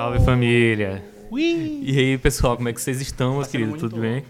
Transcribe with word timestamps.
Salve 0.00 0.18
família! 0.20 1.04
Ui! 1.30 1.82
E 1.82 1.98
aí 1.98 2.16
pessoal, 2.16 2.56
como 2.56 2.70
é 2.70 2.72
que 2.72 2.80
vocês 2.80 3.02
estão, 3.02 3.34
meus 3.34 3.48
Tá 3.48 3.52
queridos? 3.52 3.78
Tudo 3.78 4.00
bem? 4.00 4.24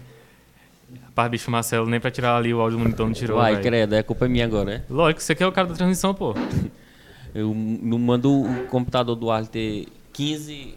Rapaz, 1.05 1.31
bicho 1.31 1.49
Marcelo, 1.49 1.89
nem 1.89 1.97
pra 1.97 2.11
tirar 2.11 2.35
ali 2.35 2.53
o 2.53 2.59
áudio 2.59 2.77
do 2.77 2.83
monitor 2.83 3.05
não 3.05 3.13
tirou. 3.13 3.37
Vai, 3.37 3.53
velho. 3.53 3.63
credo, 3.63 3.95
é 3.95 4.03
culpa 4.03 4.27
minha 4.27 4.43
agora, 4.43 4.65
né? 4.65 4.83
Lógico, 4.89 5.21
você 5.21 5.31
aqui 5.31 5.41
é 5.41 5.47
o 5.47 5.51
cara 5.53 5.69
da 5.69 5.73
transmissão, 5.73 6.13
pô. 6.13 6.35
Eu 7.33 7.55
não 7.55 7.97
mando 7.97 8.41
o 8.41 8.67
computador 8.67 9.15
do 9.15 9.31
Arley 9.31 9.47
ter 9.47 9.87
15 10.11 10.75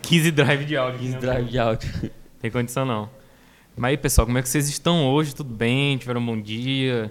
15 0.00 0.30
drive 0.30 0.64
de 0.64 0.76
áudio. 0.76 1.00
15 1.00 1.12
né? 1.12 1.18
drive 1.18 1.48
de 1.48 1.58
áudio. 1.58 2.10
Tem 2.40 2.48
condição 2.48 2.86
não. 2.86 3.10
Mas 3.76 3.90
aí, 3.90 3.96
pessoal, 3.96 4.24
como 4.24 4.38
é 4.38 4.42
que 4.42 4.48
vocês 4.48 4.68
estão 4.68 5.04
hoje? 5.04 5.34
Tudo 5.34 5.52
bem? 5.52 5.98
Tiveram 5.98 6.20
um 6.20 6.26
bom 6.26 6.40
dia? 6.40 7.10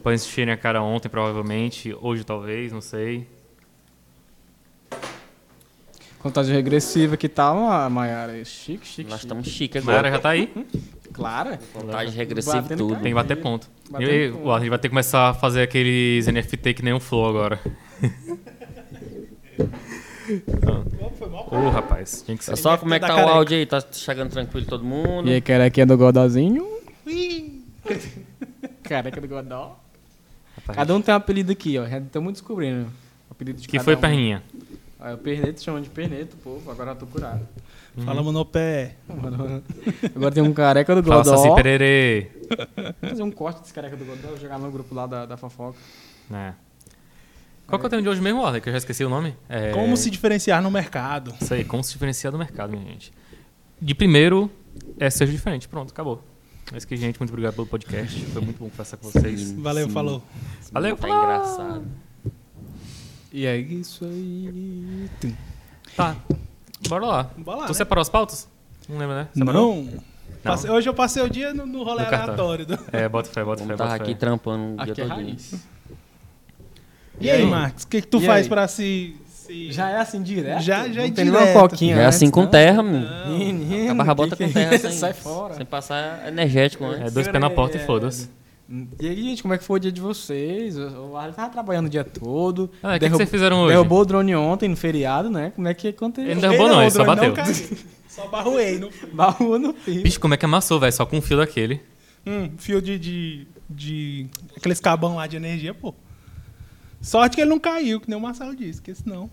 Podem 0.00 0.16
se 0.16 0.28
encherem 0.28 0.54
a 0.54 0.56
cara 0.56 0.80
ontem, 0.80 1.08
provavelmente. 1.08 1.92
Hoje, 2.00 2.22
talvez, 2.22 2.70
não 2.70 2.80
sei. 2.80 3.26
Contagem 6.18 6.54
regressiva 6.54 7.16
que 7.16 7.28
tal, 7.28 7.58
a 7.70 7.88
Maiara? 7.88 8.44
Chique, 8.44 8.86
chique, 8.86 9.10
Nós 9.10 9.20
estamos 9.20 9.46
chiques 9.46 9.84
Mayara 9.84 10.08
agora. 10.08 10.16
já 10.16 10.22
tá 10.22 10.30
aí? 10.30 10.52
Claro. 11.12 11.56
Contagem 11.72 12.14
regressiva 12.14 12.66
e 12.72 12.76
tudo. 12.76 12.94
Tem 12.96 13.04
que 13.12 13.14
bater 13.14 13.36
ponto. 13.36 13.68
Batendo 13.90 14.10
E 14.10 14.14
aí, 14.14 14.34
ó, 14.44 14.54
a 14.56 14.58
gente 14.58 14.68
vai 14.70 14.78
ter 14.78 14.88
que 14.88 14.90
começar 14.90 15.30
a 15.30 15.34
fazer 15.34 15.62
aqueles 15.62 16.26
NFT 16.26 16.74
que 16.74 16.82
nem 16.82 16.92
um 16.92 17.00
flow 17.00 17.26
agora. 17.28 17.60
Ô, 21.50 21.68
rapaz, 21.70 22.22
tinha 22.22 22.36
que 22.36 22.44
ser. 22.44 22.50
Pessoal, 22.52 22.76
como 22.78 22.92
é 22.92 22.98
que 22.98 23.06
tá 23.06 23.14
o 23.14 23.28
áudio 23.28 23.56
aí? 23.56 23.64
Tá 23.66 23.80
chegando 23.92 24.30
tranquilo 24.30 24.66
todo 24.66 24.84
mundo? 24.84 25.28
E 25.28 25.34
aí, 25.34 25.40
carequinha 25.40 25.86
do 25.86 25.96
Godózinho? 25.96 26.66
Ui! 27.06 27.62
Careca 28.82 29.20
do 29.20 29.28
Godó. 29.28 29.78
Rapaz, 30.56 30.76
Cada 30.76 30.94
um 30.94 31.00
tem 31.00 31.14
um 31.14 31.16
apelido 31.16 31.52
aqui, 31.52 31.78
ó. 31.78 31.86
Já 31.86 31.98
estamos 31.98 32.32
descobrindo. 32.32 32.86
O 33.28 33.32
apelido 33.32 33.60
de 33.60 33.68
que 33.68 33.76
cada 33.76 33.84
foi, 33.84 33.94
um. 33.94 34.00
perninha? 34.00 34.42
Ah, 34.98 35.12
o 35.14 35.18
Perneto 35.18 35.62
chama 35.62 35.80
de 35.80 35.88
Perneto, 35.90 36.36
povo. 36.38 36.70
Agora 36.70 36.92
eu 36.92 36.96
tô 36.96 37.06
curado. 37.06 37.46
Falamos 37.98 38.32
no 38.32 38.44
pé. 38.44 38.96
Agora 40.14 40.32
tem 40.34 40.42
um 40.42 40.52
careca 40.52 40.94
do 40.94 41.02
Fala 41.02 41.22
Godó. 41.22 41.34
assim, 41.34 41.54
pererê. 41.54 42.30
Vou 43.00 43.10
fazer 43.10 43.22
um 43.22 43.30
corte 43.30 43.60
desse 43.60 43.72
careca 43.74 43.96
do 43.96 44.04
Godó, 44.04 44.36
jogar 44.36 44.58
no 44.58 44.70
grupo 44.70 44.94
lá 44.94 45.06
da, 45.06 45.26
da 45.26 45.36
fofoca. 45.36 45.78
É. 46.32 46.54
Qual 47.66 47.78
que 47.78 47.84
é 47.84 47.88
o 47.88 47.90
tema 47.90 48.02
de 48.02 48.08
hoje 48.08 48.20
mesmo, 48.20 48.44
Arley? 48.44 48.60
Que 48.60 48.68
eu 48.68 48.72
já 48.72 48.78
esqueci 48.78 49.04
o 49.04 49.08
nome. 49.08 49.36
É... 49.48 49.70
Como 49.72 49.96
se 49.96 50.08
diferenciar 50.10 50.62
no 50.62 50.70
mercado. 50.70 51.34
Isso 51.40 51.52
aí, 51.52 51.64
como 51.64 51.82
se 51.82 51.92
diferenciar 51.92 52.30
do 52.32 52.38
mercado, 52.38 52.70
minha 52.70 52.84
gente. 52.84 53.12
De 53.80 53.94
primeiro, 53.94 54.50
é 54.98 55.10
ser 55.10 55.26
diferente. 55.26 55.66
Pronto, 55.68 55.90
acabou. 55.90 56.22
É 56.72 56.76
isso 56.76 56.86
que, 56.86 56.96
gente. 56.96 57.18
Muito 57.18 57.30
obrigado 57.30 57.54
pelo 57.54 57.66
podcast. 57.66 58.18
Foi 58.26 58.40
muito 58.42 58.58
bom 58.58 58.68
conversar 58.70 58.96
com 58.98 59.10
vocês. 59.10 59.40
Sim, 59.40 59.62
Valeu, 59.62 59.86
sim. 59.88 59.92
falou. 59.92 60.22
Valeu, 60.72 60.96
Tá 60.96 61.06
falou. 61.08 61.22
engraçado. 61.24 61.86
E 63.36 63.44
é 63.44 63.54
isso 63.58 64.06
aí. 64.06 65.06
Tá. 65.94 66.16
Bora 66.88 67.04
lá. 67.04 67.30
Bora 67.36 67.58
lá, 67.58 67.64
tu 67.66 67.72
né? 67.72 67.74
separou 67.74 68.00
as 68.00 68.08
pautas? 68.08 68.48
Não 68.88 68.96
lembra, 68.96 69.14
né? 69.24 69.28
Separou? 69.34 69.76
Não. 69.76 69.92
Passei- 70.42 70.70
hoje 70.70 70.88
eu 70.88 70.94
passei 70.94 71.22
o 71.22 71.28
dia 71.28 71.52
no, 71.52 71.66
no 71.66 71.82
rolê 71.82 72.06
cartão. 72.06 72.22
aleatório. 72.46 72.64
do- 72.64 72.78
É, 72.90 73.06
bota 73.06 73.28
fé, 73.28 73.44
bota 73.44 73.58
fé, 73.58 73.64
Vamos 73.66 73.76
bota 73.78 73.90
tava 73.90 73.90
fé. 73.98 74.02
aqui 74.10 74.14
trampando 74.14 74.72
o 74.80 74.84
dia 74.84 74.92
Aqui 74.92 75.02
é 75.02 75.04
todinho. 75.06 75.26
raiz. 75.26 75.54
E 77.20 77.30
aí, 77.30 77.44
Marcos, 77.44 77.82
o 77.84 77.88
que, 77.88 78.00
que 78.00 78.06
tu 78.06 78.22
E 78.22 78.26
faz 78.26 78.44
aí? 78.44 78.48
pra 78.48 78.66
se. 78.68 79.16
se- 79.26 79.70
Já 79.70 79.90
é 79.90 79.98
assim 79.98 80.22
direto? 80.22 80.62
Já- 80.62 80.88
já 80.88 81.02
é 81.02 81.10
tem 81.10 81.24
direto. 81.26 81.52
coquinha 81.52 81.94
Já 81.96 82.02
é 82.02 82.04
antes, 82.06 82.16
assim 82.16 82.30
com 82.30 82.40
não? 82.42 82.48
terra, 82.50 82.82
mano. 82.82 83.06
Menino, 83.38 83.92
Acaba 83.92 84.14
bota 84.14 84.34
que 84.36 84.44
com 84.44 84.48
que 84.48 84.54
terra 84.54 84.78
sem, 84.78 84.92
Sai 84.92 85.12
fora. 85.12 85.54
sem 85.54 85.66
passar 85.66 86.26
energético, 86.28 86.86
né? 86.86 87.04
É 87.06 87.10
dois 87.10 87.28
pés 87.28 87.38
na 87.40 87.50
porta 87.50 87.76
e 87.76 87.80
foda-se. 87.80 88.30
E 88.68 89.08
aí, 89.08 89.22
gente, 89.22 89.42
como 89.42 89.54
é 89.54 89.58
que 89.58 89.64
foi 89.64 89.76
o 89.76 89.80
dia 89.80 89.92
de 89.92 90.00
vocês? 90.00 90.76
O 90.76 91.16
Arlen 91.16 91.32
tava 91.34 91.50
trabalhando 91.50 91.86
o 91.86 91.88
dia 91.90 92.02
todo. 92.02 92.70
Ah, 92.82 92.96
o 92.96 92.98
que, 92.98 93.06
que 93.06 93.10
vocês 93.10 93.30
fizeram 93.30 93.60
hoje? 93.62 93.74
Derrubou 93.74 94.00
o 94.00 94.04
drone 94.04 94.34
ontem 94.34 94.68
no 94.68 94.76
feriado, 94.76 95.30
né? 95.30 95.52
Como 95.54 95.68
é 95.68 95.74
que 95.74 95.88
aconteceu? 95.88 96.30
Ele 96.30 96.34
não 96.34 96.40
derrubou 96.40 96.68
não, 96.68 96.82
ele 96.82 96.90
só 96.90 97.04
bateu. 97.04 97.34
Só 98.08 98.26
barruei. 98.28 98.78
No... 98.78 98.90
Barrou 99.12 99.58
no 99.58 99.74
fio. 99.74 100.02
Bicho, 100.02 100.18
como 100.18 100.32
é 100.32 100.38
que 100.38 100.44
amassou, 100.46 100.80
velho? 100.80 100.90
Só 100.92 101.04
com 101.04 101.18
um 101.18 101.20
fio 101.20 101.36
daquele. 101.36 101.82
Hum, 102.26 102.50
fio 102.56 102.80
de, 102.80 102.98
de, 102.98 103.46
de. 103.68 104.26
Aqueles 104.56 104.80
cabão 104.80 105.16
lá 105.16 105.26
de 105.26 105.36
energia, 105.36 105.74
pô. 105.74 105.94
Sorte 107.02 107.36
que 107.36 107.42
ele 107.42 107.50
não 107.50 107.58
caiu, 107.58 108.00
que 108.00 108.08
nem 108.08 108.18
o 108.18 108.20
Marcelo 108.20 108.56
disse, 108.56 108.80
porque 108.80 108.94
senão. 108.94 109.30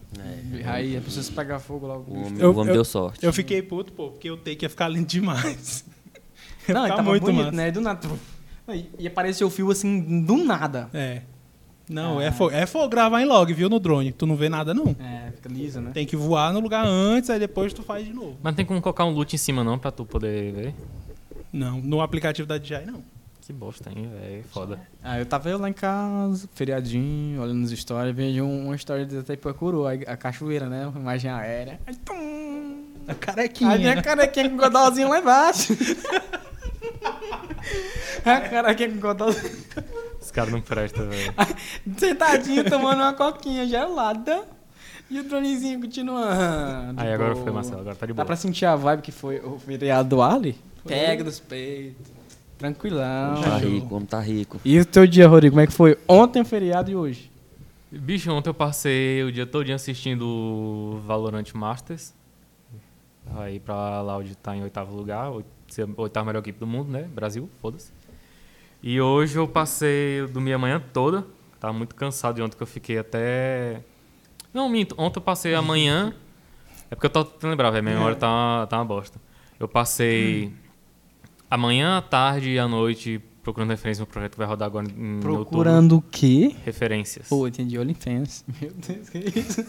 Aí, 0.65 0.97
é 0.97 0.99
preciso 0.99 1.31
pegar 1.31 1.59
fogo 1.59 1.87
logo. 1.87 2.11
O 2.11 2.25
homem, 2.25 2.39
Eu- 2.39 2.51
o 2.51 2.55
homem 2.57 2.67
eu- 2.67 2.73
deu 2.73 2.83
sorte. 2.85 3.25
Eu 3.25 3.31
fiquei 3.31 3.61
puto, 3.61 3.93
pô, 3.93 4.09
porque 4.09 4.29
o 4.29 4.35
take 4.35 4.65
ia 4.65 4.69
ficar 4.69 4.89
lindo 4.89 5.07
demais. 5.07 5.85
Não, 6.67 6.85
ele 6.85 6.89
tava 6.95 7.03
muito 7.03 7.23
bonito, 7.23 7.45
massa. 7.45 7.51
né? 7.57 7.71
Do 7.71 7.81
nada. 7.81 8.09
E 8.69 8.85
e 8.99 9.07
apareceu 9.07 9.47
o 9.47 9.49
fio 9.49 9.69
assim, 9.71 10.21
do 10.23 10.37
nada. 10.37 10.89
É. 10.93 11.21
Não, 11.89 12.19
Ah. 12.19 12.23
é 12.23 12.31
fogo. 12.31 12.51
É 12.53 12.65
gravar 12.87 13.21
em 13.21 13.25
log, 13.25 13.53
viu, 13.53 13.69
no 13.69 13.79
drone. 13.79 14.11
Tu 14.13 14.25
não 14.25 14.35
vê 14.37 14.47
nada, 14.47 14.73
não. 14.73 14.95
É, 14.99 15.31
fica 15.35 15.49
lisa, 15.49 15.81
né? 15.81 15.91
Tem 15.93 16.05
que 16.05 16.15
voar 16.15 16.53
no 16.53 16.59
lugar 16.61 16.85
antes, 16.85 17.29
aí 17.29 17.37
depois 17.39 17.73
tu 17.73 17.83
faz 17.83 18.05
de 18.05 18.13
novo. 18.13 18.37
Mas 18.41 18.51
não 18.51 18.55
tem 18.55 18.65
como 18.65 18.81
colocar 18.81 19.03
um 19.05 19.11
loot 19.11 19.33
em 19.35 19.37
cima 19.37 19.63
não 19.63 19.77
pra 19.77 19.91
tu 19.91 20.05
poder 20.05 20.53
ver? 20.53 20.75
Não, 21.51 21.79
no 21.81 22.01
aplicativo 22.01 22.47
da 22.47 22.57
DJI, 22.57 22.85
não. 22.85 23.03
Que 23.41 23.51
bosta, 23.51 23.89
hein, 23.93 24.09
velho? 24.09 24.43
Foda. 24.45 24.79
Ah, 25.03 25.19
eu 25.19 25.25
tava 25.25 25.49
eu 25.49 25.57
lá 25.59 25.69
em 25.69 25.73
casa, 25.73 26.47
feriadinho, 26.55 27.41
olhando 27.41 27.65
as 27.65 27.71
histórias, 27.71 28.15
vejo 28.15 28.41
um- 28.45 28.67
uma 28.67 28.75
história 28.77 29.05
de 29.05 29.17
Itaipuacuru, 29.17 29.85
a, 29.85 29.91
a 29.91 30.15
cachoeira, 30.15 30.67
né? 30.69 30.87
Uma 30.87 30.97
imagem 31.01 31.29
aérea. 31.29 31.77
Aí, 31.85 31.93
tum! 31.97 32.85
A 33.05 33.13
carequinha. 33.13 33.71
Aí 33.71 33.79
minha 33.79 34.01
carequinha 34.01 34.47
com 34.49 34.55
o 34.55 34.59
godalzinho 34.59 35.09
lá 35.09 35.19
embaixo. 35.19 35.75
a 38.25 38.41
carequinha 38.41 38.89
com 38.89 38.97
o 38.97 38.99
godalzinho. 39.01 39.63
Esse 40.21 40.31
cara 40.33 40.49
não 40.49 40.61
presta, 40.61 41.03
velho. 41.05 41.33
Sentadinho 41.97 42.69
tomando 42.69 42.99
uma 42.99 43.13
coquinha 43.13 43.67
gelada. 43.67 44.43
E 45.09 45.19
o 45.19 45.23
dronezinho 45.23 45.81
continuando. 45.81 46.99
Aí 46.99 47.13
agora 47.13 47.35
foi, 47.35 47.51
Marcelo. 47.51 47.81
Agora 47.81 47.95
tá 47.95 48.05
de 48.05 48.13
Dá 48.13 48.15
boa. 48.15 48.25
pra 48.25 48.35
sentir 48.35 48.65
a 48.65 48.75
vibe 48.75 49.01
que 49.01 49.11
foi 49.11 49.39
o 49.39 49.59
feriado 49.59 50.09
do 50.09 50.21
Ali? 50.21 50.57
Pega 50.85 51.23
dos 51.23 51.39
peitos. 51.39 52.07
Tranquilão. 52.57 53.41
Tá 53.41 53.57
rico, 53.57 53.93
o 53.93 53.95
homem 53.97 54.07
tá 54.07 54.19
rico. 54.19 54.59
E 54.63 54.79
o 54.79 54.85
teu 54.85 55.05
dia, 55.05 55.27
Rodrigo, 55.27 55.53
como 55.53 55.61
é 55.61 55.67
que 55.67 55.73
foi? 55.73 55.97
Ontem 56.07 56.41
o 56.41 56.45
feriado 56.45 56.89
e 56.89 56.95
hoje? 56.95 57.29
Bicho, 57.91 58.31
ontem 58.31 58.49
eu 58.49 58.53
passei 58.53 59.21
o 59.23 59.31
dia 59.31 59.45
todo 59.45 59.69
assistindo 59.71 60.25
o 60.25 61.01
Valorant 61.05 61.53
Masters. 61.53 62.13
Aí 63.35 63.59
pra 63.59 64.01
Loud 64.01 64.35
tá 64.37 64.55
em 64.55 64.63
oitavo 64.63 64.95
lugar, 64.95 65.31
ser 65.73 65.83
a 65.87 66.01
oitava 66.01 66.25
melhor 66.27 66.39
equipe 66.39 66.59
do 66.59 66.67
mundo, 66.67 66.91
né? 66.91 67.03
Brasil, 67.03 67.49
foda-se. 67.61 67.91
E 68.81 68.99
hoje 68.99 69.37
eu 69.37 69.47
passei, 69.47 70.19
eu 70.21 70.27
dormi 70.27 70.51
a 70.53 70.57
manhã 70.57 70.81
toda. 70.93 71.25
Tava 71.59 71.73
muito 71.73 71.95
cansado 71.95 72.35
de 72.35 72.41
ontem 72.41 72.57
que 72.57 72.63
eu 72.63 72.67
fiquei 72.67 72.97
até. 72.97 73.81
Não, 74.53 74.67
minto. 74.67 74.93
Ontem 74.97 75.19
eu 75.19 75.23
passei 75.23 75.55
a 75.55 75.61
manhã. 75.61 76.13
É 76.91 76.95
porque 76.95 77.05
eu 77.07 77.09
tô 77.09 77.23
tentando 77.23 77.51
lembrar, 77.51 77.71
velho. 77.71 77.83
Minha 77.83 77.95
memória 77.95 78.15
tá, 78.17 78.27
uma- 78.29 78.67
tá 78.67 78.77
uma 78.77 78.85
bosta. 78.85 79.19
Eu 79.59 79.67
passei 79.67 80.51
a 81.49 81.57
manhã, 81.57 81.97
a 81.97 82.01
tarde 82.01 82.49
e 82.51 82.59
a 82.59 82.67
noite 82.67 83.21
procurando 83.41 83.69
referência 83.71 84.01
no 84.01 84.07
projeto 84.07 84.33
que 84.33 84.37
vai 84.37 84.47
rodar 84.47 84.65
agora 84.67 84.85
em 84.87 85.15
outubro. 85.15 85.33
Procurando 85.33 85.97
o 85.97 86.01
quê? 86.01 86.55
Referências. 86.65 87.29
Pô, 87.29 87.47
entendi 87.47 87.77
OnlyFans. 87.79 88.43
Meu 88.61 88.71
Deus, 88.71 89.09
que 89.09 89.17
isso? 89.39 89.65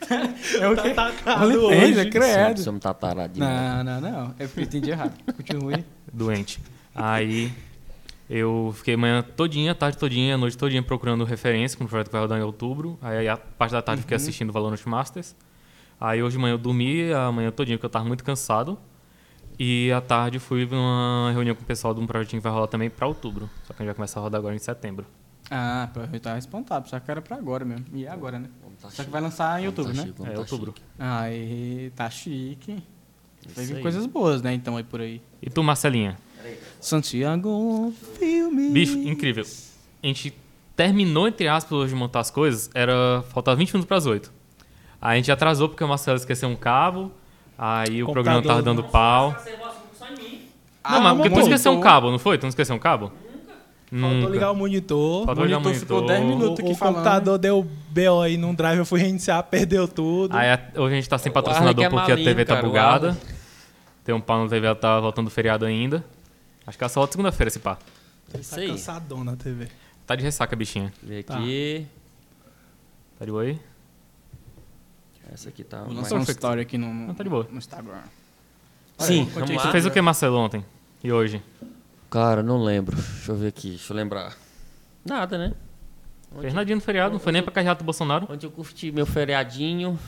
é 0.60 0.68
o? 0.68 0.76
Tá 0.76 0.94
tacado 0.94 1.66
OnlyFans, 1.66 1.90
hoje. 1.90 2.00
é 2.00 2.10
credo. 2.10 2.80
Tá 2.80 2.94
taradinho. 2.94 3.46
Não, 3.46 3.84
não, 3.84 4.00
não. 4.00 4.34
Eu 4.38 4.48
entendi 4.56 4.90
errado. 4.90 5.14
Continue. 5.36 5.84
doente. 6.12 6.60
Aí 6.94 7.52
eu 8.28 8.72
fiquei 8.76 8.96
manhã 8.96 9.22
todinha, 9.22 9.74
tarde 9.74 9.98
todinha, 9.98 10.36
noite 10.36 10.56
todinha 10.56 10.82
procurando 10.82 11.24
referência 11.24 11.76
para 11.76 11.84
um 11.84 11.88
projeto 11.88 12.06
que 12.06 12.12
vai 12.12 12.20
rodar 12.20 12.38
em 12.38 12.42
outubro. 12.42 12.98
Aí 13.02 13.28
a 13.28 13.36
parte 13.36 13.72
da 13.72 13.82
tarde 13.82 14.00
eu 14.00 14.02
fiquei 14.02 14.16
assistindo 14.16 14.52
Valorant 14.52 14.84
Masters. 14.86 15.34
Aí 16.00 16.22
hoje 16.22 16.36
de 16.36 16.42
manhã 16.42 16.54
eu 16.54 16.58
dormi, 16.58 17.12
a 17.12 17.30
manhã 17.30 17.50
todinha 17.50 17.76
porque 17.76 17.86
eu 17.86 17.90
tava 17.90 18.04
muito 18.04 18.24
cansado. 18.24 18.78
E 19.58 19.92
à 19.92 20.00
tarde 20.00 20.38
fui 20.38 20.64
numa 20.64 21.30
reunião 21.32 21.54
com 21.54 21.62
o 21.62 21.66
pessoal 21.66 21.92
de 21.92 22.00
um 22.00 22.06
projetinho 22.06 22.40
que 22.40 22.44
vai 22.44 22.52
rolar 22.52 22.68
também 22.68 22.88
para 22.88 23.06
outubro. 23.06 23.50
Só 23.64 23.74
que 23.74 23.82
a 23.82 23.84
gente 23.84 23.86
vai 23.88 23.94
começar 23.94 24.20
a 24.20 24.22
rodar 24.22 24.38
agora 24.38 24.54
em 24.54 24.58
setembro. 24.58 25.04
Ah, 25.50 25.88
eu 26.12 26.20
tava 26.20 26.38
espantado. 26.38 26.88
Só 26.88 27.00
que 27.00 27.10
era 27.10 27.20
pra 27.20 27.36
agora 27.36 27.64
mesmo. 27.64 27.84
E 27.92 28.06
é 28.06 28.08
agora, 28.10 28.38
né? 28.38 28.48
Tá 28.80 28.82
Só 28.82 28.88
que 28.88 28.96
chique. 28.96 29.10
vai 29.10 29.20
lançar 29.20 29.58
em 29.58 29.62
tá 29.64 29.66
outubro, 29.68 29.92
né? 29.94 30.02
chique, 30.04 30.22
É 30.22 30.30
tá 30.30 30.38
outubro. 30.40 30.74
chique. 30.76 30.82
Aí, 30.98 31.92
tá 31.96 32.08
chique. 32.10 32.82
Vai 33.56 33.64
vir 33.66 33.82
coisas 33.82 34.06
boas, 34.06 34.42
né? 34.42 34.54
Então, 34.54 34.76
aí 34.76 34.84
por 34.84 35.00
aí. 35.00 35.20
E 35.42 35.50
tu, 35.50 35.62
Marcelinha? 35.62 36.16
Santiago 36.80 37.92
Filme. 38.18 38.70
Bicho, 38.70 38.96
incrível. 38.98 39.44
A 40.02 40.06
gente 40.06 40.34
terminou, 40.74 41.28
entre 41.28 41.46
aspas, 41.48 41.72
hoje 41.72 41.92
de 41.92 41.98
montar 41.98 42.20
as 42.20 42.30
coisas, 42.30 42.70
era. 42.74 43.22
faltava 43.28 43.56
20 43.56 43.68
minutos 43.72 43.86
para 43.88 43.96
as 43.96 44.06
8. 44.06 44.32
Aí 45.00 45.14
a 45.14 45.16
gente 45.16 45.30
atrasou 45.32 45.68
porque 45.68 45.82
o 45.84 45.88
Marcelo 45.88 46.16
esqueceu 46.16 46.48
um 46.48 46.56
cabo. 46.56 47.12
Aí 47.58 48.02
o 48.02 48.06
Computador. 48.06 48.12
programa 48.12 48.42
tava 48.42 48.62
dando 48.62 48.84
pau. 48.84 49.36
Ah, 50.82 50.94
não, 50.94 51.00
mas 51.02 51.16
porque 51.16 51.30
tu 51.30 51.40
esqueceu 51.40 51.72
um 51.72 51.80
cabo, 51.80 52.10
não 52.10 52.18
foi? 52.18 52.38
Tu 52.38 52.42
não 52.42 52.48
esqueceu 52.48 52.74
um 52.74 52.78
cabo? 52.78 53.12
Faltou 53.90 54.10
Nunca. 54.20 54.32
ligar 54.32 54.50
o 54.52 54.54
monitor. 54.54 55.26
Faltou 55.26 55.44
ligar 55.44 55.58
o 55.58 55.60
monitor 55.62 55.80
ficou 55.80 55.96
monitor. 56.02 56.16
10 56.18 56.28
minutos. 56.28 56.58
O, 56.58 56.62
aqui 56.62 56.72
o 56.72 56.76
falando. 56.76 56.94
computador 56.94 57.38
deu 57.38 57.62
BO 57.90 58.20
aí 58.22 58.36
num 58.36 58.54
drive, 58.54 58.78
eu 58.78 58.86
fui 58.86 59.00
reiniciar, 59.00 59.42
perdeu 59.42 59.88
tudo. 59.88 60.36
Aí 60.36 60.48
a- 60.48 60.70
hoje 60.76 60.92
a 60.92 60.96
gente 60.96 61.08
tá 61.08 61.18
sem 61.18 61.32
O 61.32 61.36
Arley 61.36 61.44
patrocinador 61.44 61.80
que 61.80 61.84
é 61.86 61.90
porque 61.90 62.12
a 62.12 62.16
TV 62.16 62.44
tá 62.44 62.54
cara, 62.54 62.66
o 62.66 62.70
bugada. 62.70 63.08
Arley. 63.08 63.22
Tem 64.04 64.14
um 64.14 64.20
pau 64.20 64.42
na 64.44 64.48
TV, 64.48 64.64
ela 64.66 64.76
tá 64.76 65.00
voltando 65.00 65.26
do 65.26 65.30
feriado 65.30 65.64
ainda. 65.64 66.04
Acho 66.66 66.78
que 66.78 66.84
ela 66.84 66.88
só 66.88 67.00
volta 67.00 67.12
segunda-feira 67.12 67.48
esse 67.48 67.58
pá. 67.58 67.78
Isso 68.38 68.54
tá 68.54 68.60
aí. 68.60 68.68
cansadona 68.68 69.32
a 69.32 69.36
TV. 69.36 69.66
Tá 70.06 70.14
de 70.14 70.22
ressaca, 70.22 70.54
bichinha. 70.54 70.92
Vê 71.02 71.22
Tá. 71.24 71.34
aqui. 71.38 71.86
Tá 73.18 73.24
de 73.24 73.30
boa 73.32 73.42
aí? 73.42 73.58
Essa 75.32 75.48
aqui 75.48 75.62
tá. 75.64 75.82
Vou 75.82 75.94
lançar 75.94 76.14
uma 76.16 76.22
story 76.24 76.60
aqui 76.60 76.76
no, 76.78 76.86
no, 76.92 77.06
Não, 77.08 77.14
tá 77.14 77.22
de 77.22 77.28
boa. 77.30 77.46
no 77.50 77.58
Instagram. 77.58 78.02
Sim, 78.98 79.24
vamos 79.34 79.50
lá. 79.50 79.62
Você 79.62 79.70
fez 79.72 79.86
o 79.86 79.90
que, 79.90 80.00
Marcelo, 80.00 80.36
ontem? 80.38 80.64
E 81.02 81.10
hoje? 81.12 81.42
Cara, 82.10 82.42
não 82.42 82.62
lembro. 82.62 82.96
Deixa 82.96 83.32
eu 83.32 83.36
ver 83.36 83.48
aqui, 83.48 83.70
deixa 83.70 83.92
eu 83.92 83.96
lembrar. 83.96 84.34
Nada, 85.04 85.38
né? 85.38 85.52
Fez 86.40 86.54
nadinha 86.54 86.76
no 86.76 86.82
feriado, 86.82 87.12
não 87.12 87.20
foi 87.20 87.32
nem 87.32 87.42
pra 87.42 87.52
carregar 87.52 87.74
do 87.74 87.84
Bolsonaro. 87.84 88.26
Onde 88.30 88.46
eu 88.46 88.50
curti 88.50 88.92
meu 88.92 89.06
feriadinho. 89.06 89.98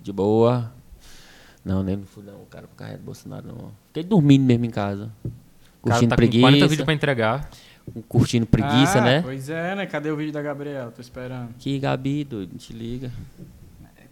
De 0.00 0.12
boa. 0.12 0.72
Não, 1.64 1.82
nem 1.82 1.96
não 1.96 2.04
fui 2.04 2.22
não, 2.24 2.44
cara, 2.50 2.66
pro 2.66 2.76
carregar 2.76 2.98
do 2.98 3.04
Bolsonaro, 3.04 3.46
não. 3.46 3.72
Fiquei 3.88 4.02
dormindo 4.02 4.42
mesmo 4.44 4.64
em 4.64 4.70
casa. 4.70 5.10
Curtindo 5.80 6.08
tá 6.10 6.16
com 6.16 6.22
40 6.22 6.40
vídeos 6.40 6.58
preguiça. 6.66 6.84
pra 6.84 6.94
entregar. 6.94 7.50
Curtindo 8.08 8.46
preguiça, 8.46 8.98
Ah, 8.98 9.02
né? 9.02 9.22
Pois 9.22 9.48
é, 9.48 9.74
né? 9.74 9.86
Cadê 9.86 10.10
o 10.10 10.16
vídeo 10.16 10.32
da 10.32 10.42
Gabriela? 10.42 10.90
Tô 10.90 11.00
esperando. 11.00 11.54
Que 11.58 11.78
Gabi, 11.78 12.24
doido, 12.24 12.56
te 12.56 12.72
liga. 12.72 13.10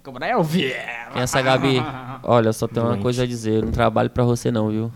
Gabriel 0.03 0.43
Vieira. 0.43 1.09
Quem 1.13 1.21
é 1.21 1.25
essa 1.25 1.43
Gabi? 1.43 1.77
Olha, 2.23 2.49
eu 2.49 2.53
só 2.53 2.67
tenho 2.67 2.87
uma 2.87 2.99
coisa 2.99 3.23
a 3.25 3.27
dizer. 3.27 3.55
Eu 3.57 3.63
não 3.67 3.73
trabalho 3.73 4.11
pra 4.11 4.25
você, 4.25 4.51
não, 4.51 4.71
viu? 4.71 4.91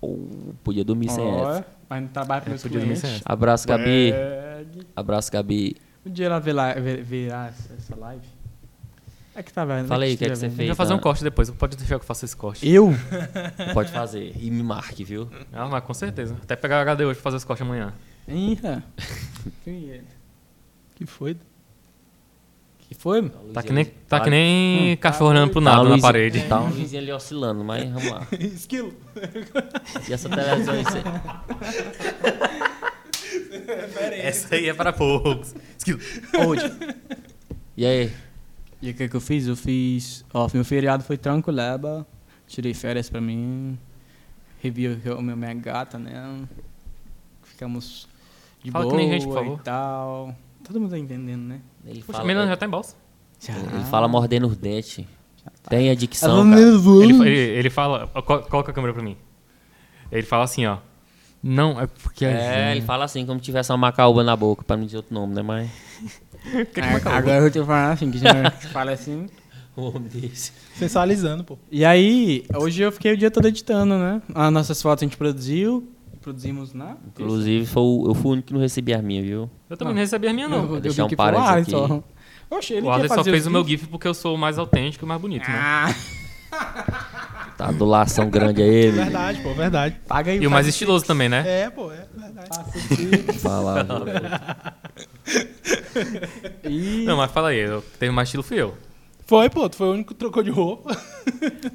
Ou 0.00 0.54
podia 0.62 0.84
dormir 0.84 1.08
sem 1.10 1.24
Ó, 1.24 1.50
essa. 1.50 1.66
Mas 1.88 2.02
não 2.02 2.08
trabalha 2.08 2.40
com 2.42 2.50
meus 2.50 2.62
podia 2.62 2.78
dormir 2.80 2.96
sem 2.96 3.08
clientes. 3.08 3.22
Abraço, 3.26 3.66
Gabi. 3.66 4.12
Bag. 4.12 4.86
Abraço, 4.94 5.32
Gabi. 5.32 5.76
Um 6.04 6.10
dia 6.10 6.26
ela 6.26 6.38
verá, 6.38 6.74
ver- 6.74 7.02
verá 7.02 7.46
essa 7.48 7.72
essa 7.74 7.96
live. 7.96 8.26
É 9.34 9.42
que 9.42 9.52
tá 9.52 9.64
vendo. 9.64 9.86
Fala 9.88 10.04
aí, 10.04 10.14
o 10.14 10.18
que 10.18 10.24
é 10.24 10.28
que 10.30 10.36
você 10.36 10.46
A 10.46 10.48
gente 10.48 10.56
fez? 10.56 10.68
vai 10.68 10.76
fazer 10.76 10.94
um 10.94 10.96
tá? 10.96 11.02
corte 11.02 11.22
depois, 11.22 11.50
pode 11.50 11.76
deixar 11.76 11.98
que 11.98 12.02
eu 12.04 12.06
faça 12.06 12.24
esse 12.24 12.34
corte. 12.36 12.66
Eu? 12.66 12.90
Pode 13.74 13.90
fazer. 13.92 14.32
E 14.40 14.50
me 14.50 14.62
marque, 14.62 15.04
viu? 15.04 15.28
Ah, 15.52 15.66
mas 15.66 15.84
com 15.84 15.92
certeza. 15.92 16.34
Até 16.42 16.56
pegar 16.56 16.78
o 16.78 16.80
HD 16.80 17.04
hoje 17.04 17.16
pra 17.16 17.24
fazer 17.24 17.36
esse 17.36 17.46
corte 17.46 17.62
amanhã. 17.62 17.92
Ih, 18.26 18.58
Quem 19.62 19.90
é? 19.90 20.00
Que 20.96 21.04
foi? 21.04 21.36
Que 22.88 22.94
foi? 22.94 23.28
Tá 23.52 23.62
que 23.62 23.72
nem, 23.72 23.84
tá 23.84 24.20
que 24.20 24.30
nem 24.30 24.92
Hum, 24.92 24.96
cachorro 24.96 25.30
olhando 25.30 25.50
pro 25.50 25.60
Tá 25.60 25.76
nada 25.76 25.88
na 25.88 25.98
parede. 25.98 26.42
Tá 26.44 26.60
uma 26.60 26.70
luzinha 26.70 27.02
ali 27.02 27.10
oscilando, 27.12 27.64
mas 27.64 27.84
vamos 27.90 28.10
lá. 28.10 28.26
Esquilo. 28.38 28.94
E 30.08 30.12
essa 30.12 30.28
televisão 30.28 30.74
aí? 30.74 30.84
Essa 34.22 34.54
aí 34.54 34.68
é 34.68 34.74
para 34.74 34.92
poucos. 34.92 35.54
Esquilo. 35.76 35.98
Hoje. 36.46 36.72
E 37.76 37.84
aí? 37.84 38.12
E 38.80 38.90
o 38.90 38.94
que, 38.94 39.08
que 39.08 39.16
eu 39.16 39.20
fiz? 39.20 39.46
Eu 39.46 39.56
fiz. 39.56 40.24
Ó, 40.32 40.48
meu 40.54 40.64
feriado 40.64 41.02
foi 41.02 41.16
tranquileba. 41.16 42.06
Tirei 42.46 42.74
férias 42.74 43.10
pra 43.10 43.20
mim. 43.20 43.76
Revi 44.62 44.88
o 44.88 45.22
meu 45.22 45.36
minha 45.36 45.54
gata, 45.54 45.98
né? 45.98 46.46
Ficamos 47.42 48.08
de 48.62 48.70
Fala 48.70 48.84
que 48.84 48.90
boa 48.90 49.02
nem 49.02 49.10
gente, 49.10 49.26
por 49.26 49.34
favor. 49.34 49.58
e 49.58 49.62
tal. 49.62 50.36
Todo 50.64 50.80
mundo 50.80 50.90
tá 50.90 50.98
entendendo, 50.98 51.42
né? 51.42 51.60
Ele 51.86 52.00
Poxa, 52.02 52.18
fala, 52.18 52.24
menina 52.26 52.46
já 52.46 52.56
tá 52.56 52.66
em 52.66 52.70
bolsa. 52.70 52.96
ele 53.48 53.84
fala 53.84 54.08
mordendo 54.08 54.46
os 54.46 54.56
dentes. 54.56 55.04
Tem 55.68 55.84
a 55.84 55.86
Ela 55.88 55.96
dicção, 55.96 56.48
cara. 56.50 56.60
Ele, 56.60 57.12
ele, 57.28 57.38
ele 57.38 57.70
fala. 57.70 58.10
ó, 58.14 58.22
Coloca 58.22 58.70
a 58.70 58.74
câmera 58.74 58.92
pra 58.92 59.02
mim. 59.02 59.16
Ele 60.10 60.22
fala 60.22 60.44
assim, 60.44 60.66
ó. 60.66 60.78
Não, 61.42 61.80
é 61.80 61.86
porque 61.86 62.24
a 62.24 62.30
É, 62.30 62.72
ele 62.72 62.80
fala 62.82 63.04
assim, 63.04 63.24
como 63.24 63.38
tivesse 63.38 63.70
uma 63.70 63.78
macaúba 63.78 64.24
na 64.24 64.34
boca, 64.34 64.64
pra 64.64 64.76
não 64.76 64.84
dizer 64.84 64.96
outro 64.98 65.14
nome, 65.14 65.34
né? 65.34 65.42
Mas. 65.42 65.70
Ah, 66.80 67.16
Agora 67.16 67.38
eu 67.46 67.50
tô 67.50 67.64
falando 67.64 67.92
assim, 67.92 68.08
que 68.10 68.18
já 68.18 68.50
fala 68.72 68.92
assim. 68.92 69.28
Homem 69.76 70.02
desse. 70.04 70.52
Sensualizando, 70.76 71.42
pô. 71.42 71.58
E 71.72 71.84
aí, 71.84 72.44
hoje 72.54 72.82
eu 72.82 72.92
fiquei 72.92 73.12
o 73.12 73.16
dia 73.16 73.30
todo 73.32 73.48
editando, 73.48 73.98
né? 73.98 74.22
As 74.32 74.52
nossas 74.52 74.80
fotos 74.80 75.02
a 75.02 75.06
gente 75.06 75.16
produziu. 75.16 75.86
Produzimos 76.26 76.74
na. 76.74 76.96
Inclusive, 77.06 77.64
foi 77.66 77.82
o- 77.84 78.04
eu 78.08 78.14
fui 78.16 78.30
o 78.30 78.32
único 78.32 78.48
que 78.48 78.52
não 78.52 78.58
recebi 78.60 78.92
as 78.92 79.00
minhas, 79.00 79.24
viu? 79.24 79.48
Eu 79.70 79.76
também 79.76 79.94
não 79.94 80.00
recebi 80.00 80.26
a 80.26 80.32
minha, 80.32 80.48
não. 80.48 80.66
vou 80.66 80.74
eu 80.78 80.80
deixar 80.80 80.96
vi 80.96 81.06
um 81.06 81.08
que 81.08 81.14
foi 81.14 81.24
parênteses 81.24 81.72
o 81.72 81.84
aqui. 81.84 82.02
Oxe, 82.50 82.74
ele 82.74 82.84
O 82.84 82.90
Alisson 82.90 83.14
só 83.14 83.22
fez 83.24 83.46
o 83.46 83.50
meu. 83.52 83.64
GIF 83.64 83.86
porque 83.86 84.08
eu 84.08 84.14
sou 84.14 84.34
o 84.34 84.38
mais 84.38 84.58
autêntico 84.58 85.04
e 85.04 85.08
mais 85.08 85.20
bonito, 85.20 85.48
né? 85.48 85.56
Ah, 85.56 85.94
Tá 87.56 87.68
adulação 87.68 88.28
grande 88.28 88.60
aí, 88.60 88.68
menino. 88.86 88.96
Verdade, 88.96 89.40
pô, 89.40 89.54
verdade. 89.54 89.96
paga 90.08 90.32
aí. 90.32 90.38
E 90.42 90.46
o 90.48 90.50
mais 90.50 90.66
estiloso 90.66 91.04
também, 91.06 91.28
né? 91.28 91.44
É, 91.46 91.70
pô, 91.70 91.92
é 91.92 92.04
verdade. 92.16 93.38
Fala? 93.38 93.86
E... 96.64 97.04
Não, 97.06 97.16
mas 97.16 97.30
fala 97.30 97.48
aí, 97.50 97.58
eu 97.60 97.82
teve 98.00 98.10
mais 98.12 98.28
estilo 98.28 98.42
fui 98.42 98.60
eu. 98.60 98.74
Foi, 99.26 99.48
pô, 99.48 99.68
tu 99.68 99.76
foi 99.76 99.86
o 99.88 99.92
único 99.92 100.08
que 100.12 100.18
trocou 100.18 100.42
de 100.42 100.50
roupa. 100.50 100.96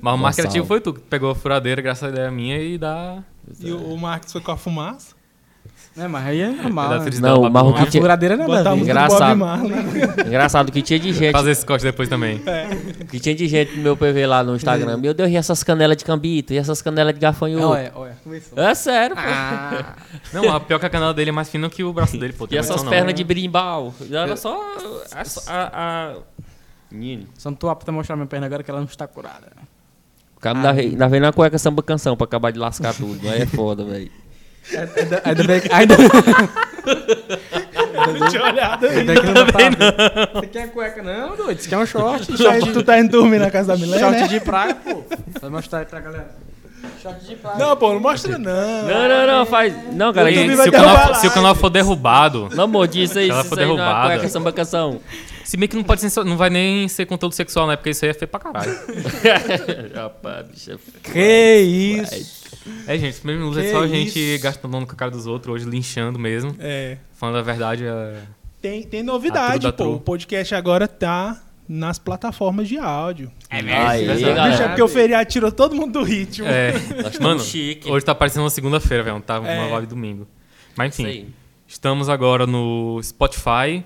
Mas 0.01 0.13
o 0.13 0.17
mais 0.17 0.35
criativo 0.35 0.65
foi 0.65 0.79
tu, 0.81 0.93
que 0.93 0.99
pegou 1.01 1.31
a 1.31 1.35
furadeira, 1.35 1.81
graças 1.81 2.03
a 2.03 2.09
ideia 2.11 2.29
minha, 2.31 2.57
e 2.61 2.77
dá. 2.77 3.23
E 3.59 3.71
o, 3.71 3.93
o 3.93 3.97
Marcos 3.97 4.31
foi 4.31 4.41
com 4.41 4.51
a 4.51 4.57
fumaça. 4.57 5.15
É, 5.97 6.07
mas 6.07 6.25
aí 6.25 6.39
é 6.39 6.49
normal. 6.49 6.89
né? 6.99 7.05
Não, 7.19 7.41
o 7.41 7.49
Marrom 7.49 7.51
Babilônia. 7.51 7.81
A 7.83 7.85
Tinha- 7.91 8.01
furadeira 8.01 8.37
não 8.37 8.55
é 8.55 8.65
a 8.65 8.75
Engraçado. 8.75 9.37
Bob 9.37 9.39
Marley. 9.39 9.73
Engraçado 10.25 10.71
que 10.71 10.81
tinha 10.81 10.97
de 10.97 11.11
gente. 11.11 11.33
Fazer 11.33 11.51
esse 11.51 11.65
corte 11.65 11.83
depois 11.83 12.07
também. 12.07 12.41
Que 13.09 13.19
tinha 13.19 13.35
de 13.35 13.45
gente 13.47 13.75
no 13.75 13.83
meu 13.83 13.97
PV 13.97 14.25
lá 14.25 14.41
no 14.41 14.55
Instagram. 14.55 14.95
Meu 14.97 15.13
Deus, 15.13 15.29
e 15.29 15.35
essas 15.35 15.63
canelas 15.63 15.97
de 15.97 16.05
cambito? 16.05 16.53
E 16.53 16.57
essas 16.57 16.81
canelas 16.81 17.13
de 17.13 17.19
gafanhoto? 17.19 17.67
Olha, 17.67 17.91
olha, 17.93 18.17
começou. 18.23 18.57
É 18.57 18.73
sério, 18.73 19.15
pô. 19.17 19.21
Ah, 19.25 19.95
Não, 20.31 20.55
a 20.55 20.59
pior 20.61 20.79
que 20.79 20.85
a 20.85 20.89
canela 20.89 21.13
dele 21.13 21.29
é 21.29 21.33
mais 21.33 21.49
fina 21.49 21.69
que 21.69 21.83
o 21.83 21.91
braço 21.91 22.17
dele, 22.17 22.33
pô. 22.33 22.47
E 22.49 22.57
essas 22.57 22.83
não. 22.83 22.89
pernas 22.89 23.13
de 23.13 23.23
berimbau? 23.25 23.93
Era 24.09 24.37
só 24.37 24.57
a... 25.11 25.21
a, 25.51 26.11
a... 26.13 26.15
Menino. 26.89 27.27
só 27.37 27.49
não 27.49 27.55
tô 27.55 27.69
apto 27.69 27.89
a 27.89 27.93
mostrar 27.93 28.15
minha 28.15 28.27
perna 28.27 28.45
agora 28.45 28.63
que 28.63 28.71
ela 28.71 28.79
não 28.79 28.87
está 28.87 29.07
curada. 29.07 29.47
O 30.41 30.43
cara 30.43 30.57
ainda 30.57 30.71
ainda 30.71 31.07
veio 31.07 31.21
na 31.21 31.31
cueca 31.31 31.59
samba 31.59 31.83
canção 31.83 32.17
pra 32.17 32.25
acabar 32.25 32.51
de 32.51 32.57
lascar 32.57 32.95
tudo. 32.95 33.29
Aí 33.29 33.43
é 33.43 33.45
foda, 33.45 33.85
velho. 33.85 34.09
Ainda, 34.73 35.21
ainda 35.23 35.43
bem 35.43 35.61
que... 35.61 35.71
Ainda, 35.71 35.95
Não 38.19 38.27
tinha 38.27 38.43
olhado 38.43 38.87
ainda 38.87 39.13
que 39.13 39.27
não 39.27 39.45
tá. 39.45 40.31
Você 40.33 40.47
quer 40.47 40.71
cueca 40.71 41.03
não, 41.03 41.35
doido? 41.35 41.59
Isso 41.59 41.67
aqui 41.67 41.75
é 41.75 41.77
um 41.77 41.85
short. 41.85 42.25
Tu 42.25 42.43
tá, 42.43 42.59
tu 42.59 42.83
tá 42.83 42.99
indo 42.99 43.11
dormir 43.11 43.37
na 43.37 43.51
casa 43.51 43.67
da 43.67 43.77
Milena, 43.77 43.99
Short 43.99 44.19
né? 44.19 44.27
de 44.27 44.39
praia, 44.39 44.73
pô. 44.73 45.03
Vou 45.39 45.51
mostrar 45.51 45.79
aí 45.79 45.85
pra 45.85 45.99
galera. 45.99 46.31
Short 47.03 47.23
de 47.23 47.35
praia. 47.35 47.57
Não, 47.59 47.77
pô, 47.77 47.93
não 47.93 47.99
mostra 47.99 48.39
não. 48.39 48.87
Não, 48.87 49.07
não, 49.07 49.27
não, 49.27 49.45
faz. 49.45 49.75
Não, 49.93 50.11
cara. 50.11 50.31
E 50.31 50.55
vai 50.55 50.63
se, 50.63 50.69
o 50.69 50.71
canal, 50.71 51.15
se 51.15 51.27
o 51.27 51.31
canal 51.31 51.53
for 51.53 51.69
derrubado, 51.69 52.49
Não, 52.55 52.63
amor, 52.63 52.87
diz 52.87 53.15
aí. 53.15 53.31
Se 53.31 53.39
Isso 53.39 53.49
for 53.49 53.59
aí 53.59 53.65
na 53.67 53.73
derrubada. 53.75 54.07
cueca 54.07 54.27
samba 54.27 54.51
canção. 54.51 54.99
Se 55.51 55.57
bem 55.57 55.67
que 55.67 55.75
não 55.75 55.83
pode 55.83 55.99
ser, 55.99 56.23
não 56.23 56.37
vai 56.37 56.49
nem 56.49 56.87
ser 56.87 57.05
conteúdo 57.05 57.33
sexual, 57.35 57.67
né? 57.67 57.75
Porque 57.75 57.89
isso 57.89 58.05
aí 58.05 58.11
é 58.11 58.13
feio 58.13 58.29
pra 58.29 58.39
caralho. 58.39 58.71
Rapaz, 59.93 60.47
bicho. 60.47 60.79
Que 61.03 61.57
isso? 62.01 62.55
É, 62.87 62.97
gente, 62.97 63.09
esse 63.09 63.27
mesmo 63.27 63.59
é 63.59 63.69
só 63.69 63.81
a 63.83 63.87
gente 63.87 64.17
isso? 64.17 64.41
gastando 64.41 64.71
nome 64.71 64.85
com 64.85 64.93
a 64.93 64.95
cara 64.95 65.11
dos 65.11 65.27
outros, 65.27 65.53
hoje 65.53 65.69
linchando 65.69 66.17
mesmo. 66.17 66.55
É. 66.57 66.99
Falando 67.11 67.35
a 67.39 67.41
verdade, 67.41 67.83
é... 67.85 68.21
Tem, 68.61 68.83
tem 68.83 69.03
novidade, 69.03 69.63
da 69.63 69.73
pô. 69.73 69.83
tru. 69.83 69.93
O 69.95 69.99
podcast 69.99 70.55
agora 70.55 70.87
tá 70.87 71.43
nas 71.67 71.99
plataformas 71.99 72.69
de 72.69 72.77
áudio. 72.77 73.29
É 73.49 73.57
Aí, 73.57 74.05
verdade. 74.05 74.21
galera. 74.21 74.49
Bicho, 74.51 74.63
é 74.63 74.67
porque 74.69 74.83
o 74.83 74.87
feriado 74.87 75.29
tirou 75.29 75.51
todo 75.51 75.75
mundo 75.75 75.99
do 75.99 76.03
ritmo. 76.05 76.47
é 76.47 76.71
mano, 77.19 77.41
chique. 77.41 77.91
hoje 77.91 78.05
tá 78.05 78.15
parecendo 78.15 78.45
uma 78.45 78.49
segunda-feira, 78.49 79.03
velho. 79.03 79.19
Tá 79.19 79.37
uma 79.41 79.49
É. 79.49 79.69
live 79.69 79.87
domingo. 79.87 80.25
Mas 80.77 80.97
enfim, 80.97 81.09
aí. 81.09 81.27
estamos 81.67 82.07
agora 82.07 82.47
no 82.47 83.01
Spotify, 83.03 83.83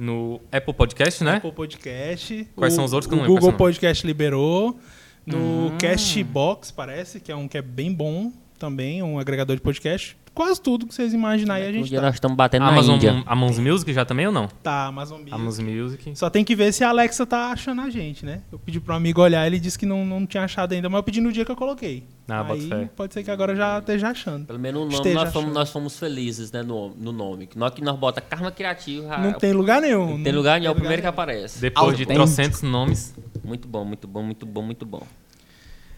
no 0.00 0.40
Apple 0.50 0.72
Podcast, 0.72 1.22
né? 1.22 1.36
Apple 1.36 1.52
Podcast. 1.52 2.48
Quais 2.56 2.72
o, 2.72 2.76
são 2.76 2.84
os 2.84 2.92
outros 2.92 3.06
que 3.06 3.14
eu 3.14 3.18
O 3.18 3.20
não 3.20 3.28
lembro 3.28 3.40
Google 3.40 3.56
quais 3.58 3.76
Podcast 3.76 4.06
liberou. 4.06 4.78
No 5.26 5.66
Hum. 5.66 5.78
Castbox, 5.78 6.70
parece, 6.70 7.20
que 7.20 7.30
é 7.30 7.36
um 7.36 7.46
que 7.46 7.58
é 7.58 7.62
bem 7.62 7.92
bom 7.92 8.32
também, 8.58 9.02
um 9.02 9.18
agregador 9.18 9.54
de 9.54 9.62
podcast. 9.62 10.16
Quase 10.40 10.58
tudo 10.58 10.86
que 10.86 10.94
vocês 10.94 11.12
imaginarem 11.12 11.66
a 11.66 11.68
Um 11.68 11.72
gente 11.74 11.94
tá. 11.94 12.00
nós 12.00 12.14
estamos 12.14 12.34
batendo 12.34 12.62
na 12.62 12.68
Amazon, 12.70 12.94
Índia. 12.94 13.22
Amazon 13.26 13.62
Music 13.62 13.92
já 13.92 14.06
também 14.06 14.26
ou 14.26 14.32
não? 14.32 14.48
Tá, 14.62 14.86
Amazon 14.86 15.18
Music. 15.18 15.34
Amazon 15.34 15.66
Music. 15.66 16.16
Só 16.18 16.30
tem 16.30 16.42
que 16.42 16.56
ver 16.56 16.72
se 16.72 16.82
a 16.82 16.88
Alexa 16.88 17.26
tá 17.26 17.52
achando 17.52 17.82
a 17.82 17.90
gente, 17.90 18.24
né? 18.24 18.40
Eu 18.50 18.58
pedi 18.58 18.80
pro 18.80 18.94
amigo 18.94 19.20
olhar, 19.20 19.46
ele 19.46 19.60
disse 19.60 19.78
que 19.78 19.84
não, 19.84 20.02
não 20.06 20.24
tinha 20.24 20.42
achado 20.42 20.72
ainda, 20.72 20.88
mas 20.88 20.96
eu 20.96 21.02
pedi 21.02 21.20
no 21.20 21.30
dia 21.30 21.44
que 21.44 21.52
eu 21.52 21.56
coloquei. 21.56 22.04
Ah, 22.26 22.42
bota 22.42 22.54
Aí 22.58 22.68
fé. 22.70 22.88
pode 22.96 23.12
ser 23.12 23.22
que 23.22 23.30
agora 23.30 23.54
já 23.54 23.80
esteja 23.80 24.08
achando. 24.08 24.46
Pelo 24.46 24.58
menos 24.58 24.80
no 24.80 24.90
nome 24.90 25.12
nós 25.12 25.30
fomos, 25.30 25.52
nós 25.52 25.70
fomos 25.70 25.98
felizes, 25.98 26.50
né? 26.50 26.62
No, 26.62 26.88
no 26.96 27.12
nome. 27.12 27.46
Que 27.46 27.58
nós 27.58 27.74
que 27.74 27.84
nós 27.84 27.98
bota 27.98 28.22
Karma 28.22 28.50
Criativo. 28.50 29.08
Não 29.18 29.34
tem 29.34 29.52
lugar 29.52 29.82
nenhum. 29.82 30.16
não 30.16 30.22
tem 30.24 30.32
lugar 30.32 30.58
nenhum, 30.58 30.70
é 30.70 30.72
o 30.72 30.74
primeiro 30.78 31.02
que 31.02 31.08
aparece. 31.08 31.60
Depois 31.60 31.94
de 31.98 32.04
Autêntico. 32.04 32.14
trocentos 32.14 32.62
nomes. 32.62 33.14
Muito 33.44 33.68
bom, 33.68 33.84
muito 33.84 34.08
bom, 34.08 34.22
muito 34.22 34.46
bom, 34.46 34.62
muito 34.62 34.86
bom. 34.86 35.06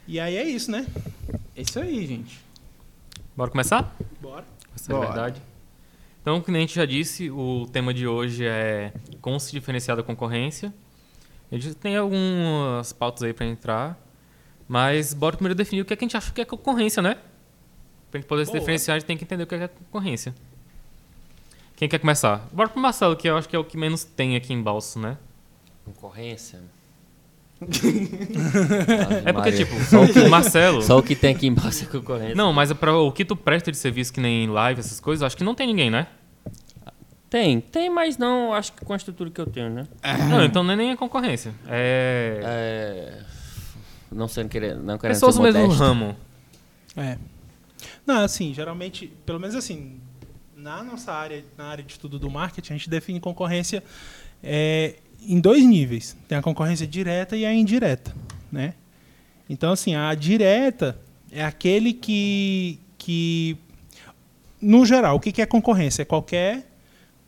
E 0.09 0.19
aí 0.19 0.37
é 0.37 0.43
isso, 0.43 0.69
né? 0.69 0.85
É 1.55 1.63
isso 1.63 1.79
aí, 1.79 2.05
gente. 2.05 2.52
Bora 3.37 3.51
começar? 3.51 3.97
Bora. 4.21 4.45
Essa 4.75 4.93
é 4.93 4.95
a 4.95 4.99
Bora. 4.99 5.13
verdade. 5.13 5.43
Então, 6.21 6.41
como 6.41 6.57
a 6.57 6.61
gente 6.61 6.75
já 6.75 6.85
disse, 6.85 7.31
o 7.31 7.67
tema 7.73 7.93
de 7.93 8.07
hoje 8.07 8.45
é 8.47 8.93
como 9.21 9.41
se 9.41 9.51
diferenciar 9.51 9.97
da 9.97 10.03
concorrência. 10.03 10.73
A 11.51 11.55
gente 11.57 11.75
tem 11.75 11.97
algumas 11.97 12.93
pautas 12.93 13.23
aí 13.23 13.33
pra 13.33 13.45
entrar, 13.45 13.99
mas 14.69 15.13
bora 15.13 15.37
primeiro 15.37 15.55
definir 15.55 15.83
o 15.83 15.85
que, 15.85 15.93
é 15.93 15.97
que 15.97 16.05
a 16.05 16.07
gente 16.07 16.17
acha 16.17 16.33
que 16.33 16.41
é 16.41 16.45
concorrência, 16.45 17.03
né? 17.03 17.17
Pra 18.11 18.21
gente 18.21 18.29
poder 18.29 18.45
se 18.45 18.53
Boa. 18.53 18.61
diferenciar, 18.61 18.97
a 18.97 18.99
gente 18.99 19.07
tem 19.07 19.17
que 19.17 19.25
entender 19.25 19.43
o 19.43 19.47
que 19.47 19.55
é 19.55 19.69
concorrência. 19.69 20.35
Quem 21.77 21.89
quer 21.89 21.99
começar? 21.99 22.47
Bora 22.53 22.69
pro 22.69 22.81
Marcelo, 22.81 23.17
que 23.17 23.29
eu 23.29 23.37
acho 23.37 23.49
que 23.49 23.57
é 23.57 23.59
o 23.59 23.65
que 23.65 23.77
menos 23.77 24.05
tem 24.05 24.37
aqui 24.37 24.53
em 24.53 24.63
Balso, 24.63 24.99
né? 24.99 25.19
Concorrência? 25.85 26.61
É 29.25 29.33
porque, 29.33 29.53
tipo, 29.53 29.75
só 29.85 30.03
o 30.03 30.13
que 30.13 30.19
o 30.19 30.29
Marcelo... 30.31 30.83
Só 30.83 30.99
o 30.99 31.03
que 31.03 31.15
tem 31.15 31.35
aqui 31.35 31.47
embaixo 31.47 31.85
é 31.85 31.87
concorrência. 31.87 32.35
Não, 32.35 32.53
mas 32.53 32.71
é 32.71 32.75
pra 32.75 32.95
o 32.97 33.13
que 33.13 33.25
tu 33.25 33.37
presta 33.37 33.71
de 33.71 33.77
serviço 33.77 34.13
que 34.13 34.21
nem 34.21 34.49
live, 34.49 34.81
essas 34.81 35.01
coisas, 35.01 35.23
eu 35.23 35.27
acho 35.27 35.37
que 35.37 35.45
não 35.45 35.55
tem 35.55 35.67
ninguém, 35.67 35.91
né? 35.91 36.07
Tem, 37.31 37.61
tem, 37.61 37.89
mas 37.89 38.19
não, 38.19 38.53
acho 38.53 38.75
que 38.75 38.85
com 38.85 38.93
a 38.93 38.97
estrutura 38.97 39.31
que 39.31 39.41
eu 39.41 39.47
tenho, 39.47 39.71
né? 39.71 39.89
Não, 40.29 40.45
então 40.45 40.63
não 40.63 40.75
é 40.75 40.77
nem 40.77 40.93
a 40.93 40.97
concorrência. 40.99 41.55
É. 41.67 42.41
É, 42.45 43.23
não 44.11 44.29
sendo 44.29 44.51
querer, 44.51 44.77
não 44.77 44.99
querendo 44.99 45.17
pessoas 45.17 45.37
ser 45.37 45.41
do 45.41 45.45
mesmo 45.45 45.69
ramo. 45.69 46.15
É. 46.95 47.17
Não, 48.07 48.23
assim, 48.23 48.53
geralmente, 48.53 49.11
pelo 49.25 49.41
menos 49.41 49.57
assim, 49.57 49.99
na 50.55 50.83
nossa 50.83 51.13
área, 51.13 51.43
na 51.57 51.65
área 51.65 51.83
de 51.83 51.93
estudo 51.93 52.19
do 52.19 52.31
marketing, 52.31 52.75
a 52.75 52.77
gente 52.77 52.91
define 52.91 53.19
concorrência 53.19 53.83
é, 54.43 54.97
em 55.27 55.41
dois 55.41 55.65
níveis. 55.65 56.17
Tem 56.29 56.37
a 56.39 56.43
concorrência 56.43 56.87
direta 56.87 57.37
e 57.37 57.45
a 57.45 57.53
indireta, 57.53 58.15
né? 58.51 58.75
Então, 59.49 59.73
assim, 59.73 59.95
a 59.95 60.15
direta 60.15 60.99
é 61.31 61.45
aquele 61.45 61.93
que, 61.93 62.79
que 62.97 63.57
no 64.61 64.85
geral, 64.87 65.17
o 65.17 65.21
que 65.21 65.33
que 65.33 65.43
é 65.43 65.47
concorrência? 65.47 66.03
É 66.03 66.05
qualquer 66.05 66.71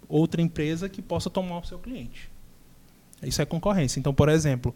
outra 0.08 0.40
empresa 0.40 0.88
que 0.88 1.02
possa 1.02 1.28
tomar 1.28 1.58
o 1.58 1.64
seu 1.64 1.78
cliente. 1.78 2.30
Isso 3.22 3.40
é 3.42 3.44
concorrência. 3.44 3.98
Então, 3.98 4.12
por 4.14 4.28
exemplo, 4.28 4.74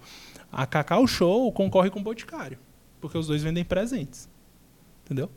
a 0.51 0.67
Cacau 0.67 1.07
Show 1.07 1.51
concorre 1.53 1.91
com 1.91 2.01
o 2.01 2.03
Boticário, 2.03 2.59
porque 3.01 3.17
os 3.19 3.27
dois 3.27 3.43
vendem 3.43 3.65
presentes. 3.65 4.29
Entendeu? 5.05 5.31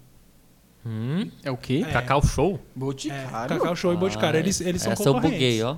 Hum, 0.86 1.30
É 1.44 1.52
o 1.52 1.58
quê? 1.58 1.86
Cacau 1.92 2.24
Show? 2.26 2.56
É, 2.56 2.80
Boticário? 2.80 3.58
Cacau 3.58 3.76
Show 3.76 3.94
e 3.94 3.98
Boticário, 3.98 4.40
eles, 4.40 4.60
eles 4.62 4.82
são 4.82 4.92
Essa 4.94 5.04
eu 5.04 5.14
concorrentes. 5.14 5.38
buguei, 5.40 5.62
ó. 5.64 5.78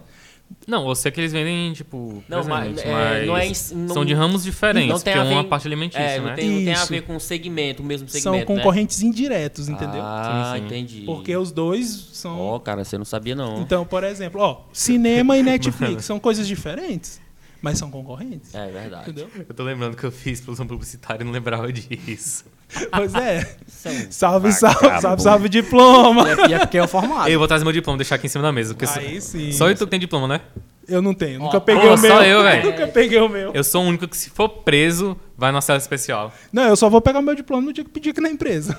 Não, 0.68 0.88
eu 0.88 0.96
sei 0.96 1.12
que 1.12 1.20
eles 1.20 1.32
vendem, 1.32 1.74
tipo. 1.74 2.24
Não, 2.28 2.44
mas, 2.46 2.78
é, 2.80 3.26
não 3.26 3.38
é 3.38 3.52
não- 3.74 3.94
São 3.94 4.06
de 4.06 4.14
ramos 4.14 4.44
diferentes, 4.44 4.90
não 4.90 5.00
tem 5.00 5.14
porque 5.14 5.20
a 5.20 5.30
ver 5.30 5.36
uma 5.36 5.42
em- 5.44 5.50
parte 5.50 5.68
alimentícia, 5.68 6.02
É, 6.02 6.18
não 6.20 6.26
né? 6.28 6.34
tem, 6.36 6.50
não 6.50 6.64
tem 6.66 6.74
a 6.74 6.86
ver 6.86 7.02
com 7.04 7.20
segmento, 7.20 7.82
o 7.84 7.86
mesmo 7.86 8.08
São 8.10 8.20
segmento, 8.34 8.52
né? 8.52 8.58
concorrentes 8.58 9.02
indiretos, 9.02 9.68
entendeu? 9.70 10.02
Ah, 10.02 10.54
Sim, 10.54 10.60
sim. 10.60 10.66
entendi. 10.66 11.02
Porque 11.06 11.36
os 11.36 11.52
dois 11.52 11.88
são. 12.14 12.40
Ó, 12.40 12.60
cara, 12.60 12.84
você 12.84 12.98
não 12.98 13.06
sabia 13.06 13.36
não. 13.36 13.62
Então, 13.62 13.86
por 13.86 14.04
exemplo, 14.04 14.42
ó, 14.42 14.62
cinema 14.72 15.38
e 15.38 15.44
Netflix 15.44 16.06
são 16.06 16.20
coisas 16.20 16.48
diferentes, 16.48 17.20
mas 17.62 17.78
são 17.78 17.90
concorrentes. 17.92 18.54
É 18.56 18.68
verdade. 18.70 19.10
Entendeu? 19.10 19.30
Eu 19.48 19.54
tô 19.56 19.64
lembrando 19.64 19.96
que 19.98 20.04
eu 20.04 20.12
fiz 20.12 20.40
produção 20.42 20.66
publicitária 20.68 21.24
e 21.24 21.26
não 21.26 21.32
lembrava 21.34 21.72
disso. 21.74 22.46
Pois 22.92 23.14
é. 23.16 23.38
É 23.86 23.90
um 23.90 24.12
Salve, 24.12 24.54
salve, 24.54 25.02
salve, 25.02 25.22
salve, 25.22 25.50
diploma. 25.50 26.24
E 26.48 26.54
é, 26.54 26.56
é 26.56 26.60
porque 26.60 26.78
é 26.78 26.84
o 26.84 26.88
formato. 26.88 27.30
Eu 27.30 27.38
vou 27.38 27.48
trazer 27.48 27.66
meu 27.66 27.74
diploma, 27.74 27.98
deixar 27.98 28.16
aqui 28.16 28.28
em 28.28 28.30
cima 28.30 28.42
da 28.42 28.52
mesa. 28.52 28.74
Porque 28.74 28.86
Aí 28.98 29.20
só, 29.20 29.32
sim. 29.38 29.52
só 29.52 29.70
eu 29.70 29.76
tu 29.76 29.86
que 29.86 29.92
tem 29.92 30.00
diploma, 30.00 30.28
né? 30.28 30.42
Eu 30.88 31.02
não 31.02 31.14
tenho, 31.14 31.40
nunca 31.40 31.62
peguei 31.62 31.82
pô, 31.82 31.94
o 31.96 31.98
meu. 31.98 32.12
só 32.12 32.24
eu, 32.24 32.44
velho. 32.44 32.64
Nunca 32.72 32.88
peguei 32.88 33.20
o 33.20 33.30
meu. 33.30 33.52
Eu 33.54 33.64
sou 33.64 33.84
o 33.84 33.88
único 33.88 34.06
que, 34.08 34.18
se 34.18 34.30
for 34.30 34.50
preso, 34.50 35.18
vai 35.38 35.52
na 35.52 35.62
cela 35.62 35.78
especial. 35.78 36.34
Não, 36.52 36.64
eu 36.64 36.76
só 36.76 36.90
vou 36.90 37.00
pegar 37.00 37.20
o 37.20 37.22
meu 37.22 37.36
diploma 37.36 37.62
no 37.62 37.72
dia 37.72 37.84
que 37.86 37.90
pedir 37.90 38.10
aqui 38.10 38.20
na 38.20 38.30
empresa. 38.30 38.78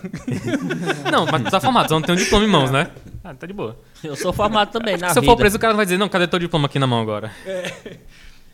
Não, 1.11 1.25
mas 1.25 1.43
tu 1.43 1.51
tá 1.51 1.61
formado, 1.61 1.89
só 1.89 1.95
não 1.95 2.03
tem 2.03 2.15
um 2.15 2.19
diploma 2.19 2.45
em 2.45 2.49
mãos, 2.49 2.71
né? 2.71 2.91
Ah, 3.23 3.33
tá 3.33 3.47
de 3.47 3.55
boa. 3.55 3.79
Eu 4.03 4.17
sou 4.17 4.33
formado 4.35 4.71
também 4.71 4.99
na 4.99 5.11
Se 5.11 5.19
eu 5.19 5.23
for 5.23 5.37
preso, 5.37 5.57
o 5.57 5.61
cara 5.61 5.73
vai 5.73 5.87
dizer, 5.87 5.97
não, 5.97 6.09
cadê 6.09 6.27
teu 6.27 6.39
diploma 6.39 6.67
aqui 6.67 6.79
na 6.79 6.87
mão 6.87 7.01
agora? 7.01 7.33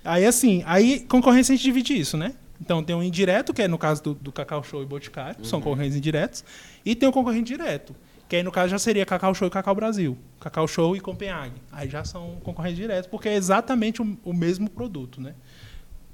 Aí 0.04 0.24
assim, 0.24 0.62
aí 0.64 1.00
concorrência 1.00 1.52
a 1.52 1.56
gente 1.56 1.64
divide 1.64 1.98
isso, 1.98 2.16
né? 2.16 2.32
Então 2.60 2.82
tem 2.84 2.94
o 2.94 3.02
indireto, 3.02 3.54
que 3.54 3.62
é 3.62 3.68
no 3.68 3.78
caso 3.78 4.02
do, 4.02 4.14
do 4.14 4.30
Cacau 4.32 4.62
Show 4.62 4.82
e 4.82 4.86
Boticário, 4.86 5.44
são 5.44 5.60
concorrentes 5.60 5.96
indiretos, 5.96 6.44
e 6.84 6.94
tem 6.94 7.08
o 7.08 7.12
concorrente 7.12 7.46
direto, 7.46 7.96
que 8.28 8.36
aí 8.36 8.42
no 8.42 8.52
caso 8.52 8.68
já 8.68 8.78
seria 8.78 9.06
Cacau 9.06 9.34
Show 9.34 9.48
e 9.48 9.50
Cacau 9.50 9.74
Brasil, 9.74 10.16
Cacau 10.38 10.68
Show 10.68 10.94
e 10.94 11.00
Copenhague. 11.00 11.60
Aí 11.72 11.88
já 11.88 12.04
são 12.04 12.36
concorrentes 12.42 12.76
diretos, 12.76 13.08
porque 13.10 13.28
é 13.28 13.34
exatamente 13.34 14.02
o, 14.02 14.18
o 14.24 14.32
mesmo 14.32 14.68
produto, 14.68 15.20
né? 15.20 15.34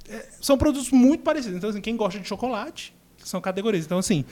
É, 0.09 0.25
são 0.41 0.57
produtos 0.57 0.91
muito 0.93 1.25
parecidos. 1.25 1.57
Então, 1.59 1.69
assim, 1.69 1.81
quem 1.81 1.97
gosta 1.97 2.21
de 2.21 2.29
chocolate, 2.29 2.95
são 3.19 3.41
categorias. 3.41 3.85
Então, 3.85 3.99
assim, 3.99 4.25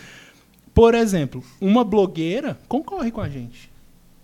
por 0.73 0.95
exemplo, 0.95 1.43
uma 1.61 1.83
blogueira 1.85 2.57
concorre 2.69 3.11
com 3.11 3.21
a 3.21 3.29
gente, 3.29 3.73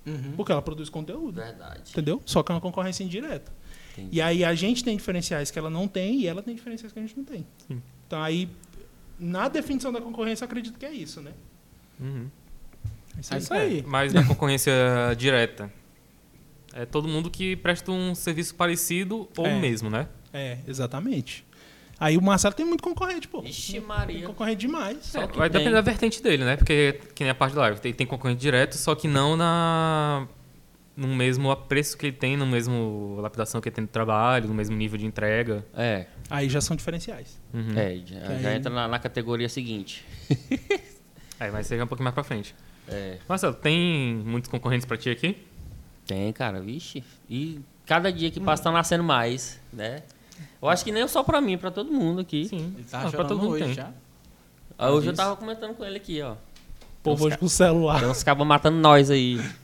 Uhum. 0.06 0.32
porque 0.36 0.50
ela 0.50 0.62
produz 0.62 0.88
conteúdo. 0.88 1.40
Verdade. 1.40 1.90
Entendeu? 1.90 2.22
Só 2.24 2.42
que 2.42 2.50
é 2.50 2.54
uma 2.54 2.60
concorrência 2.60 3.04
indireta. 3.04 3.52
E 4.10 4.20
aí 4.20 4.44
a 4.44 4.54
gente 4.54 4.82
tem 4.84 4.96
diferenciais 4.96 5.50
que 5.50 5.58
ela 5.58 5.70
não 5.70 5.86
tem 5.88 6.20
e 6.20 6.26
ela 6.26 6.42
tem 6.42 6.54
diferenciais 6.54 6.92
que 6.92 6.98
a 6.98 7.02
gente 7.02 7.16
não 7.16 7.24
tem. 7.24 7.46
Sim. 7.68 7.82
Então 8.06 8.22
aí, 8.22 8.48
na 9.18 9.48
definição 9.48 9.92
da 9.92 10.00
concorrência, 10.00 10.44
eu 10.44 10.46
acredito 10.46 10.78
que 10.78 10.86
é 10.86 10.92
isso, 10.92 11.20
né? 11.20 11.32
Uhum. 12.00 12.28
É 13.30 13.34
É 13.34 13.38
isso 13.38 13.52
aí. 13.54 13.84
Mas 13.86 14.12
na 14.12 14.24
concorrência 14.24 14.72
direta, 15.16 15.72
é 16.72 16.86
todo 16.86 17.06
mundo 17.08 17.30
que 17.30 17.56
presta 17.56 17.90
um 17.90 18.14
serviço 18.14 18.54
parecido 18.54 19.28
ou 19.36 19.46
É. 19.46 19.54
o 19.54 19.60
mesmo, 19.60 19.90
né? 19.90 20.08
É, 20.32 20.58
exatamente. 20.66 21.44
Aí 21.98 22.16
o 22.16 22.22
Marcelo 22.22 22.54
tem 22.54 22.64
muito 22.64 22.82
concorrente, 22.82 23.28
pô. 23.28 23.42
Ixi, 23.44 23.72
Tem 23.72 23.80
Maria. 23.82 24.26
concorrente 24.26 24.60
demais. 24.60 24.96
Só 25.02 25.26
que 25.26 25.36
vai 25.36 25.50
tem. 25.50 25.58
depender 25.58 25.74
da 25.76 25.82
vertente 25.82 26.22
dele, 26.22 26.44
né? 26.44 26.56
Porque, 26.56 26.98
que 27.14 27.22
nem 27.24 27.30
a 27.30 27.34
parte 27.34 27.54
da 27.54 27.60
live, 27.60 27.78
tem, 27.80 27.92
tem 27.92 28.06
concorrente 28.06 28.40
direto, 28.40 28.76
só 28.78 28.94
que 28.94 29.06
não 29.06 29.36
na 29.36 30.26
no 31.00 31.14
mesmo 31.14 31.54
preço 31.56 31.96
que 31.96 32.06
ele 32.06 32.16
tem, 32.16 32.36
no 32.36 32.46
mesmo 32.46 33.16
lapidação 33.20 33.60
que 33.60 33.68
ele 33.68 33.74
tem 33.76 33.84
de 33.84 33.90
trabalho, 33.90 34.46
no 34.48 34.54
mesmo 34.54 34.76
nível 34.76 34.98
de 34.98 35.06
entrega. 35.06 35.64
É, 35.74 36.06
Aí 36.28 36.48
já 36.48 36.60
são 36.60 36.76
diferenciais. 36.76 37.40
Uhum. 37.52 37.76
é 37.76 37.96
já, 38.04 38.20
já 38.38 38.48
aí- 38.50 38.56
entra 38.56 38.70
na, 38.72 38.86
na 38.86 38.98
categoria 38.98 39.48
seguinte. 39.48 40.04
Aí 41.40 41.50
vai 41.50 41.64
ser 41.64 41.82
um 41.82 41.86
pouquinho 41.86 42.04
mais 42.04 42.14
pra 42.14 42.22
frente. 42.22 42.54
É, 42.86 43.16
Marcelo, 43.28 43.54
tem 43.54 44.14
muitos 44.26 44.50
concorrentes 44.50 44.84
pra 44.86 44.96
ti 44.96 45.08
aqui? 45.10 45.36
tem, 46.06 46.32
cara, 46.32 46.60
vixe. 46.60 47.04
E 47.28 47.60
cada 47.86 48.10
dia 48.12 48.30
que 48.30 48.40
passa 48.40 48.64
tá 48.64 48.72
nascendo 48.72 49.04
mais, 49.04 49.60
né? 49.72 50.02
Eu 50.60 50.68
acho 50.68 50.84
que 50.84 50.90
nem 50.90 51.06
só 51.06 51.22
pra 51.22 51.40
mim, 51.40 51.56
pra 51.56 51.70
todo 51.70 51.90
mundo 51.92 52.20
aqui. 52.20 52.46
Sim. 52.46 52.74
Ele 52.76 52.84
tá 52.90 53.02
Ah, 53.06 53.10
pra 53.10 53.24
todo 53.24 53.38
mundo 53.40 53.52
hoje 53.52 53.64
tem. 53.64 53.74
já. 53.74 53.90
Hoje 54.78 55.06
eu 55.08 55.14
tava 55.14 55.36
comentando 55.36 55.74
com 55.74 55.84
ele 55.84 55.96
aqui, 55.98 56.20
ó. 56.20 56.34
Povo 57.02 57.26
hoje 57.26 57.38
com 57.38 57.46
o 57.46 57.48
celular. 57.48 58.00
Tem 58.00 58.08
uns 58.08 58.22
cabos 58.24 58.46
matando 58.46 58.78
nós 58.78 59.08
aí. 59.10 59.40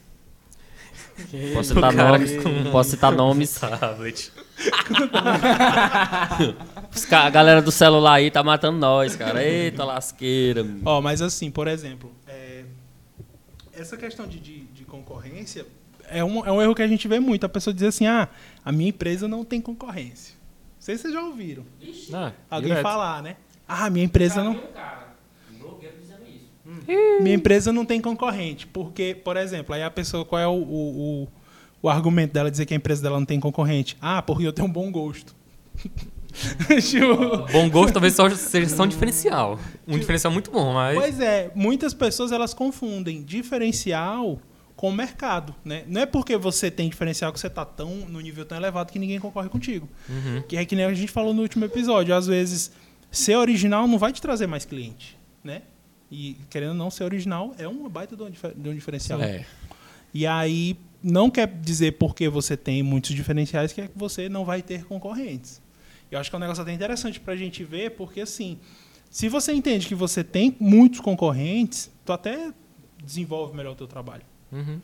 Posso 1.55 1.75
citar 1.75 1.95
cara 1.95 2.19
nomes? 2.19 2.43
com- 2.43 2.71
Posso 2.71 2.91
citar 2.91 3.13
nomes? 3.13 3.55
Tablet. 3.59 4.31
A 7.11 7.31
galera 7.31 7.61
do 7.63 7.71
celular 7.73 8.15
aí 8.15 8.31
tá 8.31 8.43
matando 8.43 8.79
nós, 8.79 9.17
cara. 9.17 9.43
Eita 9.45 9.85
lasqueira. 9.85 10.65
Ó, 10.85 11.01
mas 11.01 11.23
assim, 11.23 11.51
por 11.51 11.69
exemplo, 11.69 12.11
é, 12.27 12.65
essa 13.73 13.97
questão 13.97 14.27
de, 14.27 14.39
de, 14.41 14.61
de 14.67 14.85
concorrência 14.85 15.67
é 16.09 16.23
um, 16.25 16.45
é 16.45 16.51
um 16.53 16.61
erro 16.63 16.75
que 16.75 16.83
a 16.83 16.89
gente 16.89 17.07
vê 17.09 17.19
muito. 17.21 17.45
A 17.45 17.49
pessoa 17.49 17.73
diz 17.75 17.83
assim, 17.85 18.07
ah, 18.07 18.29
a 18.65 18.73
minha 18.73 18.89
empresa 18.91 19.27
não 19.29 19.45
tem 19.45 19.61
concorrência. 19.61 20.35
Não 20.35 20.81
sei 20.81 20.97
se 20.97 21.03
vocês 21.03 21.15
já 21.15 21.23
ouviram. 21.23 21.65
Ah, 22.13 22.33
Alguém 22.51 22.69
direto. 22.71 22.83
Falar, 22.83 23.23
né? 23.23 23.37
Ah, 23.69 23.91
minha 23.91 24.05
empresa 24.05 24.43
não. 24.45 24.61
Minha 26.87 27.35
empresa 27.35 27.73
não 27.73 27.85
tem 27.85 28.01
concorrente. 28.01 28.67
Porque, 28.67 29.17
por 29.25 29.37
exemplo, 29.37 29.75
aí 29.75 29.83
a 29.83 29.91
pessoa, 29.91 30.25
qual 30.25 30.41
é 30.41 30.47
o, 30.47 30.53
o, 30.53 31.23
o, 31.23 31.29
o 31.83 31.89
argumento 31.89 32.33
dela 32.33 32.51
dizer 32.51 32.67
que 32.67 32.75
a 32.75 32.77
empresa 32.77 33.03
dela 33.03 33.19
não 33.19 33.27
tem 33.27 33.41
concorrente? 33.41 33.97
Ah, 34.01 34.23
porque 34.23 34.47
eu 34.47 34.53
tenho 34.53 34.69
um 34.69 34.73
bom 34.73 34.91
gosto. 34.91 35.35
Tipo, 36.83 37.51
Bom 37.51 37.71
gosto 37.71 37.95
talvez 37.95 38.15
só 38.15 38.29
seja 38.29 38.69
só 38.69 38.83
um 38.83 38.87
diferencial. 38.87 39.59
Um 39.89 39.99
diferencial 39.99 40.31
muito 40.31 40.51
bom, 40.51 40.75
mas. 40.75 40.95
Pois 40.95 41.19
é, 41.19 41.51
muitas 41.55 41.95
pessoas 41.95 42.31
elas 42.31 42.53
confundem 42.53 43.23
diferencial 43.23 44.39
com 44.77 44.93
mercado, 44.93 45.55
né? 45.65 45.85
Não 45.87 46.03
é 46.03 46.07
porque 46.07 46.37
você 46.37 46.71
tem 46.71 46.91
diferencial 46.91 47.33
que 47.33 47.41
você 47.41 47.49
tá 47.49 47.65
tão 47.65 47.89
no 48.09 48.21
nível 48.21 48.45
tão 48.45 48.59
elevado 48.59 48.93
que 48.93 48.99
ninguém 48.99 49.19
concorre 49.19 49.49
contigo. 49.49 49.89
Uhum. 50.09 50.43
Que 50.47 50.59
é 50.59 50.65
que 50.67 50.77
nem 50.77 50.85
a 50.85 50.93
gente 50.93 51.11
falou 51.11 51.33
no 51.33 51.41
último 51.41 51.65
episódio, 51.65 52.15
às 52.15 52.27
vezes 52.27 52.71
ser 53.11 53.37
original 53.37 53.89
não 53.89 53.99
vai 53.99 54.13
te 54.13 54.21
trazer 54.21 54.47
mais 54.47 54.67
cliente, 54.67 55.19
né? 55.43 55.63
E 56.11 56.37
querendo 56.49 56.71
ou 56.71 56.77
não 56.77 56.91
ser 56.91 57.05
original 57.05 57.55
é 57.59 57.67
uma 57.67 57.89
baita 57.89 58.17
de 58.17 58.23
um, 58.23 58.31
de 58.31 58.69
um 58.69 58.75
diferencial. 58.75 59.21
É. 59.21 59.45
E 60.15 60.27
aí 60.27 60.79
não 61.03 61.31
quer 61.31 61.47
dizer 61.47 61.93
porque 61.93 62.29
você 62.29 62.57
tem 62.57 62.83
muitos 62.83 63.15
diferenciais 63.15 63.73
que 63.73 63.81
é 63.81 63.89
que 63.89 63.99
você 63.99 64.29
não 64.29 64.45
vai 64.45 64.63
ter 64.63 64.85
concorrentes. 64.85 65.61
Eu 66.11 66.19
acho 66.19 66.31
que 66.31 66.37
é 66.37 66.39
um 66.39 66.41
negócio 66.41 66.63
até 66.63 66.73
interessante 66.73 67.19
para 67.19 67.35
a 67.35 67.37
gente 67.37 67.65
ver, 67.65 67.93
porque 67.93 68.21
assim, 68.21 68.59
se 69.11 69.29
você 69.29 69.53
entende 69.53 69.87
que 69.87 69.95
você 69.95 70.23
tem 70.23 70.57
muitos 70.61 71.01
concorrentes, 71.01 71.91
tu 72.05 72.13
até 72.13 72.53
desenvolve 73.03 73.57
melhor 73.57 73.73
o 73.73 73.77
teu 73.77 73.87
trabalho. 73.87 74.23
Uhum. 74.53 74.81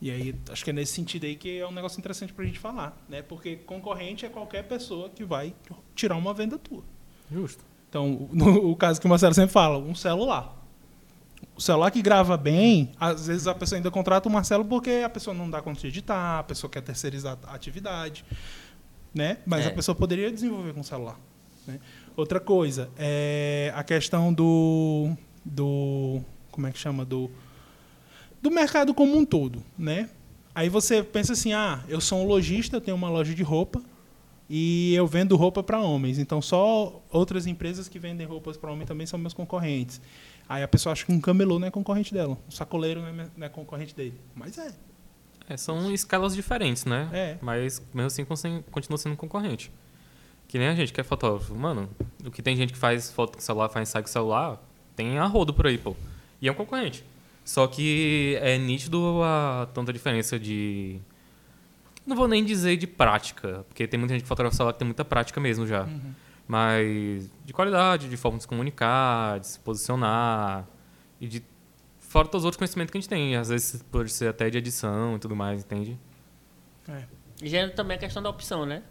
E 0.00 0.10
aí, 0.10 0.34
acho 0.50 0.64
que 0.64 0.70
é 0.70 0.72
nesse 0.72 0.92
sentido 0.92 1.26
aí 1.26 1.36
que 1.36 1.58
é 1.58 1.66
um 1.66 1.70
negócio 1.70 1.98
interessante 1.98 2.32
para 2.32 2.42
a 2.42 2.46
gente 2.46 2.58
falar, 2.58 3.00
né? 3.08 3.22
Porque 3.22 3.56
concorrente 3.56 4.26
é 4.26 4.28
qualquer 4.28 4.64
pessoa 4.64 5.08
que 5.08 5.24
vai 5.24 5.54
tirar 5.94 6.16
uma 6.16 6.34
venda 6.34 6.58
tua. 6.58 6.82
Justo. 7.30 7.64
Então, 7.88 8.28
no 8.32 8.70
o 8.70 8.74
caso 8.74 9.00
que 9.00 9.06
o 9.06 9.10
Marcelo 9.10 9.32
sempre 9.32 9.52
fala, 9.52 9.78
um 9.78 9.94
celular. 9.94 10.61
O 11.56 11.60
celular 11.60 11.90
que 11.90 12.00
grava 12.00 12.36
bem, 12.36 12.90
às 12.98 13.26
vezes 13.26 13.46
a 13.46 13.54
pessoa 13.54 13.78
ainda 13.78 13.90
contrata 13.90 14.28
o 14.28 14.32
Marcelo 14.32 14.64
porque 14.64 15.02
a 15.04 15.08
pessoa 15.08 15.34
não 15.34 15.48
dá 15.50 15.60
conta 15.60 15.80
de 15.80 15.86
editar, 15.88 16.38
a 16.38 16.42
pessoa 16.42 16.70
quer 16.70 16.80
terceirizar 16.80 17.38
a 17.46 17.54
atividade, 17.54 18.24
né? 19.14 19.38
Mas 19.44 19.66
É. 19.66 19.68
a 19.68 19.70
pessoa 19.72 19.94
poderia 19.94 20.30
desenvolver 20.32 20.72
com 20.72 20.80
o 20.80 20.84
celular. 20.84 21.18
né? 21.66 21.78
Outra 22.16 22.40
coisa, 22.40 22.90
é 22.98 23.72
a 23.76 23.84
questão 23.84 24.32
do, 24.32 25.10
do... 25.44 26.20
Como 26.50 26.66
é 26.66 26.72
que 26.72 26.78
chama? 26.78 27.04
Do, 27.04 27.30
do 28.40 28.50
mercado 28.50 28.92
como 28.92 29.16
um 29.16 29.24
todo, 29.24 29.62
né? 29.78 30.08
Aí 30.54 30.68
você 30.68 31.02
pensa 31.02 31.32
assim, 31.34 31.52
ah, 31.52 31.82
eu 31.88 32.00
sou 32.00 32.18
um 32.22 32.26
lojista, 32.26 32.76
eu 32.76 32.80
tenho 32.80 32.96
uma 32.96 33.08
loja 33.08 33.32
de 33.34 33.42
roupa, 33.42 33.80
e 34.50 34.92
eu 34.94 35.06
vendo 35.06 35.36
roupa 35.36 35.62
para 35.62 35.80
homens. 35.80 36.18
Então 36.18 36.42
só 36.42 37.00
outras 37.10 37.46
empresas 37.46 37.88
que 37.88 37.98
vendem 37.98 38.26
roupas 38.26 38.56
para 38.56 38.70
homem 38.72 38.86
também 38.86 39.06
são 39.06 39.18
meus 39.18 39.32
concorrentes. 39.32 40.00
Aí 40.48 40.62
a 40.62 40.68
pessoa 40.68 40.92
acha 40.92 41.04
que 41.04 41.12
um 41.12 41.20
camelô 41.20 41.58
não 41.58 41.68
é 41.68 41.70
concorrente 41.70 42.12
dela, 42.12 42.36
um 42.46 42.50
sacoleiro 42.50 43.00
não 43.00 43.08
é, 43.08 43.28
não 43.36 43.46
é 43.46 43.48
concorrente 43.48 43.94
dele. 43.94 44.20
Mas 44.34 44.58
é. 44.58 44.72
É, 45.48 45.56
são 45.56 45.92
escalas 45.92 46.34
diferentes, 46.34 46.84
né? 46.84 47.08
É. 47.12 47.38
Mas 47.40 47.82
mesmo 47.92 48.26
assim 48.32 48.62
continua 48.70 48.98
sendo 48.98 49.16
concorrente. 49.16 49.72
Que 50.48 50.58
nem 50.58 50.68
a 50.68 50.74
gente 50.74 50.92
que 50.92 51.00
é 51.00 51.04
fotógrafo. 51.04 51.54
Mano, 51.54 51.88
o 52.24 52.30
que 52.30 52.42
tem 52.42 52.56
gente 52.56 52.72
que 52.72 52.78
faz 52.78 53.10
foto 53.10 53.36
com 53.36 53.40
celular, 53.40 53.68
faz 53.68 53.88
ensaio 53.88 54.04
com 54.04 54.10
celular, 54.10 54.62
tem 54.94 55.18
a 55.18 55.26
rodo 55.26 55.54
por 55.54 55.66
aí, 55.66 55.78
pô. 55.78 55.96
E 56.40 56.48
é 56.48 56.52
um 56.52 56.54
concorrente. 56.54 57.04
Só 57.44 57.66
que 57.66 58.38
é 58.40 58.56
nítido 58.58 59.22
a 59.22 59.68
tanta 59.72 59.92
diferença 59.92 60.38
de. 60.38 61.00
Não 62.06 62.16
vou 62.16 62.28
nem 62.28 62.44
dizer 62.44 62.76
de 62.76 62.86
prática, 62.86 63.64
porque 63.68 63.86
tem 63.86 63.98
muita 63.98 64.14
gente 64.14 64.22
que 64.22 64.28
fotografa 64.28 64.56
celular 64.56 64.72
que 64.72 64.78
tem 64.78 64.86
muita 64.86 65.04
prática 65.04 65.40
mesmo 65.40 65.66
já. 65.66 65.88
Mas 66.52 67.32
de 67.46 67.52
qualidade, 67.54 68.10
de 68.10 68.16
forma 68.18 68.36
de 68.36 68.42
se 68.42 68.48
comunicar, 68.48 69.40
de 69.40 69.46
se 69.46 69.58
posicionar 69.58 70.68
e 71.18 71.26
de. 71.26 71.42
Fora 71.98 72.28
todos 72.28 72.42
os 72.42 72.44
outros 72.44 72.58
conhecimentos 72.58 72.92
que 72.92 72.98
a 72.98 73.00
gente 73.00 73.08
tem. 73.08 73.36
Às 73.36 73.48
vezes 73.48 73.82
pode 73.84 74.12
ser 74.12 74.28
até 74.28 74.50
de 74.50 74.58
edição 74.58 75.16
e 75.16 75.18
tudo 75.18 75.34
mais, 75.34 75.64
entende? 75.64 75.98
É. 76.86 77.04
E 77.40 77.48
gênero 77.48 77.72
também 77.72 77.94
é 77.94 77.98
questão 78.00 78.22
da 78.22 78.28
opção, 78.28 78.66
né? 78.66 78.82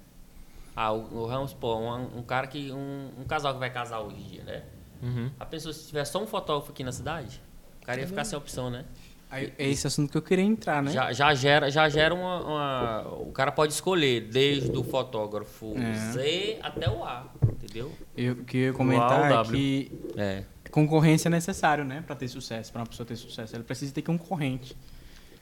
Ah, 0.76 0.92
o, 0.92 1.02
o 1.20 1.28
vamos 1.28 1.52
supor, 1.52 1.78
um, 1.78 2.18
um 2.18 2.24
cara 2.24 2.48
que. 2.48 2.72
Um, 2.72 3.12
um 3.20 3.26
casal 3.26 3.54
que 3.54 3.60
vai 3.60 3.70
casar 3.70 4.00
hoje 4.00 4.16
em 4.16 4.24
dia, 4.24 4.44
né? 4.44 4.64
Uhum. 5.04 5.30
A 5.40 5.46
pessoa, 5.46 5.72
se 5.72 5.86
tiver 5.86 6.06
só 6.06 6.20
um 6.20 6.26
fotógrafo 6.26 6.72
aqui 6.72 6.84
na 6.84 6.92
cidade, 6.92 7.40
o 7.80 7.86
cara 7.86 8.02
ia 8.02 8.08
ficar 8.08 8.24
sem 8.24 8.36
opção, 8.36 8.72
né? 8.72 8.86
Aí, 9.32 9.54
é 9.58 9.70
esse 9.70 9.88
assunto 9.88 10.12
que 10.12 10.18
eu 10.18 10.22
queria 10.22 10.44
entrar, 10.44 10.84
né? 10.84 10.92
Já, 10.92 11.14
já 11.14 11.34
gera, 11.34 11.72
já 11.72 11.88
gera 11.88 12.14
uma, 12.14 12.40
uma- 12.44 13.08
O 13.22 13.32
cara 13.32 13.50
pode 13.52 13.72
escolher 13.72 14.28
desde 14.30 14.78
o 14.78 14.84
fotógrafo 14.84 15.74
É. 15.78 15.94
Z 16.12 16.60
até 16.62 16.90
o 16.90 17.02
A, 17.04 17.32
entendeu? 17.44 17.94
Eu 18.18 18.34
o 18.34 18.44
que 18.44 18.58
eu 18.58 18.62
ia 18.64 18.74
comentar 18.74 19.32
Uau, 19.32 19.44
é 19.44 19.48
que 19.48 19.92
É. 20.18 20.44
concorrência 20.70 21.30
é 21.30 21.32
necessário, 21.32 21.86
né? 21.86 22.04
Pra 22.06 22.14
ter 22.16 22.28
sucesso, 22.28 22.74
pra 22.74 22.82
uma 22.82 22.88
pessoa 22.88 23.08
ter 23.08 23.16
sucesso. 23.16 23.56
Ela 23.56 23.64
precisa 23.64 23.94
ter 23.94 24.02
concorrente. 24.02 24.76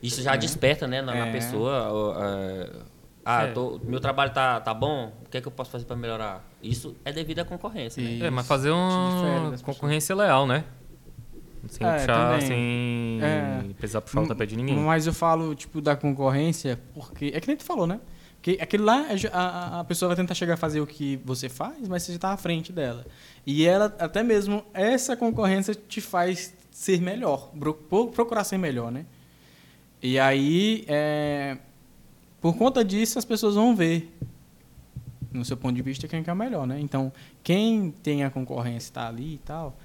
Isso 0.03 0.21
já 0.21 0.35
É. 0.35 0.37
desperta, 0.37 0.87
né, 0.87 1.01
na, 1.01 1.13
na 1.15 1.27
É. 1.27 1.31
pessoa. 1.31 2.15
é, 2.23 2.69
ah, 3.25 3.43
É. 3.47 3.51
tô- 3.51 3.79
meu 3.83 3.99
trabalho 3.99 4.31
tá, 4.31 4.59
tá 4.61 4.73
bom, 4.73 5.11
o 5.25 5.29
que 5.29 5.37
é 5.37 5.41
que 5.41 5.47
eu 5.47 5.51
posso 5.51 5.71
fazer 5.71 5.85
para 5.85 5.95
melhorar? 5.95 6.47
Isso 6.61 6.95
é 7.03 7.11
devido 7.11 7.39
à 7.39 7.45
concorrência, 7.45 8.03
né? 8.03 8.27
É, 8.27 8.29
mas 8.29 8.45
fazer 8.47 8.69
uma 8.69 9.51
concorrência 9.63 10.15
leal, 10.15 10.45
né? 10.45 10.63
Sem 11.67 11.85
É, 11.85 11.93
puxar, 11.99 12.31
também. 12.39 12.47
sem 12.47 13.19
É. 13.21 13.63
precisar 13.77 14.01
puxar 14.01 14.21
o 14.21 14.27
tapete 14.27 14.51
de 14.51 14.57
ninguém. 14.57 14.77
Mas 14.77 15.05
eu 15.05 15.13
falo, 15.13 15.53
tipo, 15.53 15.81
da 15.81 15.95
concorrência, 15.95 16.79
porque. 16.93 17.31
É 17.33 17.39
que 17.39 17.47
nem 17.47 17.57
tu 17.57 17.63
falou, 17.63 17.85
né? 17.85 17.99
Porque 18.35 18.57
aquilo 18.61 18.85
lá, 18.85 19.05
é 19.11 19.15
a, 19.33 19.79
a- 19.81 19.83
pessoa 19.83 20.07
vai 20.07 20.15
tentar 20.15 20.33
chegar 20.33 20.53
a 20.53 20.57
fazer 20.57 20.79
o 20.79 20.87
que 20.87 21.19
você 21.25 21.49
faz, 21.49 21.87
mas 21.89 22.03
você 22.03 22.13
já 22.13 22.19
tá 22.19 22.31
à 22.31 22.37
frente 22.37 22.71
dela. 22.71 23.05
E 23.45 23.65
ela, 23.65 23.93
até 23.99 24.23
mesmo, 24.23 24.63
essa 24.73 25.17
concorrência 25.17 25.75
te 25.75 25.99
faz 25.99 26.53
ser 26.71 27.01
melhor, 27.01 27.51
pro- 27.59 27.73
pro- 27.73 28.07
procurar 28.07 28.45
ser 28.45 28.57
melhor, 28.57 28.91
né? 28.93 29.05
E 30.01 30.17
aí, 30.17 30.85
é, 30.87 31.57
por 32.39 32.55
conta 32.55 32.85
disso, 32.85 33.19
as 33.19 33.25
pessoas 33.25 33.55
vão 33.55 33.75
ver, 33.75 34.17
no 35.33 35.43
seu 35.43 35.57
ponto 35.57 35.75
de 35.75 35.81
vista, 35.81 36.07
quem 36.07 36.23
que 36.23 36.29
é 36.29 36.33
melhor, 36.33 36.65
né? 36.65 36.79
Então, 36.79 37.11
quem 37.43 37.91
tem 37.91 38.23
a 38.23 38.29
concorrência 38.29 38.87
está 38.89 39.07
ali 39.09 39.33
e 39.35 39.37
tal, 39.39 39.77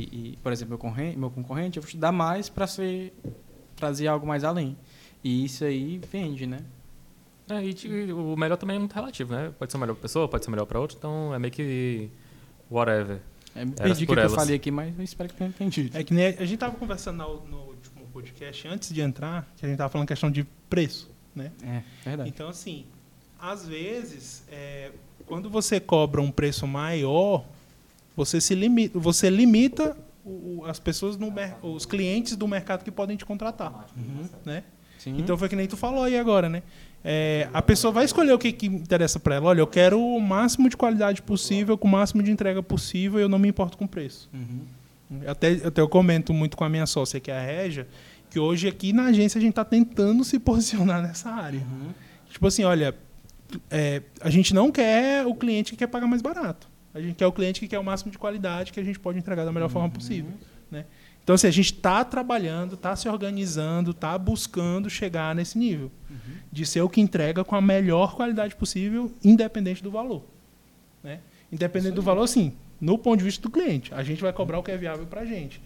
e, 0.00 0.32
e, 0.32 0.36
por 0.42 0.52
exemplo, 0.52 0.70
meu 0.70 0.78
concorrente, 0.78 1.18
meu 1.18 1.30
concorrente, 1.30 1.76
eu 1.78 1.82
vou 1.82 1.90
te 1.90 1.96
dar 1.96 2.12
mais 2.12 2.48
para 2.48 2.66
ser 2.66 3.12
trazer 3.76 4.06
algo 4.08 4.26
mais 4.26 4.44
além. 4.44 4.76
E 5.22 5.44
isso 5.44 5.64
aí 5.64 6.00
vende, 6.10 6.46
né? 6.46 6.60
É, 7.48 7.64
e 7.64 7.72
te- 7.72 7.88
o 8.12 8.36
melhor 8.36 8.56
também 8.56 8.76
é 8.76 8.78
muito 8.78 8.92
relativo, 8.92 9.32
né? 9.34 9.52
Pode 9.58 9.72
ser 9.72 9.78
melhor 9.78 9.94
pra 9.94 10.02
pessoa, 10.02 10.28
pode 10.28 10.44
ser 10.44 10.50
melhor 10.50 10.66
pra 10.66 10.78
outra, 10.80 10.96
então 10.98 11.34
é 11.34 11.38
meio 11.38 11.52
que 11.52 12.10
whatever. 12.70 13.20
É, 13.54 13.64
me 13.64 13.72
perdi 13.72 14.04
o 14.04 14.06
que, 14.06 14.12
eu 14.12 14.30
falei 14.30 14.56
aqui, 14.56 14.70
mas 14.70 14.96
eu 14.96 15.02
espero 15.04 15.28
que 15.30 15.34
tenha 15.36 15.48
entendido. 15.48 15.96
É 15.96 16.04
que 16.04 16.12
nem 16.12 16.26
a 16.26 16.44
gente 16.44 16.58
tava 16.58 16.76
conversando 16.76 17.16
no, 17.16 17.40
no 17.46 17.56
último 17.68 18.06
podcast, 18.12 18.68
antes 18.68 18.92
de 18.92 19.00
entrar, 19.00 19.50
que 19.56 19.64
a 19.64 19.68
gente 19.68 19.78
tava 19.78 19.88
falando 19.90 20.06
questão 20.06 20.30
de 20.30 20.44
preço, 20.68 21.10
né? 21.34 21.50
É, 21.62 21.82
verdade. 22.04 22.28
Então, 22.28 22.48
assim, 22.48 22.84
às 23.40 23.66
vezes, 23.66 24.44
é, 24.50 24.92
quando 25.26 25.48
você 25.48 25.80
cobra 25.80 26.20
um 26.20 26.30
preço 26.30 26.66
maior, 26.66 27.44
você 28.18 28.40
se 28.40 28.52
limita, 28.52 28.98
você 28.98 29.30
limita 29.30 29.96
as 30.66 30.80
pessoas 30.80 31.16
no 31.16 31.32
os 31.62 31.86
clientes 31.86 32.34
do 32.34 32.48
mercado 32.48 32.82
que 32.82 32.90
podem 32.90 33.16
te 33.16 33.24
contratar, 33.24 33.86
né? 34.44 34.64
Sim. 34.98 35.14
Então 35.16 35.38
foi 35.38 35.48
que 35.48 35.54
nem 35.54 35.68
tu 35.68 35.76
falou 35.76 36.02
aí 36.02 36.18
agora, 36.18 36.48
né? 36.48 36.64
É, 37.04 37.48
a 37.52 37.62
pessoa 37.62 37.92
vai 37.92 38.04
escolher 38.04 38.32
o 38.32 38.38
que, 38.38 38.50
que 38.50 38.66
interessa 38.66 39.20
para 39.20 39.36
ela. 39.36 39.46
Olha, 39.46 39.60
eu 39.60 39.66
quero 39.68 40.00
o 40.00 40.20
máximo 40.20 40.68
de 40.68 40.76
qualidade 40.76 41.22
possível, 41.22 41.78
com 41.78 41.86
o 41.86 41.90
máximo 41.90 42.20
de 42.20 42.32
entrega 42.32 42.60
possível, 42.60 43.20
e 43.20 43.22
eu 43.22 43.28
não 43.28 43.38
me 43.38 43.46
importo 43.46 43.78
com 43.78 43.84
o 43.84 43.88
preço. 43.88 44.28
Uhum. 44.34 45.20
Até, 45.28 45.52
até 45.64 45.80
eu 45.80 45.88
comento 45.88 46.34
muito 46.34 46.56
com 46.56 46.64
a 46.64 46.68
minha 46.68 46.86
sócia, 46.86 47.20
que 47.20 47.30
é 47.30 47.38
a 47.38 47.40
Régia, 47.40 47.86
que 48.28 48.40
hoje 48.40 48.66
aqui 48.66 48.92
na 48.92 49.04
agência 49.04 49.38
a 49.38 49.40
gente 49.40 49.50
está 49.50 49.64
tentando 49.64 50.24
se 50.24 50.36
posicionar 50.40 51.00
nessa 51.00 51.30
área. 51.30 51.60
Uhum. 51.60 51.90
Tipo 52.28 52.48
assim, 52.48 52.64
olha, 52.64 52.92
é, 53.70 54.02
a 54.20 54.28
gente 54.28 54.52
não 54.52 54.72
quer 54.72 55.24
o 55.24 55.36
cliente 55.36 55.70
que 55.70 55.76
quer 55.76 55.86
pagar 55.86 56.08
mais 56.08 56.20
barato. 56.20 56.68
A 56.98 57.02
gente 57.02 57.14
quer 57.14 57.26
o 57.26 57.32
cliente 57.32 57.60
que 57.60 57.68
quer 57.68 57.78
o 57.78 57.84
máximo 57.84 58.10
de 58.10 58.18
qualidade 58.18 58.72
que 58.72 58.80
a 58.80 58.82
gente 58.82 58.98
pode 58.98 59.18
entregar 59.18 59.44
da 59.44 59.52
melhor 59.52 59.70
forma 59.70 59.88
possível. 59.88 60.32
Né? 60.68 60.84
Então, 61.22 61.34
assim, 61.34 61.46
a 61.46 61.50
gente 61.50 61.72
está 61.72 62.04
trabalhando, 62.04 62.74
está 62.74 62.96
se 62.96 63.08
organizando, 63.08 63.92
está 63.92 64.18
buscando 64.18 64.90
chegar 64.90 65.34
nesse 65.34 65.56
nível. 65.58 65.92
De 66.50 66.66
ser 66.66 66.80
o 66.80 66.88
que 66.88 67.00
entrega 67.00 67.44
com 67.44 67.54
a 67.54 67.60
melhor 67.60 68.16
qualidade 68.16 68.56
possível, 68.56 69.12
independente 69.22 69.82
do 69.82 69.90
valor. 69.90 70.24
Né? 71.04 71.20
Independente 71.52 71.94
do 71.94 72.02
valor, 72.02 72.26
sim. 72.26 72.54
No 72.80 72.98
ponto 72.98 73.18
de 73.18 73.24
vista 73.24 73.42
do 73.42 73.50
cliente. 73.50 73.92
A 73.94 74.02
gente 74.02 74.22
vai 74.22 74.32
cobrar 74.32 74.58
o 74.58 74.62
que 74.62 74.70
é 74.70 74.76
viável 74.76 75.06
para 75.06 75.20
a 75.20 75.24
gente. 75.24 75.60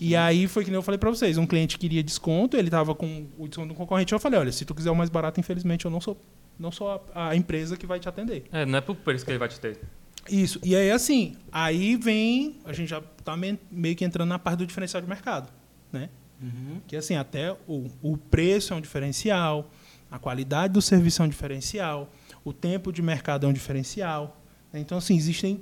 E 0.00 0.16
aí 0.16 0.46
foi 0.46 0.64
que 0.64 0.70
nem 0.70 0.76
eu 0.76 0.82
falei 0.82 0.98
para 0.98 1.10
vocês. 1.10 1.36
Um 1.36 1.46
cliente 1.46 1.78
queria 1.78 2.02
desconto, 2.02 2.56
ele 2.56 2.68
estava 2.68 2.94
com 2.94 3.26
o 3.38 3.46
desconto 3.46 3.68
do 3.68 3.74
concorrente. 3.74 4.12
Eu 4.12 4.20
falei, 4.20 4.38
olha, 4.38 4.52
se 4.52 4.64
tu 4.64 4.74
quiser 4.74 4.90
o 4.90 4.96
mais 4.96 5.10
barato, 5.10 5.38
infelizmente 5.38 5.84
eu 5.84 5.90
não 5.90 6.00
sou, 6.00 6.16
não 6.58 6.70
sou 6.70 7.02
a, 7.14 7.30
a 7.30 7.36
empresa 7.36 7.76
que 7.76 7.86
vai 7.86 7.98
te 7.98 8.08
atender. 8.08 8.44
É, 8.52 8.64
não 8.64 8.78
é 8.78 8.80
por 8.80 8.94
preço 8.96 9.24
que 9.24 9.30
ele 9.30 9.38
vai 9.38 9.48
te 9.48 9.58
ter. 9.58 9.80
Isso. 10.28 10.58
E 10.64 10.74
aí, 10.76 10.90
assim, 10.90 11.36
aí 11.52 11.96
vem. 11.96 12.56
A 12.64 12.72
gente 12.72 12.88
já 12.88 13.00
tá 13.24 13.36
me- 13.36 13.58
meio 13.70 13.94
que 13.96 14.04
entrando 14.04 14.28
na 14.28 14.38
parte 14.38 14.58
do 14.58 14.66
diferencial 14.66 15.00
de 15.02 15.08
mercado. 15.08 15.50
Né? 15.92 16.08
Uhum. 16.40 16.80
Que 16.86 16.96
assim, 16.96 17.16
até 17.16 17.52
o, 17.66 17.86
o 18.02 18.16
preço 18.16 18.72
é 18.72 18.76
um 18.76 18.80
diferencial, 18.80 19.70
a 20.10 20.18
qualidade 20.18 20.72
do 20.74 20.82
serviço 20.82 21.22
é 21.22 21.24
um 21.24 21.28
diferencial, 21.28 22.12
o 22.44 22.52
tempo 22.52 22.92
de 22.92 23.02
mercado 23.02 23.46
é 23.46 23.48
um 23.48 23.52
diferencial. 23.52 24.40
né? 24.72 24.80
Então, 24.80 24.98
assim, 24.98 25.16
existem 25.16 25.60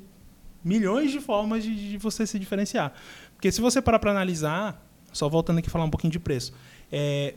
milhões 0.64 1.10
de 1.12 1.20
formas 1.20 1.62
de, 1.62 1.90
de 1.92 1.98
você 1.98 2.26
se 2.26 2.38
diferenciar. 2.38 2.92
Porque 3.34 3.50
se 3.52 3.60
você 3.60 3.80
parar 3.80 3.98
para 3.98 4.10
analisar, 4.10 4.84
só 5.12 5.28
voltando 5.28 5.58
aqui 5.58 5.68
a 5.68 5.70
falar 5.70 5.84
um 5.84 5.90
pouquinho 5.90 6.12
de 6.12 6.18
preço, 6.18 6.52
é, 6.90 7.34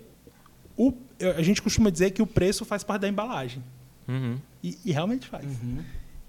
o- 0.75 0.93
a 1.37 1.41
gente 1.41 1.61
costuma 1.61 1.89
dizer 1.89 2.11
que 2.11 2.21
o 2.21 2.27
preço 2.27 2.65
faz 2.65 2.83
parte 2.83 3.01
da 3.01 3.07
embalagem. 3.07 3.63
Uhum. 4.07 4.39
E, 4.63 4.77
e 4.85 4.91
realmente 4.91 5.27
faz. 5.27 5.45
Uhum. 5.45 5.83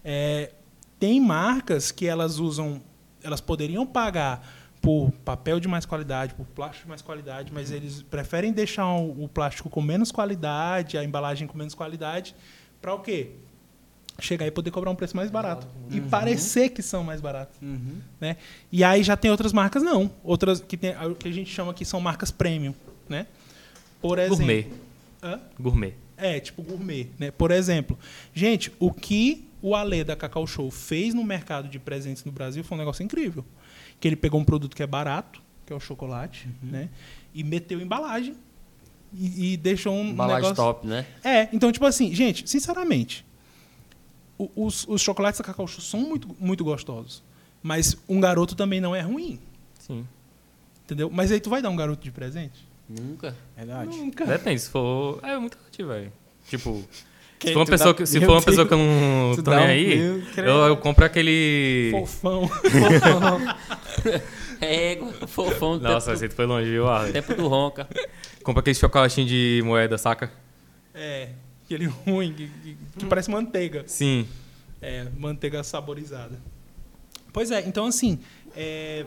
É, 0.04 0.52
tem 1.00 1.18
marcas 1.18 1.90
que 1.90 2.06
elas 2.06 2.38
usam, 2.38 2.80
elas 3.24 3.40
poderiam 3.40 3.86
pagar 3.86 4.46
por 4.82 5.10
papel 5.24 5.58
de 5.58 5.66
mais 5.66 5.84
qualidade, 5.86 6.34
por 6.34 6.46
plástico 6.46 6.84
de 6.84 6.88
mais 6.88 7.02
qualidade, 7.02 7.52
mas 7.52 7.70
eles 7.70 8.02
preferem 8.02 8.52
deixar 8.52 8.86
o, 8.94 9.28
plástico 9.28 9.68
com 9.68 9.80
menos 9.80 10.12
qualidade, 10.12 10.96
a 10.96 11.04
embalagem 11.04 11.48
com 11.48 11.56
menos 11.56 11.74
qualidade, 11.74 12.34
para 12.80 12.94
o 12.94 13.00
quê? 13.00 13.30
Chegar 14.18 14.46
e 14.46 14.50
poder 14.50 14.70
cobrar 14.70 14.90
um 14.90 14.94
preço 14.94 15.16
mais 15.16 15.30
barato. 15.30 15.66
E 15.90 16.00
parecer 16.00 16.68
que 16.68 16.82
são 16.82 17.02
mais 17.02 17.22
baratos. 17.22 17.56
Uhum. 17.62 18.00
Né? 18.20 18.36
E 18.70 18.84
aí 18.84 19.02
já 19.02 19.16
tem 19.16 19.30
outras 19.30 19.52
marcas, 19.52 19.82
não. 19.82 20.10
Outras 20.22 20.60
que, 20.60 20.76
tem, 20.76 20.94
o 21.06 21.14
que 21.14 21.28
a 21.28 21.32
gente 21.32 21.50
chama 21.50 21.70
aqui 21.70 21.86
são 21.86 22.00
marcas 22.00 22.30
premium. 22.30 22.74
Né? 23.08 23.26
Por 24.00 24.18
exemplo. 24.18 24.36
Gourmet. 24.36 24.66
Hã? 25.22 25.40
Gourmet. 25.58 25.94
É, 26.18 26.38
tipo 26.38 26.62
gourmet, 26.62 27.08
né? 27.18 27.30
Por 27.30 27.50
exemplo, 27.50 27.98
gente, 28.34 28.70
o 28.78 28.92
que 28.92 29.49
o 29.62 29.74
Ale 29.74 30.04
da 30.04 30.16
Cacau 30.16 30.46
Show 30.46 30.70
fez 30.70 31.14
no 31.14 31.24
mercado 31.24 31.68
de 31.68 31.78
presentes 31.78 32.24
no 32.24 32.32
Brasil 32.32 32.64
foi 32.64 32.76
um 32.76 32.78
negócio 32.78 33.02
incrível. 33.02 33.44
Que 33.98 34.08
ele 34.08 34.16
pegou 34.16 34.40
um 34.40 34.44
produto 34.44 34.74
que 34.74 34.82
é 34.82 34.86
barato, 34.86 35.42
que 35.66 35.72
é 35.72 35.76
o 35.76 35.80
chocolate, 35.80 36.48
né? 36.62 36.88
E 37.34 37.44
meteu 37.44 37.80
embalagem 37.80 38.36
e, 39.12 39.52
e 39.52 39.56
deixou 39.56 39.94
um 39.94 40.10
Embalagem 40.10 40.50
negócio... 40.50 40.56
top, 40.56 40.86
né? 40.86 41.06
É, 41.22 41.48
então, 41.52 41.70
tipo 41.72 41.84
assim, 41.84 42.14
gente, 42.14 42.48
sinceramente, 42.48 43.24
os, 44.54 44.86
os 44.88 45.00
chocolates 45.00 45.40
da 45.40 45.44
Cacau 45.44 45.66
Show 45.66 45.80
são 45.80 46.00
muito, 46.00 46.34
muito 46.38 46.64
gostosos. 46.64 47.22
Mas 47.62 47.96
um 48.08 48.20
garoto 48.20 48.54
também 48.54 48.80
não 48.80 48.96
é 48.96 49.00
ruim, 49.00 49.38
Sim. 49.78 50.06
entendeu? 50.84 51.10
Mas 51.10 51.30
aí 51.30 51.40
tu 51.40 51.50
vai 51.50 51.60
dar 51.60 51.68
um 51.68 51.76
garoto 51.76 52.02
de 52.02 52.10
presente? 52.10 52.66
Nunca. 52.88 53.36
Verdade. 53.56 53.96
Nunca. 53.96 54.24
Depende, 54.24 54.60
se 54.60 54.70
for. 54.70 55.20
É 55.22 55.38
muito 55.38 55.56
relativo, 55.58 55.88
velho. 55.90 56.12
Tipo, 56.48 56.82
se 57.48 57.52
for 57.52 57.60
uma 57.60 57.66
pessoa 57.66 57.92
dá- 57.92 57.96
que, 57.96 58.06
se 58.06 58.18
meu 58.18 58.26
for 58.28 58.34
uma 58.34 58.40
Deus. 58.40 58.44
pessoa 58.46 58.66
que 58.68 58.74
eu 58.74 58.78
não 58.78 59.32
Tu 59.34 59.42
tô 59.42 59.50
nem 59.50 59.60
um- 59.60 59.66
aí, 59.66 59.98
eu, 60.36 60.52
eu 60.68 60.76
compro 60.76 61.04
aquele. 61.04 61.90
Fofão. 61.92 62.48
Fofão 65.26 65.78
do 65.78 65.84
Nossa, 65.84 66.12
tempo, 66.12 66.24
esse 66.24 66.34
foi 66.34 66.46
longe, 66.46 66.70
viu, 66.70 66.88
Arley? 66.88 67.08
do, 67.10 67.12
tempo 67.14 67.34
do 67.34 67.48
ronca. 67.48 67.88
Compra 68.42 68.60
aquele 68.60 68.74
chocolatinho 68.74 69.26
de 69.26 69.62
moeda, 69.64 69.96
saca? 69.98 70.30
É, 70.94 71.30
aquele 71.64 71.86
ruim, 71.86 72.32
que, 72.32 72.48
que- 72.48 72.76
que 72.98 73.06
parece 73.06 73.30
manteiga. 73.30 73.84
Sim. 73.86 74.26
É, 74.82 75.06
manteiga 75.16 75.62
saborizada. 75.62 76.38
Pois 77.32 77.50
é, 77.50 77.60
então 77.66 77.86
assim, 77.86 78.18
é, 78.56 79.04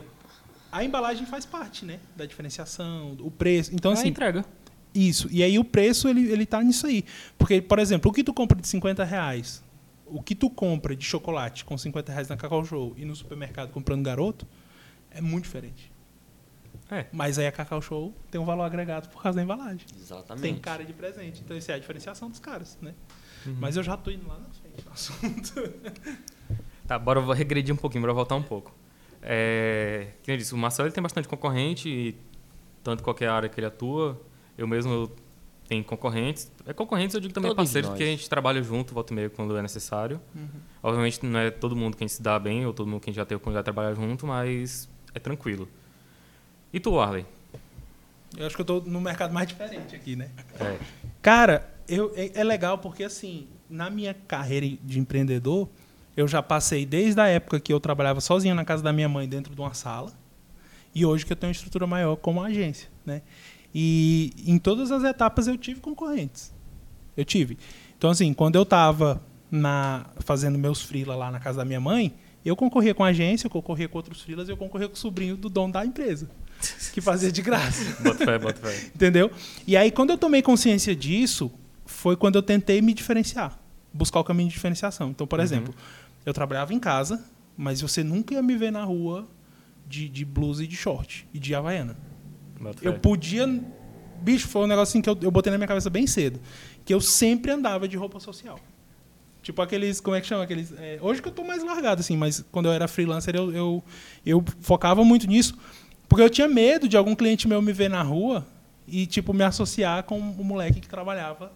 a 0.72 0.82
embalagem 0.84 1.26
faz 1.26 1.44
parte, 1.44 1.84
né? 1.84 1.98
Da 2.16 2.24
diferenciação, 2.26 3.16
o 3.20 3.30
preço. 3.30 3.70
Então, 3.74 3.92
assim, 3.92 4.08
entrega. 4.08 4.44
Isso. 4.94 5.28
E 5.30 5.42
aí 5.42 5.58
o 5.58 5.64
preço, 5.64 6.08
ele, 6.08 6.30
ele 6.30 6.46
tá 6.46 6.62
nisso 6.62 6.86
aí. 6.86 7.04
Porque, 7.36 7.60
por 7.60 7.78
exemplo, 7.78 8.10
o 8.10 8.14
que 8.14 8.22
tu 8.22 8.32
compra 8.32 8.60
de 8.60 8.68
50 8.68 9.02
reais, 9.04 9.62
o 10.06 10.22
que 10.22 10.34
tu 10.34 10.48
compra 10.48 10.94
de 10.94 11.04
chocolate 11.04 11.64
com 11.64 11.76
50 11.76 12.12
reais 12.12 12.28
na 12.28 12.36
Cacau 12.36 12.64
Show 12.64 12.94
e 12.96 13.04
no 13.04 13.16
supermercado 13.16 13.70
comprando 13.70 14.04
garoto, 14.04 14.46
é 15.10 15.20
muito 15.20 15.44
diferente. 15.44 15.92
É. 16.90 17.06
Mas 17.12 17.38
aí 17.38 17.46
a 17.46 17.52
Cacau 17.52 17.80
Show 17.80 18.14
tem 18.30 18.40
um 18.40 18.44
valor 18.44 18.62
agregado 18.62 19.08
por 19.08 19.22
causa 19.22 19.36
da 19.36 19.42
embalagem. 19.42 19.86
Exatamente. 19.98 20.42
Tem 20.42 20.56
cara 20.56 20.84
de 20.84 20.92
presente. 20.92 21.42
Então, 21.44 21.56
isso 21.56 21.70
é 21.70 21.74
a 21.74 21.78
diferenciação 21.78 22.28
dos 22.28 22.38
caras, 22.38 22.78
né? 22.80 22.94
Uhum. 23.46 23.56
Mas 23.58 23.76
eu 23.76 23.82
já 23.82 23.96
tô 23.96 24.10
indo 24.10 24.26
lá 24.28 24.38
na 24.38 24.48
frente 24.50 24.84
no 24.84 24.92
assunto. 24.92 25.54
Tá, 26.86 26.98
bora 26.98 27.34
regredir 27.34 27.74
um 27.74 27.78
pouquinho, 27.78 28.02
bora 28.02 28.12
voltar 28.12 28.34
um 28.34 28.42
pouco. 28.42 28.70
É, 29.22 30.08
nem 30.26 30.34
eu 30.34 30.36
disse, 30.36 30.52
o 30.52 30.58
Marcelo 30.58 30.86
ele 30.86 30.94
tem 30.94 31.02
bastante 31.02 31.26
concorrente, 31.26 31.88
e 31.88 32.14
tanto 32.82 33.02
qualquer 33.02 33.30
área 33.30 33.48
que 33.48 33.58
ele 33.58 33.66
atua. 33.66 34.20
Eu 34.56 34.66
mesmo 34.66 35.10
tenho 35.68 35.82
concorrentes. 35.84 36.50
É 36.66 36.72
concorrentes, 36.72 37.14
eu 37.14 37.20
digo 37.20 37.32
também 37.32 37.50
Todos 37.50 37.64
parceiros, 37.64 37.88
nós. 37.90 37.98
porque 37.98 38.08
a 38.08 38.10
gente 38.10 38.28
trabalha 38.28 38.62
junto, 38.62 38.94
volta 38.94 39.12
e 39.12 39.16
meia, 39.16 39.30
quando 39.30 39.56
é 39.56 39.62
necessário. 39.62 40.20
Obviamente 40.82 41.24
não 41.24 41.38
é 41.40 41.50
todo 41.50 41.74
mundo 41.74 41.96
que 41.96 42.04
a 42.04 42.06
gente 42.06 42.16
se 42.16 42.22
dá 42.22 42.38
bem, 42.38 42.66
ou 42.66 42.72
todo 42.72 42.86
mundo 42.86 43.00
que 43.00 43.10
a 43.10 43.12
gente 43.12 43.16
já 43.16 43.24
teve 43.24 43.34
a 43.34 43.38
oportunidade 43.38 43.62
de 43.62 43.72
trabalhar 43.72 43.94
junto, 43.94 44.26
mas 44.26 44.88
é 45.14 45.18
tranquilo. 45.18 45.68
E 46.72 46.80
tu, 46.80 46.98
Arley? 46.98 47.24
Eu 48.36 48.46
acho 48.46 48.56
que 48.56 48.62
eu 48.62 48.66
tô 48.66 48.80
no 48.80 49.00
mercado 49.00 49.32
mais 49.32 49.46
diferente 49.46 49.94
aqui, 49.94 50.16
né? 50.16 50.30
É. 50.58 50.78
Cara, 51.22 51.72
eu, 51.88 52.12
é, 52.16 52.32
é 52.34 52.44
legal 52.44 52.78
porque, 52.78 53.04
assim, 53.04 53.46
na 53.70 53.88
minha 53.88 54.12
carreira 54.12 54.66
de 54.82 54.98
empreendedor, 54.98 55.68
eu 56.16 56.26
já 56.26 56.42
passei 56.42 56.84
desde 56.84 57.20
a 57.20 57.28
época 57.28 57.60
que 57.60 57.72
eu 57.72 57.80
trabalhava 57.80 58.20
sozinho 58.20 58.54
na 58.54 58.64
casa 58.64 58.82
da 58.82 58.92
minha 58.92 59.08
mãe, 59.08 59.28
dentro 59.28 59.54
de 59.54 59.60
uma 59.60 59.72
sala, 59.72 60.12
e 60.94 61.04
hoje 61.04 61.24
que 61.24 61.32
eu 61.32 61.36
tenho 61.36 61.48
uma 61.48 61.54
estrutura 61.54 61.86
maior 61.86 62.16
como 62.16 62.42
agência, 62.42 62.88
né? 63.04 63.22
E 63.74 64.32
em 64.46 64.58
todas 64.58 64.92
as 64.92 65.02
etapas 65.02 65.46
eu 65.48 65.56
tive 65.58 65.80
concorrentes. 65.80 66.52
Eu 67.16 67.24
tive. 67.24 67.58
Então, 67.98 68.10
assim, 68.10 68.32
quando 68.32 68.56
eu 68.56 68.62
estava 68.62 69.20
na, 69.50 70.06
fazendo 70.20 70.58
meus 70.58 70.82
freela 70.82 71.14
lá 71.16 71.30
na 71.30 71.40
casa 71.40 71.58
da 71.58 71.64
minha 71.64 71.80
mãe, 71.80 72.14
eu 72.44 72.54
concorria 72.54 72.94
com 72.94 73.02
a 73.02 73.08
agência, 73.08 73.46
eu 73.46 73.50
concorria 73.50 73.88
com 73.88 73.96
outros 73.98 74.20
freelas, 74.20 74.48
eu 74.48 74.56
concorria 74.56 74.88
com 74.88 74.94
o 74.94 74.98
sobrinho 74.98 75.36
do 75.36 75.48
dono 75.48 75.72
da 75.72 75.84
empresa, 75.86 76.28
que 76.92 77.00
fazia 77.00 77.32
de 77.32 77.40
graça. 77.42 77.96
Bota 78.02 78.24
fé, 78.24 78.38
bota 78.38 78.60
fé. 78.60 78.90
Entendeu? 78.94 79.30
E 79.66 79.76
aí, 79.76 79.90
quando 79.90 80.10
eu 80.10 80.18
tomei 80.18 80.42
consciência 80.42 80.94
disso, 80.94 81.50
foi 81.86 82.16
quando 82.16 82.36
eu 82.36 82.42
tentei 82.42 82.82
me 82.82 82.92
diferenciar, 82.92 83.58
buscar 83.92 84.20
o 84.20 84.24
caminho 84.24 84.48
de 84.48 84.54
diferenciação. 84.54 85.10
Então, 85.10 85.26
por 85.26 85.38
Uhum. 85.38 85.44
exemplo, 85.44 85.74
eu 86.26 86.34
trabalhava 86.34 86.74
em 86.74 86.78
casa, 86.78 87.24
mas 87.56 87.80
você 87.80 88.04
nunca 88.04 88.34
ia 88.34 88.42
me 88.42 88.56
ver 88.56 88.70
na 88.72 88.84
rua 88.84 89.26
de, 89.88 90.08
de 90.08 90.24
blusa 90.24 90.64
e 90.64 90.66
de 90.66 90.76
short 90.76 91.26
e 91.32 91.38
de 91.38 91.54
havaiana. 91.54 91.96
Eu 92.82 92.98
podia. 92.98 93.46
Bicho, 94.20 94.48
foi 94.48 94.62
um 94.62 94.66
negócio 94.66 94.92
assim 94.92 95.02
que 95.02 95.08
eu, 95.08 95.18
eu 95.20 95.30
botei 95.30 95.50
na 95.50 95.58
minha 95.58 95.68
cabeça 95.68 95.90
bem 95.90 96.06
cedo. 96.06 96.40
Que 96.84 96.94
eu 96.94 97.00
sempre 97.00 97.50
andava 97.50 97.86
de 97.86 97.96
roupa 97.96 98.20
social. 98.20 98.58
Tipo 99.42 99.60
aqueles. 99.60 100.00
Como 100.00 100.16
é 100.16 100.20
que 100.20 100.26
chama? 100.26 100.44
Aqueles. 100.44 100.72
é, 100.78 100.98
hoje 101.00 101.20
que 101.20 101.28
eu 101.28 101.32
tô 101.32 101.44
mais 101.44 101.62
largado, 101.62 102.00
assim, 102.00 102.16
mas 102.16 102.44
quando 102.50 102.66
eu 102.66 102.72
era 102.72 102.88
freelancer, 102.88 103.36
eu, 103.36 103.52
eu, 103.52 103.84
eu 104.24 104.44
focava 104.60 105.04
muito 105.04 105.26
nisso. 105.26 105.56
Porque 106.08 106.22
eu 106.22 106.30
tinha 106.30 106.48
medo 106.48 106.88
de 106.88 106.96
algum 106.96 107.14
cliente 107.14 107.48
meu 107.48 107.60
me 107.60 107.72
ver 107.72 107.90
na 107.90 108.02
rua 108.02 108.46
e, 108.86 109.06
tipo, 109.06 109.32
me 109.32 109.42
associar 109.42 110.04
com 110.04 110.18
o 110.18 110.44
moleque 110.44 110.80
que 110.80 110.88
trabalhava 110.88 111.52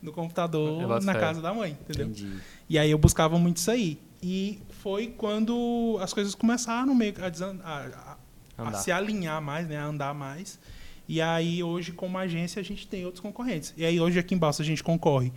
no 0.00 0.12
computador 0.12 0.86
boto 0.86 1.04
na 1.04 1.14
casa 1.14 1.42
da 1.42 1.52
mãe, 1.52 1.76
entendeu? 1.80 2.06
Entendi. 2.06 2.38
E 2.68 2.78
aí 2.78 2.90
eu 2.90 2.98
buscava 2.98 3.38
muito 3.38 3.56
isso 3.56 3.70
aí. 3.70 3.98
E 4.22 4.60
foi 4.82 5.08
quando 5.08 5.98
as 6.00 6.12
coisas 6.12 6.34
começaram 6.34 6.94
meio 6.94 7.14
a, 7.64 8.07
desan- 8.58 8.64
a- 8.64 8.68
Andar. 8.70 8.78
se 8.78 8.90
alinhar 8.92 9.40
mais, 9.42 9.68
né, 9.68 9.76
a 9.78 9.84
andar 9.84 10.14
mais. 10.14 10.58
E 11.08 11.20
aí 11.22 11.62
hoje 11.62 11.92
como 11.92 12.18
agência 12.18 12.60
a 12.60 12.62
gente 12.64 12.86
tem 12.86 13.04
outros 13.04 13.20
concorrentes. 13.22 13.72
E 13.76 13.84
aí 13.84 13.98
hoje 14.00 14.18
aqui 14.18 14.34
em 14.34 14.38
Balsa 14.38 14.62
a 14.62 14.66
gente 14.66 14.82
concorre 14.84 15.32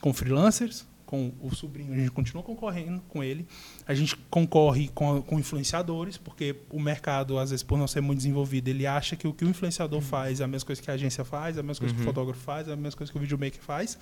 com 0.00 0.12
freelancers, 0.12 0.86
com 1.04 1.32
o 1.40 1.54
sobrinho, 1.54 1.92
a 1.92 1.96
gente 1.96 2.10
continua 2.10 2.42
concorrendo 2.42 3.00
com 3.08 3.22
ele. 3.22 3.46
A 3.86 3.94
gente 3.94 4.16
concorre 4.28 4.88
com, 4.92 5.22
com 5.22 5.38
influenciadores, 5.38 6.16
porque 6.16 6.56
o 6.70 6.80
mercado, 6.80 7.38
às 7.38 7.50
vezes, 7.50 7.62
por 7.62 7.78
não 7.78 7.86
ser 7.86 8.00
muito 8.00 8.18
desenvolvido, 8.18 8.66
ele 8.68 8.86
acha 8.88 9.14
que 9.14 9.26
o 9.28 9.32
que 9.32 9.44
o 9.44 9.48
influenciador 9.48 10.00
faz 10.00 10.40
é 10.40 10.44
a 10.44 10.48
mesma 10.48 10.66
coisa 10.66 10.82
que 10.82 10.90
a 10.90 10.94
agência 10.94 11.24
faz, 11.24 11.56
é 11.56 11.60
a 11.60 11.62
mesma 11.62 11.80
coisa 11.80 11.94
que 11.94 12.00
o 12.00 12.02
Uhum. 12.02 12.08
fotógrafo 12.08 12.40
faz, 12.40 12.66
é 12.68 12.72
a 12.72 12.76
mesma 12.76 12.96
coisa 12.98 13.12
que 13.12 13.18
o 13.18 13.20
videomaker 13.20 13.60
faz. 13.62 13.96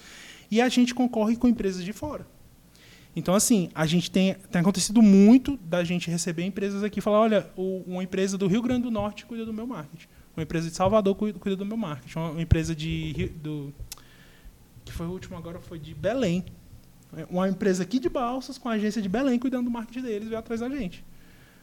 E 0.50 0.62
a 0.62 0.68
gente 0.70 0.94
concorre 0.94 1.36
com 1.36 1.46
empresas 1.46 1.84
de 1.84 1.92
fora. 1.92 2.26
Então, 3.16 3.34
assim, 3.34 3.70
a 3.74 3.86
gente 3.86 4.10
tem, 4.10 4.34
tem 4.50 4.60
acontecido 4.60 5.00
muito 5.00 5.56
da 5.58 5.84
gente 5.84 6.10
receber 6.10 6.44
empresas 6.44 6.82
aqui 6.82 6.98
e 6.98 7.02
falar, 7.02 7.20
olha, 7.20 7.50
uma 7.56 8.02
empresa 8.02 8.36
do 8.36 8.46
Rio 8.48 8.60
Grande 8.60 8.82
do 8.82 8.90
Norte 8.90 9.24
cuida 9.24 9.46
do 9.46 9.52
meu 9.52 9.66
marketing. 9.66 10.06
Uma 10.36 10.42
empresa 10.42 10.68
de 10.68 10.74
Salvador 10.74 11.14
cuida, 11.14 11.56
do 11.56 11.64
meu 11.64 11.76
marketing. 11.76 12.18
Uma, 12.18 12.42
empresa 12.42 12.74
de 12.74 13.28
do 13.40 13.72
que 14.84 14.92
foi 14.92 15.06
o 15.06 15.10
último 15.10 15.36
agora 15.36 15.60
foi 15.60 15.78
de 15.78 15.94
Belém. 15.94 16.44
Uma 17.30 17.48
empresa 17.48 17.84
aqui 17.84 18.00
de 18.00 18.08
Balsas 18.08 18.58
com 18.58 18.68
a 18.68 18.72
agência 18.72 19.00
de 19.00 19.08
Belém 19.08 19.38
cuidando 19.38 19.66
do 19.66 19.70
marketing 19.70 20.02
deles 20.02 20.28
veio 20.28 20.38
atrás 20.38 20.60
da 20.60 20.68
gente. 20.68 21.04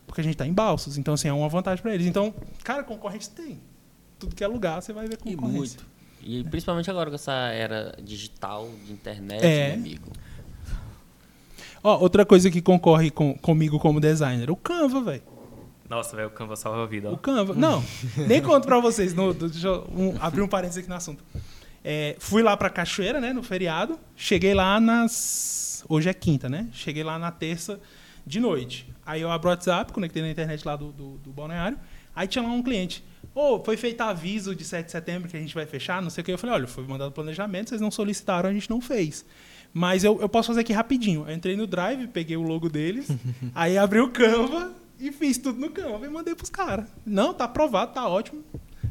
Porque 0.07 0.21
a 0.21 0.23
gente 0.23 0.33
está 0.33 0.47
em 0.47 0.53
Balsas, 0.53 0.97
então 0.97 1.13
assim, 1.13 1.27
é 1.27 1.33
uma 1.33 1.49
vantagem 1.49 1.81
para 1.81 1.93
eles. 1.93 2.07
Então, 2.07 2.33
cara, 2.63 2.83
concorrente 2.83 3.29
tem. 3.29 3.59
Tudo 4.17 4.33
que 4.33 4.43
é 4.43 4.47
lugar, 4.47 4.81
você 4.81 4.93
vai 4.93 5.07
ver 5.07 5.15
E 5.25 5.35
concorrência. 5.35 5.81
muito. 5.81 5.85
E 6.23 6.43
principalmente 6.45 6.89
agora 6.89 7.09
com 7.09 7.15
essa 7.15 7.33
era 7.33 7.97
digital, 8.01 8.69
de 8.85 8.93
internet, 8.93 9.43
É. 9.43 9.67
meu 9.69 9.75
amigo. 9.79 10.11
Ó, 11.83 11.97
outra 11.99 12.25
coisa 12.25 12.49
que 12.51 12.61
concorre 12.61 13.09
com, 13.11 13.33
comigo 13.37 13.79
como 13.79 13.99
designer, 13.99 14.49
o 14.51 14.55
Canva, 14.55 15.01
velho. 15.01 15.23
Nossa, 15.89 16.15
velho, 16.15 16.27
o 16.29 16.31
Canva 16.31 16.55
salva 16.55 16.83
a 16.83 16.85
vida. 16.85 17.09
O 17.09 17.13
ó. 17.13 17.17
Canva. 17.17 17.53
Não, 17.53 17.83
nem 18.27 18.41
conto 18.41 18.65
pra 18.65 18.79
vocês. 18.79 19.13
No, 19.13 19.33
deixa 19.33 19.67
eu 19.67 19.87
um- 19.95 20.15
abrir 20.21 20.41
um 20.41 20.47
parênteses 20.47 20.79
aqui 20.79 20.89
no 20.89 20.95
assunto. 20.95 21.23
É, 21.83 22.15
fui 22.19 22.43
lá 22.43 22.55
pra 22.55 22.69
Cachoeira, 22.69 23.19
né, 23.19 23.33
no 23.33 23.41
feriado. 23.43 23.99
Cheguei 24.15 24.53
lá 24.53 24.79
nas. 24.79 25.83
Hoje 25.89 26.07
é 26.09 26.13
quinta, 26.13 26.47
né? 26.47 26.67
Cheguei 26.71 27.03
lá 27.03 27.17
na 27.17 27.31
terça 27.31 27.79
de 28.25 28.39
noite. 28.39 28.87
Aí 29.05 29.21
eu 29.21 29.31
abro 29.31 29.49
o 29.49 29.51
WhatsApp, 29.51 29.91
conectei 29.91 30.21
na 30.21 30.29
internet 30.29 30.63
lá 30.65 30.75
do, 30.75 30.91
do, 30.91 31.17
do 31.17 31.31
balneário. 31.31 31.77
Aí 32.15 32.27
tinha 32.27 32.43
lá 32.43 32.49
um 32.49 32.61
cliente. 32.61 33.03
Ô, 33.33 33.59
foi 33.63 33.75
feito 33.77 34.01
aviso 34.01 34.55
de 34.55 34.63
7 34.63 34.85
de 34.85 34.91
setembro 34.91 35.27
que 35.29 35.35
a 35.35 35.39
gente 35.39 35.55
vai 35.55 35.65
fechar, 35.65 36.01
não 36.01 36.09
sei 36.09 36.21
o 36.21 36.25
que. 36.25 36.31
Eu 36.31 36.37
falei, 36.37 36.55
olha, 36.55 36.67
foi 36.67 36.83
mandado 36.85 37.11
planejamento, 37.11 37.69
vocês 37.69 37.81
não 37.81 37.89
solicitaram, 37.89 38.49
a 38.49 38.53
gente 38.53 38.69
não 38.69 38.79
fez. 38.79 39.25
Mas 39.73 40.03
eu, 40.03 40.19
eu 40.19 40.27
posso 40.27 40.47
fazer 40.47 40.61
aqui 40.61 40.73
rapidinho. 40.73 41.25
Eu 41.27 41.33
entrei 41.33 41.55
no 41.55 41.65
Drive, 41.65 42.07
peguei 42.07 42.35
o 42.35 42.41
logo 42.41 42.69
deles, 42.69 43.07
aí 43.55 43.77
abri 43.77 43.99
o 43.99 44.09
Canva 44.09 44.71
e 44.99 45.11
fiz 45.11 45.37
tudo 45.37 45.59
no 45.59 45.69
Canva 45.69 46.05
e 46.05 46.09
mandei 46.09 46.35
pros 46.35 46.49
caras. 46.49 46.85
Não, 47.05 47.33
tá 47.33 47.45
aprovado, 47.45 47.93
tá 47.93 48.07
ótimo. 48.07 48.43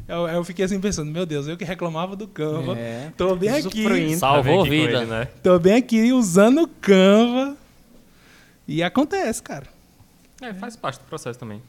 Eu, 0.09 0.27
eu 0.27 0.45
fiquei 0.45 0.65
assim 0.65 0.81
pensando, 0.81 1.11
meu 1.11 1.25
Deus, 1.25 1.47
eu 1.47 1.57
que 1.57 1.65
reclamava 1.65 2.17
do 2.17 2.27
Canva. 2.27 2.77
É. 2.77 3.13
Tô 3.17 3.37
bem 3.37 3.51
aqui. 3.51 4.17
Salvou 4.17 4.63
aqui 4.63 4.71
vida. 4.71 5.03
ele, 5.03 5.07
né? 5.07 5.29
tô 5.43 5.59
bem 5.59 5.75
aqui 5.75 6.13
usando 6.13 6.63
o 6.63 6.69
Canva. 6.69 7.57
E 8.67 8.83
acontece, 8.83 9.43
cara. 9.43 9.67
É, 10.41 10.55
faz 10.55 10.75
parte 10.75 10.99
do 10.99 11.05
processo 11.05 11.39
também. 11.39 11.63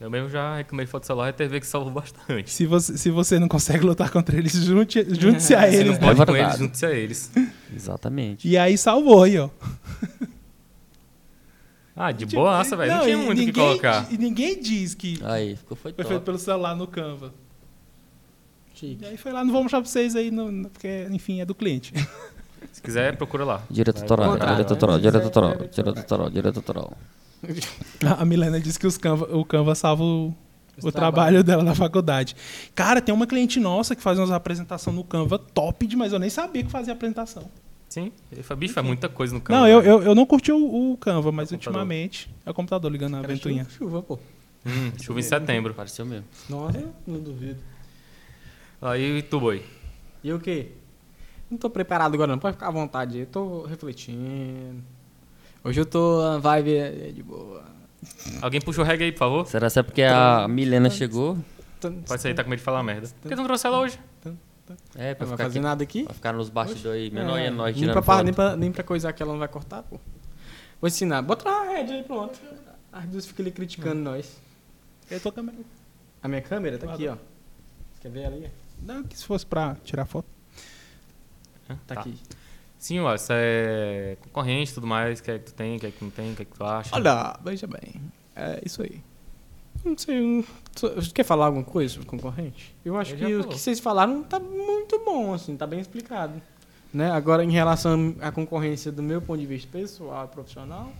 Eu 0.00 0.08
mesmo 0.08 0.28
já 0.28 0.56
reclamei 0.56 0.86
de 0.86 0.92
foto 0.92 1.04
celular 1.06 1.28
e 1.30 1.32
TV 1.32 1.58
que 1.58 1.66
salvou 1.66 1.90
bastante. 1.92 2.50
Se 2.50 2.66
você, 2.66 2.96
se 2.96 3.10
você 3.10 3.38
não 3.38 3.48
consegue 3.48 3.84
lutar 3.84 4.10
contra 4.10 4.36
eles, 4.38 4.52
junte- 4.52 5.04
junte-se 5.14 5.54
a 5.56 5.68
Se 5.68 5.76
eles. 5.76 5.98
não 5.98 6.06
né? 6.08 6.14
pode 6.14 6.26
com 6.26 6.32
verdade. 6.32 6.48
eles, 6.54 6.58
junte-se 6.60 6.86
a 6.86 6.90
eles. 6.92 7.32
Exatamente. 7.74 8.46
E 8.48 8.56
aí 8.56 8.78
salvou 8.78 9.24
aí, 9.24 9.38
ó. 9.38 9.48
Ah, 11.96 12.12
de 12.12 12.26
Tipo, 12.26 12.42
boaça, 12.42 12.76
velho. 12.76 12.92
Não, 12.92 13.00
tinha 13.02 13.14
e 13.14 13.16
muito 13.16 13.32
o 13.32 13.40
que 13.40 13.46
ninguém- 13.46 13.64
colocar. 13.66 14.06
E 14.12 14.16
ninguém 14.18 14.60
diz 14.60 14.94
que 14.94 15.18
Aí, 15.24 15.56
ficou 15.56 15.76
foi 15.76 15.92
foi 15.92 16.04
feito 16.04 16.22
pelo 16.22 16.38
celular 16.38 16.76
no 16.76 16.86
Canva. 16.86 17.34
Chique. 18.74 18.98
E 19.02 19.06
aí 19.06 19.16
foi 19.16 19.32
lá, 19.32 19.44
não 19.44 19.52
vou 19.52 19.62
mostrar 19.64 19.80
pra 19.80 19.90
vocês 19.90 20.14
aí, 20.14 20.30
no- 20.30 20.52
no- 20.52 20.70
porque, 20.70 21.08
enfim, 21.10 21.40
é 21.40 21.44
do 21.44 21.56
cliente. 21.56 21.92
Se 22.70 22.80
quiser, 22.80 23.16
procura 23.16 23.44
lá. 23.44 23.62
Direito 23.68 23.96
Vai- 23.96 24.02
autoral, 24.02 24.30
Contrato, 24.30 24.50
direito 24.50 24.70
autoral, 24.70 24.96
direito 24.98 25.18
Se 25.18 25.24
autoral, 25.24 25.52
quiser, 25.54 25.70
direito 25.72 25.98
autoral, 25.98 26.30
direito 26.30 26.56
autoral. 26.58 26.96
A 28.18 28.24
Milena 28.24 28.60
disse 28.60 28.78
que 28.78 28.86
os 28.86 28.96
Canva, 28.98 29.24
o 29.36 29.44
Canva 29.44 29.74
salva 29.74 30.02
o, 30.02 30.34
o 30.82 30.92
trabalho 30.92 31.42
dela 31.44 31.62
na 31.62 31.74
faculdade. 31.74 32.34
Cara, 32.74 33.00
tem 33.00 33.14
uma 33.14 33.26
cliente 33.26 33.60
nossa 33.60 33.94
que 33.94 34.02
faz 34.02 34.18
umas 34.18 34.30
apresentações 34.30 34.96
no 34.96 35.04
Canva 35.04 35.38
top 35.38 35.86
demais. 35.86 36.12
Eu 36.12 36.18
nem 36.18 36.30
sabia 36.30 36.64
que 36.64 36.70
fazia 36.70 36.92
apresentação. 36.92 37.50
Sim. 37.88 38.12
Ele 38.30 38.42
fala, 38.42 38.60
bicho, 38.60 38.78
é 38.78 38.82
muita 38.82 39.08
coisa 39.08 39.32
no 39.34 39.40
Canva. 39.40 39.60
não, 39.60 39.68
eu, 39.68 39.80
velho. 39.80 39.92
eu, 39.92 40.02
eu 40.02 40.14
não 40.14 40.26
curti 40.26 40.52
o, 40.52 40.92
o 40.92 40.96
Canva, 40.98 41.32
mas 41.32 41.50
É 41.50 41.54
ultimamente 41.54 42.30
é 42.44 42.50
o 42.50 42.54
computador 42.54 42.90
ligando 42.92 43.14
a 43.16 43.20
Cara, 43.20 43.32
ventoinha. 43.32 43.66
chuva, 43.70 44.02
pô. 44.02 44.18
Hum, 44.66 44.92
chuva 45.00 45.20
em 45.20 45.22
setembro. 45.22 45.72
Pareceu 45.72 46.04
mesmo. 46.04 46.26
Nossa, 46.48 46.84
não 47.06 47.20
duvido. 47.20 47.58
Aí, 48.82 49.22
tu, 49.22 49.40
boi. 49.40 49.62
E 50.22 50.32
o 50.32 50.38
quê? 50.38 50.72
Não 51.50 51.56
tô 51.56 51.70
preparado 51.70 52.12
agora 52.14 52.30
não, 52.30 52.38
pode 52.38 52.56
ficar 52.56 52.68
à 52.68 52.70
vontade. 52.70 53.20
Eu 53.20 53.26
tô 53.26 53.62
refletindo. 53.62 54.82
Hoje 55.64 55.80
eu 55.80 55.86
tô 55.86 56.22
na 56.22 56.38
vibe 56.38 56.76
é, 56.76 56.90
de 57.12 57.22
boa. 57.22 57.64
Alguém 58.40 58.60
puxa 58.60 58.80
o 58.80 58.84
reggae 58.84 59.04
aí, 59.04 59.12
por 59.12 59.18
favor? 59.18 59.46
Será 59.46 59.70
que 59.70 59.78
é 59.78 59.82
porque 59.82 60.02
a 60.02 60.46
Milena 60.48 60.88
chegou? 60.90 61.36
Pode 62.06 62.22
ser, 62.22 62.34
tá 62.34 62.42
com 62.42 62.50
medo 62.50 62.58
de 62.58 62.64
falar 62.64 62.82
merda. 62.82 63.08
Por 63.20 63.28
que 63.28 63.34
não 63.34 63.44
trouxe 63.44 63.66
ela 63.66 63.80
hoje? 63.80 63.98
É, 64.94 65.14
pra 65.14 65.26
Não 65.26 65.36
vai 65.36 65.46
fazer 65.46 65.58
aqui, 65.58 65.64
nada 65.64 65.82
aqui? 65.82 66.04
pra 66.04 66.14
ficar 66.14 66.32
nos 66.32 66.50
bastidores 66.50 67.02
aí, 67.02 67.10
menor 67.10 67.38
É, 67.38 67.46
e 67.46 67.50
nós 67.50 67.74
nem, 67.74 67.90
pra, 67.90 68.22
nem, 68.22 68.34
pra, 68.34 68.56
nem 68.56 68.70
pra 68.72 68.82
coisar 68.84 69.12
que 69.14 69.22
ela 69.22 69.32
não 69.32 69.38
vai 69.38 69.48
cortar, 69.48 69.82
pô. 69.82 69.98
Vou 70.80 70.88
ensinar. 70.88 71.22
Bota 71.22 71.48
a 71.48 71.64
rede 71.64 71.92
aí, 71.92 72.02
pronto. 72.02 72.38
As 72.92 73.06
duas 73.06 73.26
ficam 73.26 73.44
ali 73.44 73.50
criticando 73.50 74.00
nós. 74.00 74.36
Eu 75.10 75.18
tô 75.20 75.32
câmera. 75.32 75.56
A 76.22 76.28
minha 76.28 76.42
câmera 76.42 76.76
tá 76.78 76.92
aqui, 76.92 77.08
ó. 77.08 77.16
Quer 78.00 78.10
ver 78.10 78.26
ali? 78.26 78.50
Não, 78.82 79.02
que 79.02 79.16
se 79.16 79.24
fosse 79.24 79.46
pra 79.46 79.74
tirar 79.84 80.04
foto. 80.04 80.28
Tá, 81.86 82.00
aqui. 82.00 82.18
Sim, 82.78 83.00
ó, 83.00 83.14
isso 83.14 83.28
é 83.32 84.16
concorrente 84.22 84.70
e 84.70 84.74
tudo 84.74 84.86
mais, 84.86 85.18
o 85.18 85.22
que 85.22 85.30
é 85.32 85.38
que 85.38 85.46
tu 85.46 85.54
tem, 85.54 85.76
o 85.76 85.80
que 85.80 85.86
é 85.86 85.90
que 85.90 86.04
não 86.04 86.10
tem, 86.10 86.32
o 86.32 86.36
que 86.36 86.42
é 86.42 86.44
que 86.44 86.54
tu 86.56 86.64
acha. 86.64 86.94
Olha, 86.94 87.36
veja 87.44 87.66
bem. 87.66 88.00
É 88.36 88.60
isso 88.64 88.82
aí. 88.82 89.00
Não 89.84 89.96
sei. 89.98 90.20
não- 90.20 90.44
Você 90.94 91.10
quer 91.12 91.24
falar 91.24 91.46
alguma 91.46 91.64
coisa 91.64 91.94
sobre 91.94 92.08
concorrente? 92.08 92.74
Eu 92.84 92.96
acho 92.96 93.12
Ele 93.14 93.24
que 93.24 93.30
já 93.32 93.36
o 93.36 93.40
falou. 93.40 93.54
que 93.54 93.60
vocês 93.60 93.80
falaram 93.80 94.22
tá 94.22 94.38
muito 94.38 94.98
bom, 95.04 95.34
assim, 95.34 95.56
tá 95.56 95.66
bem 95.66 95.80
explicado. 95.80 96.40
Né? 96.94 97.10
Agora, 97.10 97.44
em 97.44 97.50
relação 97.50 98.14
à 98.20 98.30
concorrência 98.32 98.90
do 98.92 99.02
meu 99.02 99.20
ponto 99.20 99.38
de 99.40 99.46
vista 99.46 99.68
pessoal 99.70 100.24
e 100.24 100.28
profissional, 100.28 100.90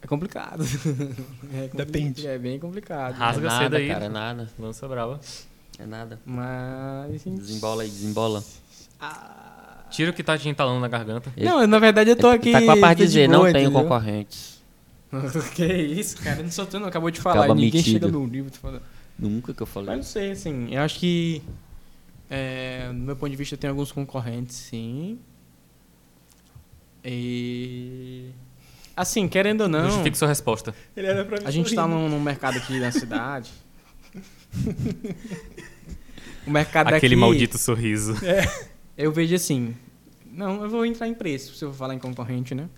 é 0.00 0.06
complicado. 0.06 0.62
É 1.52 1.68
compli- 1.68 1.84
Depende. 1.84 2.26
É 2.26 2.38
bem 2.38 2.58
complicado. 2.58 3.14
Rasga 3.14 3.42
é 3.46 3.48
nada, 3.48 3.62
cedo 3.64 3.76
aí. 3.76 3.88
cara, 3.88 4.04
é 4.04 4.08
nada. 4.08 4.50
Lança 4.58 4.86
brava. 4.88 5.20
É 5.78 5.86
nada. 5.86 6.20
Mas. 6.24 7.24
Desembola 7.24 7.82
aí, 7.82 7.88
desembola. 7.90 8.42
Ah, 9.00 9.45
Tira 9.96 10.10
o 10.10 10.12
que 10.12 10.22
tá 10.22 10.36
te 10.36 10.46
entalando 10.46 10.78
na 10.78 10.88
garganta. 10.88 11.32
Não, 11.38 11.66
na 11.66 11.78
verdade 11.78 12.10
eu 12.10 12.16
tô 12.16 12.28
aqui. 12.28 12.52
Tá 12.52 12.60
com 12.60 12.70
a 12.70 12.76
parte 12.76 12.98
de 12.98 13.06
dizer, 13.06 13.26
não 13.30 13.38
boa, 13.38 13.50
tenho 13.50 13.64
entendeu? 13.70 13.80
concorrentes. 13.82 14.62
que 15.56 15.64
isso, 15.64 16.18
cara? 16.22 16.42
Não 16.42 16.50
sou 16.50 16.66
tu, 16.66 16.78
não. 16.78 16.86
Acabou 16.88 17.10
de 17.10 17.18
falar. 17.18 17.44
Acaba 17.44 17.54
ninguém 17.54 17.80
metido. 17.80 17.92
chega 17.92 18.08
no 18.08 18.26
livro. 18.26 18.50
tu 18.50 18.58
fala- 18.58 18.82
Nunca 19.18 19.54
que 19.54 19.62
eu 19.62 19.66
Mas 19.66 19.72
falei. 19.72 19.96
não 19.96 20.02
sei, 20.02 20.32
assim, 20.32 20.68
eu 20.70 20.82
acho 20.82 20.98
que, 20.98 21.40
é, 22.28 22.88
do 22.88 22.98
meu 22.98 23.16
ponto 23.16 23.30
de 23.30 23.36
vista, 23.36 23.56
tem 23.56 23.70
alguns 23.70 23.90
concorrentes, 23.90 24.54
sim. 24.54 25.18
E... 27.02 28.28
Assim, 28.94 29.26
querendo 29.26 29.62
ou 29.62 29.68
não, 29.68 29.86
Justifique 29.88 30.18
sua 30.18 30.28
resposta. 30.28 30.74
Ele 30.94 31.06
era 31.06 31.24
pra 31.24 31.38
mim 31.40 31.46
a 31.46 31.50
gente 31.50 31.74
tá 31.74 31.88
num, 31.88 32.06
num 32.10 32.20
mercado 32.20 32.58
aqui 32.58 32.78
na 32.78 32.92
cidade. 32.92 33.50
o 36.46 36.50
mercado 36.50 36.88
Aquele 36.88 37.14
daqui, 37.14 37.16
maldito 37.16 37.56
sorriso. 37.56 38.14
eu 38.98 39.10
vejo 39.10 39.34
assim, 39.34 39.74
não, 40.36 40.62
eu 40.62 40.68
vou 40.68 40.84
entrar 40.84 41.08
em 41.08 41.14
preço, 41.14 41.54
se 41.54 41.64
eu 41.64 41.72
falar 41.72 41.94
em 41.94 41.98
concorrente, 41.98 42.54
né? 42.54 42.68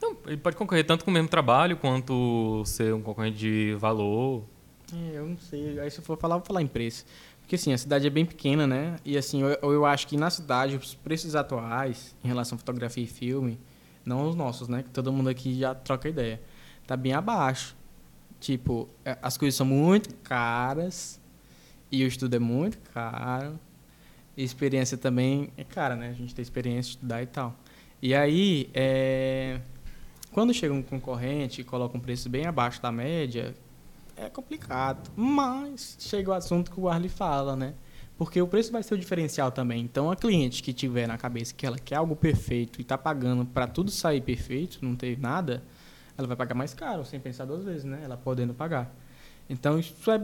Não, 0.00 0.16
ele 0.26 0.36
pode 0.36 0.56
concorrer 0.56 0.86
tanto 0.86 1.04
com 1.04 1.10
o 1.10 1.14
mesmo 1.14 1.28
trabalho, 1.28 1.76
quanto 1.76 2.62
ser 2.64 2.94
um 2.94 3.02
concorrente 3.02 3.36
de 3.36 3.74
valor. 3.78 4.44
É, 4.94 5.18
eu 5.18 5.26
não 5.26 5.36
sei. 5.36 5.80
Aí 5.80 5.90
se 5.90 5.98
eu 5.98 6.04
for 6.04 6.16
falar, 6.16 6.36
eu 6.36 6.38
vou 6.38 6.46
falar 6.46 6.62
em 6.62 6.68
preço. 6.68 7.04
Porque 7.40 7.56
assim, 7.56 7.72
a 7.72 7.78
cidade 7.78 8.06
é 8.06 8.10
bem 8.10 8.24
pequena, 8.24 8.66
né? 8.66 8.96
E 9.04 9.18
assim, 9.18 9.42
eu, 9.42 9.48
eu 9.72 9.84
acho 9.84 10.06
que 10.06 10.16
na 10.16 10.30
cidade, 10.30 10.76
os 10.76 10.94
preços 10.94 11.34
atuais, 11.34 12.14
em 12.22 12.28
relação 12.28 12.56
à 12.56 12.58
fotografia 12.58 13.02
e 13.02 13.06
filme, 13.06 13.58
não 14.04 14.28
os 14.28 14.36
nossos, 14.36 14.68
né? 14.68 14.82
Que 14.82 14.90
todo 14.90 15.12
mundo 15.12 15.28
aqui 15.28 15.58
já 15.58 15.74
troca 15.74 16.08
ideia. 16.08 16.40
Tá 16.86 16.96
bem 16.96 17.12
abaixo. 17.12 17.76
Tipo, 18.38 18.88
é, 19.04 19.18
as 19.20 19.36
coisas 19.36 19.56
são 19.56 19.66
muito 19.66 20.14
caras. 20.16 21.20
E 21.90 22.04
o 22.04 22.06
estudo 22.06 22.36
é 22.36 22.38
muito 22.38 22.78
caro. 22.92 23.58
E 24.38 24.44
experiência 24.44 24.96
também 24.96 25.50
é 25.56 25.64
cara, 25.64 25.96
né? 25.96 26.10
A 26.10 26.12
gente 26.12 26.32
tem 26.32 26.44
experiência 26.44 26.90
estudar 26.90 27.20
e 27.20 27.26
tal. 27.26 27.56
E 28.00 28.14
aí, 28.14 28.70
é... 28.72 29.60
quando 30.30 30.54
chega 30.54 30.72
um 30.72 30.80
concorrente 30.80 31.60
e 31.60 31.64
coloca 31.64 31.96
um 31.98 32.00
preço 32.00 32.28
bem 32.28 32.46
abaixo 32.46 32.80
da 32.80 32.92
média, 32.92 33.52
é 34.16 34.28
complicado. 34.28 35.10
Mas 35.16 35.96
chega 35.98 36.30
o 36.30 36.32
assunto 36.32 36.70
que 36.70 36.78
o 36.78 36.88
Arley 36.88 37.08
fala, 37.08 37.56
né? 37.56 37.74
Porque 38.16 38.40
o 38.40 38.46
preço 38.46 38.70
vai 38.70 38.80
ser 38.84 38.94
o 38.94 38.98
diferencial 38.98 39.50
também. 39.50 39.82
Então, 39.82 40.08
a 40.08 40.14
cliente 40.14 40.62
que 40.62 40.72
tiver 40.72 41.08
na 41.08 41.18
cabeça 41.18 41.52
que 41.52 41.66
ela 41.66 41.76
quer 41.76 41.96
algo 41.96 42.14
perfeito 42.14 42.80
e 42.80 42.82
está 42.82 42.96
pagando 42.96 43.44
para 43.44 43.66
tudo 43.66 43.90
sair 43.90 44.20
perfeito, 44.20 44.78
não 44.82 44.94
ter 44.94 45.18
nada, 45.18 45.64
ela 46.16 46.28
vai 46.28 46.36
pagar 46.36 46.54
mais 46.54 46.72
caro, 46.72 47.04
sem 47.04 47.18
pensar 47.18 47.44
duas 47.44 47.64
vezes, 47.64 47.82
né? 47.82 48.02
Ela 48.04 48.16
podendo 48.16 48.54
pagar. 48.54 48.94
Então, 49.50 49.80
isso 49.80 50.08
é. 50.12 50.20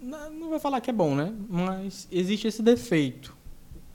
Não 0.00 0.48
vou 0.48 0.58
falar 0.58 0.80
que 0.80 0.88
é 0.88 0.94
bom, 0.94 1.14
né? 1.14 1.34
Mas 1.50 2.08
existe 2.10 2.48
esse 2.48 2.62
defeito. 2.62 3.41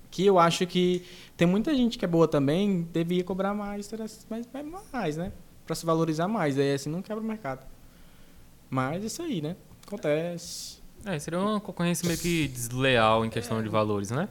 Que 0.09 0.25
eu 0.25 0.39
acho 0.39 0.65
que 0.65 1.03
tem 1.35 1.47
muita 1.47 1.75
gente 1.75 1.97
que 1.97 2.05
é 2.05 2.07
boa 2.07 2.27
também, 2.27 2.87
devia 2.93 3.23
cobrar 3.23 3.53
mais, 3.53 3.89
mais, 4.29 4.47
mais, 4.93 5.17
né? 5.17 5.31
Para 5.65 5.75
se 5.75 5.85
valorizar 5.85 6.27
mais. 6.27 6.57
Aí 6.57 6.73
assim 6.73 6.89
não 6.89 7.01
quebra 7.01 7.23
o 7.23 7.27
mercado. 7.27 7.65
Mas 8.69 9.03
isso 9.03 9.21
aí, 9.21 9.41
né? 9.41 9.55
Acontece. 9.85 10.77
É, 11.05 11.17
seria 11.19 11.39
uma 11.39 11.59
concorrência 11.59 12.05
meio 12.07 12.19
que 12.19 12.47
desleal 12.47 13.25
em 13.25 13.29
questão 13.29 13.61
de 13.61 13.69
valores, 13.69 14.11
né? 14.11 14.27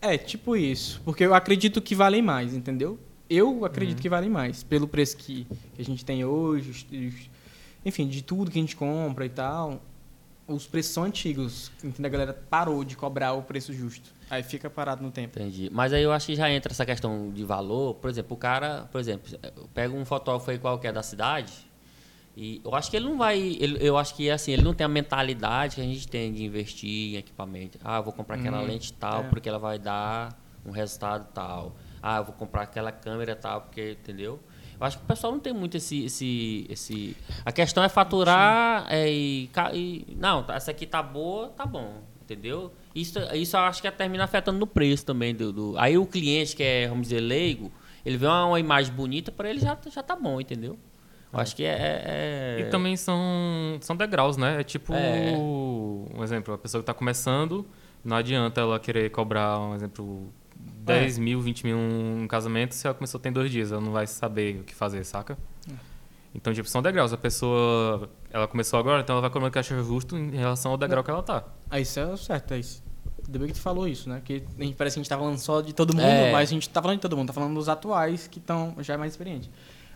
É, 0.00 0.16
tipo 0.16 0.56
isso. 0.56 1.00
Porque 1.04 1.24
eu 1.24 1.34
acredito 1.34 1.80
que 1.80 1.94
valem 1.94 2.22
mais, 2.22 2.54
entendeu? 2.54 2.98
Eu 3.28 3.64
acredito 3.64 3.96
Uhum. 3.98 4.02
que 4.02 4.08
valem 4.08 4.30
mais. 4.30 4.62
Pelo 4.62 4.86
preço 4.88 5.16
que, 5.16 5.46
que 5.74 5.82
a 5.82 5.84
gente 5.84 6.04
tem 6.04 6.24
hoje, 6.24 6.70
os- 6.70 6.86
os- 7.14 7.30
enfim, 7.84 8.06
de 8.08 8.22
tudo 8.22 8.50
que 8.50 8.58
a 8.58 8.62
gente 8.62 8.76
compra 8.76 9.24
e 9.24 9.28
tal. 9.28 9.80
Os 10.52 10.66
preços 10.66 10.92
são 10.92 11.04
antigos. 11.04 11.70
Entendeu? 11.82 12.08
A 12.08 12.12
galera 12.12 12.32
parou 12.48 12.82
de 12.84 12.96
cobrar 12.96 13.32
o 13.34 13.42
preço 13.42 13.72
justo. 13.72 14.10
Aí 14.28 14.42
fica 14.42 14.68
parado 14.70 15.02
no 15.02 15.10
tempo. 15.10 15.38
Entendi. 15.38 15.68
Mas 15.72 15.92
aí 15.92 16.02
eu 16.02 16.12
acho 16.12 16.26
que 16.26 16.34
já 16.34 16.50
entra 16.50 16.72
essa 16.72 16.84
questão 16.86 17.30
de 17.32 17.44
valor. 17.44 17.94
Por 17.94 18.10
exemplo, 18.10 18.34
o 18.34 18.38
cara, 18.38 18.88
por 18.90 19.00
exemplo, 19.00 19.30
pega 19.74 19.94
um 19.94 20.04
fotógrafo 20.04 20.50
aí 20.50 20.58
qualquer 20.58 20.92
da 20.92 21.02
cidade 21.02 21.52
e 22.36 22.60
eu 22.64 22.74
acho 22.74 22.90
que 22.90 22.96
ele 22.96 23.06
não 23.06 23.18
vai. 23.18 23.38
ele- 23.38 23.78
eu 23.80 23.96
acho 23.98 24.14
que 24.14 24.30
assim, 24.30 24.52
ele 24.52 24.62
não 24.62 24.72
tem 24.72 24.84
a 24.84 24.88
mentalidade 24.88 25.74
que 25.76 25.80
a 25.80 25.84
gente 25.84 26.06
tem 26.06 26.32
de 26.32 26.44
investir 26.44 27.14
em 27.14 27.16
equipamento. 27.16 27.78
Ah, 27.84 27.98
eu 27.98 28.02
vou 28.04 28.12
comprar 28.12 28.36
aquela 28.36 28.60
Hum, 28.60 28.66
lente 28.66 28.92
tal 28.92 29.24
é. 29.24 29.28
porque 29.28 29.48
ela 29.48 29.58
vai 29.58 29.78
dar 29.78 30.38
um 30.64 30.70
resultado 30.70 31.26
tal. 31.34 31.74
Ah, 32.02 32.18
eu 32.18 32.24
vou 32.24 32.34
comprar 32.34 32.62
aquela 32.62 32.92
câmera 32.92 33.34
tal 33.36 33.62
porque, 33.62 33.92
entendeu? 34.00 34.38
Eu 34.80 34.86
acho 34.86 34.96
que 34.98 35.04
o 35.04 35.06
pessoal 35.06 35.32
não 35.32 35.40
tem 35.40 35.52
muito 35.52 35.76
esse. 35.76 36.04
esse, 36.06 36.66
esse... 36.70 37.16
A 37.44 37.52
questão 37.52 37.84
é 37.84 37.88
faturar 37.88 38.86
é, 38.88 39.10
e, 39.12 39.50
e. 39.74 40.16
Não, 40.16 40.42
tá- 40.42 40.54
essa 40.54 40.70
aqui 40.70 40.86
tá 40.86 41.02
boa, 41.02 41.48
tá 41.50 41.66
bom. 41.66 42.02
Entendeu? 42.22 42.72
Isso, 42.94 43.18
isso 43.34 43.56
eu 43.56 43.60
acho 43.60 43.82
que 43.82 43.90
termina 43.90 44.24
afetando 44.24 44.58
no 44.58 44.66
preço 44.66 45.04
também. 45.04 45.34
Do, 45.34 45.52
do- 45.52 45.74
Aí 45.78 45.98
o 45.98 46.06
cliente 46.06 46.56
que 46.56 46.62
é, 46.62 46.88
vamos 46.88 47.08
dizer, 47.08 47.20
leigo, 47.20 47.70
ele 48.06 48.16
vê 48.16 48.26
uma, 48.26 48.46
uma 48.46 48.60
imagem 48.60 48.92
bonita, 48.94 49.30
para 49.30 49.50
ele 49.50 49.58
já, 49.60 49.76
já 49.92 50.02
tá 50.02 50.16
bom, 50.16 50.40
entendeu? 50.40 50.78
Eu 51.32 51.38
acho 51.40 51.54
que 51.54 51.64
é. 51.64 51.76
é- 52.06 52.60
E 52.60 52.70
também 52.70 52.96
são, 52.96 53.18
são 53.80 53.94
degraus, 53.96 54.36
né? 54.36 54.60
É 54.60 54.64
tipo, 54.64 54.94
É. 54.94 55.32
um 55.36 56.22
exemplo, 56.22 56.54
a 56.54 56.58
pessoa 56.58 56.80
que 56.82 56.86
tá 56.86 56.94
começando, 56.94 57.66
não 58.04 58.16
adianta 58.16 58.60
ela 58.60 58.78
querer 58.80 59.10
cobrar, 59.10 59.58
um 59.60 59.74
exemplo, 59.74 60.32
10 60.84 61.18
mil, 61.18 61.40
20 61.40 61.64
mil 61.66 61.76
um 61.78 62.26
casamento 62.28 62.74
se 62.74 62.86
ela 62.86 62.94
começou 62.94 63.20
tem 63.20 63.32
dois 63.32 63.50
dias, 63.50 63.70
ela 63.72 63.80
não 63.80 63.92
vai 63.92 64.06
saber 64.06 64.60
o 64.60 64.64
que 64.64 64.74
fazer, 64.74 65.04
saca? 65.04 65.36
Então, 66.34 66.54
tipo, 66.54 66.68
são 66.68 66.80
degraus. 66.80 67.12
A 67.12 67.16
pessoa, 67.16 68.08
ela 68.30 68.46
começou 68.46 68.78
agora, 68.78 69.02
então 69.02 69.14
ela 69.14 69.20
vai 69.20 69.30
cobrar 69.30 69.48
o 69.48 69.50
que 69.50 69.58
acha 69.58 69.82
justo 69.82 70.16
em 70.16 70.30
relação 70.30 70.70
ao 70.70 70.78
degrau 70.78 71.02
que 71.02 71.10
ela 71.10 71.22
tá. 71.22 71.44
Aí 71.68 71.82
isso 71.82 71.98
é 71.98 72.16
certo, 72.16 72.54
é 72.54 72.60
isso. 72.60 72.82
Ainda 73.26 73.38
bem 73.38 73.48
que 73.48 73.54
tu 73.54 73.60
falou 73.60 73.86
isso, 73.88 74.08
né? 74.08 74.18
Porque 74.18 74.42
a 74.58 74.62
gente 74.62 74.76
parece 74.76 74.94
que 74.94 75.00
a 75.00 75.02
gente 75.02 75.08
tá 75.10 75.18
falando 75.18 75.38
só 75.38 75.60
de 75.60 75.72
todo 75.72 75.92
mundo, 75.94 76.04
É. 76.06 76.30
mas 76.32 76.48
a 76.48 76.52
gente 76.52 76.68
tá 76.68 76.80
falando 76.80 76.98
de 76.98 77.02
todo 77.02 77.16
mundo, 77.16 77.26
tá 77.28 77.32
falando 77.32 77.54
dos 77.54 77.68
atuais 77.68 78.28
que 78.28 78.38
estão 78.38 78.76
já 78.78 78.96
mais 78.96 79.12
experientes. 79.12 79.50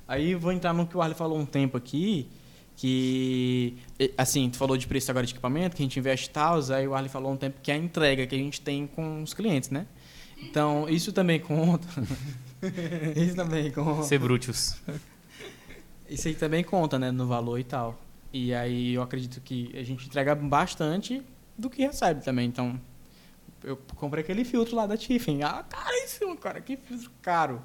Aí 0.09 0.35
vou 0.35 0.51
entrar 0.53 0.73
no 0.73 0.87
que 0.87 0.97
o 0.97 1.01
Arley 1.01 1.17
falou 1.17 1.39
um 1.39 1.47
tempo 1.47 1.77
aqui, 1.77 2.29
que 2.77 3.77
assim, 4.19 4.51
tu 4.51 4.57
falou 4.57 4.77
de 4.77 4.87
preço 4.87 5.11
agora 5.11 5.25
de 5.25 5.33
equipamento, 5.33 5.77
que 5.77 5.83
a 5.83 5.85
gente 5.85 5.99
investe 5.99 6.29
e 6.29 6.31
tal, 6.33 6.59
aí 6.73 6.87
o 6.87 6.95
Arley 6.95 7.09
falou 7.09 7.33
um 7.33 7.37
tempo 7.37 7.61
que 7.63 7.71
é 7.71 7.75
a 7.75 7.79
entrega 7.79 8.27
que 8.27 8.35
a 8.35 8.39
gente 8.39 8.61
tem 8.61 8.87
com 8.87 9.23
os 9.23 9.33
clientes, 9.33 9.71
né? 9.71 9.87
Então, 10.43 10.89
isso 10.89 11.13
também 11.13 11.41
conta. 11.41 11.87
isso 13.17 13.35
também 13.35 13.71
conta. 13.71 14.03
Ser 14.03 14.19
brutus. 14.19 14.77
Isso 16.09 16.29
aí 16.29 16.35
também 16.35 16.63
conta, 16.63 16.99
né, 16.99 17.11
no 17.11 17.27
valor 17.27 17.59
e 17.59 17.65
tal. 17.65 17.99
E 18.33 18.53
aí 18.53 18.95
eu 18.95 19.03
acredito 19.03 19.41
que 19.41 19.71
a 19.75 19.83
gente 19.83 20.07
entrega 20.07 20.35
bastante 20.35 21.23
do 21.57 21.71
que 21.71 21.83
recebe 21.83 22.23
também. 22.23 22.47
Então, 22.47 22.79
eu 23.63 23.77
comprei 23.97 24.23
aquele 24.23 24.45
filtro 24.45 24.77
lá 24.77 24.87
da 24.87 24.97
Tiffany. 24.97 25.43
Ah, 25.43 25.65
caríssimo, 25.69 26.37
cara, 26.37 26.61
que 26.61 26.77
filtro 26.77 27.11
caro. 27.23 27.63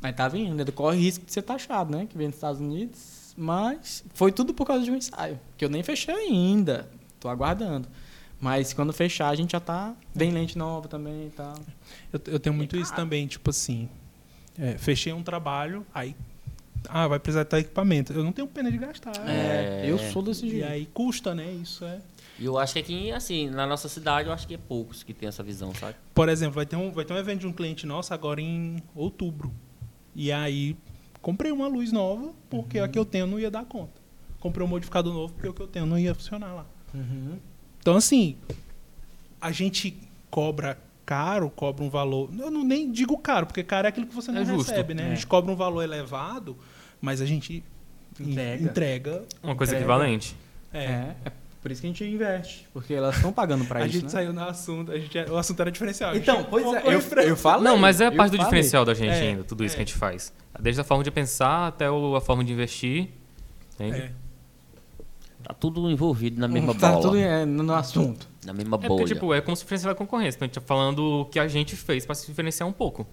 Mas 0.00 0.14
tá 0.14 0.28
vindo, 0.28 0.50
ainda 0.50 0.70
corre 0.72 0.98
risco 0.98 1.24
de 1.24 1.32
ser 1.32 1.42
taxado, 1.42 1.96
né, 1.96 2.06
que 2.06 2.16
vem 2.16 2.28
dos 2.28 2.36
Estados 2.36 2.60
Unidos. 2.60 3.34
Mas 3.36 4.04
foi 4.14 4.30
tudo 4.30 4.54
por 4.54 4.66
causa 4.66 4.84
de 4.84 4.90
um 4.90 4.96
ensaio, 4.96 5.40
que 5.56 5.64
eu 5.64 5.68
nem 5.68 5.82
fechei 5.82 6.14
ainda. 6.14 6.88
Tô 7.18 7.28
aguardando. 7.28 7.88
Mas 8.44 8.74
quando 8.74 8.92
fechar, 8.92 9.30
a 9.30 9.34
gente 9.34 9.52
já 9.52 9.60
tá. 9.60 9.94
Vem 10.14 10.30
lente 10.30 10.58
nova 10.58 10.86
também 10.86 11.28
e 11.28 11.30
tal. 11.30 11.54
Eu, 12.12 12.20
eu 12.26 12.38
tenho 12.38 12.54
muito 12.54 12.76
isso 12.76 12.94
também, 12.94 13.26
tipo 13.26 13.48
assim. 13.48 13.88
é, 14.58 14.76
fechei 14.76 15.14
um 15.14 15.22
trabalho, 15.22 15.86
aí. 15.94 16.14
Ah, 16.90 17.08
vai 17.08 17.18
precisar 17.18 17.44
de 17.44 17.56
equipamento. 17.56 18.12
Eu 18.12 18.22
não 18.22 18.32
tenho 18.32 18.46
pena 18.46 18.70
de 18.70 18.76
gastar. 18.76 19.12
É, 19.26 19.86
É. 19.86 19.90
eu 19.90 19.98
sou 20.12 20.20
desse 20.22 20.44
E 20.46 20.50
jeito. 20.50 20.66
aí 20.66 20.84
custa, 20.92 21.34
né? 21.34 21.50
Isso 21.52 21.86
é. 21.86 21.98
E 22.38 22.44
eu 22.44 22.58
acho 22.58 22.74
que 22.74 22.78
aqui, 22.80 23.10
assim, 23.12 23.48
na 23.48 23.66
nossa 23.66 23.88
cidade, 23.88 24.28
eu 24.28 24.34
acho 24.34 24.46
que 24.46 24.52
é 24.54 24.58
poucos 24.58 25.02
que 25.02 25.14
tem 25.14 25.26
essa 25.26 25.42
visão, 25.42 25.72
sabe? 25.74 25.94
Por 26.14 26.28
exemplo, 26.28 26.56
vai 26.56 26.66
ter, 26.66 26.76
um, 26.76 26.90
vai 26.92 27.06
ter 27.06 27.14
um 27.14 27.16
evento 27.16 27.40
de 27.40 27.46
um 27.46 27.52
cliente 27.54 27.86
nosso 27.86 28.12
agora 28.12 28.42
em 28.42 28.76
outubro. 28.94 29.50
E 30.14 30.30
aí, 30.30 30.76
comprei 31.22 31.50
uma 31.50 31.66
luz 31.66 31.90
nova, 31.90 32.30
porque 32.50 32.78
a 32.78 32.86
que 32.88 32.98
eu 32.98 33.06
tenho 33.06 33.26
não 33.26 33.40
ia 33.40 33.50
dar 33.50 33.64
conta. 33.64 34.02
Comprei 34.38 34.66
um 34.66 34.68
modificador 34.68 35.14
novo, 35.14 35.32
porque 35.32 35.48
o 35.48 35.54
que 35.54 35.62
eu 35.62 35.66
tenho 35.68 35.86
não 35.86 35.98
ia 35.98 36.14
funcionar 36.14 36.52
lá. 36.52 36.66
Uhum. 36.92 37.38
Então, 37.84 37.96
assim, 37.96 38.38
a 39.38 39.52
gente 39.52 39.94
cobra 40.30 40.78
caro, 41.04 41.50
cobra 41.50 41.84
um 41.84 41.90
valor. 41.90 42.30
Eu 42.38 42.50
não 42.50 42.64
nem 42.64 42.90
digo 42.90 43.18
caro, 43.18 43.44
porque 43.44 43.62
caro 43.62 43.86
é 43.86 43.90
aquilo 43.90 44.06
que 44.06 44.14
você 44.14 44.32
não 44.32 44.40
É 44.40 44.44
justo. 44.46 44.70
recebe, 44.70 44.94
né? 44.94 45.02
É. 45.02 45.06
A 45.12 45.14
gente 45.14 45.26
cobra 45.26 45.52
um 45.52 45.54
valor 45.54 45.82
elevado, 45.82 46.56
mas 46.98 47.20
a 47.20 47.26
gente 47.26 47.62
en- 48.18 48.30
Entrega. 48.30 48.64
entrega 48.64 49.24
Uma 49.42 49.54
coisa 49.54 49.72
Entrega. 49.74 49.84
equivalente. 49.92 50.34
é, 50.72 50.82
É, 50.82 51.14
Por 51.60 51.70
isso 51.70 51.82
que 51.82 51.86
a 51.86 51.90
gente 51.90 52.04
investe. 52.04 52.66
Porque 52.72 52.94
elas 52.94 53.16
estão 53.16 53.30
pagando 53.34 53.66
pra 53.66 53.80
a 53.80 53.82
isso, 53.86 53.92
gente 53.92 54.04
né? 54.04 54.08
saiu 54.08 54.32
no 54.32 54.42
assunto, 54.42 54.90
a 54.90 54.98
gente, 54.98 55.18
o 55.18 55.36
assunto 55.36 55.60
era 55.60 55.70
diferencial. 55.70 56.12
a 56.12 56.16
Então, 56.16 56.42
pois 56.44 56.64
é, 56.64 56.86
eu, 56.86 56.92
eu 57.28 57.36
falei. 57.36 57.64
Não, 57.64 57.76
mas 57.76 58.00
é 58.00 58.06
eu 58.06 58.12
parte 58.12 58.30
do 58.30 58.36
falei. 58.38 58.44
diferencial 58.44 58.84
da 58.86 58.94
gente 58.94 59.10
É, 59.12 59.28
ainda, 59.28 59.44
tudo 59.44 59.62
isso 59.62 59.74
é. 59.74 59.76
que 59.76 59.82
a 59.82 59.84
gente 59.84 59.94
faz. 59.98 60.32
Desde 60.58 60.80
a 60.80 60.84
forma 60.84 61.04
de 61.04 61.10
pensar 61.10 61.66
até 61.68 61.84
a 61.86 62.20
forma 62.22 62.42
de 62.42 62.50
investir. 62.52 63.10
Entende? 63.74 63.98
É. 64.00 64.10
Tá 65.46 65.52
tudo 65.54 65.90
envolvido 65.90 66.40
na 66.40 66.48
mesma 66.48 66.74
Tá 66.74 66.90
bola. 66.90 67.02
tudo 67.02 67.16
é, 67.18 67.44
no 67.44 67.72
assunto. 67.74 68.26
Na 68.46 68.52
mesma 68.52 68.76
É 68.76 68.78
bolha. 68.78 68.88
porque, 68.88 69.04
tipo, 69.14 69.32
é 69.34 69.40
como 69.40 69.54
se 69.56 69.62
diferenciar 69.62 69.92
da 69.92 69.98
concorrência. 69.98 70.36
Então, 70.38 70.46
a 70.46 70.48
gente 70.48 70.54
tá 70.54 70.60
falando 70.60 71.20
o 71.20 71.24
que 71.26 71.38
a 71.38 71.46
gente 71.46 71.76
fez 71.76 72.06
pra 72.06 72.14
se 72.14 72.26
diferenciar 72.26 72.68
um 72.68 72.72
pouco. 72.72 73.06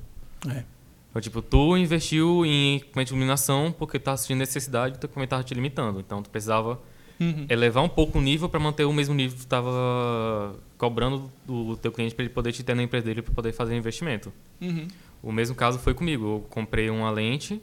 É. 0.49 0.63
Então, 1.09 1.21
tipo, 1.21 1.41
tu 1.41 1.75
investiu 1.75 2.45
em 2.45 2.77
equipamento 2.77 3.09
de 3.09 3.13
iluminação 3.15 3.73
porque 3.77 3.99
tá 3.99 4.13
assistindo 4.13 4.37
necessidade 4.39 4.95
e 4.95 4.97
teu 4.97 5.07
equipamento 5.07 5.29
tava 5.31 5.43
te 5.43 5.53
limitando. 5.53 5.99
Então, 5.99 6.23
tu 6.23 6.29
precisava 6.29 6.79
Uhum. 7.19 7.45
elevar 7.49 7.83
um 7.83 7.89
pouco 7.89 8.17
o 8.17 8.21
nível 8.21 8.47
para 8.49 8.59
manter 8.59 8.85
o 8.85 8.93
mesmo 8.93 9.13
nível 9.13 9.37
que 9.37 9.43
tu 9.45 9.47
tava 9.47 10.55
cobrando 10.77 11.29
do 11.45 11.75
teu 11.77 11.91
cliente 11.91 12.15
para 12.15 12.23
ele 12.25 12.33
poder 12.33 12.51
te 12.51 12.63
ter 12.63 12.73
na 12.75 12.81
empresa 12.83 13.05
dele 13.05 13.21
para 13.21 13.33
poder 13.33 13.51
fazer 13.51 13.75
investimento. 13.75 14.31
Uhum. 14.59 14.87
O 15.21 15.31
mesmo 15.31 15.55
caso 15.55 15.77
foi 15.77 15.93
comigo. 15.93 16.25
Eu 16.25 16.45
comprei 16.49 16.89
uma 16.89 17.11
lente 17.11 17.61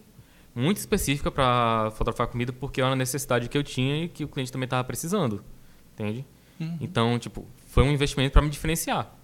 muito 0.58 0.78
específica 0.78 1.30
para 1.30 1.90
fotografar 1.92 2.26
comida 2.26 2.52
porque 2.52 2.80
era 2.80 2.90
uma 2.90 2.96
necessidade 2.96 3.48
que 3.48 3.56
eu 3.56 3.62
tinha 3.62 4.04
e 4.04 4.08
que 4.08 4.24
o 4.24 4.28
cliente 4.28 4.50
também 4.50 4.64
estava 4.66 4.82
precisando. 4.84 5.42
Entende? 5.94 6.24
Uhum. 6.60 6.76
Então, 6.80 7.18
tipo, 7.18 7.46
foi 7.68 7.84
um 7.84 7.92
investimento 7.92 8.32
para 8.32 8.42
me 8.42 8.50
diferenciar. 8.50 9.14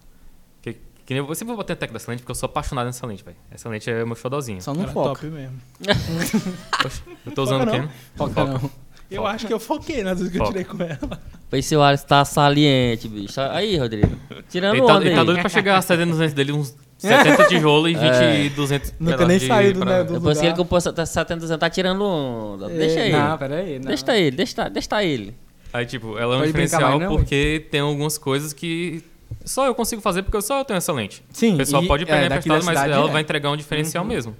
Que, 0.62 0.74
que 1.04 1.12
nem 1.14 1.18
eu, 1.18 1.28
eu 1.28 1.34
sempre 1.34 1.48
vou 1.48 1.56
bater 1.56 1.72
a 1.72 1.76
tecla 1.76 1.94
dessa 1.94 2.10
lente 2.10 2.20
porque 2.20 2.30
eu 2.30 2.34
sou 2.36 2.46
apaixonado 2.46 2.86
nessa 2.86 3.06
lente, 3.06 3.24
velho. 3.24 3.36
Essa 3.50 3.68
lente 3.68 3.90
é 3.90 4.02
o 4.02 4.06
meu 4.06 4.16
xodozinho. 4.16 4.62
Só 4.62 4.72
não 4.72 4.86
foca. 4.88 5.08
top 5.20 5.26
mesmo. 5.26 5.60
Eu 7.26 7.32
tô 7.32 7.42
usando 7.42 7.62
o 7.62 7.66
Foca 7.66 7.72
quê? 7.72 7.78
não. 7.80 7.88
Foca 8.16 8.44
não. 8.44 8.70
Eu 9.10 9.22
Foca. 9.22 9.34
acho 9.34 9.46
que 9.46 9.52
eu 9.52 9.60
foquei 9.60 10.02
nas 10.02 10.18
vezes 10.18 10.32
que 10.32 10.38
eu 10.38 10.46
Foca. 10.46 10.52
tirei 10.58 10.64
com 10.64 10.82
ela. 10.82 11.22
Pois 11.50 11.66
seu 11.66 11.82
Alisson 11.82 12.06
tá 12.06 12.24
saliente, 12.24 13.06
bicho. 13.06 13.40
Aí, 13.40 13.76
Rodrigo. 13.76 14.16
Tirando 14.48 14.76
Ele 14.76 14.86
tá, 14.86 14.94
onda 14.96 15.04
ele 15.06 15.14
tá 15.14 15.24
doido 15.24 15.40
pra 15.40 15.48
chegar 15.50 15.76
a 15.76 15.82
70, 15.82 16.10
200 16.10 16.34
dele, 16.34 16.52
uns 16.52 16.74
70 17.08 17.44
tijolos 17.48 17.90
e 17.90 17.94
20, 17.94 18.04
É. 18.04 18.48
200 18.50 18.94
Nunca 18.98 19.26
nem 19.26 19.38
saiu 19.40 19.72
do- 19.72 19.80
pra- 19.80 19.98
né, 19.98 20.04
do- 20.04 20.14
Depois 20.14 20.38
que 20.38 20.44
ele 20.44 20.52
lugar. 20.52 20.62
comprou 20.64 20.80
70 20.80 21.36
200, 21.36 21.58
tá 21.60 21.70
tirando 21.70 22.04
onda. 22.04 22.68
Deixa 22.68 23.00
É, 23.00 23.08
ele. 23.08 23.16
Não, 23.16 23.38
peraí. 23.38 23.78
Não. 23.78 23.86
Deixa 23.86 24.16
ele, 24.16 24.36
deixa, 24.36 24.68
deixa 24.68 25.04
ele. 25.04 25.34
Aí, 25.72 25.86
tipo, 25.86 26.16
ela 26.18 26.34
é 26.34 26.36
um 26.36 26.40
Pode 26.40 26.46
diferencial 26.52 26.82
mais, 26.98 27.00
não, 27.00 27.16
porque 27.16 27.66
tem 27.70 27.80
algumas 27.80 28.16
coisas 28.16 28.52
que 28.52 29.02
só 29.44 29.66
eu 29.66 29.74
consigo 29.74 30.00
fazer 30.00 30.22
porque 30.22 30.40
só 30.40 30.60
eu 30.60 30.64
tenho 30.64 30.76
essa 30.78 30.92
lente. 30.92 31.22
Sim, 31.30 31.54
O 31.54 31.56
pessoal 31.58 31.82
e, 31.82 31.86
pode 31.88 32.02
é, 32.04 32.06
pegar 32.06 32.28
daqui 32.28 32.48
emprestado, 32.48 32.64
mas 32.74 32.92
ela 32.92 33.08
é. 33.08 33.12
vai 33.12 33.22
entregar 33.22 33.50
um 33.50 33.56
diferencial 33.56 34.04
Uhum. 34.04 34.10
mesmo. 34.10 34.36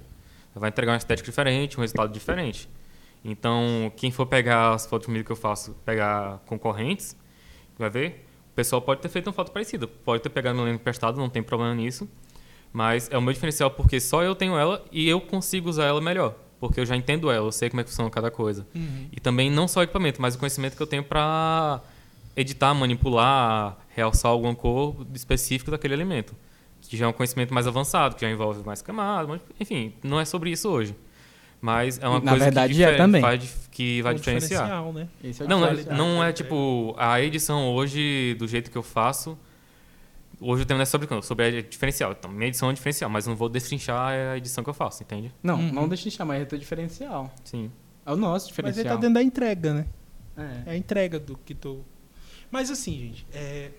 Ela 0.55 0.61
vai 0.61 0.69
entregar 0.69 0.93
uma 0.93 0.97
estética 0.97 1.29
diferente, 1.29 1.77
um 1.77 1.81
resultado 1.81 2.11
diferente. 2.13 2.69
Então, 3.23 3.91
quem 3.97 4.11
for 4.11 4.25
pegar 4.25 4.73
as 4.73 4.85
fotos 4.85 5.07
comigo 5.07 5.25
que 5.25 5.31
eu 5.31 5.35
faço, 5.35 5.75
pegar 5.85 6.39
concorrentes, 6.45 7.17
vai 7.77 7.89
ver, 7.89 8.25
o 8.51 8.55
pessoal 8.55 8.81
pode 8.81 9.01
ter 9.01 9.09
feito 9.09 9.27
uma 9.27 9.33
foto 9.33 9.51
parecida. 9.51 9.87
Pode 9.87 10.21
ter 10.23 10.29
pegado 10.29 10.55
meu 10.55 10.63
lente 10.65 10.75
emprestado, 10.79 11.17
não 11.17 11.27
tem 11.27 11.43
problema 11.43 11.73
nisso. 11.75 12.07
Mas 12.75 13.09
é 13.09 13.17
o 13.17 13.21
meu 13.21 13.31
diferencial 13.31 13.71
porque 13.71 14.01
só 14.01 14.21
eu 14.21 14.35
tenho 14.35 14.57
ela 14.57 14.83
e 14.91 15.07
eu 15.07 15.21
consigo 15.21 15.69
usar 15.69 15.85
ela 15.85 16.01
melhor. 16.01 16.35
Porque 16.59 16.77
eu 16.81 16.85
já 16.85 16.93
entendo 16.93 17.31
ela, 17.31 17.47
eu 17.47 17.51
sei 17.51 17.69
como 17.69 17.79
é 17.79 17.83
que 17.85 17.89
funciona 17.89 18.09
cada 18.09 18.29
coisa. 18.29 18.67
E 19.13 19.17
também 19.21 19.49
não 19.49 19.65
só 19.65 19.79
o 19.79 19.83
equipamento, 19.83 20.21
mas 20.21 20.35
o 20.35 20.37
conhecimento 20.39 20.75
que 20.75 20.83
eu 20.83 20.87
tenho 20.87 21.01
para 21.03 21.79
editar, 22.35 22.73
manipular, 22.73 23.77
realçar 23.95 24.29
alguma 24.29 24.53
cor 24.53 25.07
específica 25.13 25.71
daquele 25.71 25.93
alimento. 25.93 26.35
Que 26.81 26.97
já 26.97 27.05
é 27.05 27.07
um 27.07 27.13
conhecimento 27.13 27.53
mais 27.53 27.65
avançado, 27.65 28.15
que 28.15 28.21
já 28.21 28.29
envolve 28.29 28.61
mais 28.65 28.81
camadas, 28.81 29.27
mas, 29.29 29.41
enfim, 29.59 29.93
não 30.03 30.19
é 30.19 30.25
sobre 30.25 30.51
isso 30.51 30.67
hoje. 30.69 30.93
Mas 31.61 31.97
é 31.99 32.07
uma 32.09 32.19
Na 32.19 32.31
coisa 32.31 32.45
verdade, 32.45 32.73
que, 32.73 32.83
é 32.83 32.85
difere- 32.87 32.97
também. 32.97 33.21
faz 33.21 33.69
que 33.71 34.01
vai 34.01 34.13
Um 34.13 34.17
diferenciar. 34.17 34.63
diferencial, 34.63 34.93
né? 34.93 35.07
Esse 35.23 35.41
é 35.41 35.45
o 35.45 35.49
Não, 35.49 35.61
não, 35.61 35.97
não 35.97 36.23
é 36.23 36.27
né? 36.27 36.33
tipo 36.33 36.93
a 36.97 37.21
edição 37.21 37.73
hoje 37.73 38.35
do 38.37 38.47
jeito 38.47 38.69
que 38.69 38.77
eu 38.77 38.83
faço. 38.83 39.37
Hoje 40.39 40.63
o 40.63 40.65
tema 40.65 40.77
não 40.79 40.83
é 40.83 40.85
sobre 40.85 41.21
sobre 41.21 41.45
a 41.45 41.61
diferencial. 41.61 42.11
Então, 42.11 42.29
minha 42.31 42.47
edição 42.47 42.69
é 42.69 42.73
diferencial, 42.73 43.09
mas 43.09 43.25
não 43.25 43.35
vou 43.35 43.47
destrinchar 43.49 44.11
a 44.33 44.37
edição 44.37 44.63
que 44.63 44.69
eu 44.69 44.73
faço, 44.73 45.03
entende? 45.03 45.33
Não, 45.41 45.55
Uhum. 45.59 45.71
não 45.71 45.87
deixa 45.87 46.03
de 46.09 46.11
chamar, 46.11 46.37
é 46.37 46.43
o 46.43 46.45
teu 46.45 46.57
diferencial. 46.59 47.33
Sim. 47.43 47.71
É 48.05 48.11
o 48.11 48.15
nosso 48.15 48.45
Mas 48.45 48.47
diferencial. 48.47 48.85
ele 48.85 48.89
tá 48.89 48.95
dentro 48.97 49.13
da 49.15 49.23
entrega, 49.23 49.73
né? 49.73 49.85
É. 50.37 50.69
É 50.69 50.71
a 50.73 50.77
entrega 50.77 51.19
do 51.19 51.37
que 51.37 51.55
tu. 51.55 51.83
Mas 52.51 52.69
assim, 52.69 52.97
gente, 52.99 53.25
é, 53.33 53.71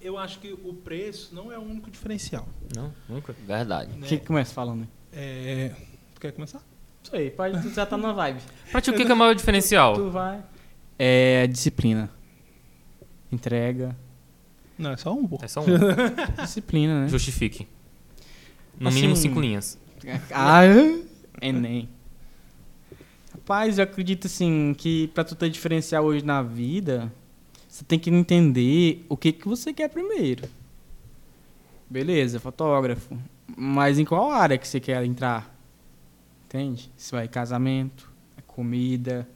eu 0.00 0.18
acho 0.18 0.38
que 0.40 0.52
o 0.52 0.74
preço 0.74 1.34
não 1.34 1.52
é 1.52 1.58
o 1.58 1.62
único 1.62 1.90
diferencial. 1.90 2.48
Não, 2.74 2.92
nunca. 3.08 3.34
Verdade. 3.46 3.92
Né? 3.96 4.06
Quem 4.08 4.18
que 4.18 4.26
começa 4.26 4.52
falando? 4.54 4.88
É, 5.12 5.72
Tu 6.14 6.20
quer 6.20 6.32
começar? 6.32 6.62
Isso 7.04 7.14
aí, 7.14 7.30
pode, 7.30 7.60
tu 7.62 7.68
já 7.70 7.84
tá 7.84 7.96
na 7.96 8.12
vibe. 8.12 8.40
Pra 8.70 8.80
ti, 8.80 8.90
o 8.90 8.94
que 8.94 9.04
que 9.04 9.10
é 9.10 9.14
o 9.14 9.16
maior 9.16 9.34
diferencial? 9.34 9.94
Tu 9.94 10.08
vai. 10.10 10.42
É 10.98 11.46
disciplina. 11.46 12.08
Entrega. 13.30 13.96
Não, 14.78 14.90
é 14.92 14.96
só 14.96 15.12
um, 15.14 15.26
pô. 15.26 15.38
É 15.42 15.48
só 15.48 15.60
um. 15.60 15.66
Disciplina, 16.42 17.02
né? 17.02 17.08
Justifique. 17.08 17.66
No 18.78 18.88
Assim- 18.88 18.96
mínimo 18.96 19.16
cinco 19.16 19.40
linhas. 19.40 19.78
Ah, 20.32 20.62
Enem. 21.40 21.88
Rapaz, 23.32 23.78
eu 23.78 23.84
acredito 23.84 24.26
assim 24.26 24.74
que 24.76 25.08
pra 25.08 25.24
tu 25.24 25.34
ter 25.34 25.48
diferencial 25.50 26.04
hoje 26.04 26.24
na 26.24 26.42
vida, 26.42 27.12
você 27.68 27.84
tem 27.84 27.98
que 27.98 28.10
entender 28.10 29.04
o 29.08 29.16
que, 29.16 29.32
que 29.32 29.46
você 29.48 29.72
quer 29.72 29.88
primeiro. 29.88 30.48
Beleza, 31.88 32.40
fotógrafo. 32.40 33.16
Mas 33.56 33.98
em 33.98 34.04
qual 34.04 34.30
área 34.30 34.56
que 34.58 34.66
você 34.66 34.80
quer 34.80 35.04
entrar? 35.04 35.54
Entende? 36.46 36.90
Se 36.96 37.12
vai 37.12 37.28
casamento, 37.28 38.10
é 38.36 38.42
comida, 38.46 39.28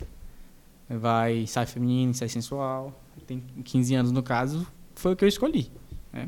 vai 0.89 1.39
ensaio 1.41 1.67
feminino, 1.67 2.11
ensaio 2.11 2.31
sensual. 2.31 2.99
Tem 3.27 3.43
15 3.65 3.95
anos 3.95 4.13
no 4.13 4.23
caso, 4.23 4.67
foi 4.97 5.13
o 5.13 5.17
que 5.17 5.25
eu 5.25 5.29
escolhi. 5.29 5.71
né? 6.13 6.27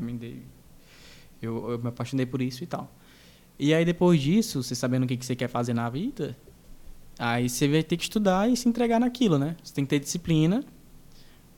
Eu, 1.41 1.71
eu 1.71 1.79
me 1.79 1.89
apaixonei 1.89 2.25
por 2.25 2.41
isso 2.41 2.63
e 2.63 2.67
tal. 2.67 2.91
E 3.57 3.73
aí 3.73 3.83
depois 3.83 4.21
disso, 4.21 4.63
você 4.63 4.73
sabendo 4.73 5.03
o 5.03 5.07
que, 5.07 5.17
que 5.17 5.25
você 5.25 5.35
quer 5.35 5.49
fazer 5.49 5.73
na 5.73 5.89
vida, 5.89 6.37
aí 7.17 7.49
você 7.49 7.67
vai 7.67 7.83
ter 7.83 7.97
que 7.97 8.03
estudar 8.03 8.49
e 8.49 8.55
se 8.55 8.69
entregar 8.69 8.99
naquilo, 8.99 9.37
né? 9.37 9.57
Você 9.61 9.73
tem 9.73 9.83
que 9.83 9.89
ter 9.89 9.99
disciplina 9.99 10.63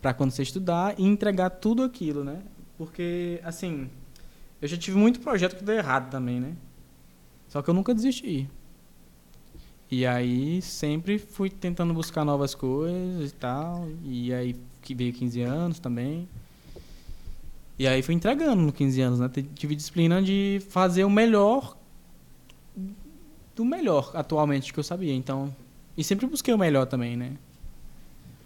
para 0.02 0.14
quando 0.14 0.32
você 0.32 0.42
estudar 0.42 1.00
e 1.00 1.06
entregar 1.06 1.52
tudo 1.52 1.84
aquilo, 1.84 2.24
né? 2.24 2.42
Porque, 2.78 3.40
assim, 3.44 3.90
eu 4.60 4.68
já 4.68 4.78
tive 4.78 4.98
muito 4.98 5.20
projeto 5.20 5.56
que 5.56 5.64
deu 5.64 5.76
errado 5.76 6.10
também, 6.10 6.40
né? 6.40 6.56
Só 7.48 7.62
que 7.62 7.70
eu 7.70 7.74
nunca 7.74 7.94
desisti. 7.94 8.50
E 9.92 10.06
aí 10.06 10.62
sempre 10.62 11.20
fui 11.20 11.50
tentando 11.50 11.94
buscar 11.94 12.24
novas 12.24 12.56
coisas 12.56 13.30
e 13.30 13.34
tal. 13.36 13.88
E 14.04 14.34
aí 14.34 14.56
que 14.82 14.96
veio 14.96 15.12
15 15.12 15.42
anos 15.42 15.80
também. 15.80 16.30
E 17.82 17.88
aí 17.88 18.04
fui 18.04 18.14
entregando 18.14 18.62
no 18.62 18.72
15 18.72 19.02
anos, 19.02 19.20
né? 19.20 19.28
Tive 19.56 19.74
disciplina 19.76 20.22
de 20.22 20.62
fazer 20.70 21.04
o 21.04 21.10
melhor 21.10 21.76
do 23.56 23.66
melhor 23.66 24.12
atualmente 24.14 24.72
que 24.72 24.80
eu 24.80 24.84
sabia. 24.84 25.12
Então, 25.14 25.52
e 25.98 26.04
sempre 26.04 26.28
busquei 26.28 26.54
o 26.54 26.60
melhor 26.60 26.86
também, 26.86 27.18
né? 27.18 27.32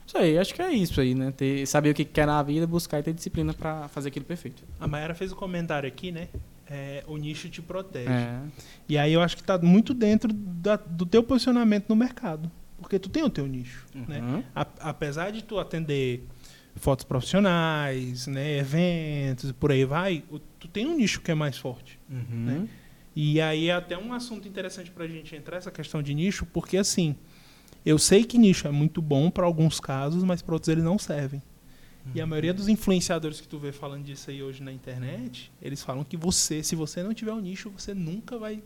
Isso 0.07 0.17
aí, 0.17 0.37
acho 0.37 0.53
que 0.53 0.61
é 0.61 0.71
isso 0.71 1.01
aí, 1.01 1.13
né? 1.13 1.31
Ter, 1.35 1.65
saber 1.67 1.89
o 1.89 1.93
que 1.93 2.05
quer 2.05 2.25
na 2.25 2.41
vida, 2.43 2.65
buscar 2.65 2.99
e 2.99 3.03
ter 3.03 3.11
disciplina 3.13 3.53
pra 3.53 3.89
fazer 3.89 4.07
aquilo 4.07 4.23
perfeito. 4.23 4.63
A 4.79 4.87
Mayara 4.87 5.13
fez 5.13 5.33
um 5.33 5.35
comentário 5.35 5.85
aqui, 5.85 6.13
né? 6.13 6.29
É, 6.65 7.03
o 7.05 7.17
nicho 7.17 7.49
te 7.49 7.61
protege. 7.61 8.09
É. 8.09 8.39
E 8.87 8.97
aí 8.97 9.11
eu 9.11 9.21
acho 9.21 9.35
que 9.35 9.43
tá 9.43 9.57
muito 9.57 9.93
dentro 9.93 10.31
da- 10.31 10.77
do 10.77 11.05
teu 11.05 11.21
posicionamento 11.21 11.89
no 11.89 11.95
mercado. 11.97 12.49
Porque 12.77 12.97
tu 12.99 13.09
tem 13.09 13.21
o 13.23 13.29
teu 13.29 13.47
nicho, 13.47 13.85
né? 14.07 14.21
Uhum. 14.21 14.43
A- 14.55 14.67
apesar 14.79 15.31
de 15.31 15.43
tu 15.43 15.59
atender 15.59 16.23
fotos 16.75 17.05
profissionais, 17.05 18.27
né, 18.27 18.59
eventos 18.59 19.51
por 19.53 19.71
aí 19.71 19.85
vai, 19.85 20.23
tu 20.59 20.67
tem 20.67 20.85
um 20.85 20.97
nicho 20.97 21.21
que 21.21 21.31
é 21.31 21.35
mais 21.35 21.57
forte. 21.57 21.99
Uhum. 22.09 22.45
Né? 22.45 22.67
E 23.15 23.39
aí 23.39 23.69
é 23.69 23.73
até 23.73 23.97
um 23.97 24.13
assunto 24.13 24.47
interessante 24.47 24.91
pra 24.91 25.07
gente 25.07 25.35
entrar 25.35 25.57
essa 25.57 25.71
questão 25.71 26.03
de 26.03 26.13
nicho, 26.13 26.45
porque 26.45 26.77
assim, 26.77 27.15
eu 27.85 27.97
sei 27.97 28.25
que 28.25 28.37
nicho 28.37 28.67
é 28.67 28.71
muito 28.71 29.01
bom 29.01 29.31
para 29.31 29.45
alguns 29.45 29.79
casos, 29.79 30.23
mas 30.23 30.41
para 30.41 30.53
outros 30.53 30.69
ele 30.69 30.81
não 30.81 30.99
servem. 30.99 31.41
E 32.13 32.21
a 32.21 32.25
maioria 32.25 32.53
dos 32.53 32.67
influenciadores 32.67 33.41
que 33.41 33.47
tu 33.47 33.57
vê 33.57 33.71
falando 33.71 34.03
disso 34.03 34.29
aí 34.29 34.43
hoje 34.43 34.61
na 34.61 34.71
internet, 34.71 35.51
eles 35.61 35.81
falam 35.81 36.03
que 36.03 36.15
você, 36.15 36.61
se 36.61 36.75
você 36.75 37.01
não 37.01 37.13
tiver 37.13 37.33
um 37.33 37.41
nicho, 37.41 37.71
você 37.71 37.93
nunca 37.93 38.37
vai 38.37 38.61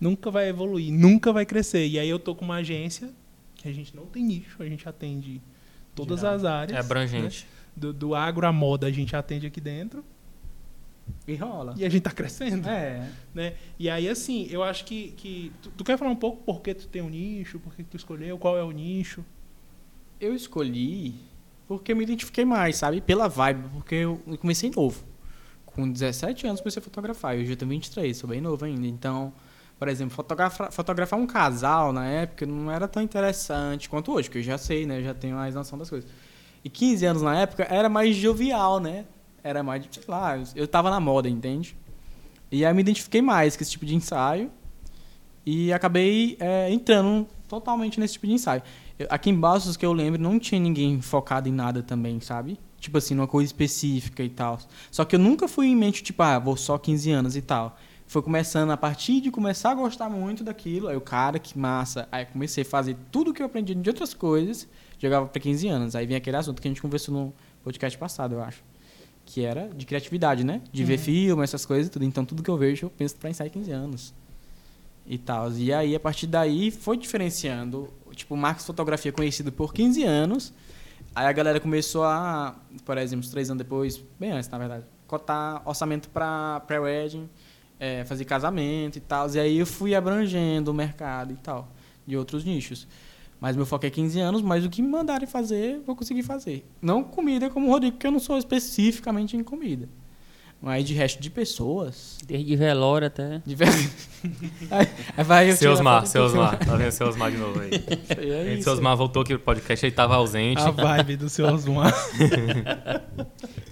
nunca 0.00 0.28
vai 0.32 0.48
evoluir, 0.48 0.92
nunca 0.92 1.32
vai 1.32 1.46
crescer. 1.46 1.86
E 1.86 1.98
aí 1.98 2.08
eu 2.08 2.18
tô 2.18 2.34
com 2.34 2.44
uma 2.44 2.56
agência 2.56 3.14
que 3.54 3.68
a 3.68 3.72
gente 3.72 3.94
não 3.94 4.06
tem 4.06 4.24
nicho, 4.24 4.60
a 4.60 4.66
gente 4.66 4.88
atende 4.88 5.40
todas 5.94 6.20
Geral. 6.20 6.34
as 6.36 6.44
áreas. 6.44 6.76
É 6.76 6.80
abrangente. 6.80 7.44
né? 7.44 7.50
Do, 7.74 7.92
do 7.92 8.14
agro 8.14 8.46
à 8.46 8.52
moda 8.52 8.86
a 8.86 8.90
gente 8.90 9.16
atende 9.16 9.46
aqui 9.46 9.60
dentro 9.60 10.04
E 11.26 11.34
rola. 11.36 11.74
e 11.76 11.84
a 11.84 11.88
gente 11.88 12.02
tá 12.02 12.10
crescendo 12.10 12.68
É. 12.68 13.08
né? 13.34 13.54
E 13.78 13.88
aí, 13.88 14.08
assim, 14.08 14.46
eu 14.50 14.62
acho 14.62 14.84
que. 14.84 15.12
que 15.16 15.52
tu, 15.62 15.70
tu 15.78 15.84
quer 15.84 15.96
falar 15.98 16.10
um 16.10 16.16
pouco 16.16 16.42
por 16.44 16.60
que 16.60 16.74
tu 16.74 16.86
tem 16.88 17.00
um 17.02 17.08
nicho, 17.08 17.58
por 17.58 17.74
que 17.74 17.82
tu 17.82 17.96
escolheu, 17.96 18.36
qual 18.38 18.56
é 18.58 18.62
o 18.62 18.70
nicho? 18.70 19.24
Eu 20.20 20.34
escolhi 20.34 21.14
porque 21.66 21.92
eu 21.92 21.96
me 21.96 22.02
identifiquei 22.04 22.44
mais, 22.44 22.76
sabe? 22.76 23.00
Pela 23.00 23.28
vibe, 23.28 23.68
porque 23.72 23.94
eu 23.94 24.20
eu 24.26 24.36
comecei 24.38 24.70
novo. 24.70 25.02
Com 25.64 25.90
17 25.90 26.46
anos 26.46 26.60
comecei 26.60 26.80
a 26.80 26.84
fotografar, 26.84 27.34
eu 27.38 27.46
já 27.46 27.56
tenho 27.56 27.70
23, 27.70 28.14
sou 28.14 28.28
bem 28.28 28.42
novo 28.42 28.62
ainda. 28.66 28.86
Então, 28.86 29.32
por 29.82 29.88
exemplo, 29.88 30.14
fotografa, 30.14 30.70
fotografar 30.70 31.18
um 31.18 31.26
casal 31.26 31.92
na 31.92 32.06
época 32.06 32.46
não 32.46 32.70
era 32.70 32.86
tão 32.86 33.02
interessante 33.02 33.88
quanto 33.88 34.12
hoje, 34.12 34.28
porque 34.28 34.38
eu 34.38 34.42
já 34.44 34.56
sei, 34.56 34.86
né? 34.86 35.00
Eu 35.00 35.02
já 35.06 35.12
tenho 35.12 35.34
mais 35.34 35.56
noção 35.56 35.76
das 35.76 35.90
coisas. 35.90 36.08
E 36.64 36.70
15 36.70 37.04
anos 37.04 37.20
na 37.20 37.36
época 37.36 37.66
era 37.68 37.88
mais 37.88 38.14
jovial, 38.14 38.78
né? 38.78 39.04
Era 39.42 39.60
mais, 39.60 39.84
sei 39.90 40.04
lá, 40.06 40.38
eu 40.54 40.68
tava 40.68 40.88
na 40.88 41.00
moda, 41.00 41.28
entende? 41.28 41.76
E 42.48 42.64
aí 42.64 42.72
me 42.72 42.80
identifiquei 42.80 43.20
mais 43.20 43.56
com 43.56 43.62
esse 43.64 43.72
tipo 43.72 43.84
de 43.84 43.96
ensaio 43.96 44.52
e 45.44 45.72
acabei 45.72 46.36
é, 46.38 46.70
entrando 46.72 47.26
totalmente 47.48 47.98
nesse 47.98 48.12
tipo 48.12 48.28
de 48.28 48.34
ensaio. 48.34 48.62
Eu- 48.96 49.08
aqui 49.10 49.30
em 49.30 49.34
Bastos, 49.34 49.76
que 49.76 49.84
eu 49.84 49.92
lembro, 49.92 50.22
não 50.22 50.38
tinha 50.38 50.60
ninguém 50.60 51.00
focado 51.00 51.48
em 51.48 51.52
nada 51.52 51.82
também, 51.82 52.20
sabe? 52.20 52.56
Tipo 52.78 52.98
assim, 52.98 53.14
numa 53.14 53.26
coisa 53.26 53.48
específica 53.48 54.22
e 54.22 54.28
tal. 54.28 54.60
Só 54.92 55.04
que 55.04 55.16
eu 55.16 55.18
nunca 55.18 55.48
fui 55.48 55.66
em 55.66 55.74
mente, 55.74 56.04
tipo, 56.04 56.22
ah, 56.22 56.38
vou 56.38 56.56
só 56.56 56.78
15 56.78 57.10
anos 57.10 57.34
e 57.34 57.42
tal. 57.42 57.76
Foi 58.12 58.20
começando, 58.20 58.70
a 58.70 58.76
partir 58.76 59.22
de 59.22 59.30
começar 59.30 59.70
a 59.70 59.74
gostar 59.74 60.10
muito 60.10 60.44
daquilo, 60.44 60.86
aí 60.86 60.94
o 60.94 61.00
cara, 61.00 61.38
que 61.38 61.58
massa. 61.58 62.06
Aí 62.12 62.26
comecei 62.26 62.60
a 62.60 62.64
fazer 62.66 62.94
tudo 63.10 63.32
que 63.32 63.40
eu 63.40 63.46
aprendi 63.46 63.74
de 63.74 63.88
outras 63.88 64.12
coisas, 64.12 64.68
jogava 64.98 65.26
pra 65.26 65.40
15 65.40 65.66
anos. 65.66 65.96
Aí 65.96 66.06
vem 66.06 66.14
aquele 66.14 66.36
assunto 66.36 66.60
que 66.60 66.68
a 66.68 66.70
gente 66.70 66.82
conversou 66.82 67.14
no 67.14 67.32
podcast 67.64 67.98
passado, 67.98 68.34
eu 68.34 68.42
acho. 68.42 68.62
Que 69.24 69.46
era 69.46 69.70
de 69.74 69.86
criatividade, 69.86 70.44
né? 70.44 70.60
De 70.70 70.84
ver 70.84 70.98
filme, 70.98 71.42
essas 71.42 71.64
coisas 71.64 71.86
e 71.86 71.90
tudo. 71.90 72.04
Então 72.04 72.22
tudo 72.22 72.42
que 72.42 72.50
eu 72.50 72.56
vejo, 72.58 72.84
eu 72.84 72.90
penso 72.90 73.16
pra 73.16 73.30
ensaiar 73.30 73.50
15 73.50 73.70
anos. 73.70 74.14
E 75.06 75.16
tal. 75.16 75.50
E 75.52 75.72
aí, 75.72 75.96
a 75.96 76.00
partir 76.00 76.26
daí, 76.26 76.70
foi 76.70 76.98
diferenciando. 76.98 77.88
Tipo, 78.14 78.36
Marcos 78.36 78.66
Fotografia 78.66 79.10
conhecido 79.10 79.50
por 79.50 79.72
15 79.72 80.04
anos. 80.04 80.52
Aí 81.14 81.24
a 81.24 81.32
galera 81.32 81.58
começou 81.58 82.04
a, 82.04 82.56
por 82.84 82.98
exemplo, 82.98 83.24
uns 83.24 83.30
três 83.30 83.48
anos 83.48 83.62
depois, 83.62 84.04
bem 84.20 84.32
antes, 84.32 84.50
na 84.50 84.58
verdade, 84.58 84.84
cotar 85.06 85.62
orçamento 85.64 86.10
para 86.10 86.60
pré-wedding, 86.60 87.26
é, 87.78 88.04
fazer 88.04 88.24
casamento 88.24 88.96
e 88.96 89.00
tal. 89.00 89.28
E 89.30 89.38
aí 89.38 89.58
eu 89.58 89.66
fui 89.66 89.94
abrangendo 89.94 90.70
o 90.70 90.74
mercado 90.74 91.32
e 91.32 91.36
tal, 91.36 91.68
de 92.06 92.16
outros 92.16 92.44
nichos. 92.44 92.86
Mas 93.40 93.56
meu 93.56 93.66
foco 93.66 93.84
é 93.84 93.90
15 93.90 94.20
anos, 94.20 94.40
mas 94.40 94.64
o 94.64 94.70
que 94.70 94.80
me 94.80 94.88
mandarem 94.88 95.26
fazer, 95.26 95.80
vou 95.84 95.96
conseguir 95.96 96.22
fazer. 96.22 96.64
Não 96.80 97.02
comida 97.02 97.50
como 97.50 97.66
o 97.66 97.70
Rodrigo, 97.70 97.96
porque 97.96 98.06
eu 98.06 98.12
não 98.12 98.20
sou 98.20 98.38
especificamente 98.38 99.36
em 99.36 99.42
comida. 99.42 99.88
Mas 100.62 100.84
de 100.84 100.94
resto 100.94 101.20
de 101.20 101.28
pessoas. 101.28 102.18
Desde 102.24 102.54
velório 102.54 103.08
até. 103.08 103.42
De 103.44 103.52
verdade. 103.56 103.90
aí, 104.70 104.88
aí 105.16 105.24
vai 105.24 105.50
eu 105.50 105.56
Seu 105.56 105.58
tiro 105.58 105.70
a 105.70 105.74
Osmar, 105.74 106.00
foto 106.02 106.10
seu 106.10 106.22
do 106.22 106.26
Osmar. 106.28 106.58
Tá 106.64 106.76
vendo 106.76 106.90
seu 106.92 107.08
Osmar 107.08 107.30
de 107.32 107.36
novo 107.36 107.60
aí. 107.60 107.70
É 107.72 108.44
Gente, 108.44 108.54
isso. 108.54 108.62
seu 108.62 108.72
Osmar 108.74 108.96
voltou 108.96 109.22
aqui 109.22 109.34
pro 109.34 109.42
podcast, 109.42 109.84
ele 109.84 109.92
tava 109.92 110.14
ausente. 110.14 110.62
A 110.62 110.70
vibe 110.70 111.16
do 111.16 111.28
seu 111.28 111.52
Osmar. 111.52 111.92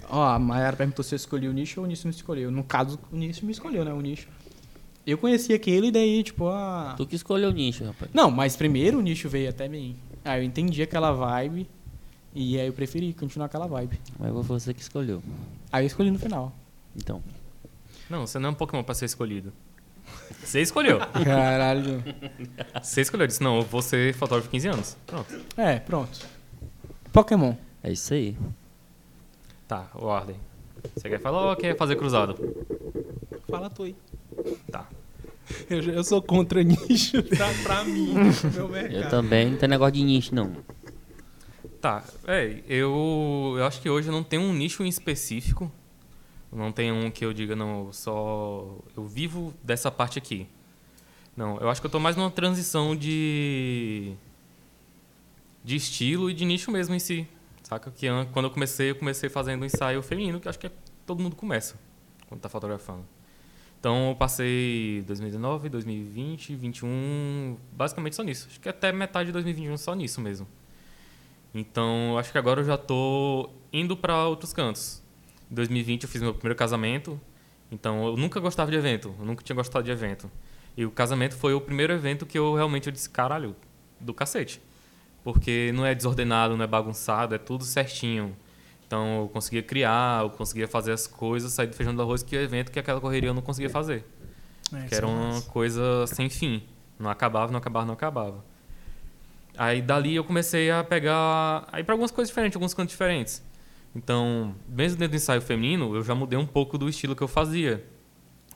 Ó, 0.09 0.21
a 0.21 0.37
Mayara 0.37 0.75
perguntou 0.75 1.01
se 1.01 1.15
eu 1.15 1.17
escolhi 1.17 1.47
o 1.47 1.53
nicho 1.53 1.79
ou 1.79 1.85
o 1.85 1.89
nicho 1.89 2.05
me 2.05 2.13
escolheu. 2.13 2.51
No 2.51 2.61
caso, 2.61 2.99
o 3.09 3.15
nicho 3.15 3.45
me 3.45 3.53
escolheu, 3.53 3.85
né? 3.85 3.93
O 3.93 4.01
nicho. 4.01 4.27
Eu 5.07 5.17
conheci 5.17 5.53
aquele 5.53 5.87
e 5.87 5.91
daí, 5.91 6.21
tipo, 6.23 6.49
a. 6.49 6.93
Tu 6.97 7.07
que 7.07 7.15
escolheu 7.15 7.49
o 7.49 7.53
nicho, 7.53 7.85
rapaz. 7.85 8.11
Não, 8.13 8.29
mas 8.29 8.57
primeiro 8.57 8.99
o 8.99 9.01
nicho 9.01 9.29
veio 9.29 9.49
até 9.49 9.69
mim. 9.69 9.95
Aí 10.25 10.41
eu 10.41 10.43
entendi 10.43 10.83
aquela 10.83 11.13
vibe 11.13 11.69
e 12.35 12.59
aí 12.59 12.67
eu 12.67 12.73
preferi 12.73 13.13
continuar 13.13 13.45
aquela 13.45 13.65
vibe. 13.65 13.97
Mas 14.19 14.31
foi 14.31 14.59
você 14.59 14.73
que 14.73 14.81
escolheu. 14.81 15.23
Aí 15.71 15.83
eu 15.85 15.87
escolhi 15.87 16.11
no 16.11 16.19
final. 16.19 16.53
Então. 16.95 17.23
Não, 18.09 18.25
você 18.25 18.39
não 18.39 18.49
é 18.49 18.51
um 18.51 18.55
Pokémon 18.55 18.83
pra 18.83 18.95
ser 18.95 19.05
escolhido. 19.05 19.53
Você 20.43 20.61
escolheu. 20.61 20.99
Caralho. 21.23 22.03
Você 22.81 23.01
escolheu. 23.01 23.27
Disse, 23.27 23.41
não, 23.41 23.57
eu 23.57 23.63
vou 23.63 23.81
ser 23.81 24.13
fotógrafo 24.13 24.47
de 24.47 24.51
15 24.51 24.67
anos. 24.67 24.97
Pronto. 25.05 25.39
É, 25.55 25.79
pronto. 25.79 26.19
Pokémon. 27.13 27.55
É 27.83 27.91
isso 27.91 28.13
aí. 28.13 28.37
Tá, 29.67 29.89
o 29.95 30.09
Arden. 30.09 30.35
Você 30.95 31.09
quer 31.09 31.19
falar 31.19 31.49
ou 31.49 31.55
quer 31.55 31.77
fazer 31.77 31.95
cruzado? 31.95 32.37
Fala 33.47 33.69
tu 33.69 33.83
aí. 33.83 33.95
Tá. 34.71 34.87
Eu, 35.69 35.81
eu 35.81 36.03
sou 36.03 36.21
contra 36.21 36.63
nicho, 36.63 37.21
tá? 37.37 37.47
Pra 37.63 37.83
mim, 37.83 38.13
meu 38.53 38.67
mercado. 38.67 38.95
Eu 38.95 39.09
também 39.09 39.51
não 39.51 39.57
tem 39.57 39.69
negócio 39.69 39.93
de 39.93 40.03
nicho, 40.03 40.33
não. 40.33 40.55
Tá, 41.79 42.03
é, 42.27 42.61
eu, 42.67 43.55
eu 43.57 43.65
acho 43.65 43.81
que 43.81 43.89
hoje 43.89 44.07
eu 44.07 44.11
não 44.11 44.23
tenho 44.23 44.43
um 44.43 44.53
nicho 44.53 44.83
em 44.83 44.87
específico. 44.87 45.71
Não 46.51 46.71
tenho 46.71 46.93
um 46.95 47.09
que 47.09 47.23
eu 47.23 47.31
diga, 47.33 47.55
não, 47.55 47.91
só. 47.93 48.77
Eu 48.95 49.05
vivo 49.07 49.53
dessa 49.63 49.89
parte 49.89 50.17
aqui. 50.19 50.47
Não, 51.35 51.57
eu 51.59 51.69
acho 51.69 51.79
que 51.79 51.87
eu 51.87 51.91
tô 51.91 51.99
mais 51.99 52.15
numa 52.15 52.29
transição 52.29 52.95
de. 52.95 54.13
de 55.63 55.75
estilo 55.75 56.29
e 56.29 56.33
de 56.33 56.43
nicho 56.43 56.69
mesmo 56.71 56.93
em 56.93 56.99
si. 56.99 57.25
Saca? 57.63 57.89
Que 57.91 58.07
an- 58.07 58.27
quando 58.33 58.45
eu 58.45 58.51
comecei, 58.51 58.89
eu 58.91 58.95
comecei 58.95 59.29
fazendo 59.29 59.61
um 59.61 59.65
ensaio 59.65 60.01
feminino, 60.03 60.39
que 60.41 60.49
acho 60.49 60.59
que 60.59 60.67
é, 60.67 60.71
todo 61.05 61.21
mundo 61.23 61.35
começa 61.37 61.79
quando 62.27 62.41
tá 62.41 62.49
fotografando. 62.49 63.05
Então 63.79 64.09
eu 64.09 64.15
passei 64.15 65.03
2019, 65.07 65.69
2020, 65.69 66.49
2021, 66.49 67.57
basicamente 67.71 68.15
só 68.15 68.23
nisso. 68.23 68.47
Acho 68.49 68.59
que 68.59 68.67
até 68.69 68.91
metade 68.91 69.27
de 69.27 69.31
2021 69.33 69.77
só 69.77 69.95
nisso 69.95 70.19
mesmo. 70.21 70.45
Então, 71.53 72.17
acho 72.17 72.31
que 72.31 72.37
agora 72.37 72.61
eu 72.61 72.65
já 72.65 72.77
tô 72.77 73.49
indo 73.73 73.95
para 73.97 74.27
outros 74.27 74.53
cantos. 74.53 75.00
Em 75.51 75.55
2020 75.55 76.03
eu 76.03 76.09
fiz 76.09 76.21
meu 76.21 76.33
primeiro 76.33 76.57
casamento. 76.57 77.19
Então, 77.71 78.05
eu 78.07 78.17
nunca 78.17 78.39
gostava 78.39 78.69
de 78.71 78.77
evento, 78.77 79.13
eu 79.19 79.25
nunca 79.25 79.43
tinha 79.43 79.55
gostado 79.55 79.83
de 79.85 79.91
evento. 79.91 80.29
E 80.75 80.85
o 80.85 80.91
casamento 80.91 81.35
foi 81.35 81.53
o 81.53 81.61
primeiro 81.61 81.93
evento 81.93 82.25
que 82.25 82.37
eu 82.37 82.53
realmente 82.53 82.87
eu 82.87 82.91
disse, 82.91 83.09
caralho, 83.09 83.55
do 83.99 84.13
cacete. 84.13 84.61
Porque 85.23 85.71
não 85.73 85.85
é 85.85 85.93
desordenado, 85.93 86.57
não 86.57 86.63
é 86.63 86.67
bagunçado, 86.67 87.35
é 87.35 87.37
tudo 87.37 87.63
certinho. 87.63 88.35
Então, 88.87 89.21
eu 89.21 89.29
conseguia 89.29 89.61
criar, 89.63 90.23
eu 90.23 90.29
conseguia 90.29 90.67
fazer 90.67 90.91
as 90.91 91.07
coisas, 91.07 91.53
sair 91.53 91.67
do 91.67 91.75
feijão 91.75 91.95
do 91.95 92.01
arroz, 92.01 92.23
que 92.23 92.35
o 92.35 92.41
evento, 92.41 92.71
que 92.71 92.79
aquela 92.79 92.99
correria 92.99 93.29
eu 93.29 93.33
não 93.33 93.41
conseguia 93.41 93.69
fazer. 93.69 94.03
É, 94.73 94.87
Que 94.87 94.95
era 94.95 95.05
é 95.05 95.09
uma 95.09 95.27
massa. 95.35 95.49
coisa 95.49 96.07
sem 96.07 96.29
fim. 96.29 96.63
Não 96.99 97.09
acabava, 97.09 97.51
não 97.51 97.59
acabava, 97.59 97.85
não 97.85 97.93
acabava. 97.93 98.43
Aí 99.57 99.81
dali 99.81 100.15
eu 100.15 100.23
comecei 100.23 100.71
a 100.71 100.83
pegar. 100.83 101.67
Aí 101.71 101.83
para 101.83 101.93
algumas 101.93 102.11
coisas 102.11 102.29
diferentes, 102.29 102.55
alguns 102.55 102.73
cantos 102.73 102.91
diferentes. 102.91 103.43
Então, 103.95 104.55
mesmo 104.67 104.97
dentro 104.97 105.11
do 105.11 105.15
ensaio 105.17 105.41
feminino, 105.41 105.95
eu 105.95 106.03
já 106.03 106.15
mudei 106.15 106.39
um 106.39 106.45
pouco 106.45 106.77
do 106.77 106.87
estilo 106.87 107.15
que 107.15 107.21
eu 107.21 107.27
fazia. 107.27 107.85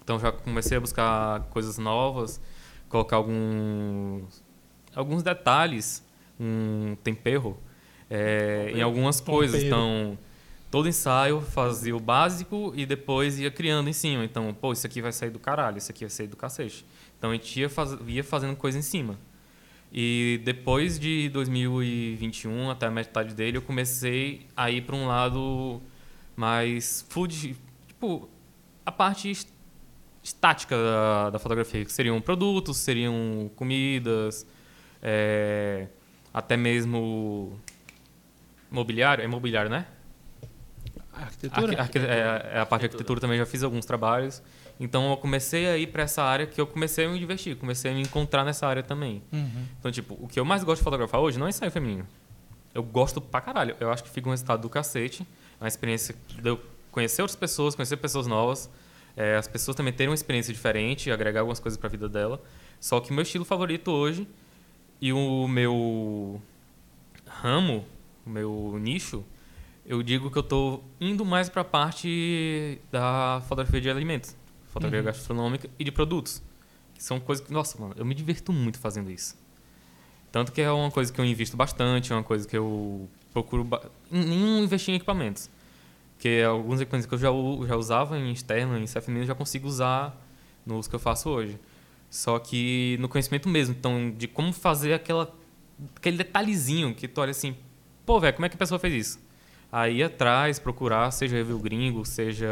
Então 0.02 0.20
já 0.20 0.32
comecei 0.32 0.78
a 0.78 0.80
buscar 0.80 1.42
coisas 1.50 1.78
novas, 1.78 2.40
colocar 2.88 3.18
alguns, 3.18 4.44
alguns 4.96 5.24
detalhes, 5.24 6.04
um 6.40 6.96
tempero 7.04 7.58
é, 8.10 8.72
em 8.74 8.82
algumas 8.82 9.20
coisas. 9.20 9.62
Tempero. 9.62 9.76
Então, 9.76 10.18
todo 10.70 10.88
ensaio 10.88 11.42
fazia 11.42 11.96
o 11.96 12.00
básico 12.00 12.72
e 12.76 12.86
depois 12.86 13.40
ia 13.40 13.50
criando 13.50 13.90
em 13.90 13.94
cima. 13.94 14.24
Então, 14.24 14.54
pô, 14.54 14.74
isso 14.74 14.86
aqui 14.86 15.02
vai 15.02 15.12
sair 15.12 15.32
do 15.32 15.40
caralho, 15.40 15.80
isso 15.80 15.92
aqui 15.92 16.06
vai 16.06 16.12
sair 16.12 16.28
do 16.28 16.38
cacete. 16.38 16.86
Então 17.18 17.32
a 17.32 17.34
gente 17.34 17.60
ia, 17.60 17.70
faz, 17.70 17.98
ia 18.08 18.24
fazendo 18.24 18.56
coisa 18.56 18.78
em 18.78 18.84
cima. 18.84 19.18
E 19.92 20.42
depois 20.44 21.00
de 21.00 21.30
2021, 21.30 22.70
até 22.70 22.86
a 22.88 22.92
metade 22.92 23.34
dele, 23.34 23.58
eu 23.58 23.62
comecei 23.62 24.46
a 24.56 24.70
ir 24.70 24.82
para 24.82 24.96
um 24.96 25.08
lado 25.08 25.82
mais 26.36 27.06
food, 27.10 27.56
tipo, 27.88 28.30
a 28.86 28.92
parte 28.92 29.30
est- 29.30 29.48
estática 30.22 30.76
da, 30.76 31.30
da 31.32 31.40
fotografia, 31.40 31.86
que 31.86 31.92
seriam 31.94 32.20
produtos, 32.20 32.78
seriam 32.78 33.50
comidas, 33.56 34.46
é, 35.02 35.88
até 36.34 36.58
mesmo 36.58 37.58
mobiliário, 38.70 39.24
é 39.24 39.28
mobiliário, 39.28 39.70
né? 39.70 39.86
Arquitetura? 41.14 41.68
Arqui- 41.68 42.00
arqui- 42.00 42.00
é, 42.00 42.52
é 42.56 42.60
a 42.60 42.66
parte 42.66 42.82
de 42.82 42.86
arquitetura 42.88 43.22
também 43.22 43.38
já 43.38 43.46
fiz 43.46 43.64
alguns 43.64 43.86
trabalhos. 43.86 44.44
Então 44.80 45.10
eu 45.12 45.18
comecei 45.18 45.68
a 45.68 45.78
ir 45.78 45.88
para 45.88 46.04
essa 46.04 46.22
área 46.22 46.46
que 46.46 46.60
eu 46.60 46.68
comecei 46.68 47.06
a 47.06 47.10
me 47.10 47.18
divertir, 47.18 47.56
comecei 47.56 47.92
a 47.92 47.94
me 47.94 48.02
encontrar 48.02 48.44
nessa 48.44 48.68
área 48.68 48.84
também. 48.84 49.22
Uhum. 49.32 49.66
Então, 49.80 49.92
tipo, 49.92 50.18
o 50.20 50.28
que 50.28 50.40
eu 50.40 50.44
mais 50.46 50.64
gosto 50.64 50.80
de 50.80 50.84
fotografar 50.84 51.22
hoje 51.22 51.40
não 51.40 51.46
é 51.46 51.50
ensaio 51.50 51.72
feminino. 51.72 52.06
Eu 52.74 52.84
gosto 52.84 53.22
pra 53.22 53.40
caralho. 53.40 53.76
Eu 53.80 53.90
acho 53.90 54.04
que 54.04 54.10
fica 54.10 54.28
um 54.28 54.32
resultado 54.32 54.62
do 54.62 54.70
cacete. 54.70 55.26
É 55.60 55.64
uma 55.64 55.68
experiência 55.68 56.14
de 56.28 56.50
eu 56.50 56.60
conhecer 56.92 57.22
outras 57.22 57.38
pessoas, 57.38 57.74
conhecer 57.74 57.98
pessoas 57.98 58.28
novas. 58.28 58.70
é, 59.16 59.36
as 59.38 59.48
pessoas 59.48 59.76
também 59.76 59.94
terem 59.94 60.10
uma 60.10 60.16
experiência 60.16 60.54
diferente, 60.54 61.10
agregar 61.10 61.40
algumas 61.40 61.60
coisas 61.60 61.78
pra 61.78 61.88
vida 61.90 62.10
dela. 62.10 62.42
Só 62.80 63.00
que 63.00 63.12
o 63.12 63.14
meu 63.14 63.24
estilo 63.24 63.46
favorito 63.46 63.92
hoje 63.92 64.28
e 65.02 65.14
o 65.14 65.48
meu 65.48 66.42
ramo, 67.26 67.86
o 68.26 68.30
meu 68.30 68.78
nicho, 68.80 69.24
eu 69.86 70.04
digo 70.04 70.30
que 70.30 70.38
eu 70.38 70.44
tô 70.44 70.82
indo 71.00 71.24
mais 71.24 71.48
pra 71.48 71.64
parte 71.64 72.80
da 72.92 73.42
fotografia 73.48 73.80
de 73.80 73.90
alimentos, 73.90 74.36
fotografia 74.76 75.02
gastronômica 75.04 75.70
e 75.80 75.84
de 75.84 75.92
produtos. 75.92 76.44
Que 76.94 77.04
são 77.04 77.20
coisas 77.20 77.46
que, 77.46 77.52
nossa, 77.52 77.80
mano, 77.80 77.96
eu 77.98 78.06
me 78.06 78.14
diverto 78.14 78.52
muito 78.54 78.78
fazendo 78.78 79.10
isso. 79.10 79.38
Tanto 80.32 80.52
que 80.52 80.62
é 80.62 80.72
uma 80.72 80.92
coisa 80.92 81.12
que 81.12 81.20
eu 81.20 81.26
invisto 81.26 81.56
bastante, 81.56 82.12
é 82.12 82.16
uma 82.16 82.24
coisa 82.24 82.48
que 82.48 82.58
eu 82.58 83.10
procuro. 83.32 83.68
Nem 84.12 84.64
investir 84.64 84.94
em 84.94 84.98
equipamentos. 84.98 85.50
Porque 86.14 86.44
alguns 86.48 86.82
equipamentos 86.82 87.08
que 87.08 87.14
eu 87.14 87.20
já, 87.20 87.68
já 87.68 87.76
usava 87.76 88.18
em 88.18 88.32
externo, 88.32 88.78
em 88.78 88.86
CFM, 88.86 89.18
eu 89.18 89.26
já 89.26 89.36
consigo 89.36 89.68
usar 89.68 90.16
nos 90.66 90.88
que 90.88 90.96
eu 90.96 91.00
faço 91.00 91.30
hoje. 91.30 91.60
Só 92.10 92.40
que 92.40 92.98
no 93.00 93.10
conhecimento 93.10 93.50
mesmo, 93.50 93.76
então, 93.78 94.12
de 94.12 94.28
como 94.28 94.54
fazer 94.54 94.94
aquela, 94.94 95.34
aquele 95.96 96.18
detalhezinho 96.18 96.94
que 96.94 97.08
tu 97.08 97.20
olha 97.20 97.32
assim, 97.32 97.56
pô, 98.06 98.20
velho, 98.20 98.34
como 98.34 98.46
é 98.46 98.50
que 98.50 98.56
a 98.56 98.60
pessoa 98.60 98.80
fez 98.80 98.94
isso? 98.94 99.20
Aí 99.72 100.02
atrás, 100.02 100.58
procurar, 100.60 101.12
seja 101.12 101.36
review 101.36 101.60
gringo, 101.60 102.06
seja 102.06 102.48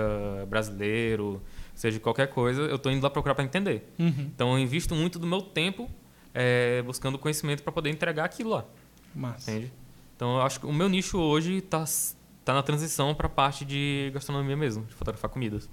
brasileiro, 0.50 1.42
seja 1.74 2.00
qualquer 2.00 2.28
coisa, 2.28 2.62
eu 2.62 2.78
tô 2.78 2.90
indo 2.90 3.04
lá 3.04 3.10
procurar 3.10 3.36
para 3.36 3.44
entender. 3.44 3.88
Uhum. 4.00 4.30
Então 4.34 4.54
eu 4.54 4.60
invisto 4.60 4.96
muito 4.96 5.18
do 5.20 5.28
meu 5.28 5.42
tempo 5.42 5.90
é, 6.34 6.82
buscando 6.84 7.18
conhecimento 7.18 7.64
para 7.64 7.72
poder 7.72 7.90
entregar 7.90 8.26
aquilo 8.26 8.52
lá, 8.52 8.66
Massa. 9.14 9.52
entende? 9.52 9.72
Então 10.16 10.36
eu 10.38 10.42
acho 10.42 10.60
que 10.60 10.66
o 10.66 10.74
meu 10.74 10.90
nicho 10.90 11.18
hoje 11.18 11.62
tá, 11.62 11.84
tá 12.44 12.54
na 12.54 12.64
transição 12.64 13.14
pra 13.14 13.28
parte 13.28 13.66
de 13.66 14.12
gastronomia 14.14 14.56
mesmo, 14.56 14.86
de 14.86 14.94
fotografar 14.94 15.30
comidas. 15.30 15.70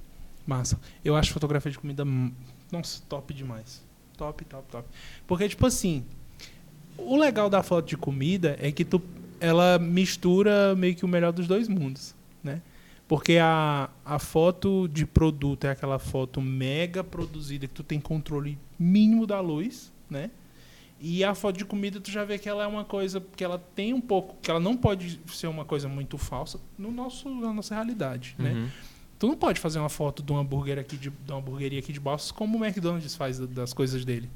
Massa. 0.46 0.80
Eu 1.04 1.16
acho 1.16 1.32
fotografia 1.32 1.70
de 1.70 1.78
comida, 1.78 2.04
hum, 2.04 2.32
nossa, 2.72 3.02
top 3.08 3.32
demais. 3.32 3.82
Top, 4.16 4.44
top, 4.44 4.68
top. 4.70 4.88
Porque, 5.26 5.48
tipo 5.48 5.66
assim, 5.66 6.04
o 6.98 7.16
legal 7.16 7.48
da 7.48 7.62
foto 7.62 7.86
de 7.86 7.96
comida 7.96 8.56
é 8.60 8.70
que 8.70 8.84
tu, 8.84 9.00
ela 9.38 9.78
mistura 9.78 10.74
meio 10.76 10.94
que 10.94 11.04
o 11.04 11.08
melhor 11.08 11.32
dos 11.32 11.46
dois 11.46 11.68
mundos, 11.68 12.14
né? 12.42 12.60
Porque 13.10 13.38
a, 13.42 13.90
a 14.04 14.20
foto 14.20 14.86
de 14.86 15.04
produto 15.04 15.64
é 15.66 15.70
aquela 15.70 15.98
foto 15.98 16.40
mega 16.40 17.02
produzida 17.02 17.66
que 17.66 17.74
tu 17.74 17.82
tem 17.82 17.98
controle 18.00 18.56
mínimo 18.78 19.26
da 19.26 19.40
luz, 19.40 19.92
né? 20.08 20.30
E 21.00 21.24
a 21.24 21.34
foto 21.34 21.56
de 21.58 21.64
comida 21.64 21.98
tu 22.00 22.08
já 22.08 22.24
vê 22.24 22.38
que 22.38 22.48
ela 22.48 22.62
é 22.62 22.66
uma 22.68 22.84
coisa 22.84 23.20
que 23.34 23.42
ela 23.42 23.58
tem 23.74 23.92
um 23.92 24.00
pouco, 24.00 24.36
que 24.40 24.48
ela 24.48 24.60
não 24.60 24.76
pode 24.76 25.18
ser 25.32 25.48
uma 25.48 25.64
coisa 25.64 25.88
muito 25.88 26.16
falsa 26.16 26.60
no 26.78 26.92
nosso 26.92 27.28
na 27.28 27.52
nossa 27.52 27.74
realidade, 27.74 28.36
né? 28.38 28.52
Uhum. 28.52 28.68
Tu 29.18 29.26
não 29.26 29.36
pode 29.36 29.58
fazer 29.58 29.80
uma 29.80 29.88
foto 29.88 30.22
de 30.22 30.32
um 30.32 30.36
hambúrguer 30.38 30.78
aqui 30.78 30.96
de, 30.96 31.10
de 31.10 31.32
uma 31.32 31.38
hamburgueria 31.40 31.80
aqui 31.80 31.92
de 31.92 31.98
Balsas 31.98 32.30
como 32.30 32.58
o 32.58 32.64
McDonald's 32.64 33.16
faz 33.16 33.40
da- 33.40 33.46
das 33.46 33.72
coisas 33.72 34.04
dele. 34.04 34.30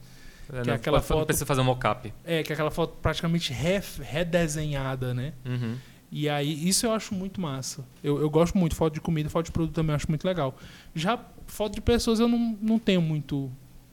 É, 0.49 0.53
Que 0.53 0.59
é 0.59 0.64
não, 0.64 0.75
aquela 0.75 0.99
não 0.99 1.05
foto- 1.05 1.27
precisa 1.27 1.47
fazer 1.47 1.61
um 1.61 1.64
mockup. 1.64 2.12
É, 2.25 2.43
que 2.43 2.51
é 2.51 2.55
aquela 2.55 2.72
foto 2.72 2.97
praticamente 3.01 3.53
re- 3.53 3.81
redesenhada, 4.03 5.14
né? 5.14 5.33
Uhum. 5.47 5.77
E 6.16 6.28
aí, 6.28 6.68
isso 6.68 6.86
eu 6.86 6.92
acho 6.92 7.12
muito 7.12 7.40
massa. 7.40 7.84
Eu, 8.02 8.20
eu 8.20 8.30
gosto 8.30 8.56
muito. 8.56 8.76
Foto 8.76 8.94
de 8.94 9.00
comida, 9.00 9.28
foto 9.28 9.46
de 9.46 9.50
produto 9.52 9.74
também 9.74 9.90
eu 9.90 9.96
acho 9.96 10.08
muito 10.08 10.24
legal. 10.24 10.56
Já 10.94 11.18
foto 11.48 11.74
de 11.74 11.80
pessoas 11.80 12.20
eu 12.20 12.28
não, 12.28 12.56
não 12.62 12.78
tenho 12.78 13.02
muito, 13.02 13.50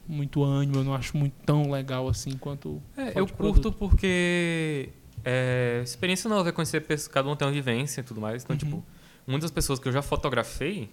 muito 0.07 0.43
ânimo, 0.43 0.78
eu 0.78 0.84
não 0.84 0.93
acho 0.93 1.17
muito 1.17 1.34
tão 1.43 1.72
legal 1.72 2.07
assim 2.07 2.34
quanto. 2.38 2.80
É, 2.95 3.19
eu 3.19 3.26
curto 3.28 3.72
porque 3.72 4.89
é, 5.26 5.82
experiência 5.84 6.30
nova 6.30 6.49
é 6.49 6.51
conhecer 6.51 6.82
pessoas, 6.82 7.07
cada 7.07 7.28
um 7.28 7.36
tem 7.36 7.47
uma 7.47 7.53
vivência 7.53 8.01
e 8.01 8.03
tudo 8.03 8.22
mais. 8.22 8.43
Então, 8.43 8.53
Uhum. 8.53 8.59
tipo, 8.59 8.84
muitas 9.26 9.49
pessoas 9.49 9.80
que 9.80 9.88
eu 9.88 9.91
já 9.91 10.03
fotografei, 10.03 10.91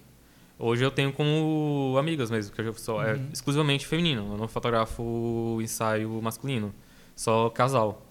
hoje 0.57 0.83
eu 0.83 0.89
tenho 0.89 1.13
como 1.13 1.95
amigas 1.99 2.31
mesmo, 2.31 2.55
que 2.55 2.59
eu 2.61 2.73
sou 2.73 3.03
é, 3.03 3.13
Uhum. 3.13 3.29
exclusivamente 3.31 3.85
feminino. 3.85 4.33
Eu 4.33 4.37
não 4.39 4.47
fotografo 4.47 5.59
ensaio 5.61 6.09
masculino, 6.23 6.73
só 7.15 7.51
casal, 7.51 8.03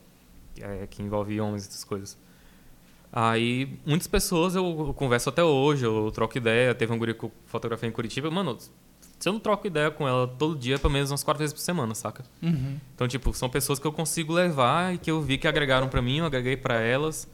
que, 0.54 0.62
é, 0.62 0.86
que 0.86 1.02
envolve 1.02 1.40
homens 1.40 1.64
e 1.64 1.68
essas 1.68 1.82
coisas. 1.82 2.16
Aí, 3.12 3.78
muitas 3.86 4.06
pessoas 4.06 4.54
eu 4.54 4.94
converso 4.94 5.28
até 5.28 5.42
hoje, 5.42 5.84
eu 5.84 6.10
troco 6.10 6.36
ideia. 6.36 6.74
Teve 6.74 6.92
um 6.92 6.98
guri 6.98 7.14
que 7.14 7.24
eu 7.24 7.32
fotografei 7.46 7.88
em 7.88 7.92
Curitiba. 7.92 8.30
Mano, 8.30 8.58
se 9.18 9.28
eu 9.28 9.32
não 9.32 9.40
troco 9.40 9.66
ideia 9.66 9.90
com 9.90 10.06
ela 10.06 10.28
todo 10.28 10.56
dia, 10.56 10.78
pelo 10.78 10.92
menos 10.92 11.10
umas 11.10 11.24
quatro 11.24 11.40
vezes 11.40 11.52
por 11.52 11.60
semana, 11.60 11.94
saca? 11.94 12.24
Uhum. 12.42 12.78
Então, 12.94 13.08
tipo, 13.08 13.32
são 13.34 13.48
pessoas 13.48 13.78
que 13.78 13.86
eu 13.86 13.92
consigo 13.92 14.32
levar 14.32 14.94
e 14.94 14.98
que 14.98 15.10
eu 15.10 15.20
vi 15.20 15.38
que 15.38 15.48
agregaram 15.48 15.88
pra 15.88 16.00
mim, 16.00 16.18
eu 16.18 16.26
agreguei 16.26 16.56
pra 16.56 16.80
elas. 16.80 17.28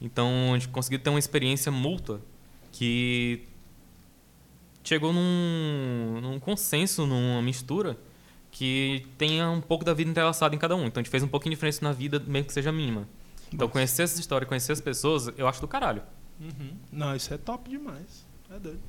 Então, 0.00 0.54
a 0.54 0.58
gente 0.58 0.68
conseguiu 0.68 0.98
ter 0.98 1.10
uma 1.10 1.18
experiência 1.18 1.70
mútua 1.70 2.20
que 2.72 3.44
chegou 4.82 5.12
num, 5.12 6.20
num 6.22 6.40
consenso, 6.40 7.06
numa 7.06 7.42
mistura 7.42 7.96
que 8.50 9.06
tenha 9.16 9.48
um 9.50 9.60
pouco 9.60 9.84
da 9.84 9.94
vida 9.94 10.10
entrelaçada 10.10 10.54
em 10.54 10.58
cada 10.58 10.74
um. 10.74 10.86
Então, 10.86 11.00
a 11.00 11.02
gente 11.02 11.10
fez 11.10 11.22
um 11.22 11.28
pouquinho 11.28 11.50
de 11.50 11.56
diferença 11.56 11.84
na 11.84 11.92
vida, 11.92 12.18
mesmo 12.18 12.46
que 12.46 12.52
seja 12.52 12.72
mínima. 12.72 13.06
Então, 13.52 13.66
Nossa. 13.66 13.72
conhecer 13.72 14.02
essa 14.02 14.20
história, 14.20 14.46
conhecer 14.46 14.72
as 14.72 14.80
pessoas, 14.80 15.28
eu 15.36 15.46
acho 15.48 15.60
do 15.60 15.68
caralho. 15.68 16.02
Uhum. 16.40 16.72
Não, 16.92 17.14
isso 17.16 17.32
é 17.34 17.38
top 17.38 17.68
demais. 17.68 18.24
É 18.50 18.58
doido. 18.58 18.80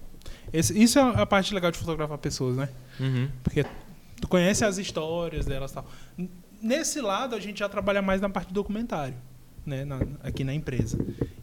Esse- 0.53 0.82
isso 0.82 0.99
é 0.99 1.01
a 1.01 1.26
parte 1.26 1.53
legal 1.53 1.72
de 1.72 1.78
fotografar 1.80 2.18
pessoas, 2.18 2.55
né? 2.55 2.70
Uhum. 2.99 3.30
Porque 3.43 3.66
tu 4.22 4.28
conhece 4.28 4.64
as 4.64 4.78
histórias 4.78 5.45
delas 5.45 5.72
e 5.72 5.74
tal. 5.74 5.86
Nesse 6.62 7.01
lado, 7.01 7.36
a 7.36 7.39
gente 7.39 7.59
já 7.59 7.68
trabalha 7.68 8.01
mais 8.01 8.22
na 8.22 8.30
parte 8.30 8.49
do 8.49 8.53
documentário, 8.53 9.16
né? 9.66 9.84
Na- 9.84 9.99
aqui 10.24 10.43
na 10.43 10.53
empresa. 10.53 10.97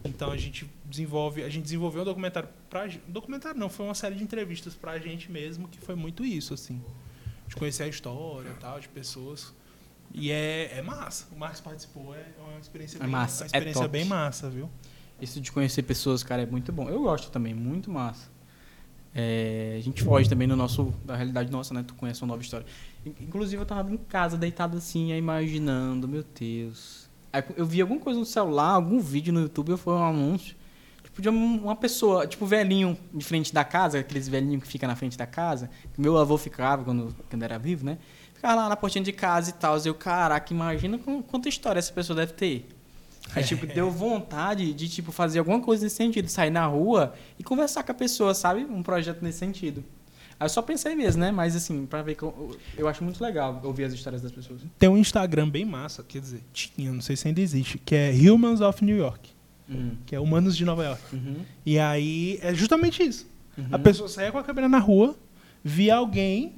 Então 0.05 0.31
a 0.31 0.37
gente 0.37 0.69
desenvolve, 0.85 1.43
a 1.43 1.49
gente 1.49 1.63
desenvolveu 1.63 2.01
um 2.03 2.05
documentário 2.05 2.47
pra 2.69 2.87
documentário 3.07 3.59
não, 3.59 3.67
foi 3.69 3.85
uma 3.85 3.93
série 3.93 4.15
de 4.15 4.23
entrevistas 4.23 4.73
pra 4.75 4.97
gente 4.97 5.29
mesmo, 5.29 5.67
que 5.67 5.79
foi 5.79 5.95
muito 5.95 6.23
isso, 6.23 6.53
assim. 6.53 6.81
De 7.47 7.55
conhecer 7.55 7.83
a 7.83 7.87
história 7.87 8.49
e 8.49 8.53
tal, 8.61 8.79
de 8.79 8.87
pessoas. 8.87 9.53
E 10.13 10.31
é, 10.31 10.77
é 10.77 10.81
massa. 10.81 11.27
O 11.31 11.37
Marcos 11.37 11.59
participou, 11.61 12.13
é 12.15 12.25
uma 12.39 12.59
experiência, 12.59 12.97
É 12.97 13.01
bem, 13.01 13.09
massa, 13.09 13.43
uma 13.43 13.45
é 13.45 13.47
experiência 13.47 13.81
top. 13.81 13.91
bem 13.91 14.05
massa, 14.05 14.49
viu? 14.49 14.69
Isso 15.21 15.39
de 15.41 15.51
conhecer 15.51 15.83
pessoas, 15.83 16.23
cara, 16.23 16.41
é 16.41 16.45
muito 16.45 16.71
bom. 16.71 16.89
Eu 16.89 17.01
gosto 17.01 17.29
também, 17.29 17.53
muito 17.53 17.91
massa. 17.91 18.29
É, 19.13 19.75
a 19.77 19.81
gente 19.81 20.03
foge 20.03 20.29
também 20.29 20.47
no 20.47 20.55
nosso, 20.55 20.93
da 21.03 21.15
realidade 21.15 21.51
nossa, 21.51 21.73
né? 21.73 21.83
Tu 21.85 21.93
conhece 21.95 22.21
uma 22.21 22.27
nova 22.29 22.41
história. 22.41 22.65
In- 23.05 23.15
Inclusive, 23.21 23.61
eu 23.61 23.65
tava 23.65 23.91
em 23.91 23.97
casa, 23.97 24.37
deitado 24.37 24.77
assim, 24.77 25.11
aí 25.11 25.17
imaginando, 25.19 26.07
meu 26.07 26.23
Deus. 26.39 27.09
Aí 27.33 27.43
eu 27.57 27.65
vi 27.65 27.81
alguma 27.81 27.99
coisa 27.99 28.19
no 28.19 28.25
celular, 28.25 28.69
algum 28.71 28.99
vídeo 28.99 29.33
no 29.33 29.41
YouTube, 29.41 29.71
ou 29.71 29.77
foi 29.77 29.93
um 29.93 30.03
anúncio. 30.03 30.55
Tipo, 31.03 31.21
de 31.21 31.29
um- 31.29 31.63
uma 31.63 31.75
pessoa, 31.75 32.27
tipo, 32.27 32.45
velhinho 32.45 32.97
de 33.13 33.25
frente 33.25 33.53
da 33.53 33.63
casa, 33.63 33.99
aqueles 33.99 34.27
velhinhos 34.27 34.63
que 34.63 34.69
ficam 34.69 34.87
na 34.87 34.95
frente 34.95 35.17
da 35.17 35.25
casa, 35.25 35.69
que 35.93 35.99
meu 35.99 36.17
avô 36.17 36.37
ficava 36.37 36.83
quando, 36.83 37.15
quando 37.29 37.43
era 37.43 37.57
vivo, 37.57 37.85
né? 37.85 37.97
Ficava 38.39 38.55
lá 38.55 38.69
na 38.69 38.77
portinha 38.77 39.03
de 39.03 39.11
casa 39.11 39.49
e 39.49 39.53
tal. 39.53 39.77
Eu, 39.83 39.93
caraca, 39.93 40.53
imagina 40.53 40.97
quanta 41.27 41.49
história 41.49 41.77
essa 41.77 41.91
pessoa 41.91 42.15
deve 42.15 42.31
ter. 42.31 42.69
Aí, 43.35 43.43
tipo, 43.43 43.67
deu 43.67 43.91
vontade 43.91 44.73
de, 44.73 44.87
tipo, 44.87 45.11
fazer 45.11 45.39
alguma 45.39 45.59
coisa 45.59 45.83
nesse 45.83 45.97
sentido. 45.97 46.29
Sair 46.29 46.49
na 46.49 46.65
rua 46.65 47.13
e 47.37 47.43
conversar 47.43 47.83
com 47.83 47.91
a 47.91 47.95
pessoa, 47.95 48.33
sabe? 48.33 48.61
Um 48.63 48.81
projeto 48.81 49.21
nesse 49.21 49.39
sentido. 49.39 49.83
Aí 50.39 50.45
eu 50.45 50.49
só 50.49 50.61
pensei 50.61 50.95
mesmo, 50.95 51.19
né? 51.19 51.31
Mas, 51.31 51.53
assim, 51.53 51.85
pra 51.85 52.01
ver 52.01 52.15
que 52.15 52.23
eu, 52.23 52.57
eu 52.77 52.87
acho 52.87 53.03
muito 53.03 53.21
legal 53.21 53.59
ouvir 53.61 53.83
as 53.83 53.91
histórias 53.93 54.21
das 54.21 54.31
pessoas. 54.31 54.61
Tem 54.79 54.87
um 54.87 54.97
Instagram 54.97 55.49
bem 55.49 55.65
massa, 55.65 56.01
quer 56.01 56.21
dizer, 56.21 56.41
tinha, 56.53 56.93
não 56.93 57.01
sei 57.01 57.17
se 57.17 57.27
ainda 57.27 57.41
existe, 57.41 57.77
que 57.77 57.93
é 57.93 58.09
Humans 58.11 58.61
of 58.61 58.83
New 58.85 58.95
York, 58.97 59.31
Uhum. 59.67 59.97
que 60.05 60.15
é 60.15 60.19
Humanos 60.19 60.55
de 60.55 60.63
Nova 60.63 60.83
York. 60.85 61.01
Uhum. 61.13 61.35
E 61.65 61.77
aí 61.77 62.39
é 62.41 62.53
justamente 62.55 63.03
isso. 63.03 63.27
Uhum. 63.57 63.67
A 63.73 63.77
pessoa 63.77 64.07
saía 64.07 64.31
com 64.31 64.37
a 64.37 64.43
câmera 64.43 64.69
na 64.69 64.79
rua, 64.79 65.15
via 65.63 65.95
alguém, 65.97 66.53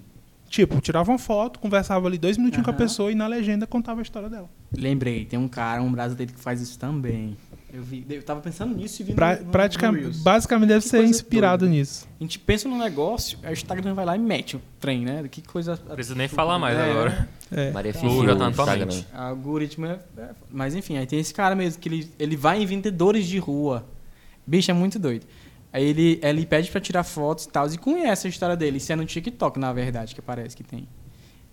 tipo, 0.51 0.79
tirava 0.81 1.09
uma 1.09 1.17
foto, 1.17 1.57
conversava 1.59 2.05
ali 2.07 2.17
dois 2.17 2.37
minutinhos 2.37 2.65
com 2.65 2.69
a 2.71 2.73
pessoa 2.73 3.11
e 3.11 3.15
na 3.15 3.25
legenda 3.25 3.65
contava 3.65 4.01
a 4.01 4.03
história 4.03 4.29
dela. 4.29 4.49
Lembrei, 4.75 5.25
tem 5.25 5.39
um 5.39 5.47
cara, 5.47 5.81
um 5.81 5.91
brasileiro 5.91 6.33
que 6.33 6.39
faz 6.39 6.61
isso 6.61 6.77
também. 6.77 7.35
Eu, 7.73 7.81
vi, 7.81 8.05
eu 8.09 8.21
tava 8.21 8.41
pensando 8.41 8.75
nisso 8.75 9.01
e 9.01 9.05
vi 9.05 9.13
Pra, 9.13 9.37
no, 9.37 9.45
no, 9.45 9.49
praticamente, 9.51 10.17
no 10.17 10.23
basicamente 10.23 10.67
deve 10.67 10.83
Que 10.83 10.89
ser 10.89 11.03
inspirado 11.05 11.59
doida. 11.65 11.73
nisso. 11.73 12.05
A 12.19 12.23
gente 12.23 12.37
pensa 12.37 12.67
no 12.67 12.77
negócio, 12.77 13.39
aí 13.43 13.51
o 13.51 13.53
Instagram 13.53 13.93
vai 13.93 14.03
lá 14.05 14.13
e 14.17 14.19
mete 14.19 14.57
o 14.57 14.61
trem, 14.77 15.05
né? 15.05 15.25
Que 15.31 15.41
coisa... 15.41 15.79
Não 15.87 15.95
precisa 15.95 16.15
nem 16.15 16.27
falar 16.27 16.59
mais 16.59 16.77
É, 16.77 16.91
agora. 16.91 17.29
É. 17.49 17.71
Maria 17.71 17.93
Tá. 17.93 18.05
Ou 18.05 18.25
já 18.25 18.35
tá 18.35 18.45
o 18.45 18.49
na 18.49 18.51
tua 18.51 18.63
Instagram. 18.65 18.85
mente. 18.87 19.07
Algoritmo 19.13 19.85
é, 19.85 19.99
é- 20.17 20.29
Mas 20.51 20.75
enfim, 20.75 20.97
aí 20.97 21.05
tem 21.05 21.17
esse 21.19 21.33
cara 21.33 21.55
mesmo, 21.55 21.79
que 21.81 21.87
ele, 21.87 22.11
ele 22.19 22.35
vai 22.35 22.61
em 22.61 22.65
vendedores 22.65 23.25
de 23.25 23.37
rua. 23.39 23.85
Bicho, 24.45 24.69
é 24.69 24.73
muito 24.73 24.99
doido. 24.99 25.25
Aí 25.73 25.85
ele, 25.85 26.19
ele 26.21 26.45
pede 26.45 26.69
pra 26.69 26.81
tirar 26.81 27.03
fotos 27.03 27.45
e 27.45 27.49
tal, 27.49 27.67
e 27.67 27.77
conhece 27.77 28.27
a 28.27 28.29
história 28.29 28.57
dele. 28.57 28.77
Isso 28.77 28.91
é 28.91 28.95
no 28.95 29.05
TikTok, 29.05 29.57
na 29.57 29.71
verdade, 29.71 30.13
que 30.13 30.21
parece 30.21 30.55
que 30.55 30.63
tem. 30.63 30.87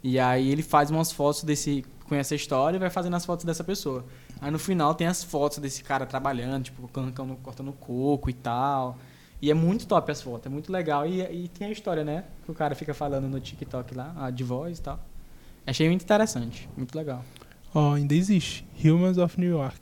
E 0.02 0.18
aí 0.18 0.50
ele 0.50 0.62
faz 0.62 0.90
umas 0.90 1.12
fotos 1.12 1.42
desse. 1.44 1.84
Conhece 2.08 2.32
a 2.32 2.36
história 2.36 2.76
e 2.76 2.80
vai 2.80 2.88
fazendo 2.88 3.14
as 3.14 3.26
fotos 3.26 3.44
dessa 3.44 3.62
pessoa. 3.62 4.04
Aí 4.40 4.50
no 4.50 4.58
final 4.58 4.94
tem 4.94 5.06
as 5.06 5.22
fotos 5.22 5.58
desse 5.58 5.84
cara 5.84 6.06
trabalhando, 6.06 6.64
tipo, 6.64 6.88
cortando, 6.88 7.36
cortando 7.42 7.72
coco 7.72 8.30
e 8.30 8.32
tal. 8.32 8.96
E 9.42 9.50
é 9.50 9.54
muito 9.54 9.86
top 9.86 10.10
as 10.10 10.22
fotos, 10.22 10.46
é 10.46 10.48
muito 10.48 10.72
legal. 10.72 11.06
E, 11.06 11.20
e 11.20 11.48
tem 11.48 11.68
a 11.68 11.70
história, 11.70 12.04
né? 12.04 12.24
Que 12.44 12.50
o 12.50 12.54
cara 12.54 12.74
fica 12.74 12.94
falando 12.94 13.28
no 13.28 13.38
TikTok 13.38 13.94
lá, 13.94 14.30
de 14.30 14.42
voz 14.42 14.78
e 14.78 14.82
tal. 14.82 14.98
Achei 15.66 15.86
muito 15.86 16.02
interessante, 16.02 16.68
muito 16.76 16.96
legal. 16.96 17.22
Ó, 17.74 17.92
ainda 17.92 18.14
existe. 18.14 18.66
Humans 18.82 19.18
of 19.18 19.38
New 19.38 19.50
York. 19.50 19.78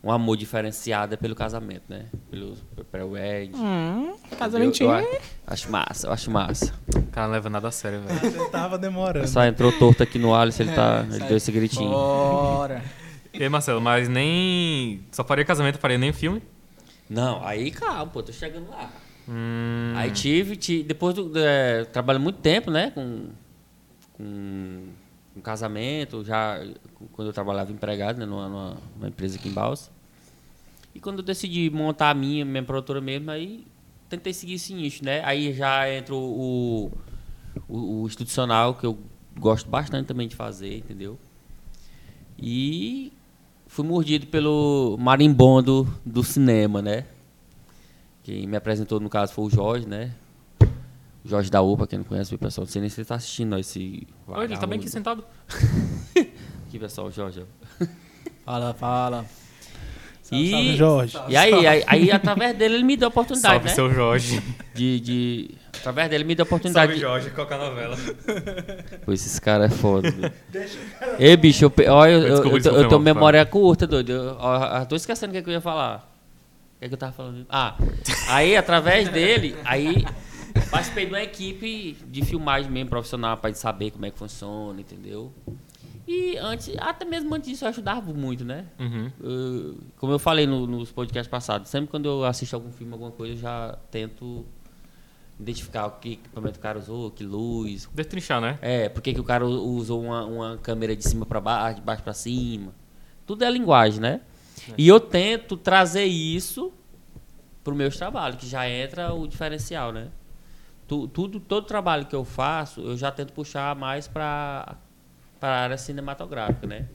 um 0.04 0.12
amor 0.12 0.36
diferenciado 0.36 1.14
é 1.14 1.18
pelo 1.18 1.36
casamento, 1.36 1.84
né? 1.88 2.08
Pelo 2.32 2.58
pré-wed. 2.92 3.56
Hum, 3.56 4.16
casamentinho. 4.40 4.90
Eu, 4.90 5.06
eu 5.06 5.22
acho 5.46 5.72
massa, 5.72 6.08
eu 6.08 6.12
acho 6.12 6.32
massa. 6.32 6.74
O 6.88 7.12
cara 7.12 7.28
não 7.28 7.34
leva 7.36 7.52
nada 7.52 7.68
a 7.68 7.72
sério, 7.72 8.02
velho. 8.02 8.20
Você 8.20 8.50
tava 8.50 8.80
demorando. 8.80 9.28
Só 9.28 9.46
entrou 9.46 9.72
torto 9.72 10.02
aqui 10.02 10.18
no 10.18 10.34
Alisson, 10.34 10.64
ele, 10.64 10.74
tá, 10.74 11.06
ele 11.08 11.20
sai 11.20 11.28
deu 11.28 11.38
esse 11.38 11.52
gritinho. 11.52 11.92
Bora. 11.92 12.84
E 13.32 13.44
aí, 13.44 13.50
Marcelo, 13.50 13.80
mas 13.80 14.10
nem... 14.10 15.02
Só 15.12 15.24
faria 15.24 15.46
casamento, 15.46 15.78
faria 15.78 16.00
nem 16.00 16.12
filme? 16.12 16.42
Não, 17.10 17.46
aí 17.46 17.72
calma, 17.72 18.08
pô, 18.08 18.24
tô 18.24 18.32
chegando 18.34 18.70
lá. 18.70 18.92
Hum... 19.28 19.94
Aí 19.96 20.12
tive, 20.12 20.56
ti- 20.56 20.84
depois 20.84 21.14
do. 21.16 21.32
É, 21.38 21.84
trabalho 21.86 22.20
muito 22.20 22.40
tempo, 22.40 22.70
né? 22.72 22.92
Com, 22.92 23.30
com, 24.14 24.88
com 25.34 25.42
casamento, 25.42 26.24
já 26.24 26.60
quando 27.12 27.28
eu 27.30 27.34
trabalhava 27.34 27.72
empregado, 27.72 28.18
né, 28.20 28.26
numa, 28.26 28.48
numa, 28.48 28.78
numa 28.96 29.08
empresa 29.08 29.38
aqui 29.38 29.50
em 29.50 29.54
Balsa. 29.54 29.92
E 30.94 31.00
quando 31.00 31.20
eu 31.20 31.24
decidi 31.26 31.70
montar 31.70 32.10
a 32.12 32.14
minha, 32.14 32.46
minha 32.46 32.64
produtora 32.64 33.02
mesmo, 33.02 33.30
aí 33.30 33.66
tentei 34.08 34.32
seguir 34.34 34.54
esse 34.54 34.74
nicho, 34.74 35.04
né? 35.04 35.22
Aí 35.26 35.54
já 35.54 35.92
entra 35.92 36.16
o, 36.16 36.92
o, 37.68 38.02
o 38.02 38.08
institucional, 38.08 38.76
que 38.76 38.86
eu 38.86 38.98
gosto 39.38 39.70
bastante 39.70 40.08
também 40.08 40.28
de 40.28 40.36
fazer, 40.36 40.78
entendeu? 40.78 41.20
E 42.38 43.12
fui 43.76 43.86
mordido 43.86 44.28
pelo 44.28 44.96
marimbondo 44.98 45.86
do 46.06 46.24
cinema, 46.24 46.82
né? 46.82 47.04
Quem 48.24 48.48
me 48.48 48.56
apresentou, 48.56 49.02
no 49.02 49.10
caso, 49.10 49.34
foi 49.34 49.46
o 49.46 49.50
Jorge, 49.50 49.86
né? 49.86 50.14
O 50.62 51.28
Jorge 51.28 51.52
da 51.52 51.62
UPA, 51.62 51.86
quem 51.86 52.00
não 52.00 52.06
conhece, 52.06 52.34
o 52.34 52.38
pessoal. 52.38 52.66
Não 52.66 52.72
sei 52.72 52.80
nem 52.80 52.90
se 52.90 53.02
ele 53.02 53.06
tá 53.06 53.16
assistindo 53.16 53.54
ó, 53.54 53.60
esse. 53.60 54.08
Olha, 54.30 54.46
ele 54.46 54.58
tá 54.58 54.66
bem 54.66 54.80
aqui 54.80 54.90
sentado. 54.90 55.26
Aqui, 56.68 56.80
pessoal, 56.80 57.08
o 57.08 57.12
Jorge. 57.12 57.44
Fala, 58.46 58.74
fala. 58.74 59.26
Salve, 60.22 60.46
E, 60.46 60.52
salve, 60.52 60.76
Jorge. 60.78 61.18
e 61.28 61.38
aí, 61.38 61.68
aí, 61.68 61.84
aí, 61.86 62.12
através 62.12 62.58
dele, 62.58 62.76
ele 62.76 62.84
me 62.84 62.96
deu 62.98 63.08
a 63.08 63.10
oportunidade, 63.10 63.54
Salve, 63.54 63.68
né? 63.68 63.76
seu 63.76 63.94
Jorge. 63.94 64.42
De, 64.74 65.00
de, 65.00 65.52
através 65.80 66.10
dele, 66.10 66.24
ele 66.24 66.28
me 66.28 66.36
deu 66.36 66.44
a 66.44 66.48
oportunidade. 66.48 66.94
de- 66.94 67.00
Jorge, 67.00 67.30
qual 67.32 67.48
a 67.52 67.58
novela? 67.58 67.98
Pô, 69.06 69.12
esses 69.14 69.40
caras 69.40 69.72
é 69.72 69.76
foda. 69.76 70.10
doido. 70.12 70.32
Ei, 71.20 71.36
bicho, 71.38 71.66
eu, 71.66 71.74
ó, 71.94 72.06
eu, 72.06 72.22
eu, 72.22 72.44
eu, 72.58 72.58
eu 72.82 72.88
tô 72.90 73.00
memória 73.00 73.46
curta, 73.46 73.86
doido. 73.88 74.12
Eu, 74.12 74.36
ó, 74.40 74.80
eu 74.80 74.86
tô 74.86 74.96
esquecendo 74.96 75.32
o 75.32 75.34
que, 75.34 75.40
é 75.40 75.42
que 75.42 75.50
eu 75.50 75.54
ia 75.54 75.62
falar. 75.62 76.12
O 76.76 76.80
que, 76.80 76.86
é 76.86 76.88
que 76.88 76.94
eu 76.94 76.98
tava 76.98 77.12
falando? 77.14 77.46
Ah, 77.50 77.76
aí, 78.30 78.56
através 78.58 79.08
dele, 79.10 79.56
aí 79.64 80.06
participei 80.70 81.06
de 81.06 81.12
uma 81.12 81.22
equipe 81.24 81.98
de 82.08 82.24
filmagem 82.26 82.70
mesmo 82.72 82.90
profissional 82.90 83.38
pra 83.38 83.54
saber 83.54 83.92
como 83.92 84.06
é 84.06 84.12
que 84.12 84.18
funciona, 84.18 84.80
entendeu? 84.82 85.32
E 86.08 86.38
antes, 86.38 86.72
até 86.80 87.04
mesmo 87.04 87.34
antes 87.34 87.50
disso, 87.50 87.66
eu 87.66 87.70
ajudava 87.70 88.14
muito, 88.14 88.46
né? 88.46 88.66
Uhum. 88.80 89.10
Eu- 89.24 89.78
como 89.98 90.14
eu 90.14 90.20
falei 90.20 90.46
no- 90.46 90.68
nos 90.68 90.92
podcasts 90.92 91.28
passados, 91.28 91.68
sempre 91.70 91.90
quando 91.90 92.06
eu 92.08 92.24
assisto 92.26 92.56
algum 92.56 92.72
filme, 92.72 92.94
alguma 92.94 93.10
coisa, 93.10 93.34
eu 93.34 93.38
já 93.38 93.76
tento 93.90 94.46
identificar 95.40 95.88
o 95.88 95.92
que 95.92 96.14
equipamento 96.14 96.58
o 96.60 96.62
cara 96.62 96.80
usou, 96.80 97.12
que 97.12 97.24
luz, 97.24 97.90
Destrinchar, 97.94 98.40
né? 98.42 98.58
é, 98.62 98.88
por 98.90 99.02
que 99.02 99.20
o 99.20 99.24
cara 99.24 99.46
usou 99.46 100.02
uma, 100.04 100.26
uma 100.26 100.58
câmera 100.58 100.96
de 100.96 101.08
cima 101.08 101.26
para 101.26 101.42
baixo, 101.42 101.76
de 101.76 101.82
baixo 101.82 102.04
para 102.04 102.14
cima. 102.14 102.74
Tudo 103.26 103.44
é 103.44 103.50
linguagem, 103.50 104.00
né? 104.00 104.22
E 104.78 104.88
eu 104.88 105.00
tento 105.00 105.58
trazer 105.58 106.06
isso 106.06 106.72
pro 107.64 107.76
meus 107.76 107.98
trabalhos, 107.98 108.38
que 108.38 108.48
já 108.48 108.70
entra 108.70 109.14
o 109.14 109.28
diferencial, 109.28 109.92
né? 109.92 110.10
Tu- 110.88 111.08
tudo, 111.08 111.40
todo 111.40 111.66
trabalho 111.66 112.06
que 112.06 112.16
eu 112.16 112.24
faço, 112.24 112.82
eu 112.82 112.96
já 112.96 113.12
tento 113.12 113.34
puxar 113.34 113.76
mais 113.76 114.08
para 114.08 114.78
a 115.42 115.48
área 115.48 115.78
cinematográfica, 115.78 116.68
né? 116.68 116.86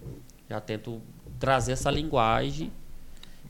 Já 0.48 0.60
tento 0.60 1.00
trazer 1.38 1.72
essa 1.72 1.90
linguagem 1.90 2.72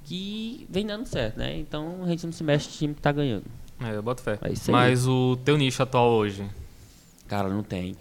que 0.05 0.67
vem 0.71 0.87
dando 0.87 1.07
certo, 1.07 1.39
né? 1.39 1.59
Então 1.59 2.03
a 2.05 2.09
gente 2.09 2.25
não 2.25 2.33
se 2.33 2.43
mexe 2.43 2.69
no 2.69 2.75
time 2.75 2.95
que 2.95 3.03
tá 3.03 3.13
ganhando. 3.13 3.45
É, 3.83 3.97
eu 3.97 4.03
boto 4.03 4.23
fé. 4.23 4.39
É 4.43 4.53
isso 4.53 4.71
aí. 4.71 4.73
Mas 4.73 5.07
o 5.07 5.37
teu 5.45 5.57
nicho 5.57 5.83
atual 5.83 6.11
hoje 6.11 6.45
Cara, 7.29 7.49
não 7.49 7.63
tem. 7.63 7.97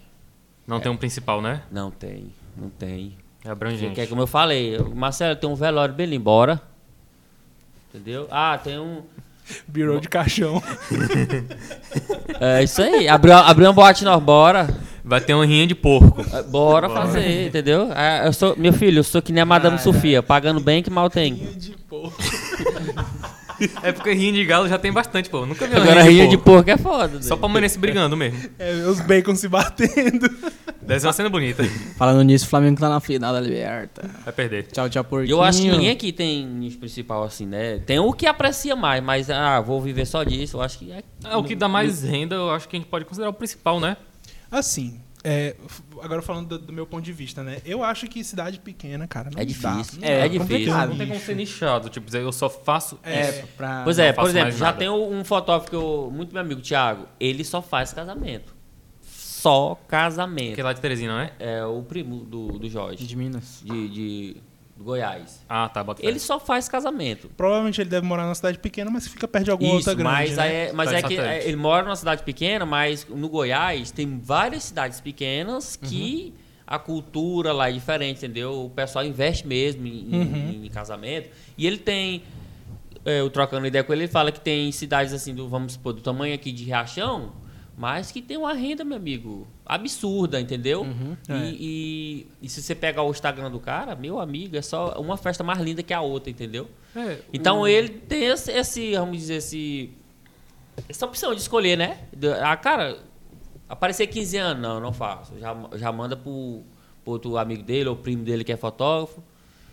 não 0.66 0.80
tem 0.80 0.90
um 0.90 0.96
principal, 0.96 1.40
né? 1.40 1.62
Não 1.70 1.90
tem. 1.90 2.32
Não 2.56 2.68
tem. 2.68 3.16
É 3.44 3.50
abrangente. 3.50 3.94
Porque, 3.94 4.06
como 4.06 4.20
eu 4.22 4.26
falei, 4.26 4.76
Marcelo 4.94 5.36
tem 5.36 5.48
um 5.48 5.54
velório 5.54 5.94
bem 5.94 6.12
embora. 6.14 6.60
Entendeu? 7.88 8.26
Ah, 8.30 8.58
tem 8.62 8.78
um. 8.78 9.02
Birou 9.66 9.98
de 10.00 10.08
caixão. 10.08 10.62
É 12.40 12.62
isso 12.62 12.80
aí. 12.80 13.06
Abriu, 13.06 13.34
abriu 13.34 13.66
uma 13.66 13.72
boate 13.74 14.02
nós, 14.02 14.22
bora. 14.22 14.66
Vai 15.04 15.20
ter 15.20 15.34
uma 15.34 15.44
rinha 15.44 15.66
de 15.66 15.74
porco. 15.74 16.24
É, 16.34 16.42
Bora 16.42 16.88
fazer, 16.88 17.48
entendeu? 17.48 17.92
É, 17.92 18.26
eu 18.26 18.32
sou, 18.32 18.54
meu 18.56 18.72
filho, 18.72 19.00
eu 19.00 19.04
sou 19.04 19.20
que 19.20 19.32
nem 19.32 19.42
a 19.42 19.46
Madame 19.46 19.78
Sofia, 19.78 20.22
pagando 20.22 20.60
bem 20.60 20.82
que 20.82 20.88
mal 20.88 21.10
tem. 21.10 21.34
de 21.34 21.72
porco. 21.88 22.16
É 23.82 23.92
porque 23.92 24.12
rinha 24.12 24.32
de 24.32 24.44
galo 24.44 24.68
já 24.68 24.78
tem 24.78 24.92
bastante, 24.92 25.28
pô. 25.28 25.44
Nunca 25.46 25.66
vi 25.66 25.74
uma 25.74 25.82
Agora 25.82 26.02
rinha 26.02 26.28
de 26.28 26.38
porco. 26.38 26.70
é 26.70 26.76
foda. 26.76 27.22
Só 27.22 27.36
pra 27.36 27.42
doido. 27.42 27.52
mulher 27.52 27.68
se 27.68 27.78
brigando 27.78 28.16
mesmo. 28.16 28.38
É, 28.58 28.72
os 28.86 29.00
bacon 29.00 29.34
se 29.34 29.48
batendo. 29.48 30.28
Deve 30.82 31.00
ser 31.00 31.06
uma 31.06 31.12
cena 31.12 31.28
bonita. 31.28 31.62
Falando 31.96 32.22
nisso, 32.22 32.46
o 32.46 32.48
Flamengo 32.48 32.80
tá 32.80 32.88
na 32.88 33.00
final 33.00 33.32
da 33.32 33.40
Liberta. 33.40 34.08
Vai 34.24 34.32
perder. 34.32 34.64
Tchau, 34.64 34.88
tchau, 34.88 35.04
porquinho. 35.04 35.34
Eu 35.34 35.42
acho 35.42 35.60
que 35.62 35.70
ninguém 35.70 35.90
aqui 35.90 36.12
tem 36.12 36.44
nicho 36.46 36.78
principal 36.78 37.22
assim, 37.22 37.46
né? 37.46 37.78
Tem 37.78 37.98
o 37.98 38.12
que 38.12 38.26
aprecia 38.26 38.74
mais, 38.74 39.02
mas 39.02 39.30
ah, 39.30 39.60
vou 39.60 39.80
viver 39.80 40.06
só 40.06 40.24
disso. 40.24 40.56
Eu 40.56 40.62
acho 40.62 40.78
que 40.78 40.90
é. 40.90 41.02
Ah, 41.24 41.38
o 41.38 41.44
que 41.44 41.54
dá 41.54 41.68
mais 41.68 42.02
renda, 42.02 42.34
eu 42.34 42.50
acho 42.50 42.68
que 42.68 42.76
a 42.76 42.78
gente 42.78 42.88
pode 42.88 43.04
considerar 43.04 43.30
o 43.30 43.34
principal, 43.34 43.78
né? 43.78 43.96
Assim, 44.50 45.00
é, 45.22 45.54
agora 46.02 46.22
falando 46.22 46.48
do, 46.48 46.66
do 46.66 46.72
meu 46.72 46.86
ponto 46.86 47.02
de 47.04 47.12
vista, 47.12 47.42
né? 47.42 47.60
Eu 47.64 47.82
acho 47.84 48.06
que 48.08 48.24
cidade 48.24 48.58
pequena, 48.58 49.06
cara, 49.06 49.30
não 49.30 49.38
É 49.40 49.44
dá. 49.44 49.48
difícil. 49.48 50.00
Não 50.00 50.08
É, 50.08 50.18
dá. 50.20 50.24
é 50.24 50.28
Como 50.28 50.44
difícil. 50.48 50.74
um 50.74 50.86
Não 50.86 50.96
tem 50.96 51.06
como 51.08 51.20
ser 51.20 51.36
nichado. 51.36 51.88
Tipo, 51.90 52.06
dizer, 52.06 52.22
eu 52.22 52.32
só 52.32 52.48
faço 52.48 52.98
É, 53.02 53.30
isso. 53.40 53.46
pra... 53.56 53.82
Pois 53.84 53.98
é, 53.98 54.12
por 54.12 54.28
exemplo, 54.28 54.52
já 54.52 54.66
nada. 54.66 54.78
tem 54.78 54.88
um 54.88 55.22
fotógrafo 55.24 55.68
que 55.70 55.76
eu. 55.76 56.10
Muito 56.14 56.32
meu 56.32 56.40
amigo, 56.42 56.60
Thiago. 56.60 57.06
Ele 57.18 57.44
só 57.44 57.60
faz 57.60 57.92
casamento. 57.92 58.54
Só 59.02 59.74
casamento. 59.88 60.52
Aquele 60.52 60.62
lá 60.66 60.72
de 60.72 60.80
Teresina, 60.80 61.12
não 61.14 61.20
é? 61.20 61.32
É 61.38 61.64
o 61.64 61.82
primo 61.82 62.24
do, 62.24 62.58
do 62.58 62.68
Jorge, 62.68 63.06
De 63.06 63.16
Minas. 63.16 63.62
de, 63.64 63.88
de, 63.88 64.36
do 64.80 64.84
Goiás. 64.84 65.44
Ah, 65.46 65.68
tá, 65.68 65.84
bota. 65.84 66.00
Ele 66.04 66.18
só 66.18 66.40
faz 66.40 66.66
casamento. 66.66 67.28
Provavelmente 67.36 67.78
ele 67.82 67.90
deve 67.90 68.06
morar 68.06 68.22
numa 68.22 68.34
cidade 68.34 68.58
pequena, 68.58 68.90
mas 68.90 69.06
fica 69.06 69.28
perto 69.28 69.44
de 69.44 69.50
alguma 69.50 69.74
outra 69.74 69.92
grande. 69.92 70.10
mas, 70.10 70.36
né? 70.38 70.68
é, 70.68 70.72
mas 70.72 70.90
é 70.90 71.02
que 71.02 71.18
é, 71.18 71.46
ele 71.46 71.56
mora 71.56 71.84
numa 71.84 71.96
cidade 71.96 72.22
pequena, 72.22 72.64
mas 72.64 73.06
no 73.06 73.28
Goiás 73.28 73.90
tem 73.90 74.18
várias 74.18 74.64
cidades 74.64 74.98
pequenas 74.98 75.76
que 75.76 76.32
a 76.66 76.78
cultura 76.78 77.52
lá 77.52 77.68
é 77.68 77.72
diferente, 77.72 78.16
entendeu? 78.24 78.64
O 78.64 78.70
pessoal 78.70 79.04
investe 79.04 79.46
mesmo 79.46 79.86
em, 79.86 79.90
em- 79.90 80.14
Uhum. 80.14 80.64
em 80.64 80.70
casamento. 80.70 81.28
E 81.58 81.66
ele 81.66 81.76
tem. 81.76 82.22
é, 83.04 83.20
Eu 83.20 83.28
trocando 83.28 83.66
ideia 83.66 83.84
com 83.84 83.92
ele, 83.92 84.04
ele 84.04 84.10
fala 84.10 84.32
que 84.32 84.40
tem 84.40 84.72
cidades 84.72 85.12
assim, 85.12 85.34
do, 85.34 85.46
vamos 85.46 85.74
supor, 85.74 85.92
do 85.92 86.00
tamanho 86.00 86.34
aqui 86.34 86.50
de 86.52 86.64
Riachão, 86.64 87.32
mas 87.80 88.12
que 88.12 88.20
tem 88.20 88.36
uma 88.36 88.52
renda, 88.52 88.84
meu 88.84 88.98
amigo, 88.98 89.48
absurda, 89.64 90.38
entendeu? 90.38 90.84
é. 91.30 91.48
E, 91.48 91.56
e- 91.58 92.26
e 92.42 92.48
se 92.50 92.60
você 92.62 92.74
pegar 92.74 93.02
o 93.04 93.10
Instagram 93.10 93.50
do 93.50 93.58
cara, 93.58 93.96
meu 93.96 94.20
amigo, 94.20 94.54
é 94.54 94.60
só 94.60 95.00
uma 95.00 95.16
festa 95.16 95.42
mais 95.42 95.58
linda 95.60 95.82
que 95.82 95.94
a 95.94 96.02
outra, 96.02 96.28
entendeu? 96.30 96.68
É, 96.94 97.18
Então 97.32 97.66
ele 97.66 97.88
tem 97.88 98.24
esse, 98.26 98.52
esse, 98.52 98.92
vamos 98.92 99.16
dizer, 99.16 99.36
esse, 99.36 99.90
essa 100.90 101.06
opção 101.06 101.34
de 101.34 101.40
escolher, 101.40 101.78
né? 101.78 102.00
Do- 102.14 102.34
Ah, 102.34 102.54
cara, 102.54 102.98
aparecer 103.66 104.06
15 104.08 104.36
anos, 104.36 104.62
não, 104.62 104.78
não 104.78 104.92
faço. 104.92 105.32
Já, 105.38 105.56
já 105.76 105.90
manda 105.90 106.14
pro, 106.16 106.62
pro 107.02 107.12
outro 107.14 107.38
amigo 107.38 107.62
dele 107.62 107.88
ou 107.88 107.96
primo 107.96 108.22
dele 108.24 108.44
que 108.44 108.52
é 108.52 108.58
fotógrafo. 108.58 109.22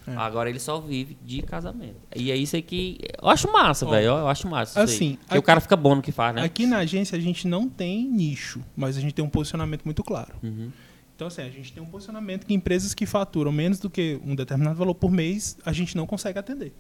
É. 0.08 0.16
Agora 0.16 0.50
ele 0.50 0.60
só 0.60 0.80
vive 0.80 1.18
de 1.26 1.42
casamento. 1.42 1.98
E 2.16 2.32
é 2.32 2.36
isso 2.36 2.56
aí 2.56 2.62
que. 2.62 2.98
Eu 3.22 3.28
acho 3.30 3.52
massa, 3.52 3.86
velho. 3.86 4.06
Eu 4.08 4.28
acho 4.28 4.48
massa. 4.48 4.82
assim, 4.82 5.16
Porque 5.18 5.36
o 5.36 5.40
aqui- 5.40 5.46
cara 5.46 5.60
fica 5.60 5.76
bom 5.76 5.96
no 5.96 6.02
que 6.02 6.14
faz, 6.14 6.34
né? 6.34 6.44
Aqui 6.44 6.66
na 6.66 6.78
agência 6.78 7.18
a 7.18 7.22
gente 7.22 7.46
não 7.48 7.68
tem 7.68 8.08
nicho, 8.08 8.64
mas 8.76 8.96
a 8.98 9.02
gente 9.02 9.14
tem 9.14 9.24
um 9.26 9.30
posicionamento 9.30 9.84
muito 9.84 10.04
claro. 10.04 10.36
Uhum. 10.42 10.72
Então, 11.16 11.28
assim, 11.28 11.42
a 11.42 11.50
gente 11.50 11.74
tem 11.74 11.84
um 11.84 11.88
posicionamento 11.88 12.46
que 12.46 12.54
empresas 12.54 12.94
que 12.94 13.06
faturam 13.06 13.52
menos 13.52 13.80
do 13.80 13.90
que 13.90 14.20
um 14.24 14.34
determinado 14.36 14.78
valor 14.78 14.94
por 14.96 15.12
mês, 15.12 15.58
a 15.66 15.74
gente 15.74 15.98
não 15.98 16.06
consegue 16.08 16.40
atender. 16.40 16.74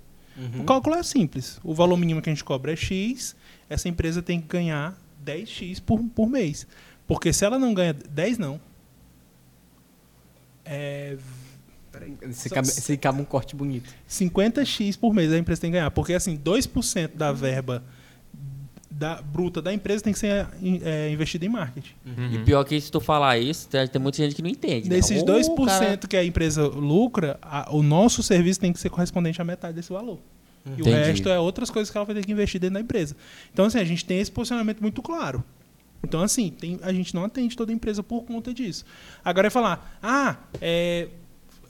O 0.59 0.63
cálculo 0.63 0.95
é 0.95 1.01
simples. 1.01 1.59
O 1.63 1.73
valor 1.73 1.97
mínimo 1.97 2.21
que 2.21 2.30
a 2.30 2.34
gente 2.34 2.43
cobra 2.43 2.71
é 2.71 2.75
X, 2.75 3.36
essa 3.67 3.89
empresa 3.89 4.21
tem 4.21 4.39
que 4.39 4.47
ganhar 4.47 4.95
10X 5.25 5.82
por, 5.82 5.99
por 6.09 6.30
mês. 6.30 6.67
Porque 7.07 7.34
se 7.34 7.43
ela 7.43 7.57
não 7.57 7.73
ganha 7.73 7.91
10, 7.93 8.38
não. 8.38 8.61
É 10.63 11.17
Se 12.31 12.49
cabe, 12.49 12.67
se 12.67 12.97
cabe 12.97 13.21
um 13.21 13.25
corte 13.25 13.55
bonito. 13.55 13.89
50x 14.09 14.97
por 14.97 15.13
mês 15.13 15.31
a 15.31 15.37
empresa 15.37 15.61
tem 15.61 15.71
que 15.71 15.77
ganhar. 15.77 15.91
Porque, 15.91 16.13
assim, 16.13 16.37
2% 16.37 17.11
da 17.15 17.31
verba 17.31 17.83
da, 18.89 19.21
bruta 19.21 19.61
da 19.61 19.71
empresa 19.73 20.03
tem 20.03 20.11
que 20.13 20.17
ser 20.19 20.47
é, 20.83 21.11
investida 21.11 21.45
em 21.45 21.49
marketing. 21.49 21.93
Uhum. 22.05 22.31
E 22.33 22.39
pior 22.39 22.63
que 22.63 22.79
se 22.81 22.91
tu 22.91 22.99
falar 22.99 23.37
isso, 23.37 23.67
tem, 23.67 23.87
tem 23.87 24.01
muita 24.01 24.17
gente 24.17 24.33
que 24.35 24.41
não 24.41 24.49
entende. 24.49 24.89
né? 24.89 24.95
Nesses 24.95 25.21
Ô, 25.21 25.25
2% 25.25 25.65
cara, 25.67 25.97
que 25.97 26.17
a 26.17 26.23
empresa 26.23 26.67
lucra, 26.67 27.37
a- 27.41 27.67
o 27.75 27.83
nosso 27.83 28.23
serviço 28.23 28.59
tem 28.59 28.73
que 28.73 28.79
ser 28.79 28.89
correspondente 28.89 29.39
à 29.41 29.45
metade 29.45 29.75
desse 29.75 29.91
valor. 29.93 30.19
E 30.65 30.71
Entendi. 30.81 30.89
o 30.89 30.93
resto 30.93 31.29
é 31.29 31.39
outras 31.39 31.69
coisas 31.69 31.89
que 31.91 31.97
ela 31.97 32.05
vai 32.05 32.15
ter 32.15 32.25
que 32.25 32.31
investir 32.31 32.59
dentro 32.59 32.73
da 32.73 32.81
empresa. 32.81 33.15
Então, 33.53 33.65
assim, 33.65 33.77
a 33.79 33.83
gente 33.85 34.03
tem 34.03 34.19
esse 34.19 34.31
posicionamento 34.31 34.81
muito 34.81 35.01
claro. 35.01 35.43
Então, 36.03 36.21
assim, 36.21 36.49
tem- 36.49 36.79
a 36.81 36.91
gente 36.91 37.13
não 37.15 37.23
atende 37.23 37.55
toda 37.55 37.71
a 37.71 37.75
empresa 37.75 38.01
por 38.03 38.23
conta 38.23 38.53
disso. 38.53 38.83
Agora 39.23 39.47
é 39.47 39.49
falar, 39.49 39.97
ah, 40.01 40.37
é, 40.59 41.07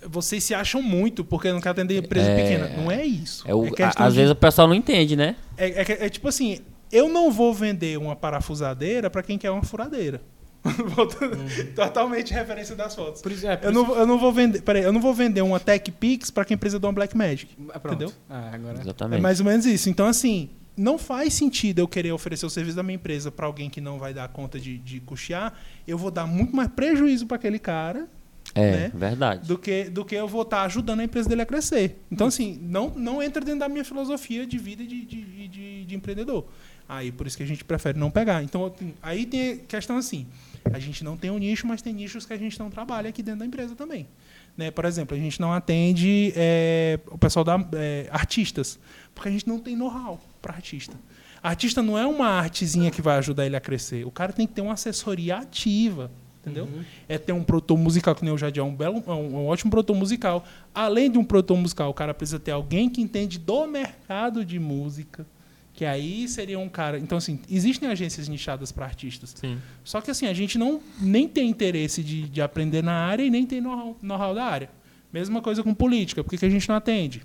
vocês 0.10 0.44
se 0.44 0.54
acham 0.54 0.82
muito 0.82 1.24
porque 1.24 1.52
não 1.52 1.60
quer 1.62 1.70
atender 1.70 1.98
empresa 1.98 2.30
É. 2.30 2.36
pequena. 2.36 2.70
Não 2.82 2.92
é 2.92 3.06
isso. 3.06 3.44
É 3.48 3.54
o, 3.54 3.66
É 3.66 3.70
às 3.96 4.14
de- 4.14 4.20
vezes 4.20 4.32
o 4.32 4.36
pessoal 4.36 4.68
não 4.68 4.76
entende, 4.76 5.16
né? 5.16 5.36
é, 5.58 5.82
é 5.82 5.86
que- 5.86 5.92
é 5.94 6.10
tipo 6.10 6.28
assim, 6.28 6.60
eu 6.92 7.10
não 7.10 7.32
vou 7.32 7.54
vender 7.54 7.98
uma 7.98 8.16
parafusadeira 8.16 9.10
para 9.10 9.22
quem 9.24 9.38
quer 9.38 9.52
uma 9.52 9.64
furadeira. 9.64 10.22
Voltando- 10.96 11.38
Totalmente 11.76 12.34
referência 12.34 12.76
das 12.76 12.94
fotos. 12.96 13.22
Por 13.22 13.32
isso, 13.32 13.48
é, 13.48 13.56
por 13.56 13.68
Eu 13.68 13.72
não, 13.72 13.86
vou- 13.86 13.96
eu 13.98 14.06
não 14.06 14.18
vou 14.20 14.34
vender, 14.34 14.62
peraí, 14.62 14.84
eu 14.84 14.92
não 14.92 15.00
vou 15.02 15.14
vender 15.14 15.42
uma 15.42 15.60
Tech 15.60 15.90
Pix 15.92 16.30
para 16.32 16.44
quem 16.44 16.58
precisa 16.58 16.80
de 16.80 16.86
uma 16.86 16.92
Black 16.94 17.16
Magic. 17.16 17.56
é, 17.74 17.78
entendeu? 17.78 18.12
Ah, 18.30 18.50
agora. 18.54 18.78
É 18.78 18.82
Exatamente. 18.82 19.22
mais 19.22 19.40
ou 19.40 19.46
menos 19.46 19.66
isso. 19.66 19.90
Então, 19.90 20.06
assim, 20.08 20.50
não 20.76 20.98
faz 20.98 21.34
sentido 21.34 21.80
eu 21.80 21.88
querer 21.88 22.12
oferecer 22.12 22.46
o 22.46 22.50
serviço 22.50 22.76
da 22.76 22.84
minha 22.84 22.96
empresa 22.96 23.32
para 23.32 23.46
alguém 23.46 23.70
que 23.70 23.80
não 23.80 23.98
vai 23.98 24.14
dar 24.14 24.28
conta 24.28 24.60
de, 24.60 24.78
de 24.78 25.00
custear. 25.00 25.54
Eu 25.88 25.98
vou 25.98 26.12
dar 26.12 26.26
muito 26.28 26.56
mais 26.56 26.70
prejuízo 26.70 27.26
para 27.26 27.38
aquele 27.38 27.60
cara 27.60 28.08
é, 28.54 28.72
né? 28.72 28.92
verdade. 28.94 29.48
do 29.48 29.58
que, 29.58 29.86
do 29.86 30.06
que 30.06 30.16
eu 30.16 30.28
vou 30.28 30.42
estar 30.42 30.64
ajudando 30.64 31.02
a 31.02 31.04
empresa 31.04 31.30
dele 31.30 31.42
a 31.42 31.46
crescer. 31.46 31.98
Então, 32.12 32.28
assim, 32.28 32.58
não, 32.62 32.90
não 32.96 33.22
entra 33.22 33.44
dentro 33.44 33.60
da 33.62 33.70
minha 33.70 33.86
filosofia 33.86 34.46
de 34.46 34.58
vida 34.58 34.86
de, 34.86 35.06
de, 35.06 35.48
de, 35.48 35.86
de 35.86 35.96
empreendedor. 35.96 36.46
Aí, 36.90 37.12
por 37.12 37.28
isso 37.28 37.36
que 37.36 37.44
a 37.44 37.46
gente 37.46 37.64
prefere 37.66 38.00
não 38.00 38.10
pegar. 38.10 38.42
Então, 38.44 38.74
aí 39.02 39.26
tem 39.26 39.58
questão 39.58 39.98
assim, 39.98 40.26
a 40.74 40.80
gente 40.80 41.04
não 41.04 41.18
tem 41.18 41.30
um 41.30 41.38
nicho, 41.38 41.68
mas 41.68 41.82
tem 41.82 41.94
nichos 41.94 42.26
que 42.26 42.34
a 42.34 42.38
gente 42.38 42.58
não 42.60 42.70
trabalha 42.70 43.10
aqui 43.10 43.22
dentro 43.22 43.40
da 43.40 43.46
empresa 43.46 43.76
também. 43.76 44.08
Né? 44.56 44.72
Por 44.72 44.86
exemplo, 44.86 45.16
a 45.16 45.20
gente 45.20 45.40
não 45.40 45.54
atende 45.54 46.34
é, 46.36 47.00
o 47.08 47.18
pessoal 47.18 47.44
da 47.44 47.64
é, 47.74 48.08
artistas, 48.10 48.80
porque 49.14 49.30
a 49.30 49.32
gente 49.32 49.48
não 49.48 49.60
tem 49.60 49.76
know-how 49.76 50.20
para 50.42 50.54
artista. 50.54 50.96
Artista 51.44 51.84
não 51.84 51.98
é 51.98 52.06
uma 52.06 52.28
artezinha 52.28 52.90
que 52.90 53.02
vai 53.02 53.18
ajudar 53.18 53.46
ele 53.46 53.56
a 53.56 53.62
crescer. 53.62 54.06
O 54.06 54.12
cara 54.12 54.34
tem 54.34 54.48
que 54.48 54.54
ter 54.54 54.62
uma 54.62 54.74
assessoria 54.74 55.38
ativa, 55.38 56.12
entendeu? 56.50 56.68
É 57.08 57.18
ter 57.18 57.34
um 57.34 57.44
produtor 57.44 57.78
musical, 57.78 58.16
que 58.16 58.24
nem 58.24 58.34
o 58.34 58.38
Jadiel, 58.38 58.66
um, 58.66 58.76
belo, 58.76 59.04
um, 59.06 59.12
um 59.12 59.48
ótimo 59.48 59.70
produtor 59.70 59.96
musical. 59.96 60.46
Além 60.74 61.12
de 61.12 61.18
um 61.18 61.24
produtor 61.24 61.58
musical, 61.58 61.90
o 61.90 61.94
cara 61.94 62.14
precisa 62.14 62.40
ter 62.40 62.52
alguém 62.52 62.90
que 62.90 63.02
entende 63.02 63.38
do 63.38 63.68
mercado 63.68 64.44
de 64.46 64.60
música, 64.60 65.26
que 65.74 65.86
aí 65.86 66.28
seria 66.28 66.58
um 66.58 66.70
cara... 66.70 66.98
Então, 66.98 67.18
assim, 67.18 67.40
existem 67.50 67.88
agências 67.90 68.28
nichadas 68.28 68.72
para 68.72 68.86
artistas. 68.86 69.36
Sim. 69.40 69.58
Só 69.84 70.02
que 70.02 70.10
assim, 70.10 70.26
a 70.26 70.34
gente 70.34 70.58
não 70.58 70.82
nem 71.00 71.28
tem 71.28 71.50
interesse 71.50 72.04
de, 72.04 72.28
de 72.28 72.42
aprender 72.42 72.82
na 72.82 72.94
área 72.94 73.24
e 73.24 73.30
nem 73.30 73.46
tem 73.46 73.62
know-how 73.62 73.96
know-how 74.02 74.34
da 74.34 74.44
área. 74.44 74.70
Mesma 75.14 75.42
coisa 75.42 75.64
com 75.64 75.74
política. 75.74 76.24
Por 76.24 76.32
que, 76.32 76.38
que 76.38 76.46
a 76.46 76.50
gente 76.50 76.68
não 76.68 76.76
atende? 76.76 77.24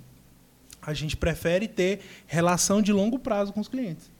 A 0.80 0.92
gente 0.92 1.16
prefere 1.16 1.68
ter 1.68 2.00
relação 2.26 2.82
de 2.82 2.92
longo 2.92 3.18
prazo 3.18 3.52
com 3.52 3.60
os 3.60 3.68
clientes. 3.68 4.10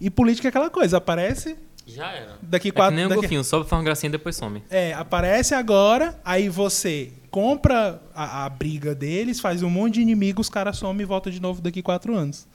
E 0.00 0.10
política 0.10 0.48
é 0.48 0.50
aquela 0.50 0.70
coisa, 0.70 0.98
aparece 0.98 1.56
Já 1.94 2.10
era. 2.12 2.38
daqui 2.42 2.68
É 2.68 2.70
que 2.70 2.76
quatro... 2.76 2.94
nem 2.96 3.06
um 3.06 3.08
daqui- 3.08 3.20
golfinho, 3.22 3.42
sobe, 3.44 3.68
faz 3.68 3.78
uma 3.78 3.84
gracinha 3.84 4.08
e 4.08 4.12
depois 4.12 4.36
some. 4.36 4.62
é, 4.70 4.92
aparece 4.94 5.54
agora, 5.54 6.18
aí 6.24 6.48
você 6.48 7.10
compra 7.30 8.00
a, 8.14 8.44
a 8.44 8.48
briga 8.48 8.94
deles, 8.94 9.40
faz 9.40 9.62
um 9.62 9.70
monte 9.70 9.94
de 9.94 10.00
inimigos, 10.02 10.46
os 10.46 10.50
caras 10.50 10.76
somem 10.76 11.02
e 11.02 11.06
volta 11.06 11.30
de 11.30 11.40
novo 11.40 11.60
daqui 11.60 11.82
quatro 11.82 12.14
anos. 12.14 12.46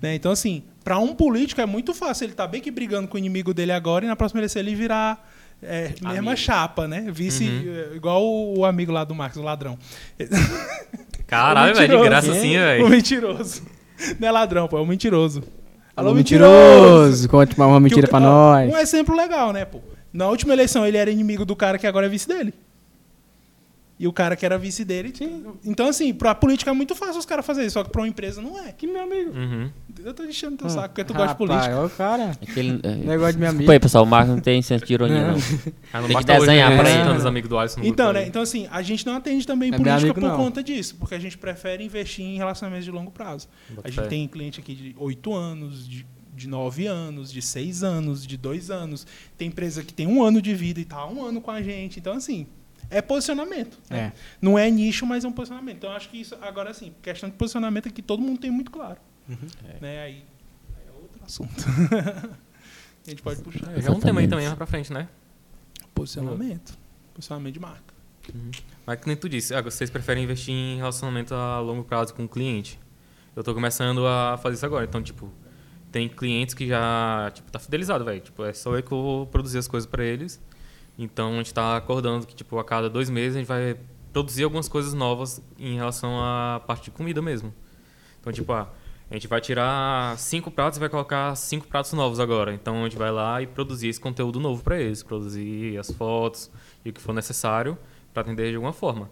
Né? 0.00 0.14
Então, 0.14 0.30
assim, 0.32 0.62
para 0.84 0.98
um 0.98 1.14
político 1.14 1.60
é 1.60 1.66
muito 1.66 1.94
fácil. 1.94 2.24
Ele 2.24 2.34
tá 2.34 2.46
bem 2.46 2.60
que 2.60 2.70
brigando 2.70 3.08
com 3.08 3.16
o 3.16 3.18
inimigo 3.18 3.54
dele 3.54 3.72
agora 3.72 4.04
e 4.04 4.08
na 4.08 4.14
próxima 4.16 4.40
eleição 4.40 4.60
ele 4.60 4.74
virar 4.74 5.26
é, 5.62 5.94
mesma 6.02 6.10
Amigo. 6.32 6.36
chapa, 6.36 6.86
né? 6.86 7.06
Vice, 7.10 7.44
Uhum. 7.44 7.92
é, 7.92 7.96
igual 7.96 8.22
o, 8.22 8.58
o 8.58 8.64
amigo 8.66 8.92
lá 8.92 9.04
do 9.04 9.14
Marcos, 9.14 9.38
o 9.38 9.42
ladrão. 9.42 9.78
Caralho, 11.26 11.72
O 11.74 11.76
velho, 11.76 11.98
de 11.98 12.04
graça 12.04 12.30
assim, 12.32 12.56
O 12.56 12.60
velho. 12.60 12.88
mentiroso. 12.88 13.62
Não 14.20 14.28
é 14.28 14.30
ladrão, 14.30 14.68
pô, 14.68 14.76
é 14.76 14.80
o 14.80 14.86
mentiroso. 14.86 15.42
Alô, 15.96 16.12
mentiroso! 16.12 17.26
Conte 17.26 17.58
uma 17.58 17.80
mentira 17.80 18.02
Que 18.02 18.10
pra 18.10 18.18
ó, 18.18 18.20
nós. 18.20 18.70
Um 18.70 18.76
exemplo 18.76 19.16
legal, 19.16 19.50
né, 19.50 19.64
pô? 19.64 19.80
Na 20.12 20.28
última 20.28 20.52
eleição 20.52 20.84
ele 20.84 20.98
era 20.98 21.10
inimigo 21.10 21.46
do 21.46 21.56
cara 21.56 21.78
que 21.78 21.86
agora 21.86 22.04
é 22.04 22.08
vice 22.08 22.28
dele. 22.28 22.52
E 23.98 24.06
o 24.06 24.12
cara 24.12 24.36
que 24.36 24.44
era 24.44 24.58
vice 24.58 24.84
dele. 24.84 25.10
Então, 25.64 25.88
assim, 25.88 26.12
pra 26.12 26.34
política 26.34 26.70
é 26.70 26.74
muito 26.74 26.94
fácil 26.94 27.18
os 27.18 27.24
caras 27.24 27.46
fazerem 27.46 27.66
isso, 27.66 27.74
só 27.74 27.82
que 27.82 27.88
pra 27.90 28.02
uma 28.02 28.08
empresa 28.08 28.42
não 28.42 28.58
é. 28.62 28.70
Que 28.70 28.86
meu 28.86 29.02
amigo. 29.02 29.30
Uhum. 29.30 29.70
Eu 30.04 30.12
tô 30.12 30.22
enchendo 30.24 30.56
teu 30.58 30.68
saco, 30.68 30.88
porque 30.88 31.02
tu 31.02 31.14
gosta 31.14 31.28
de 31.28 31.38
política. 31.38 31.74
Rapaz, 31.74 31.92
ó, 31.92 31.96
cara. 31.96 32.30
Aquele, 32.42 32.78
é, 32.82 32.94
Negócio 32.94 33.32
de 33.32 33.38
minha 33.38 33.50
Desculpa 33.50 33.50
amiga. 33.50 33.72
aí, 33.72 33.80
pessoal. 33.80 34.04
O 34.04 34.06
Marcos 34.06 34.34
não 34.34 34.40
tem 34.40 34.60
senso 34.60 34.84
de 34.84 34.92
ironia, 34.92 35.28
não. 35.28 35.38
Ah, 35.92 36.00
não 36.00 36.08
Tem 36.08 36.08
que 36.08 36.12
basta 36.12 36.32
hoje, 36.32 36.40
desenhar 36.40 36.70
né, 36.70 36.76
pra 36.76 36.90
ele. 36.90 37.18
os 37.18 37.24
amigos 37.24 37.48
do 37.48 37.58
Alisson 37.58 37.80
Então, 37.82 38.12
né? 38.12 38.26
Então, 38.26 38.42
assim, 38.42 38.68
a 38.70 38.82
gente 38.82 39.06
não 39.06 39.16
atende 39.16 39.46
também 39.46 39.70
é 39.72 39.76
política 39.76 39.96
amigo, 39.96 40.14
por 40.20 40.22
não. 40.28 40.36
conta 40.36 40.62
disso, 40.62 40.96
porque 41.00 41.14
a 41.14 41.18
gente 41.18 41.38
prefere 41.38 41.82
investir 41.82 42.22
em 42.22 42.36
relacionamentos 42.36 42.84
de 42.84 42.90
longo 42.90 43.10
prazo. 43.10 43.48
A 43.82 43.88
gente 43.88 44.00
fé. 44.02 44.06
tem 44.08 44.28
cliente 44.28 44.60
aqui 44.60 44.74
de 44.74 44.94
8 44.98 45.32
anos, 45.34 45.88
de, 45.88 46.06
de 46.34 46.46
9 46.46 46.86
anos, 46.86 47.32
de 47.32 47.40
6 47.40 47.82
anos, 47.82 48.26
de 48.26 48.36
2 48.36 48.70
anos. 48.70 49.06
Tem 49.38 49.48
empresa 49.48 49.82
que 49.82 49.94
tem 49.94 50.06
um 50.06 50.22
ano 50.22 50.42
de 50.42 50.54
vida 50.54 50.78
e 50.78 50.84
tá 50.84 50.96
há 50.96 51.08
um 51.08 51.24
ano 51.24 51.40
com 51.40 51.50
a 51.50 51.62
gente. 51.62 51.98
Então, 51.98 52.12
assim, 52.12 52.46
é 52.90 53.02
posicionamento. 53.02 53.78
né? 53.90 53.98
É. 53.98 54.12
Não 54.40 54.58
é 54.58 54.70
nicho, 54.70 55.06
mas 55.06 55.24
é 55.24 55.28
um 55.28 55.32
posicionamento. 55.32 55.76
Então, 55.78 55.90
eu 55.90 55.96
acho 55.96 56.08
que 56.08 56.20
isso, 56.20 56.36
agora 56.40 56.72
sim, 56.74 56.94
questão 57.02 57.28
de 57.28 57.36
posicionamento 57.36 57.86
é 57.86 57.90
que 57.90 58.02
todo 58.02 58.22
mundo 58.22 58.40
tem 58.40 58.50
muito 58.50 58.70
claro. 58.70 58.98
Né? 59.80 60.02
Aí, 60.02 60.24
aí 60.76 60.84
é 60.86 60.92
outro 60.92 61.24
assunto. 61.24 61.52
a 63.06 63.10
gente 63.10 63.22
pode 63.22 63.42
puxar. 63.42 63.76
É, 63.76 63.82
já 63.82 63.88
é 63.88 63.92
um 63.92 64.00
tema 64.00 64.20
aí 64.20 64.28
também 64.28 64.46
mais 64.46 64.56
pra 64.56 64.66
frente, 64.66 64.92
né? 64.92 65.08
Posicionamento. 65.94 66.76
Posicionamento 67.14 67.54
de 67.54 67.60
marca. 67.60 67.94
Mas 68.84 69.00
que 69.00 69.06
nem 69.06 69.16
tu 69.16 69.28
disse, 69.28 69.54
ah, 69.54 69.62
vocês 69.62 69.90
preferem 69.90 70.24
investir 70.24 70.52
em 70.54 70.76
relacionamento 70.76 71.34
a 71.34 71.60
longo 71.60 71.84
prazo 71.84 72.14
com 72.14 72.24
o 72.24 72.28
cliente. 72.28 72.78
Eu 73.34 73.44
tô 73.44 73.54
começando 73.54 74.06
a 74.06 74.36
fazer 74.38 74.56
isso 74.56 74.66
agora. 74.66 74.84
Então, 74.84 75.02
tipo, 75.02 75.30
tem 75.92 76.08
clientes 76.08 76.54
que 76.54 76.66
já, 76.66 77.30
tipo, 77.34 77.50
tá 77.50 77.58
fidelizado, 77.58 78.04
velho. 78.04 78.20
Tipo, 78.20 78.44
é 78.44 78.52
só 78.52 78.74
eu 78.76 78.82
que 78.82 78.90
vou 78.90 79.26
produzir 79.26 79.58
as 79.58 79.68
coisas 79.68 79.88
pra 79.88 80.04
eles. 80.04 80.40
Então, 80.98 81.34
a 81.34 81.36
gente 81.36 81.52
tá 81.52 81.76
acordando 81.76 82.26
que, 82.26 82.34
tipo, 82.34 82.58
a 82.58 82.64
cada 82.64 82.88
dois 82.88 83.10
meses 83.10 83.36
a 83.36 83.38
gente 83.38 83.48
vai 83.48 83.76
produzir 84.12 84.44
algumas 84.44 84.68
coisas 84.68 84.94
novas 84.94 85.42
em 85.58 85.76
relação 85.76 86.18
à 86.18 86.60
parte 86.66 86.84
de 86.84 86.90
comida 86.90 87.20
mesmo. 87.20 87.52
Então, 88.20 88.32
tipo, 88.32 88.50
ah, 88.52 88.72
a 89.10 89.14
gente 89.14 89.28
vai 89.28 89.40
tirar 89.40 90.18
cinco 90.18 90.50
pratos 90.50 90.78
e 90.78 90.80
vai 90.80 90.88
colocar 90.88 91.34
cinco 91.36 91.66
pratos 91.66 91.92
novos 91.92 92.18
agora. 92.18 92.54
Então, 92.54 92.80
a 92.80 92.84
gente 92.84 92.96
vai 92.96 93.10
lá 93.10 93.42
e 93.42 93.46
produzir 93.46 93.88
esse 93.88 94.00
conteúdo 94.00 94.40
novo 94.40 94.64
pra 94.64 94.80
eles. 94.80 95.02
Produzir 95.02 95.78
as 95.78 95.90
fotos 95.90 96.50
e 96.84 96.90
o 96.90 96.92
que 96.92 97.00
for 97.00 97.12
necessário 97.12 97.76
para 98.14 98.22
atender 98.22 98.50
de 98.50 98.56
alguma 98.56 98.72
forma. 98.72 99.10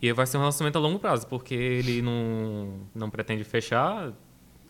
E 0.00 0.12
vai 0.12 0.26
ser 0.26 0.36
um 0.36 0.40
relacionamento 0.40 0.78
a 0.78 0.80
longo 0.80 0.98
prazo, 0.98 1.26
porque 1.26 1.54
ele 1.54 2.00
não, 2.02 2.80
não 2.94 3.10
pretende 3.10 3.42
fechar. 3.44 4.12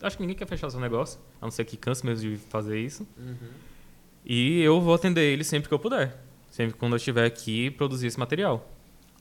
Acho 0.01 0.17
que 0.17 0.23
ninguém 0.23 0.35
quer 0.35 0.47
fechar 0.47 0.69
seu 0.69 0.79
negócio, 0.79 1.19
a 1.41 1.45
não 1.45 1.51
ser 1.51 1.65
que 1.65 1.77
canse 1.77 2.05
mesmo 2.05 2.29
de 2.29 2.37
fazer 2.37 2.79
isso. 2.79 3.05
E 4.25 4.61
eu 4.61 4.81
vou 4.81 4.93
atender 4.93 5.21
ele 5.21 5.43
sempre 5.43 5.67
que 5.67 5.73
eu 5.73 5.79
puder. 5.79 6.23
Sempre 6.49 6.77
quando 6.77 6.93
eu 6.93 6.97
estiver 6.97 7.25
aqui 7.25 7.69
produzir 7.71 8.07
esse 8.07 8.19
material. 8.19 8.67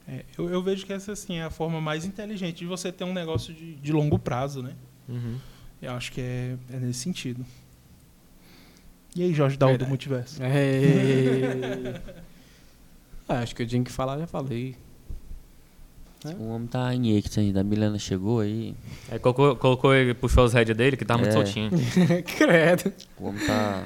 É, 0.08 0.24
eu, 0.38 0.48
eu 0.48 0.62
vejo 0.62 0.86
que 0.86 0.92
essa 0.92 1.12
assim, 1.12 1.36
é 1.36 1.44
a 1.44 1.50
forma 1.50 1.80
mais 1.80 2.04
inteligente 2.04 2.58
de 2.58 2.66
você 2.66 2.92
ter 2.92 3.04
um 3.04 3.12
negócio 3.12 3.52
de, 3.52 3.74
de 3.74 3.92
longo 3.92 4.18
prazo, 4.18 4.62
né? 4.62 4.74
Uhum. 5.08 5.38
Eu 5.82 5.92
acho 5.92 6.12
que 6.12 6.20
é, 6.20 6.56
é 6.70 6.76
nesse 6.78 7.00
sentido. 7.00 7.44
E 9.14 9.22
aí, 9.22 9.32
Jorge 9.32 9.56
Dal 9.56 9.76
do. 9.76 9.86
Multiverso? 9.86 10.42
É. 10.42 12.00
Ah, 13.28 13.40
acho 13.40 13.56
que 13.56 13.62
eu 13.62 13.66
tinha 13.66 13.82
que 13.82 13.90
falar, 13.90 14.18
já 14.18 14.26
falei. 14.28 14.76
O 16.34 16.48
homem 16.48 16.66
tá 16.66 16.94
em 16.94 17.16
êxtase 17.16 17.40
ainda. 17.40 17.60
A 17.60 17.64
Milena 17.64 17.98
chegou 17.98 18.40
aí. 18.40 18.74
Aí 19.10 19.18
colocou, 19.18 19.56
colocou 19.56 19.94
ele, 19.94 20.14
puxou 20.14 20.44
as 20.44 20.52
rédeas 20.52 20.76
dele, 20.76 20.96
que 20.96 21.04
tava 21.04 21.20
muito 21.20 21.30
É. 21.32 21.34
soltinho. 21.34 21.70
Credo. 22.36 22.92
O 23.18 23.28
homem 23.28 23.46
tá. 23.46 23.84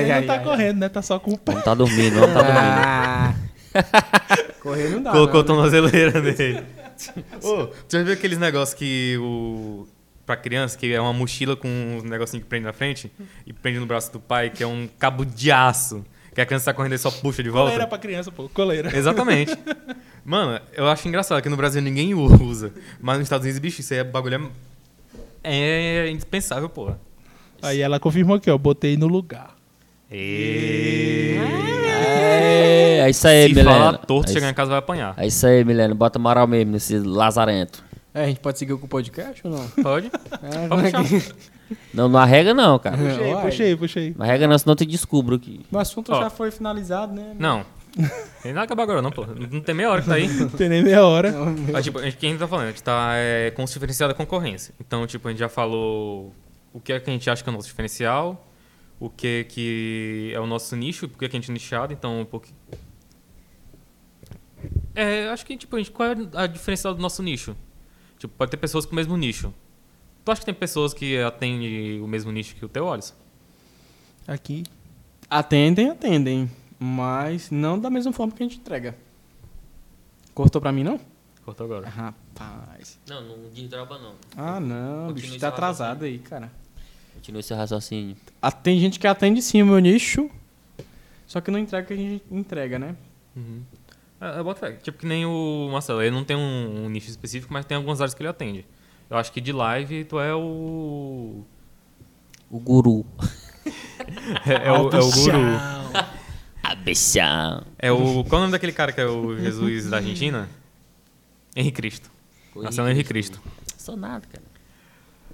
Ele 0.00 0.20
não 0.20 0.26
tá 0.26 0.38
correndo, 0.40 0.78
né? 0.78 0.88
Tá 0.88 1.02
só 1.02 1.18
com 1.18 1.32
o 1.32 1.38
pé. 1.38 1.52
homem 1.52 1.64
tá 1.64 1.74
dormindo, 1.74 2.18
o 2.18 2.22
homem 2.24 2.34
tá 2.34 2.42
dormindo. 2.42 2.58
Ah. 2.60 3.34
Correr 4.60 4.88
não 4.90 5.02
dá. 5.02 5.12
colocou 5.12 5.40
a 5.40 5.44
não, 5.44 5.56
né? 5.62 5.70
tornozeleira 5.70 6.20
nele. 6.20 6.62
Ô, 7.42 7.66
tu 7.66 7.96
já 7.96 8.02
viu 8.02 8.12
aqueles 8.12 8.38
negócios 8.38 8.76
que 8.78 9.16
o. 9.20 9.86
Pra 10.26 10.36
criança, 10.36 10.76
que 10.76 10.92
é 10.92 11.00
uma 11.00 11.12
mochila 11.12 11.56
com 11.56 11.68
um 11.68 12.02
negocinho 12.06 12.42
que 12.42 12.48
prende 12.48 12.64
na 12.66 12.72
frente 12.74 13.10
e 13.46 13.52
prende 13.52 13.78
no 13.78 13.86
braço 13.86 14.12
do 14.12 14.20
pai, 14.20 14.50
que 14.50 14.62
é 14.62 14.66
um 14.66 14.86
cabo 14.98 15.24
de 15.24 15.50
aço. 15.50 16.04
Que 16.34 16.42
a 16.42 16.46
criança 16.46 16.66
tá 16.66 16.74
correndo 16.74 16.92
e 16.94 16.98
só 16.98 17.10
puxa 17.10 17.42
de 17.42 17.48
volta. 17.48 17.70
Coleira 17.70 17.86
pra 17.86 17.98
criança, 17.98 18.30
pô. 18.30 18.46
Coleira. 18.50 18.94
Exatamente. 18.96 19.56
Mano, 20.28 20.60
eu 20.74 20.86
acho 20.86 21.08
engraçado 21.08 21.40
que 21.40 21.48
no 21.48 21.56
Brasil 21.56 21.80
ninguém 21.80 22.12
usa. 22.14 22.70
Mas 23.00 23.16
nos 23.16 23.24
Estados 23.24 23.44
Unidos, 23.44 23.58
bicho, 23.60 23.80
isso 23.80 23.94
aí 23.94 24.00
é 24.00 24.04
bagulho. 24.04 24.52
É, 25.42 26.06
é 26.06 26.10
indispensável, 26.10 26.68
porra. 26.68 27.00
Aí 27.62 27.80
ela 27.80 27.98
confirmou 27.98 28.36
aqui, 28.36 28.50
ó, 28.50 28.58
botei 28.58 28.94
no 28.98 29.06
lugar. 29.06 29.56
E... 30.12 31.38
É, 31.88 32.98
é 33.00 33.10
isso 33.10 33.26
aí, 33.26 33.48
Se 33.48 33.54
Milena. 33.54 33.70
falar 33.70 33.98
torto, 33.98 34.30
é, 34.30 34.34
chegar 34.34 34.50
em 34.50 34.54
casa 34.54 34.68
vai 34.68 34.78
apanhar. 34.78 35.14
é 35.16 35.26
isso 35.26 35.46
aí, 35.46 35.64
Milena. 35.64 35.94
Bota 35.94 36.18
moral 36.18 36.46
mesmo 36.46 36.72
nesse 36.72 36.98
lazarento. 36.98 37.82
É, 38.12 38.24
a 38.24 38.26
gente 38.26 38.40
pode 38.40 38.58
seguir 38.58 38.76
com 38.76 38.84
o 38.84 38.88
podcast 38.88 39.40
ou 39.46 39.50
não? 39.50 39.66
Pode? 39.82 40.10
É, 40.42 40.68
Pode 40.68 41.34
Não, 41.92 42.08
não 42.08 42.18
arrega 42.18 42.52
não, 42.52 42.78
cara. 42.78 42.96
Puxei, 42.96 43.34
puxei, 43.34 43.76
puxei. 43.76 44.14
Não 44.16 44.24
arrega 44.24 44.46
não, 44.46 44.58
senão 44.58 44.72
eu 44.72 44.76
te 44.76 44.86
descubro 44.86 45.36
aqui. 45.36 45.60
O 45.70 45.78
assunto 45.78 46.12
Ó. 46.12 46.20
já 46.20 46.30
foi 46.30 46.50
finalizado, 46.50 47.14
né? 47.14 47.34
Não. 47.38 47.64
Tem 48.42 48.52
nada 48.52 48.64
acabar 48.64 48.84
agora, 48.84 49.02
não, 49.02 49.10
pô. 49.10 49.26
Não 49.26 49.60
tem 49.60 49.74
meia 49.74 49.90
hora 49.90 50.02
que 50.02 50.08
tá 50.08 50.14
aí. 50.14 50.28
Não 50.38 50.48
tem 50.48 50.68
nem 50.68 50.82
meia 50.82 51.04
hora. 51.04 51.34
Ah, 51.74 51.82
tipo, 51.82 51.98
a 51.98 52.04
gente, 52.04 52.16
quem 52.16 52.36
tá 52.36 52.46
falando? 52.46 52.66
A 52.66 52.70
gente 52.70 52.82
tá 52.82 53.12
é, 53.14 53.50
com 53.50 53.64
os 53.64 53.72
diferenciais 53.72 54.12
da 54.12 54.14
concorrência. 54.14 54.74
Então, 54.80 55.06
tipo, 55.06 55.26
a 55.26 55.30
gente 55.30 55.40
já 55.40 55.48
falou 55.48 56.32
o 56.72 56.80
que 56.80 56.92
é 56.92 57.00
que 57.00 57.10
a 57.10 57.12
gente 57.12 57.28
acha 57.28 57.42
que 57.42 57.48
é 57.48 57.52
o 57.52 57.54
nosso 57.54 57.66
diferencial, 57.66 58.46
o 59.00 59.10
que, 59.10 59.44
que 59.44 60.30
é 60.34 60.40
o 60.40 60.46
nosso 60.46 60.76
nicho, 60.76 61.08
por 61.08 61.18
que 61.18 61.28
que 61.28 61.36
a 61.36 61.40
gente 61.40 61.50
é 61.50 61.54
nichado, 61.54 61.92
então 61.92 62.20
um 62.20 62.24
pouquinho. 62.24 62.56
É, 64.94 65.28
acho 65.28 65.46
que, 65.46 65.56
tipo, 65.56 65.74
a 65.76 65.78
gente, 65.78 65.90
qual 65.90 66.08
é 66.08 66.16
a 66.34 66.46
diferença 66.46 66.92
do 66.92 67.00
nosso 67.00 67.22
nicho? 67.22 67.56
Tipo, 68.18 68.34
pode 68.36 68.50
ter 68.50 68.56
pessoas 68.56 68.84
com 68.84 68.92
o 68.92 68.96
mesmo 68.96 69.16
nicho. 69.16 69.52
Tu 70.24 70.32
acha 70.32 70.40
que 70.40 70.46
tem 70.46 70.54
pessoas 70.54 70.92
que 70.92 71.18
atendem 71.20 72.00
o 72.00 72.06
mesmo 72.06 72.30
nicho 72.32 72.54
que 72.54 72.64
o 72.64 72.68
teu, 72.68 72.92
Alisson? 72.92 73.14
Aqui. 74.26 74.64
Atendem, 75.30 75.90
atendem. 75.90 76.50
Mas 76.78 77.50
não 77.50 77.78
da 77.78 77.90
mesma 77.90 78.12
forma 78.12 78.32
que 78.32 78.42
a 78.42 78.46
gente 78.46 78.58
entrega. 78.58 78.96
Cortou 80.34 80.60
pra 80.60 80.70
mim, 80.70 80.84
não? 80.84 81.00
Cortou 81.44 81.64
agora. 81.64 81.88
Rapaz. 81.88 82.98
Não, 83.08 83.22
não 83.22 83.50
desdroba 83.50 83.98
não. 83.98 84.14
Ah, 84.36 84.60
não. 84.60 85.08
O 85.08 85.12
bicho 85.12 85.30
seu 85.30 85.40
tá 85.40 85.48
atrasado 85.48 86.04
aí, 86.04 86.18
cara. 86.18 86.52
Continua 87.14 87.40
esse 87.40 87.52
raciocínio. 87.52 88.16
Ah, 88.40 88.52
Tem 88.52 88.78
gente 88.78 89.00
que 89.00 89.06
atende 89.06 89.42
sim 89.42 89.60
o 89.62 89.66
meu 89.66 89.78
nicho, 89.80 90.30
só 91.26 91.40
que 91.40 91.50
não 91.50 91.58
entrega 91.58 91.84
o 91.84 91.88
que 91.88 91.94
a 91.94 91.96
gente 91.96 92.22
entrega, 92.30 92.78
né? 92.78 92.94
Uhum. 93.34 93.62
É, 94.20 94.38
eu 94.38 94.44
boto 94.44 94.60
fé. 94.60 94.72
Tipo 94.72 94.98
que 94.98 95.06
nem 95.06 95.26
o 95.26 95.68
Marcelo, 95.72 96.02
ele 96.02 96.14
não 96.14 96.22
tem 96.24 96.36
um, 96.36 96.84
um 96.84 96.88
nicho 96.88 97.08
específico, 97.10 97.52
mas 97.52 97.64
tem 97.64 97.76
algumas 97.76 98.00
áreas 98.00 98.14
que 98.14 98.22
ele 98.22 98.28
atende. 98.28 98.64
Eu 99.10 99.16
acho 99.16 99.32
que 99.32 99.40
de 99.40 99.52
live 99.52 100.04
tu 100.04 100.20
é 100.20 100.34
o. 100.34 101.42
O 102.50 102.58
guru. 102.58 103.04
É, 104.46 104.68
é 104.68 104.72
o, 104.72 104.88
é 104.90 105.00
o 105.00 105.10
guru. 105.10 105.38
A 106.68 106.74
bichão. 106.74 107.62
É 107.78 107.90
o. 107.90 108.22
Qual 108.24 108.34
é 108.34 108.36
o 108.36 108.40
nome 108.40 108.52
daquele 108.52 108.72
cara 108.72 108.92
que 108.92 109.00
é 109.00 109.06
o 109.06 109.38
Jesus 109.38 109.88
da 109.88 109.96
Argentina? 109.96 110.46
Henrique 111.56 111.76
Cristo. 111.76 112.10
Marcelo 112.54 112.90
Henrique 112.90 113.08
Cristo. 113.08 113.40
Sou 113.78 113.96
nada, 113.96 114.26
cara. 114.30 114.44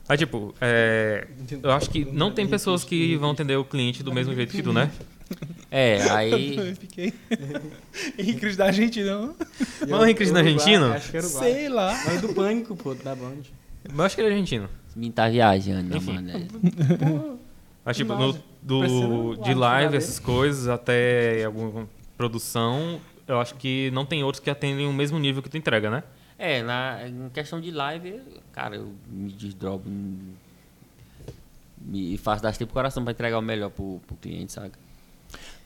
Aí, 0.09 0.17
tipo, 0.17 0.55
é, 0.61 1.27
eu 1.61 1.73
acho 1.73 1.91
que 1.91 2.05
não 2.05 2.31
tem 2.31 2.47
pessoas 2.47 2.85
que 2.85 3.17
vão 3.17 3.33
atender 3.33 3.57
o 3.57 3.65
cliente 3.65 4.01
do 4.05 4.15
mesmo 4.15 4.33
jeito 4.33 4.53
que 4.53 4.63
tu, 4.63 4.73
né? 4.73 4.93
É, 5.73 6.03
aí. 6.13 6.57
Eu 6.57 6.77
fiquei. 6.77 7.13
Henrique 8.17 8.39
Cristo 8.39 8.59
da 8.59 8.67
Argentina. 8.67 9.19
não? 9.19 9.35
Mas 9.81 9.91
o 9.91 10.05
Henrique 10.05 10.15
Cristo 10.19 10.35
na 10.35 10.39
Argentina? 10.39 10.95
Acho 10.95 11.11
que 11.11 11.17
era 11.17 11.27
Uruguai. 11.27 11.53
Sei 11.53 11.69
lá. 11.69 12.03
Mas 12.07 12.21
do 12.21 12.29
Pânico, 12.33 12.77
pô, 12.77 12.95
da 12.95 13.17
Band. 13.17 13.39
Mas 13.89 13.99
eu 13.99 14.05
acho 14.05 14.15
que 14.15 14.23
ele 14.23 14.29
é 14.29 14.33
argentino. 14.35 14.69
Menino 14.95 15.15
tá 15.15 15.29
viajando, 15.29 15.97
Enfim. 15.97 16.13
mano. 16.13 17.41
Mas, 17.85 17.97
tipo, 17.97 18.15
no, 18.15 18.39
do, 18.65 19.37
de 19.37 19.55
live, 19.55 19.97
essas 19.97 20.19
coisas, 20.19 20.69
até 20.69 21.45
alguma 21.45 21.87
produção, 22.17 23.01
eu 23.29 23.39
acho 23.41 23.55
que 23.57 23.91
não 23.93 24.07
tem 24.07 24.25
outros 24.25 24.43
que 24.43 24.49
atendem 24.51 24.87
o 24.89 24.93
mesmo 24.93 25.19
nível 25.19 25.43
que 25.43 25.49
tu 25.51 25.57
entrega, 25.57 25.91
né? 25.91 26.03
É, 26.39 26.63
na, 26.63 27.07
em 27.07 27.29
questão 27.29 27.61
de 27.61 27.71
live, 27.71 28.21
cara, 28.53 28.77
eu 28.77 28.93
me 29.09 29.31
desdobro. 29.33 29.89
me- 31.81 32.17
faço 32.19 32.43
das 32.43 32.57
tempo 32.59 32.73
coração 32.73 33.05
pra 33.05 33.13
entregar 33.13 33.39
o 33.39 33.43
melhor 33.43 33.71
pro, 33.71 34.01
pro 34.07 34.17
cliente, 34.17 34.53
sabe? 34.53 34.73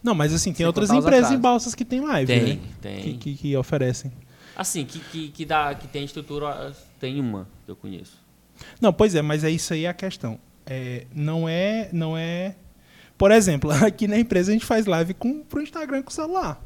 Não, 0.02 0.14
mas 0.14 0.32
assim, 0.32 0.50
tem 0.50 0.56
Sem 0.58 0.66
outras 0.66 0.90
empresas 0.90 1.32
em. 1.32 1.38
Balsas 1.38 1.74
que 1.74 1.84
tem 1.84 2.00
live, 2.00 2.26
Tem, 2.26 2.56
né? 2.56 2.60
tem. 2.80 3.02
Que, 3.02 3.14
que, 3.16 3.34
que 3.34 3.56
oferecem. 3.56 4.12
Assim, 4.56 4.84
que, 4.84 4.98
que, 4.98 5.28
que, 5.28 5.44
dá, 5.44 5.74
que 5.74 5.86
tem 5.88 6.04
estrutura, 6.04 6.72
tem 7.00 7.20
uma 7.20 7.48
que 7.64 7.70
eu 7.70 7.76
conheço. 7.76 8.18
Não, 8.80 8.92
pois 8.92 9.14
é, 9.14 9.22
mas 9.22 9.44
é 9.44 9.50
isso 9.50 9.72
aí 9.72 9.86
a 9.86 9.94
questão. 9.94 10.38
É, 10.66 11.06
não 11.14 11.48
é, 11.48 11.88
não 11.92 12.16
é. 12.16 12.54
Por 13.18 13.30
exemplo, 13.32 13.70
aqui 13.84 14.06
na 14.08 14.18
empresa 14.18 14.50
a 14.50 14.54
gente 14.54 14.64
faz 14.64 14.86
live 14.86 15.12
com 15.14 15.40
pro 15.42 15.60
Instagram 15.60 16.02
com 16.02 16.10
o 16.10 16.12
celular. 16.14 16.64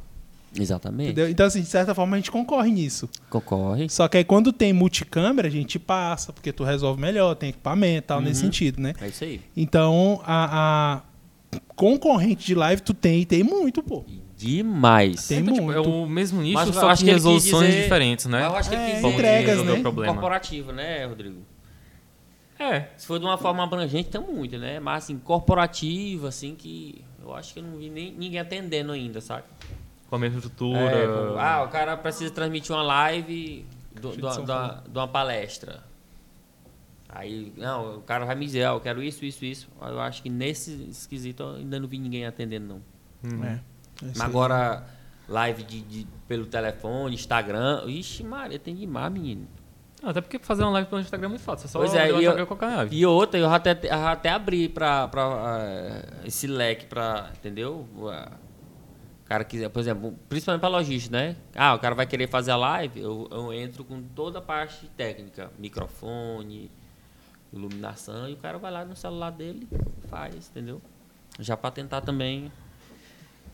Exatamente. 0.54 1.12
Entendeu? 1.12 1.30
Então, 1.30 1.46
assim, 1.46 1.62
de 1.62 1.66
certa 1.66 1.94
forma 1.94 2.14
a 2.14 2.18
gente 2.18 2.30
concorre 2.30 2.70
nisso. 2.70 3.08
Concorre. 3.30 3.88
Só 3.88 4.06
que 4.06 4.18
aí 4.18 4.24
quando 4.24 4.52
tem 4.52 4.70
multicâmera, 4.70 5.48
a 5.48 5.50
gente 5.50 5.78
passa, 5.78 6.30
porque 6.30 6.52
tu 6.52 6.62
resolve 6.62 7.00
melhor, 7.00 7.34
tem 7.34 7.48
equipamento 7.48 7.98
e 8.04 8.06
tal, 8.08 8.20
nesse 8.20 8.42
sentido, 8.42 8.78
né? 8.78 8.92
É 9.00 9.08
isso 9.08 9.24
aí. 9.24 9.40
Então, 9.56 10.20
a, 10.26 11.00
a 11.52 11.58
concorrente 11.74 12.44
de 12.46 12.54
live 12.54 12.82
tu 12.82 12.92
tem 12.92 13.20
e 13.22 13.24
tem 13.24 13.42
muito, 13.42 13.82
pô. 13.82 14.04
Demais. 14.36 15.26
Tem 15.28 15.38
Então, 15.38 15.54
tipo, 15.54 15.66
muito. 15.66 15.78
é 15.78 15.80
o 15.88 16.06
mesmo 16.06 16.42
nicho, 16.42 16.54
Mas 16.54 16.66
eu 16.68 16.74
só 16.74 16.90
acho 16.90 17.04
que 17.04 17.10
resoluções 17.10 17.68
dizer- 17.68 17.82
diferentes, 17.84 18.26
né? 18.26 18.44
Eu 18.44 18.56
acho 18.56 18.68
que 18.68 18.74
ele 18.74 18.82
É, 18.82 18.86
quis 18.86 18.96
dizer 18.96 19.08
entregas, 19.08 19.48
resolver 19.50 19.72
né? 19.72 19.78
o 19.78 19.82
problema. 19.82 20.12
corporativo, 20.12 20.72
né, 20.72 21.06
Rodrigo? 21.06 21.36
É, 22.62 22.90
Se 22.96 23.06
for 23.06 23.18
de 23.18 23.24
uma 23.24 23.36
forma 23.38 23.62
abrangente, 23.64 24.08
tem 24.10 24.20
muito, 24.20 24.56
né? 24.58 24.78
Mas 24.80 25.04
assim, 25.04 25.18
corporativo, 25.18 26.26
assim, 26.26 26.54
que 26.54 27.04
eu 27.22 27.34
acho 27.34 27.52
que 27.54 27.60
eu 27.60 27.64
não 27.64 27.76
vi 27.78 27.88
nem, 27.90 28.12
ninguém 28.12 28.38
atendendo 28.40 28.92
ainda, 28.92 29.20
sabe? 29.20 29.44
com 30.08 30.16
a 30.16 30.18
mesma 30.18 30.38
estrutura. 30.40 30.78
É, 30.78 31.06
como, 31.06 31.38
ah, 31.38 31.62
o 31.64 31.68
cara 31.68 31.96
precisa 31.96 32.30
transmitir 32.30 32.70
uma 32.76 32.82
live 32.82 33.64
do, 33.98 34.10
do, 34.10 34.42
da- 34.44 34.82
de 34.86 34.98
uma 34.98 35.08
palestra. 35.08 35.82
Aí, 37.08 37.52
não, 37.56 37.96
o 37.96 38.02
cara 38.02 38.24
vai 38.26 38.34
me 38.34 38.44
dizer, 38.46 38.64
ah, 38.64 38.72
eu 38.72 38.80
quero 38.80 39.02
isso, 39.02 39.24
isso, 39.24 39.42
isso. 39.44 39.68
Eu 39.80 40.00
acho 40.00 40.22
que 40.22 40.28
nesse 40.30 40.72
esquisito 40.90 41.42
eu 41.42 41.54
ainda 41.56 41.80
não 41.80 41.86
vi 41.88 41.98
ninguém 41.98 42.26
atendendo, 42.26 42.66
não. 43.22 43.30
Uhum. 43.38 43.44
É. 43.44 43.60
Mas 44.02 44.20
agora, 44.20 44.84
live 45.28 45.62
de, 45.62 45.80
de- 45.80 46.06
pelo 46.28 46.44
telefone, 46.46 47.14
Instagram. 47.14 47.82
Ixi, 47.86 48.22
Maria, 48.24 48.58
tem 48.58 48.74
demais, 48.74 49.12
menino. 49.12 49.46
Até 50.04 50.20
porque 50.20 50.38
fazer 50.38 50.62
uma 50.62 50.70
live 50.72 50.88
pelo 50.88 51.00
Instagram 51.00 51.26
é 51.26 51.28
muito 51.28 51.42
fácil. 51.44 51.66
É 51.66 51.68
só 51.68 51.78
Pois 51.78 51.94
é, 51.94 52.08
e 52.10 52.24
eu-. 52.24 52.32
E 52.90 53.06
outra, 53.06 53.38
eu 53.38 53.48
até, 53.48 53.78
eu 53.84 54.06
até 54.06 54.30
abri 54.30 54.68
pra, 54.68 55.06
pra 55.08 55.60
eh, 55.70 56.26
esse 56.26 56.46
leque 56.46 56.86
pra, 56.86 57.30
entendeu? 57.36 57.86
Ah, 58.10 58.32
O 59.24 59.28
cara 59.28 59.44
quiser, 59.44 59.68
por 59.68 59.78
exemplo, 59.80 60.14
principalmente 60.28 60.60
pra 60.60 60.68
logística, 60.68 61.16
né? 61.16 61.36
Ah, 61.54 61.74
o 61.74 61.78
cara 61.78 61.94
vai 61.94 62.06
querer 62.06 62.26
fazer 62.26 62.50
a 62.50 62.56
live, 62.56 63.00
eu, 63.00 63.28
eu 63.30 63.52
entro 63.52 63.84
com 63.84 64.02
toda 64.02 64.40
a 64.40 64.42
parte 64.42 64.88
técnica, 64.96 65.50
microfone, 65.58 66.70
iluminação, 67.52 68.28
e 68.28 68.32
o 68.32 68.36
cara 68.36 68.58
vai 68.58 68.72
lá 68.72 68.84
no 68.84 68.96
celular 68.96 69.30
dele 69.30 69.68
e 70.02 70.08
faz, 70.08 70.48
entendeu? 70.50 70.82
Já 71.38 71.56
pra 71.56 71.70
tentar 71.70 72.00
também 72.00 72.50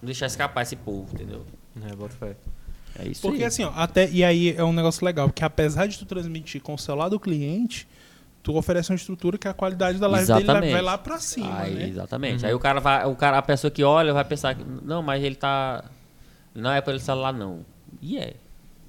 não 0.01 0.07
deixar 0.07 0.26
escapar 0.26 0.62
esse 0.62 0.76
povo, 0.76 1.12
entendeu? 1.14 1.44
É, 1.88 1.94
bota 1.94 2.14
fé. 2.16 2.36
É 2.97 3.09
isso 3.09 3.22
Porque 3.22 3.43
aí. 3.43 3.45
assim, 3.45 3.64
ó, 3.64 3.72
até, 3.74 4.09
e 4.11 4.22
aí 4.22 4.55
é 4.57 4.62
um 4.62 4.72
negócio 4.72 5.05
legal, 5.05 5.28
porque 5.28 5.45
apesar 5.45 5.86
de 5.86 5.99
tu 5.99 6.05
transmitir 6.05 6.61
com 6.61 6.74
o 6.74 6.78
celular 6.78 7.09
do 7.09 7.18
cliente, 7.18 7.86
tu 8.43 8.57
oferece 8.57 8.91
uma 8.91 8.97
estrutura 8.97 9.36
que 9.39 9.49
a 9.49 9.55
qualidade 9.55 9.99
da 9.99 10.07
live 10.07 10.26
dele 10.26 10.45
vai, 10.45 10.45
Exatamente. 10.45 10.72
vai 10.72 10.82
lá 10.82 10.99
pra 10.99 11.18
cima, 11.18 11.59
Aí, 11.61 11.74
né? 11.74 11.89
Exatamente. 11.89 12.47
Aí 12.47 12.55
o 12.55 12.59
cara 12.59 12.80
vai, 12.80 13.07
o 13.07 13.14
cara, 13.14 13.39
a 13.39 13.43
pessoa 13.43 13.70
que 13.70 13.82
olha 13.84 14.12
vai 14.12 14.24
pensar 14.24 14.55
que 14.55 14.64
não, 14.64 15.03
mas 15.03 15.22
ele 15.22 15.34
tá 15.36 15.84
não 16.55 16.70
é 16.72 16.80
pelo 16.80 16.99
celular 16.99 17.32
não. 17.32 17.64
E 18.01 18.18
é. 18.18 18.34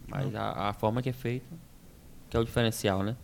Mas 0.07 0.33
a, 0.33 0.69
a 0.69 0.73
forma 0.73 1.01
que 1.01 1.09
é 1.09 1.13
feito 1.13 1.45
que 2.29 2.37
é 2.37 2.39
o 2.39 2.43
diferencial, 2.43 3.01
né? 3.03 3.15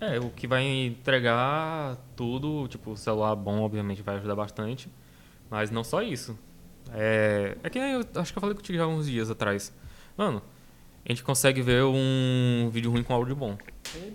É, 0.00 0.18
o 0.18 0.30
que 0.30 0.46
vai 0.46 0.64
entregar 0.64 1.98
tudo, 2.16 2.66
tipo, 2.68 2.92
o 2.92 2.96
celular 2.96 3.36
bom, 3.36 3.60
obviamente, 3.60 4.00
vai 4.00 4.16
ajudar 4.16 4.34
bastante. 4.34 4.90
Mas 5.50 5.70
não 5.70 5.84
só 5.84 6.00
isso. 6.00 6.38
É, 6.92 7.56
é 7.62 7.68
que 7.68 7.78
eu 7.78 8.00
acho 8.14 8.32
que 8.32 8.38
eu 8.38 8.40
falei 8.40 8.56
contigo 8.56 8.78
já 8.78 8.86
uns 8.86 9.06
dias 9.06 9.30
atrás. 9.30 9.72
Mano, 10.20 10.42
a 11.02 11.08
gente 11.10 11.22
consegue 11.24 11.62
ver 11.62 11.82
um 11.82 12.68
vídeo 12.70 12.90
ruim 12.90 13.02
com 13.02 13.14
áudio 13.14 13.34
bom. 13.34 13.56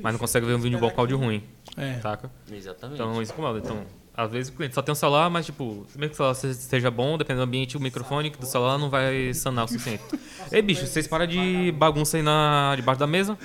Mas 0.04 0.14
não 0.14 0.20
consegue 0.20 0.46
ver 0.46 0.54
um 0.54 0.60
vídeo 0.60 0.78
bom 0.78 0.92
com 0.92 1.02
áudio 1.02 1.18
ruim, 1.18 1.42
É. 1.76 1.96
saca? 2.00 2.30
Exatamente. 2.52 3.02
Então 3.02 3.20
isso 3.24 3.34
incomoda. 3.34 3.58
Então, 3.58 3.80
às 4.16 4.30
vezes 4.32 4.50
o 4.54 4.56
cliente 4.56 4.76
só 4.76 4.84
tem 4.84 4.92
um 4.92 4.96
celular, 4.96 5.28
mas 5.32 5.48
tipo, 5.48 5.84
mesmo 5.96 6.10
que 6.10 6.14
o 6.14 6.16
celular 6.16 6.36
se- 6.36 6.54
seja 6.54 6.92
bom, 6.92 7.18
dependendo 7.18 7.44
do 7.44 7.50
ambiente, 7.50 7.76
o 7.76 7.80
microfone 7.80 8.30
do 8.30 8.46
celular 8.46 8.78
não 8.78 8.88
vai 8.88 9.34
sanar 9.34 9.66
o 9.66 9.68
suficiente. 9.68 10.04
Ei, 10.52 10.62
bicho, 10.62 10.86
vocês 10.86 11.08
param 11.08 11.26
de 11.26 11.72
bagunça 11.76 12.18
aí 12.18 12.24
na, 12.24 12.74
debaixo 12.76 13.00
da 13.00 13.08
mesa? 13.08 13.36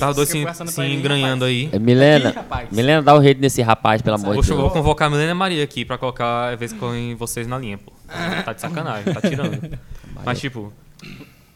Tava 0.00 0.12
dois 0.14 0.28
se, 0.28 0.44
se 0.66 0.82
engranhando 0.82 1.44
aí. 1.44 1.68
É, 1.72 1.78
Milena. 1.78 2.34
Milena, 2.72 3.02
dá 3.02 3.14
o 3.16 3.22
jeito 3.22 3.40
nesse 3.40 3.62
rapaz, 3.62 4.02
pelo 4.02 4.16
amor 4.16 4.34
Vou, 4.34 4.42
de 4.42 4.48
vou 4.50 4.58
Deus. 4.62 4.72
convocar 4.72 5.06
a 5.06 5.10
Milena 5.10 5.34
Maria 5.34 5.62
aqui 5.62 5.84
pra 5.84 5.96
colocar, 5.96 6.52
às 6.52 6.58
vezes, 6.58 6.76
põe 6.76 7.14
vocês 7.14 7.46
na 7.46 7.56
linha, 7.56 7.78
pô. 7.78 7.92
Tá 8.44 8.52
de 8.52 8.60
sacanagem, 8.60 9.14
tá 9.14 9.20
tirando. 9.20 9.78
Mas, 10.24 10.40
tipo, 10.40 10.72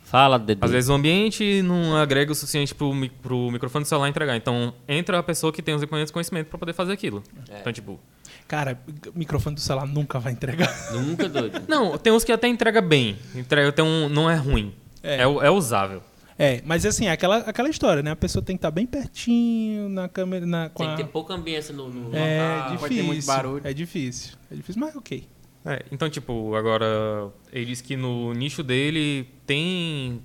Fala, 0.05 0.39
Dedê. 0.39 0.65
às 0.65 0.71
vezes 0.71 0.89
o 0.91 0.93
ambiente 0.93 1.61
não 1.63 1.97
agrega 1.97 2.31
o 2.31 2.35
suficiente 2.35 2.73
pro, 2.75 2.93
pro 3.21 3.51
microfone 3.51 3.85
do 3.85 3.89
celular 3.89 4.09
entregar. 4.09 4.37
Então, 4.37 4.73
entra 4.87 5.19
a 5.19 5.23
pessoa 5.23 5.53
que 5.53 5.61
tem 5.61 5.75
os 5.75 5.83
equipamentos 5.83 6.11
e 6.11 6.13
conhecimento 6.13 6.49
pra 6.49 6.59
poder 6.59 6.73
fazer 6.73 6.93
aquilo. 6.93 7.23
Então, 7.61 7.73
tipo... 7.73 7.99
Cara, 8.47 8.79
o 9.13 9.19
microfone 9.19 9.57
do 9.57 9.61
celular 9.61 9.87
nunca 9.87 10.21
vai 10.21 10.33
entregar. 10.33 10.71
Nunca 10.93 11.29
doido. 11.29 11.63
Não, 11.67 11.97
tem 11.99 12.13
uns 12.13 12.23
que 12.23 12.31
até 12.31 12.47
entrega 12.47 12.81
bem. 12.81 13.17
Entrega, 13.35 13.73
tem 13.73 13.85
um, 13.85 14.09
não 14.09 14.29
é 14.31 14.37
ruim. 14.37 14.75
É. 15.03 15.17
É, 15.17 15.23
é 15.23 15.51
usável. 15.51 16.03
É, 16.39 16.61
mas 16.65 16.85
assim, 16.85 17.07
é 17.07 17.11
aquela, 17.13 17.39
aquela 17.39 17.69
história, 17.69 18.03
né? 18.03 18.11
A 18.11 18.17
pessoa 18.17 18.43
tem 18.45 18.57
que 18.57 18.59
estar 18.59 18.71
bem 18.71 18.87
pertinho 18.87 19.89
na 19.89 20.09
câmera. 20.09 20.45
Na, 20.45 20.69
com 20.69 20.83
Tem 20.83 20.93
a... 20.93 20.97
que 20.97 21.05
ter 21.05 21.09
pouca 21.11 21.33
ambiência 21.33 21.75
no, 21.75 21.89
no 21.89 22.15
É 22.15 22.19
local. 22.19 22.79
vai 22.79 22.89
ter 22.89 22.95
difícil. 22.95 23.05
muito 23.05 23.25
barulho. 23.27 23.61
É 23.65 23.73
difícil. 23.73 24.33
É 24.51 24.55
difícil, 24.57 24.81
mas 24.81 24.95
ok. 24.97 25.27
É, 25.65 25.85
então, 25.91 26.11
tipo, 26.11 26.55
agora 26.55 27.31
ele 27.53 27.67
diz 27.67 27.81
que 27.81 27.97
no 27.97 28.33
nicho 28.35 28.63
dele 28.63 29.29
tem 29.47 30.23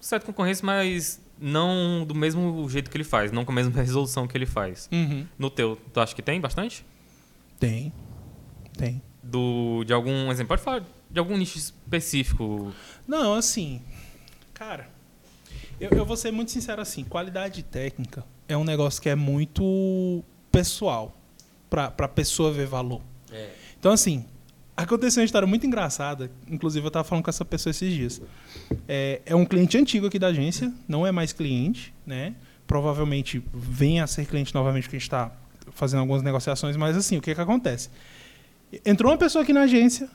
certa 0.00 0.26
concorrência, 0.26 0.64
mas 0.64 1.20
não 1.40 2.04
do 2.06 2.14
mesmo 2.14 2.68
jeito 2.68 2.90
que 2.90 2.96
ele 2.96 3.04
faz, 3.04 3.32
não 3.32 3.44
com 3.44 3.52
a 3.52 3.54
mesma 3.54 3.72
resolução 3.80 4.26
que 4.26 4.36
ele 4.36 4.46
faz. 4.46 4.88
Uhum. 4.92 5.26
No 5.38 5.48
teu, 5.48 5.76
tu 5.92 6.00
acha 6.00 6.14
que 6.14 6.22
tem 6.22 6.40
bastante? 6.40 6.84
Tem. 7.58 7.92
Tem. 8.76 9.02
Do, 9.22 9.84
de 9.84 9.92
algum 9.92 10.30
exemplo? 10.30 10.48
Pode 10.48 10.62
falar 10.62 10.84
de 11.10 11.18
algum 11.18 11.36
nicho 11.36 11.56
específico. 11.56 12.72
Não, 13.08 13.34
assim, 13.34 13.80
cara, 14.52 14.88
eu, 15.80 15.90
eu 15.90 16.04
vou 16.04 16.16
ser 16.16 16.30
muito 16.30 16.50
sincero 16.50 16.82
assim, 16.82 17.04
qualidade 17.04 17.62
técnica 17.62 18.24
é 18.48 18.56
um 18.56 18.64
negócio 18.64 19.00
que 19.00 19.08
é 19.08 19.14
muito 19.14 20.22
pessoal 20.50 21.16
pra, 21.68 21.90
pra 21.90 22.08
pessoa 22.08 22.52
ver 22.52 22.66
valor. 22.66 23.00
É. 23.30 23.50
Então, 23.86 23.94
assim, 23.94 24.24
aconteceu 24.76 25.20
uma 25.20 25.24
história 25.24 25.46
muito 25.46 25.64
engraçada, 25.64 26.28
inclusive 26.50 26.84
eu 26.84 26.90
tava 26.90 27.04
falando 27.04 27.22
com 27.22 27.30
essa 27.30 27.44
pessoa 27.44 27.70
esses 27.70 27.94
dias. 27.94 28.20
É, 28.88 29.22
é 29.24 29.32
um 29.32 29.44
cliente 29.44 29.78
antigo 29.78 30.08
aqui 30.08 30.18
da 30.18 30.26
agência, 30.26 30.74
não 30.88 31.06
é 31.06 31.12
mais 31.12 31.32
cliente, 31.32 31.94
né? 32.04 32.34
Provavelmente 32.66 33.40
venha 33.54 34.02
a 34.02 34.08
ser 34.08 34.26
cliente 34.26 34.52
novamente, 34.52 34.82
porque 34.86 34.96
a 34.96 34.98
gente 34.98 35.06
está 35.06 35.30
fazendo 35.70 36.00
algumas 36.00 36.20
negociações, 36.20 36.76
mas 36.76 36.96
assim, 36.96 37.16
o 37.18 37.22
que 37.22 37.32
que 37.32 37.40
acontece? 37.40 37.88
Entrou 38.84 39.12
uma 39.12 39.18
pessoa 39.18 39.44
aqui 39.44 39.52
na 39.52 39.60
agência, 39.60 40.10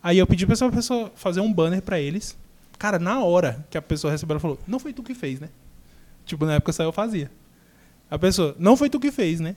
aí 0.00 0.18
eu 0.18 0.26
pedi 0.28 0.46
pra 0.46 0.52
essa 0.52 0.70
pessoa 0.70 1.10
fazer 1.16 1.40
um 1.40 1.52
banner 1.52 1.82
pra 1.82 1.98
eles. 1.98 2.38
Cara, 2.78 3.00
na 3.00 3.18
hora 3.24 3.66
que 3.68 3.76
a 3.76 3.82
pessoa 3.82 4.12
recebeu, 4.12 4.34
ela 4.34 4.40
falou: 4.40 4.60
Não 4.64 4.78
foi 4.78 4.92
tu 4.92 5.02
que 5.02 5.12
fez, 5.12 5.40
né? 5.40 5.48
Tipo, 6.24 6.46
na 6.46 6.54
época 6.54 6.72
só 6.72 6.84
eu 6.84 6.92
fazia. 6.92 7.28
A 8.08 8.16
pessoa: 8.16 8.54
Não 8.60 8.76
foi 8.76 8.88
tu 8.88 9.00
que 9.00 9.10
fez, 9.10 9.40
né? 9.40 9.56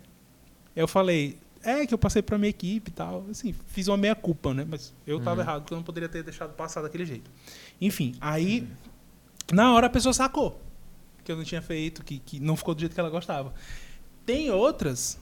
Eu 0.75 0.87
falei: 0.87 1.37
É, 1.63 1.85
que 1.85 1.93
eu 1.93 1.97
passei 1.97 2.21
pra 2.21 2.37
minha 2.37 2.49
equipe 2.49 2.89
e 2.89 2.93
tal. 2.93 3.25
Assim, 3.29 3.53
fiz 3.67 3.87
uma 3.87 3.97
meia-culpa, 3.97 4.53
né? 4.53 4.65
Mas 4.67 4.93
eu 5.05 5.19
tava 5.19 5.41
errado, 5.41 5.61
porque 5.61 5.73
eu 5.73 5.77
não 5.77 5.83
poderia 5.83 6.09
ter 6.09 6.23
deixado 6.23 6.53
passar 6.53 6.81
daquele 6.81 7.05
jeito. 7.05 7.29
Enfim, 7.79 8.15
aí, 8.19 8.67
na 9.51 9.73
hora 9.73 9.87
a 9.87 9.89
pessoa 9.89 10.13
sacou 10.13 10.59
que 11.23 11.31
eu 11.31 11.37
não 11.37 11.43
tinha 11.43 11.61
feito, 11.61 12.03
que, 12.03 12.19
que 12.19 12.39
não 12.39 12.55
ficou 12.55 12.73
do 12.73 12.79
jeito 12.79 12.93
que 12.93 12.99
ela 12.99 13.09
gostava. 13.09 13.53
Tem 14.25 14.49
outras 14.49 15.19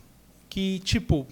que, 0.49 0.79
tipo, 0.79 1.27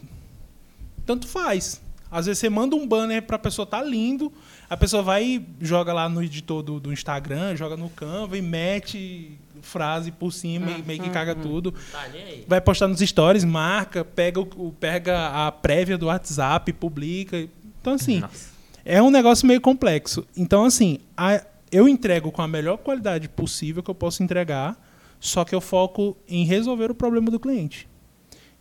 tanto 1.05 1.27
faz. 1.27 1.81
Às 2.09 2.25
vezes 2.25 2.39
você 2.39 2.49
manda 2.49 2.75
um 2.75 2.87
banner 2.87 3.21
pra 3.23 3.37
pessoa 3.37 3.65
tá 3.65 3.81
lindo, 3.83 4.31
a 4.69 4.77
pessoa 4.77 5.03
vai 5.03 5.23
e 5.25 5.45
joga 5.61 5.91
lá 5.93 6.07
no 6.07 6.23
editor 6.23 6.63
do, 6.63 6.79
do 6.79 6.93
Instagram, 6.93 7.55
joga 7.55 7.75
no 7.75 7.89
Canva 7.89 8.37
e 8.37 8.41
mete 8.41 9.37
frase 9.61 10.11
por 10.11 10.31
cima 10.31 10.71
e 10.71 10.81
meio 10.83 11.01
que 11.01 11.09
caga 11.09 11.35
tudo. 11.35 11.73
Tá. 11.91 12.05
Vai 12.47 12.61
postar 12.61 12.87
nos 12.87 12.99
stories, 12.99 13.43
marca, 13.43 14.05
pega, 14.05 14.39
o- 14.39 14.73
pega 14.79 15.47
a 15.47 15.51
prévia 15.51 15.97
do 15.97 16.05
WhatsApp, 16.05 16.71
publica. 16.73 17.37
Então, 17.81 17.93
assim, 17.93 18.19
Nossa. 18.21 18.49
é 18.85 19.01
um 19.01 19.09
negócio 19.09 19.45
meio 19.47 19.59
complexo. 19.59 20.25
Então, 20.37 20.63
assim, 20.63 20.99
a- 21.17 21.43
eu 21.71 21.89
entrego 21.89 22.31
com 22.31 22.41
a 22.41 22.47
melhor 22.47 22.77
qualidade 22.77 23.27
possível 23.27 23.83
que 23.83 23.89
eu 23.91 23.95
posso 23.95 24.23
entregar, 24.23 24.77
só 25.19 25.43
que 25.43 25.53
eu 25.53 25.59
foco 25.59 26.15
em 26.29 26.45
resolver 26.45 26.89
o 26.91 26.95
problema 26.95 27.29
do 27.29 27.39
cliente. 27.39 27.87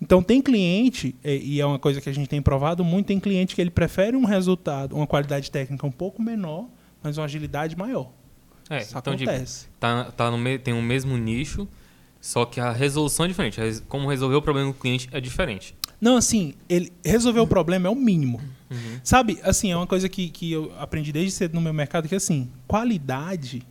Então, 0.00 0.22
tem 0.22 0.42
cliente, 0.42 1.14
e 1.24 1.60
é 1.60 1.66
uma 1.66 1.78
coisa 1.78 2.00
que 2.00 2.08
a 2.08 2.12
gente 2.12 2.28
tem 2.28 2.42
provado 2.42 2.84
muito, 2.84 3.06
tem 3.06 3.18
cliente 3.18 3.54
que 3.54 3.60
ele 3.60 3.70
prefere 3.70 4.16
um 4.16 4.24
resultado, 4.24 4.94
uma 4.94 5.06
qualidade 5.06 5.50
técnica 5.50 5.86
um 5.86 5.90
pouco 5.90 6.22
menor, 6.22 6.68
mas 7.02 7.16
uma 7.16 7.24
agilidade 7.24 7.76
maior. 7.76 8.10
É, 8.68 8.82
Isso 8.82 8.96
então, 8.98 9.16
tipo, 9.16 9.30
acontece. 9.30 9.68
tá, 9.78 10.04
tá 10.10 10.30
no 10.30 10.36
me, 10.36 10.58
tem 10.58 10.74
o 10.74 10.82
mesmo 10.82 11.16
nicho, 11.16 11.66
só 12.20 12.44
que 12.44 12.60
a 12.60 12.72
resolução 12.72 13.24
é 13.24 13.28
diferente. 13.28 13.60
Como 13.88 14.08
resolver 14.08 14.34
o 14.34 14.42
problema 14.42 14.72
do 14.72 14.74
cliente 14.74 15.08
é 15.12 15.20
diferente. 15.20 15.74
Não, 16.00 16.16
assim, 16.16 16.54
ele 16.68 16.92
resolver 17.04 17.40
o 17.40 17.46
problema 17.46 17.86
é 17.86 17.90
o 17.90 17.94
mínimo. 17.94 18.40
Uhum. 18.70 19.00
Sabe, 19.02 19.38
assim, 19.42 19.70
é 19.70 19.76
uma 19.76 19.86
coisa 19.86 20.08
que, 20.08 20.28
que 20.28 20.52
eu 20.52 20.72
aprendi 20.78 21.12
desde 21.12 21.30
cedo 21.30 21.54
no 21.54 21.60
meu 21.60 21.72
mercado, 21.72 22.08
que 22.08 22.14
assim, 22.14 22.50
qualidade 22.66 23.62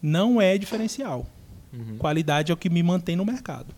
não 0.00 0.40
é 0.40 0.56
diferencial. 0.56 1.26
Uhum. 1.72 1.98
Qualidade 1.98 2.52
é 2.52 2.54
o 2.54 2.56
que 2.56 2.70
me 2.70 2.82
mantém 2.82 3.16
no 3.16 3.24
mercado. 3.24 3.74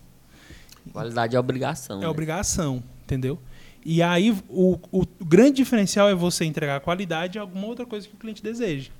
Qualidade 0.91 1.35
é 1.35 1.39
obrigação. 1.39 1.97
É 1.97 2.01
né? 2.01 2.07
obrigação, 2.07 2.83
entendeu? 3.03 3.39
E 3.85 4.01
aí 4.01 4.31
o, 4.49 4.77
o 4.91 5.05
grande 5.25 5.57
diferencial 5.57 6.07
é 6.09 6.15
você 6.15 6.45
entregar 6.45 6.79
qualidade 6.81 7.37
e 7.37 7.39
alguma 7.39 7.65
outra 7.67 7.85
coisa 7.85 8.07
que 8.07 8.13
o 8.13 8.17
cliente 8.17 8.41
deseja. 8.43 8.91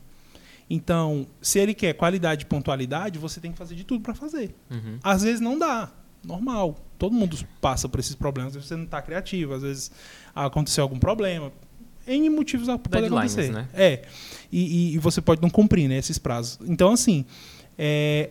Então, 0.69 1.27
se 1.41 1.59
ele 1.59 1.73
quer 1.73 1.93
qualidade 1.93 2.43
e 2.43 2.45
pontualidade, 2.45 3.19
você 3.19 3.39
tem 3.41 3.51
que 3.51 3.57
fazer 3.57 3.75
de 3.75 3.83
tudo 3.83 4.01
para 4.01 4.13
fazer. 4.15 4.55
Uhum. 4.69 4.97
Às 5.03 5.21
vezes 5.23 5.41
não 5.41 5.59
dá. 5.59 5.91
Normal. 6.23 6.77
Todo 6.97 7.13
mundo 7.13 7.37
passa 7.59 7.89
por 7.89 7.99
esses 7.99 8.15
problemas. 8.15 8.51
Às 8.51 8.55
vezes 8.55 8.67
você 8.69 8.75
não 8.75 8.85
está 8.85 9.01
criativo, 9.01 9.53
às 9.53 9.61
vezes 9.63 9.91
aconteceu 10.33 10.83
algum 10.83 10.97
problema. 10.99 11.51
N 12.07 12.29
motivos 12.29 12.67
podem 12.67 13.01
Deadlines, 13.01 13.33
acontecer. 13.33 13.51
né? 13.53 13.67
É. 13.73 14.03
E, 14.51 14.91
e- 14.91 14.95
e 14.95 14.97
você 14.97 15.21
pode 15.21 15.41
não 15.41 15.49
cumprir 15.49 15.87
né, 15.89 15.97
esses 15.97 16.17
prazos. 16.17 16.57
Então, 16.67 16.91
assim, 16.91 17.25
é, 17.77 18.29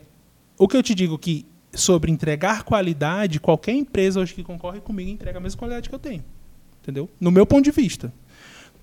o 0.59 0.67
que 0.67 0.77
eu 0.77 0.83
te 0.83 0.95
digo 0.95 1.19
que 1.19 1.45
sobre 1.73 2.11
entregar 2.11 2.63
qualidade, 2.65 3.39
qualquer 3.39 3.73
empresa 3.73 4.21
hoje 4.21 4.35
que 4.35 4.43
concorre 4.43 4.81
comigo 4.81 5.11
entrega 5.11 5.39
a 5.39 5.41
mesma 5.41 5.59
qualidade 5.59 5.89
que 5.89 5.95
eu 5.95 5.99
tenho. 5.99 6.25
Entendeu? 6.83 7.09
No 7.21 7.31
meu 7.31 7.47
ponto 7.47 7.65
de 7.65 7.71
vista. 7.71 8.13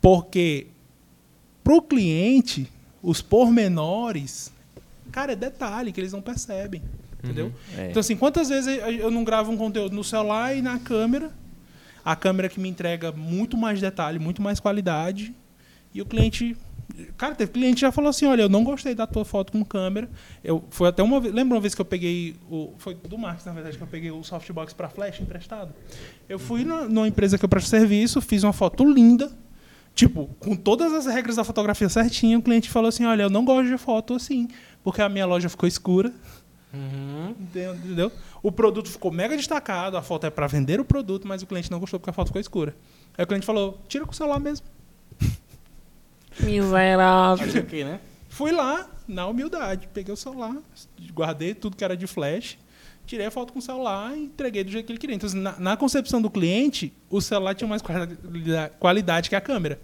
Porque 0.01 0.67
para 1.63 1.75
o 1.75 1.81
cliente, 1.81 2.71
os 3.01 3.21
pormenores, 3.21 4.51
cara, 5.11 5.33
é 5.33 5.35
detalhe 5.35 5.91
que 5.91 5.99
eles 5.99 6.13
não 6.13 6.21
percebem. 6.21 6.81
Entendeu? 7.23 7.51
É. 7.75 7.89
Então, 7.89 7.99
assim, 7.99 8.15
quantas 8.15 8.49
vezes 8.49 8.79
eu 8.99 9.09
não 9.11 9.23
gravo 9.23 9.51
um 9.51 9.57
conteúdo 9.57 9.95
no 9.95 10.03
celular 10.03 10.55
e 10.55 10.61
na 10.61 10.79
câmera? 10.79 11.31
A 12.05 12.15
câmera 12.15 12.47
que 12.47 12.59
me 12.59 12.69
entrega 12.69 13.11
muito 13.11 13.57
mais 13.57 13.81
detalhe, 13.81 14.17
muito 14.19 14.41
mais 14.41 14.59
qualidade. 14.59 15.33
E 15.93 16.01
o 16.01 16.05
cliente. 16.05 16.55
Cara, 17.17 17.35
teve 17.35 17.51
cliente 17.51 17.75
que 17.75 17.81
já 17.81 17.91
falou 17.91 18.09
assim: 18.09 18.25
olha, 18.25 18.43
eu 18.43 18.49
não 18.49 18.63
gostei 18.63 18.95
da 18.95 19.05
tua 19.05 19.25
foto 19.25 19.51
com 19.51 19.63
câmera. 19.63 20.09
Eu, 20.43 20.63
foi 20.69 20.87
até 20.87 21.03
uma 21.03 21.19
vez. 21.19 21.33
Lembra 21.33 21.55
uma 21.55 21.61
vez 21.61 21.75
que 21.75 21.81
eu 21.81 21.85
peguei. 21.85 22.35
O, 22.49 22.73
foi 22.77 22.95
do 22.95 23.17
Marcos, 23.17 23.45
na 23.45 23.51
verdade, 23.51 23.77
que 23.77 23.83
eu 23.83 23.87
peguei 23.87 24.11
o 24.11 24.23
softbox 24.23 24.73
para 24.73 24.89
flash 24.89 25.19
emprestado? 25.19 25.73
Eu 26.29 26.39
fui 26.39 26.63
na, 26.63 26.83
numa 26.83 27.07
empresa 27.07 27.37
que 27.37 27.43
eu 27.43 27.49
presto 27.49 27.69
serviço, 27.69 28.21
fiz 28.21 28.43
uma 28.43 28.53
foto 28.53 28.89
linda. 28.89 29.31
Tipo, 29.93 30.27
com 30.39 30.55
todas 30.55 30.93
as 30.93 31.07
regras 31.07 31.37
da 31.37 31.43
fotografia 31.43 31.89
certinha, 31.89 32.37
o 32.37 32.41
cliente 32.41 32.69
falou 32.69 32.89
assim: 32.89 33.05
olha, 33.05 33.23
eu 33.23 33.29
não 33.29 33.43
gosto 33.43 33.67
de 33.67 33.77
foto 33.77 34.13
assim, 34.13 34.47
porque 34.83 35.01
a 35.01 35.09
minha 35.09 35.25
loja 35.25 35.49
ficou 35.49 35.67
escura. 35.67 36.13
Uhum. 36.73 37.35
Entendeu? 37.39 38.11
O 38.43 38.51
produto 38.51 38.89
ficou 38.89 39.11
mega 39.11 39.35
destacado, 39.35 39.97
a 39.97 40.01
foto 40.01 40.25
é 40.25 40.29
para 40.29 40.47
vender 40.47 40.79
o 40.79 40.85
produto, 40.85 41.27
mas 41.27 41.41
o 41.41 41.47
cliente 41.47 41.71
não 41.71 41.79
gostou 41.79 41.99
porque 41.99 42.09
a 42.09 42.13
foto 42.13 42.27
ficou 42.27 42.39
escura. 42.39 42.75
Aí 43.17 43.23
o 43.23 43.27
cliente 43.27 43.45
falou: 43.45 43.81
tira 43.87 44.05
com 44.05 44.11
o 44.11 44.15
celular 44.15 44.39
mesmo. 44.39 44.65
Miserável. 46.39 47.45
Fazer 47.45 47.59
o 47.59 47.65
quê, 47.65 47.83
né? 47.83 47.99
Fui 48.29 48.51
lá, 48.51 48.89
na 49.07 49.25
humildade, 49.27 49.87
peguei 49.93 50.13
o 50.13 50.17
celular, 50.17 50.55
guardei 51.13 51.53
tudo 51.53 51.75
que 51.75 51.83
era 51.83 51.97
de 51.97 52.05
flash, 52.05 52.57
tirei 53.05 53.25
a 53.25 53.31
foto 53.31 53.51
com 53.53 53.59
o 53.59 53.61
celular 53.61 54.15
e 54.15 54.25
entreguei 54.25 54.63
do 54.63 54.69
jeito 54.69 54.85
que 54.85 54.91
ele 54.91 54.99
queria. 54.99 55.15
Então, 55.15 55.27
assim, 55.27 55.39
na, 55.39 55.57
na 55.59 55.77
concepção 55.77 56.21
do 56.21 56.29
cliente, 56.29 56.93
o 57.09 57.19
celular 57.21 57.55
tinha 57.55 57.67
mais 57.67 57.81
quali- 57.81 58.17
qualidade 58.79 59.29
que 59.29 59.35
a 59.35 59.41
câmera. 59.41 59.79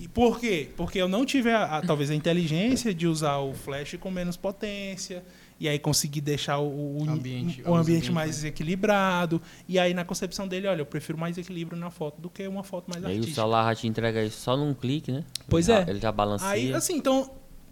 E 0.00 0.08
por 0.08 0.40
quê? 0.40 0.68
Porque 0.76 0.98
eu 0.98 1.08
não 1.08 1.24
tive, 1.26 1.50
a, 1.50 1.64
a- 1.78 1.82
talvez, 1.82 2.10
a 2.10 2.14
inteligência 2.14 2.94
de 2.94 3.06
usar 3.06 3.38
o 3.38 3.52
flash 3.54 3.96
com 4.00 4.10
menos 4.10 4.36
potência, 4.36 5.22
e 5.64 5.68
aí 5.68 5.78
conseguir 5.78 6.20
deixar 6.20 6.58
o, 6.58 6.98
o, 6.98 7.08
Ambiente- 7.08 7.62
o 7.66 7.74
ambiente 7.74 8.12
mais 8.12 8.44
equilibrado. 8.44 9.40
E 9.68 9.78
aí, 9.78 9.94
na 9.94 10.04
concepção 10.04 10.46
dele, 10.46 10.66
olha, 10.66 10.82
eu 10.82 10.86
prefiro 10.86 11.16
mais 11.16 11.38
equilíbrio 11.38 11.78
na 11.78 11.90
foto 11.90 12.20
do 12.20 12.28
que 12.28 12.46
uma 12.46 12.62
foto 12.62 12.88
mais 12.90 13.02
E 13.02 13.06
aí 13.06 13.12
o 13.12 13.16
artística. 13.16 13.40
celular 13.40 13.64
já 13.70 13.74
te 13.80 13.86
entrega 13.86 14.22
isso 14.22 14.40
só 14.40 14.56
num 14.56 14.74
clique, 14.74 15.10
né? 15.10 15.24
Pois 15.48 15.68
Ele 15.68 15.78
é. 15.78 15.84
já- 15.84 15.90
Ele 15.90 16.00
já 16.00 16.12
balanceia. 16.12 16.50
Aí, 16.52 16.72
assim, 16.74 16.96
então, 16.96 17.30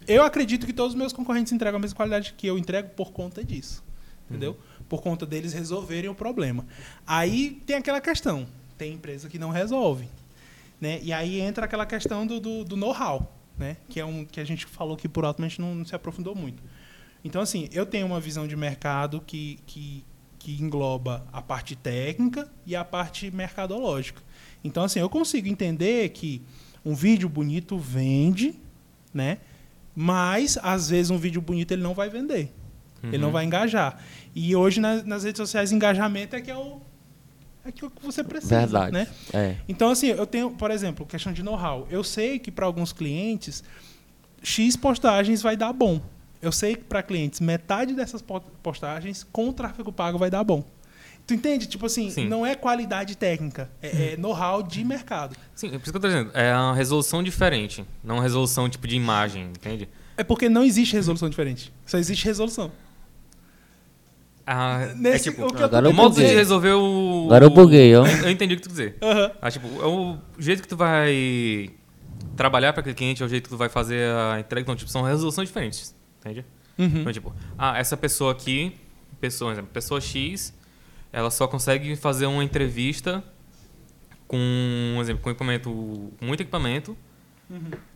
eu 0.09 0.23
acredito 0.23 0.65
que 0.65 0.73
todos 0.73 0.95
os 0.95 0.99
meus 0.99 1.13
concorrentes 1.13 1.53
entregam 1.53 1.77
a 1.79 1.81
mesma 1.81 1.97
qualidade 1.97 2.33
que 2.37 2.47
eu 2.47 2.57
entrego 2.57 2.89
por 2.91 3.13
conta 3.13 3.45
disso. 3.45 3.85
Entendeu? 4.31 4.57
Por 4.89 5.03
conta 5.03 5.27
deles 5.27 5.53
resolverem 5.53 6.09
o 6.09 6.15
problema. 6.15 6.65
Aí 7.07 7.61
tem 7.67 7.77
aquela 7.77 8.01
questão. 8.01 8.47
Tem 8.79 8.95
empresa 8.95 9.29
que 9.29 9.39
não 9.39 9.51
resolve. 9.51 10.09
Né? 10.81 10.99
E 11.03 11.13
aí 11.13 11.39
entra 11.41 11.67
aquela 11.67 11.85
questão 11.85 12.27
do, 12.27 12.41
do, 12.41 12.65
do 12.65 12.77
know-how, 12.77 13.31
né? 13.59 13.77
Que 13.91 14.01
é 14.01 14.05
um 14.05 14.25
que 14.25 14.41
a 14.41 14.45
gente 14.45 14.65
falou 14.65 14.95
aqui 14.95 15.07
por 15.09 15.25
alto, 15.27 15.41
mas 15.43 15.47
a 15.47 15.49
gente 15.51 15.61
não, 15.61 15.75
não 15.75 15.85
se 15.85 15.95
aprofundou 15.95 16.35
muito. 16.35 16.63
Então, 17.25 17.41
assim, 17.43 17.69
eu 17.73 17.87
tenho 17.87 18.07
uma 18.07 18.21
visão 18.21 18.47
de 18.49 18.57
mercado 18.57 19.21
que, 19.25 19.59
que, 19.67 20.05
que 20.39 20.61
engloba 20.63 21.25
a 21.33 21.41
parte 21.41 21.77
técnica 21.77 22.51
e 22.67 22.75
a 22.75 22.85
parte 22.85 23.31
mercadológica. 23.31 24.21
Então, 24.65 24.85
assim, 24.85 24.99
eu 25.01 25.09
consigo 25.09 25.49
entender 25.49 26.09
que 26.11 26.43
um 26.85 26.95
vídeo 26.95 27.29
bonito 27.29 27.79
vende, 27.79 28.55
né? 29.15 29.39
Mas, 29.95 30.59
às 30.63 30.89
vezes, 30.89 31.11
um 31.11 31.19
vídeo 31.19 31.41
bonito 31.41 31.73
ele 31.73 31.83
não 31.83 31.95
vai 31.95 32.09
vender. 32.09 32.53
Ele 33.05 33.19
não 33.19 33.27
Uhum. 33.29 33.33
vai 33.33 33.45
engajar. 33.45 34.01
E 34.35 34.55
hoje, 34.55 34.81
na- 34.81 35.03
nas 35.03 35.25
redes 35.25 35.39
sociais, 35.39 35.73
engajamento 35.73 36.37
é 36.37 36.41
que 36.41 36.51
é 36.51 36.57
o, 36.57 36.81
é 37.65 37.71
que 37.73 37.85
é 37.85 37.87
o 37.87 37.91
que 37.91 38.03
você 38.05 38.23
precisa. 38.25 38.61
Verdade. 38.61 38.93
Né? 38.93 39.07
É. 39.33 39.57
Então, 39.69 39.91
assim, 39.91 40.07
eu 40.09 40.25
tenho, 40.27 40.51
por 40.53 40.71
exemplo, 40.71 41.05
questão 41.05 41.33
de 41.33 41.43
know-how. 41.43 41.87
Eu 41.91 42.03
sei 42.05 42.39
que 42.39 42.51
para 42.51 42.65
alguns 42.65 42.93
clientes, 42.93 43.63
X 44.43 44.77
postagens 44.77 45.43
vai 45.43 45.57
dar 45.57 45.73
bom. 45.73 46.01
Eu 46.43 46.53
sei 46.53 46.75
que 46.77 46.85
para 46.85 47.03
clientes 47.03 47.41
metade 47.41 47.95
dessas 47.95 48.21
po- 48.21 48.41
postagens 48.63 49.25
com 49.33 49.49
o 49.49 49.53
tráfego 49.53 49.93
pago 49.93 50.19
vai 50.19 50.29
dar 50.29 50.43
bom. 50.45 50.65
Tu 51.27 51.35
entende? 51.35 51.67
Tipo 51.67 51.87
assim, 51.87 52.11
Sim. 52.11 52.27
não 52.29 52.45
é 52.45 52.57
qualidade 52.57 53.17
técnica, 53.17 53.71
é, 53.81 54.15
é 54.15 54.17
know-how 54.17 54.61
de 54.63 54.85
mercado. 54.85 55.37
Sim, 55.55 55.69
é 55.69 55.71
por 55.79 55.83
isso 55.83 55.93
que 55.93 55.97
eu 55.97 56.01
tô 56.01 56.09
dizendo. 56.09 56.31
É 56.35 56.53
uma 56.53 56.75
resolução 56.75 57.23
diferente. 57.23 57.85
Não 58.03 58.17
uma 58.17 58.23
resolução 58.23 58.69
tipo 58.69 58.89
de 58.89 58.97
imagem, 58.97 59.45
entende? 59.45 59.89
É 60.17 60.25
porque 60.25 60.49
não 60.49 60.65
existe 60.65 60.95
resolução 60.95 61.31
diferente. 61.31 61.73
Só 61.87 61.97
existe 61.97 62.25
resolução. 62.25 62.73
Ah, 64.45 64.89
é 64.91 64.95
Nesse- 64.95 65.31
tipo, 65.31 65.43
o 65.43 65.65
Agora 65.65 65.87
eu 65.87 65.93
modo 65.93 66.17
de 66.17 66.27
resolver 66.27 66.73
o. 66.73 67.23
Agora 67.27 67.45
eu 67.45 67.51
buguei, 67.51 67.95
ó. 67.95 68.05
Eu 68.05 68.31
entendi 68.31 68.55
o 68.55 68.57
que 68.57 68.63
tu 68.65 68.69
quer 68.69 68.73
dizer. 68.73 68.97
Aham. 69.01 69.31
Ah, 69.41 69.51
tipo, 69.51 69.69
é 69.81 69.87
o 69.87 70.19
jeito 70.39 70.61
que 70.63 70.69
tu 70.69 70.77
vai 70.77 71.71
trabalhar 72.37 72.73
para 72.73 72.81
aquele 72.81 72.97
cliente, 72.97 73.23
é 73.23 73.27
o 73.27 73.29
jeito 73.29 73.45
que 73.45 73.51
tu 73.51 73.57
vai 73.57 73.69
fazer 73.69 74.11
a 74.13 74.41
entrega. 74.41 74.63
Então, 74.63 74.75
tipo, 74.75 74.91
são 74.91 75.03
resoluções 75.03 75.49
diferentes, 75.49 75.95
entende? 76.23 76.45
Uhum. 76.79 77.01
Então, 77.01 77.13
tipo, 77.13 77.35
ah, 77.59 77.77
essa 77.79 77.97
pessoa 77.97 78.33
aqui, 78.33 78.77
pessoa, 79.21 79.51
por 79.51 79.55
exemplo, 79.55 79.71
pessoa 79.73 80.01
X, 80.01 80.55
ela 81.13 81.31
só 81.31 81.47
consegue 81.47 81.95
fazer 81.97 82.27
uma 82.27 82.43
entrevista 82.43 83.23
com, 84.27 84.39
um 84.97 85.01
exemplo, 85.01 85.23
com 85.23 85.31
equipamento, 85.31 86.13
muito 86.21 86.41
equipamento, 86.41 86.97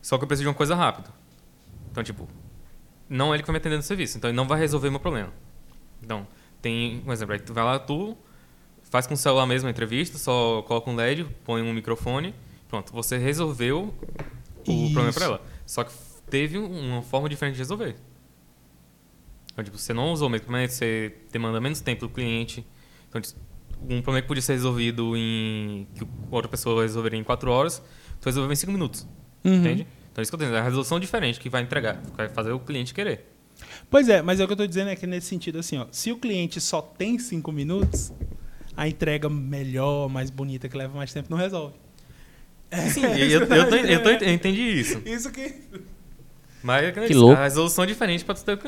só 0.03 0.19
que 0.19 0.25
eu 0.25 0.29
preciso 0.29 0.43
de 0.45 0.49
uma 0.49 0.55
coisa 0.55 0.75
rápida. 0.75 1.09
Então, 1.91 2.05
tipo, 2.05 2.29
não 3.09 3.33
é 3.33 3.37
ele 3.37 3.43
que 3.43 3.47
vai 3.47 3.55
me 3.55 3.59
atender 3.59 3.77
no 3.77 3.83
serviço, 3.83 4.19
então 4.19 4.29
ele 4.29 4.37
não 4.37 4.47
vai 4.47 4.59
resolver 4.59 4.91
meu 4.91 5.01
problema. 5.01 5.33
Então, 6.03 6.27
tem 6.61 7.03
um 7.07 7.13
exemplo, 7.13 7.33
aí 7.33 7.41
tu 7.41 7.55
vai 7.55 7.65
lá, 7.65 7.79
tu 7.79 8.17
faz 8.83 9.07
com 9.07 9.15
o 9.15 9.17
celular 9.17 9.47
mesmo 9.47 9.67
a 9.67 9.71
entrevista, 9.71 10.19
só 10.19 10.61
coloca 10.63 10.91
um 10.91 10.95
LED, 10.95 11.25
põe 11.45 11.63
um 11.63 11.73
microfone, 11.73 12.35
pronto, 12.69 12.93
você 12.93 13.17
resolveu 13.17 13.95
o 14.69 14.71
Isso. 14.73 14.93
problema 14.93 15.13
para 15.15 15.25
ela. 15.25 15.43
Só 15.65 15.85
que 15.85 15.93
teve 16.29 16.59
um- 16.59 16.93
uma 16.93 17.03
forma 17.03 17.29
diferente 17.31 17.55
de 17.55 17.61
resolver. 17.61 17.97
Então, 19.57 19.65
tipo, 19.65 19.79
você 19.79 19.95
não 19.95 20.13
usou 20.13 20.29
o 20.29 20.31
mesmo 20.31 20.43
equipamento, 20.45 20.75
você 20.75 21.15
demanda 21.33 21.59
menos 21.61 21.81
tempo 21.81 22.03
do 22.07 22.13
cliente. 22.13 22.63
Então, 23.09 23.19
tipo, 23.21 23.41
um 23.83 24.03
problema 24.03 24.21
que 24.21 24.29
podia 24.29 24.43
ser 24.43 24.53
resolvido 24.53 25.17
em. 25.17 25.87
que 25.95 26.07
outra 26.31 26.47
pessoa 26.51 26.83
resolveria 26.83 27.19
em 27.19 27.25
4 27.25 27.51
horas, 27.51 27.83
tu 28.21 28.27
resolveu 28.27 28.53
em 28.53 28.57
5 28.57 28.71
minutos. 28.71 29.07
Uhum. 29.43 29.55
Entende? 29.55 29.87
Então, 30.13 30.21
isso 30.23 30.31
que 30.31 30.35
eu 30.35 30.39
tô 30.39 30.45
dizendo, 30.45 30.57
é 30.59 30.61
a 30.61 30.65
resolução 30.65 31.01
diferente 31.01 31.41
que 31.41 31.49
vai 31.49 31.63
entregar, 31.63 32.03
que 32.03 32.17
vai 32.17 32.29
fazer 32.29 32.53
o 32.53 32.59
cliente 32.59 32.93
querer. 32.93 33.33
Pois 33.91 34.09
é, 34.11 34.21
mas 34.21 34.41
é 34.41 34.45
o 34.45 34.47
que 34.47 34.53
eu 34.53 34.57
tô 34.57 34.67
dizendo 34.67 34.91
é 34.91 34.97
que 34.97 35.07
nesse 35.07 35.29
sentido, 35.29 35.59
assim, 35.59 35.79
ó, 35.79 35.87
se 35.91 36.13
o 36.13 36.19
cliente 36.19 36.61
só 36.61 36.83
tem 36.83 37.19
cinco 37.19 37.51
minutos, 37.51 38.13
a 38.77 38.87
entrega 38.87 39.31
melhor, 39.31 40.09
mais 40.11 40.29
bonita, 40.29 40.69
que 40.69 40.77
leva 40.77 40.95
mais 40.95 41.13
tempo, 41.13 41.29
não 41.31 41.39
resolve. 41.39 41.75
Sim, 42.93 43.07
e 43.15 43.33
eu, 43.33 43.41
eu, 43.43 43.47
tô- 43.69 43.77
eu 43.77 44.03
tô- 44.03 44.09
eu 44.25 44.33
entendi 44.33 44.61
isso. 44.61 45.01
Isso 45.07 45.31
que. 45.31 45.55
Mas 46.63 46.85
é 46.85 46.93
que, 46.93 46.99
eu 47.15 47.31
a 47.33 47.45
resolução 47.45 47.85
é 47.85 47.87
diferente 47.87 48.25
para 48.25 48.35
o 48.35 48.39
teu 48.45 48.59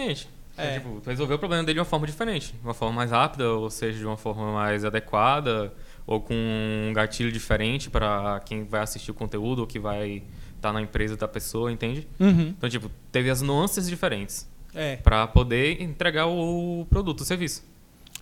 Então, 0.58 0.70
É. 0.70 0.78
tipo, 0.80 1.00
tu 1.00 1.08
resolveu 1.10 1.36
o 1.36 1.38
problema 1.38 1.62
dele 1.62 1.74
de 1.74 1.78
uma 1.80 1.84
forma 1.84 2.04
diferente. 2.06 2.52
De 2.52 2.64
uma 2.64 2.74
forma 2.74 2.94
mais 2.96 3.10
rápida, 3.12 3.48
ou 3.52 3.70
seja, 3.70 3.96
de 3.98 4.04
uma 4.04 4.16
forma 4.16 4.52
mais 4.52 4.84
adequada, 4.84 5.72
ou 6.06 6.20
com 6.20 6.34
um 6.34 6.92
gatilho 6.92 7.30
diferente 7.30 7.88
para 7.88 8.40
quem 8.44 8.64
vai 8.64 8.80
assistir 8.80 9.10
o 9.10 9.14
conteúdo 9.14 9.60
ou 9.60 9.66
que 9.66 9.78
vai 9.78 10.22
estar 10.56 10.72
na 10.72 10.82
empresa 10.82 11.16
da 11.16 11.28
pessoa, 11.28 11.70
entende? 11.70 12.08
Uhum. 12.18 12.48
Então, 12.58 12.68
tipo, 12.68 12.90
teve 13.12 13.30
as 13.30 13.40
nuances 13.40 13.88
diferentes 13.88 14.48
É, 14.74 14.96
para 14.96 15.26
poder 15.28 15.80
entregar 15.80 16.26
o 16.26 16.84
produto, 16.90 17.20
o 17.20 17.24
serviço. 17.24 17.62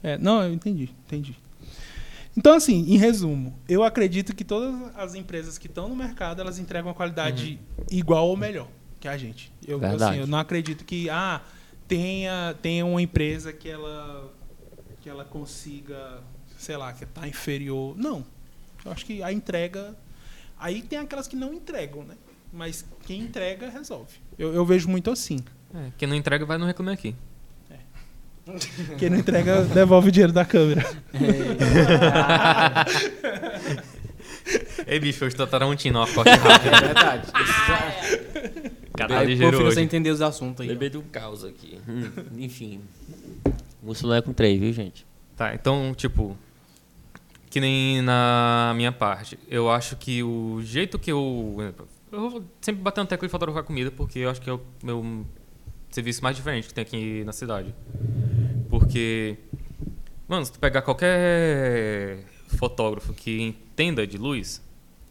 é, 0.02 0.18
não, 0.18 0.42
eu 0.42 0.52
entendi, 0.52 0.90
entendi. 1.06 1.34
Então, 2.36 2.52
assim, 2.52 2.84
em 2.92 2.98
resumo, 2.98 3.58
eu 3.66 3.82
acredito 3.82 4.36
que 4.36 4.44
todas 4.44 4.74
as 4.94 5.14
empresas 5.14 5.56
que 5.56 5.66
estão 5.68 5.88
no 5.88 5.96
mercado, 5.96 6.40
elas 6.42 6.58
entregam 6.58 6.88
uma 6.88 6.94
qualidade 6.94 7.58
igual 7.90 8.28
ou 8.28 8.36
melhor 8.36 8.68
que 9.00 9.08
a 9.08 9.16
gente. 9.16 9.50
Eu, 9.66 9.78
Verdade. 9.78 10.04
assim, 10.12 10.20
eu 10.20 10.26
não 10.26 10.38
acredito 10.38 10.84
que, 10.84 11.08
ah, 11.08 11.40
tenha, 11.88 12.54
tenha 12.60 12.84
uma 12.84 13.00
empresa 13.00 13.52
que 13.52 13.68
ela, 13.68 14.32
que 15.00 15.08
ela 15.08 15.24
consiga, 15.24 16.20
sei 16.58 16.76
lá, 16.76 16.92
que 16.92 17.06
tá 17.06 17.26
inferior. 17.26 17.96
Não. 17.96 18.24
Eu 18.84 18.92
acho 18.92 19.04
que 19.04 19.22
a 19.22 19.32
entrega... 19.32 19.96
Aí 20.58 20.82
tem 20.82 20.98
aquelas 20.98 21.28
que 21.28 21.36
não 21.36 21.52
entregam, 21.52 22.02
né? 22.02 22.14
Mas 22.52 22.84
quem 23.04 23.20
entrega, 23.20 23.68
resolve. 23.68 24.14
Eu, 24.38 24.54
eu 24.54 24.64
vejo 24.64 24.88
muito 24.88 25.10
assim. 25.10 25.38
É, 25.74 25.90
quem 25.98 26.08
não 26.08 26.16
entrega 26.16 26.46
vai 26.46 26.56
no 26.56 26.64
Reclame 26.64 26.92
Aqui. 26.92 27.14
Quem 28.96 29.10
não 29.10 29.18
entrega, 29.18 29.64
devolve 29.64 30.08
o 30.08 30.12
dinheiro 30.12 30.32
da 30.32 30.44
câmera. 30.44 30.86
Ei, 34.86 35.00
bicho, 35.00 35.24
hoje 35.24 35.34
tá 35.34 35.48
tarantina, 35.48 36.00
ó, 36.00 36.06
corte 36.06 36.30
rápido. 36.30 36.72
É 36.72 36.80
verdade. 36.80 37.32
Cara, 38.96 39.08
tá 39.08 39.18
Aí, 39.20 39.26
ligeiro 39.26 39.52
confira 39.52 39.68
hoje. 39.68 39.76
você 39.76 39.82
entender 39.82 40.10
os 40.10 40.22
assuntos 40.22 40.62
aí. 40.62 40.68
Bebê 40.68 40.88
do 40.88 41.02
caos 41.02 41.44
aqui. 41.44 41.78
Hum, 41.88 42.10
enfim. 42.38 42.80
Músculo 43.82 44.10
não 44.10 44.16
é 44.18 44.22
com 44.22 44.32
três, 44.32 44.58
viu, 44.58 44.72
gente? 44.72 45.06
Tá, 45.36 45.54
então, 45.54 45.92
tipo, 45.94 46.36
que 47.50 47.60
nem 47.60 48.00
na 48.02 48.72
minha 48.76 48.90
parte, 48.90 49.38
eu 49.48 49.70
acho 49.70 49.96
que 49.96 50.22
o 50.22 50.60
jeito 50.62 50.98
que 50.98 51.12
eu. 51.12 51.56
Eu 52.10 52.30
vou 52.30 52.44
sempre 52.60 52.82
bater 52.82 53.00
na 53.00 53.06
tecla 53.06 53.26
de 53.28 53.30
fotografar 53.32 53.62
comida, 53.62 53.90
porque 53.90 54.20
eu 54.20 54.30
acho 54.30 54.40
que 54.40 54.48
é 54.48 54.52
o 54.52 54.60
meu 54.82 55.26
serviço 55.90 56.22
mais 56.22 56.36
diferente 56.36 56.68
que 56.68 56.74
tem 56.74 56.82
aqui 56.82 57.24
na 57.24 57.32
cidade. 57.32 57.74
Porque, 58.68 59.36
mano, 60.26 60.44
se 60.44 60.52
tu 60.52 60.58
pegar 60.58 60.82
qualquer 60.82 62.24
fotógrafo 62.48 63.12
que 63.12 63.42
entenda 63.42 64.06
de 64.06 64.16
luz, 64.16 64.62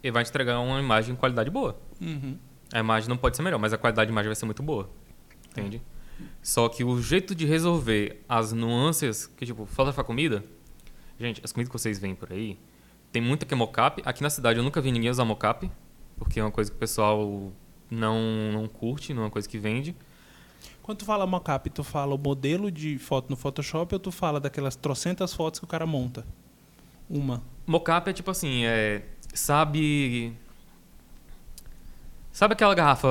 ele 0.03 0.11
vai 0.11 0.23
te 0.23 0.29
entregar 0.29 0.59
uma 0.59 0.79
imagem 0.79 1.15
com 1.15 1.19
qualidade 1.19 1.49
boa. 1.49 1.77
Uhum. 2.01 2.37
A 2.75 2.79
imagem 2.79 3.07
não 3.07 3.15
pode 3.15 3.37
ser 3.37 3.41
melhor, 3.41 3.57
mas 3.57 3.71
a 3.71 3.77
qualidade 3.77 4.09
de 4.09 4.11
imagem 4.11 4.27
vai 4.27 4.35
ser 4.35 4.43
muito 4.43 4.61
boa. 4.61 4.89
Entende? 5.49 5.81
Só 6.43 6.67
que 6.67 6.83
o 6.83 7.01
jeito 7.01 7.33
de 7.33 7.45
resolver 7.45 8.21
as 8.27 8.51
nuances, 8.51 9.27
que 9.27 9.45
tipo, 9.45 9.65
fotografar 9.65 10.03
comida, 10.03 10.43
gente, 11.17 11.39
as 11.41 11.53
comidas 11.53 11.71
que 11.71 11.79
vocês 11.79 11.97
veem 11.97 12.13
por 12.13 12.33
aí, 12.33 12.59
tem 13.13 13.21
muita 13.21 13.45
que 13.45 13.53
é 13.53 13.57
mocap. 13.57 14.01
Aqui 14.05 14.21
na 14.21 14.29
cidade 14.29 14.59
eu 14.59 14.63
nunca 14.63 14.81
vi 14.81 14.91
ninguém 14.91 15.09
usar 15.09 15.23
mocap, 15.23 15.71
porque 16.17 16.37
é 16.37 16.43
uma 16.43 16.51
coisa 16.51 16.69
que 16.69 16.75
o 16.75 16.79
pessoal 16.79 17.53
não, 17.89 18.19
não 18.51 18.67
curte, 18.67 19.13
não 19.13 19.21
é 19.21 19.25
uma 19.27 19.31
coisa 19.31 19.47
que 19.47 19.57
vende. 19.57 19.95
Quando 20.83 20.97
tu 20.97 21.05
fala 21.05 21.25
mockup, 21.25 21.69
tu 21.69 21.81
fala 21.81 22.13
o 22.13 22.17
modelo 22.17 22.69
de 22.69 22.97
foto 22.97 23.29
no 23.29 23.37
Photoshop 23.37 23.95
ou 23.95 23.99
tu 23.99 24.11
fala 24.11 24.37
daquelas 24.37 24.75
trocentas 24.75 25.33
fotos 25.33 25.61
que 25.61 25.65
o 25.65 25.67
cara 25.69 25.85
monta? 25.85 26.27
Uma. 27.09 27.41
Mocap 27.65 28.09
é 28.09 28.13
tipo 28.13 28.29
assim, 28.31 28.65
é, 28.65 29.01
sabe. 29.33 30.35
Sabe 32.35 32.51
aquela 32.51 32.75
garrafa, 32.75 33.07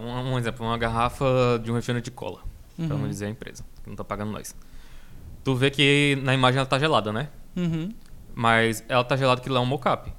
um, 0.00 0.32
um 0.32 0.38
exemplo, 0.38 0.64
uma 0.64 0.78
garrafa 0.78 1.60
de 1.62 1.70
um 1.70 1.74
refrigerante 1.74 2.04
de 2.06 2.10
cola, 2.10 2.40
pra 2.74 2.86
Uhum. 2.86 3.02
não 3.02 3.06
dizer 3.06 3.26
a 3.26 3.28
empresa, 3.28 3.62
que 3.84 3.90
não 3.90 3.94
tá 3.94 4.02
pagando 4.02 4.32
nós. 4.32 4.56
Tu 5.44 5.54
vê 5.54 5.70
que 5.70 6.18
na 6.22 6.32
imagem 6.32 6.56
ela 6.56 6.64
tá 6.66 6.78
gelada, 6.78 7.12
né? 7.12 7.28
Uhum. 7.54 7.90
Mas 8.34 8.82
ela 8.88 9.04
tá 9.04 9.14
gelada 9.14 9.42
que 9.42 9.50
lá 9.50 9.60
é 9.60 9.62
um 9.62 9.66
mocap. 9.66 10.10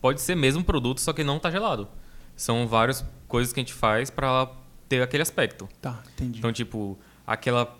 Pode 0.00 0.20
ser 0.20 0.36
mesmo 0.36 0.62
produto, 0.62 1.00
só 1.00 1.12
que 1.12 1.24
não 1.24 1.40
tá 1.40 1.50
gelado. 1.50 1.88
São 2.36 2.64
várias 2.68 3.04
coisas 3.26 3.52
que 3.52 3.58
a 3.58 3.62
gente 3.64 3.74
faz 3.74 4.08
pra 4.08 4.28
ela 4.28 4.56
ter 4.88 5.02
aquele 5.02 5.24
aspecto. 5.24 5.68
Tá, 5.82 6.00
entendi. 6.12 6.38
Então, 6.38 6.52
tipo, 6.52 6.96
aquela 7.26 7.76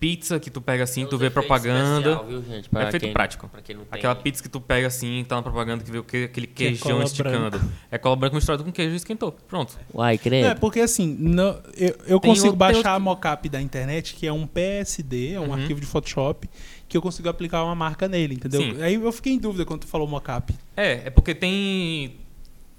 pizza 0.00 0.38
que 0.38 0.50
tu 0.50 0.60
pega 0.60 0.84
assim, 0.84 1.02
É 1.04 1.06
tu 1.06 1.18
vê 1.18 1.28
propaganda. 1.30 1.98
especial, 2.10 2.26
viu, 2.26 2.42
gente? 2.42 2.68
É 2.74 2.82
efeito 2.88 3.02
quem- 3.04 3.12
prático. 3.12 3.48
Pra 3.48 3.60
quem 3.60 3.76
não 3.76 3.84
tem. 3.84 3.98
Aquela 3.98 4.14
pizza 4.14 4.42
que 4.42 4.48
tu 4.48 4.60
pega 4.60 4.86
assim, 4.86 5.24
tá 5.28 5.36
na 5.36 5.42
propaganda, 5.42 5.82
que 5.82 5.90
vê 5.90 5.98
aquele 5.98 6.28
Que 6.28 6.64
é 6.64 6.66
queijão 6.68 6.92
cola 6.92 7.04
esticando. 7.04 7.60
É 7.90 7.98
cola 7.98 8.16
branca 8.16 8.36
misturada 8.36 8.62
com 8.62 8.70
queijo 8.70 8.92
e 8.92 8.96
esquentou. 8.96 9.32
Pronto. 9.32 9.76
Uai, 9.92 10.14
É, 10.14 10.18
credo. 10.18 10.60
porque 10.60 10.80
assim, 10.80 11.16
não- 11.18 11.60
eu, 11.76 11.96
eu 12.06 12.20
Tem 12.20 12.30
consigo 12.30 12.46
outro- 12.48 12.56
baixar 12.58 12.76
outro- 12.78 12.90
a 12.92 13.00
mockup 13.00 13.48
da 13.48 13.60
internet, 13.60 14.14
que 14.14 14.26
é 14.26 14.32
um 14.32 14.46
PSD, 14.46 15.32
é 15.32 15.40
um 15.40 15.46
Uhum. 15.46 15.54
arquivo 15.54 15.80
de 15.80 15.86
Photoshop, 15.86 16.48
que 16.88 16.96
eu 16.96 17.02
consigo 17.02 17.28
aplicar 17.28 17.64
uma 17.64 17.74
marca 17.74 18.06
nele, 18.08 18.34
entendeu? 18.34 18.60
Sim. 18.62 18.80
Aí 18.82 18.94
eu 18.94 19.12
fiquei 19.12 19.32
em 19.32 19.38
dúvida 19.38 19.64
quando 19.64 19.80
tu 19.80 19.86
falou 19.88 20.06
mockup. 20.06 20.54
É, 20.76 21.06
é 21.06 21.10
porque 21.10 21.34
tem. 21.34 22.16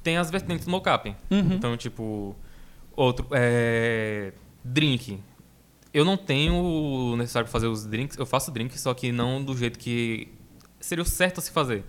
Tem 0.02 0.16
as 0.16 0.32
vertentes 0.32 0.64
do 0.66 0.72
mocap. 0.72 1.14
Uhum. 1.30 1.54
Então, 1.54 1.76
tipo. 1.76 2.34
Outro. 2.96 3.28
É. 3.32 4.32
Drink. 4.64 5.20
Eu 5.94 6.06
não 6.06 6.18
tenho 6.18 6.53
o 6.53 7.16
necessário 7.18 7.45
pra 7.45 7.52
fazer 7.52 7.68
os 7.68 7.86
drinks. 7.86 8.18
Eu 8.18 8.26
faço 8.26 8.52
drink, 8.52 8.80
só 8.80 8.94
que 8.94 9.11
não 9.11 9.44
do 9.44 9.57
jeito 9.57 9.80
que 9.80 10.28
seria 10.80 11.02
o 11.02 11.06
certo 11.06 11.40
a 11.40 11.41
se 11.41 11.52
fazer. 11.52 11.84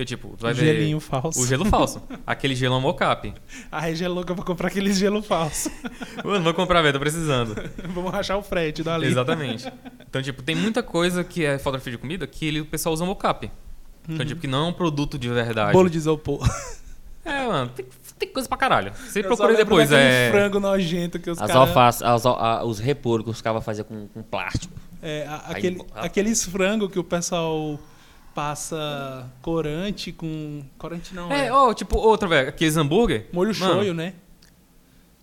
Porque, 0.00 0.04
tipo, 0.04 0.34
tu 0.36 0.42
vai 0.42 0.54
ver. 0.54 0.76
Gelinho 0.76 0.98
falso. 0.98 1.38
O 1.38 1.46
gelo 1.46 1.64
falso. 1.66 2.02
Aquele 2.26 2.54
gelo 2.54 2.76
é 2.76 2.80
mocap. 2.80 3.34
A 3.70 3.80
Regia 3.80 4.06
é 4.06 4.08
louca 4.08 4.34
pra 4.34 4.42
comprar 4.42 4.68
aquele 4.68 4.94
gelo 4.94 5.20
falso. 5.20 5.70
Mano, 6.24 6.42
vou 6.42 6.54
comprar, 6.54 6.80
velho, 6.80 6.94
tô 6.94 7.00
precisando. 7.00 7.54
Vamos 7.92 8.10
rachar 8.10 8.38
o 8.38 8.42
frete 8.42 8.82
dali. 8.82 9.06
Exatamente. 9.06 9.70
Então, 10.08 10.22
tipo, 10.22 10.42
tem 10.42 10.54
muita 10.54 10.82
coisa 10.82 11.22
que 11.22 11.44
é 11.44 11.58
fotografia 11.58 11.92
de 11.92 11.98
comida 11.98 12.26
que 12.26 12.46
ele, 12.46 12.62
o 12.62 12.64
pessoal 12.64 12.94
usa 12.94 13.04
mocap. 13.04 13.50
Então, 14.08 14.24
tipo, 14.24 14.40
que 14.40 14.46
não 14.46 14.66
é 14.66 14.68
um 14.70 14.72
produto 14.72 15.18
de 15.18 15.28
verdade. 15.28 15.72
Bolo 15.74 15.90
de 15.90 15.98
isopor. 15.98 16.48
É, 17.22 17.46
mano, 17.46 17.70
tem, 17.70 17.84
tem 18.20 18.28
coisa 18.28 18.48
pra 18.48 18.56
caralho. 18.58 18.92
Você 18.94 19.22
procura 19.22 19.56
depois, 19.56 19.90
é. 19.90 20.30
frango 20.30 20.60
nojento 20.60 21.18
que 21.18 21.30
os 21.30 21.40
As 21.40 21.48
caras... 21.50 21.68
alfaces, 21.68 22.02
as 22.02 22.26
a- 22.26 22.62
os 22.64 22.78
repolhos 22.78 23.24
que 23.24 23.30
os 23.30 23.40
caras 23.42 23.64
faziam 23.64 23.84
com, 23.84 24.06
com 24.08 24.22
plástico. 24.22 24.72
É, 25.02 25.26
a- 25.26 25.42
Aí, 25.46 25.56
aquele, 25.56 25.82
ah. 25.94 26.04
aqueles 26.04 26.44
frango 26.44 26.88
que 26.88 26.98
o 26.98 27.04
pessoal 27.04 27.80
passa 28.34 29.26
corante 29.42 30.12
com... 30.12 30.62
Corante 30.78 31.14
não, 31.14 31.32
É, 31.32 31.46
é, 31.46 31.52
ó, 31.52 31.72
tipo, 31.74 31.98
outro, 31.98 32.28
velho, 32.28 32.48
aqueles 32.50 32.76
hambúrguer. 32.76 33.26
molho 33.32 33.52
shoyu, 33.52 33.92
né? 33.94 34.14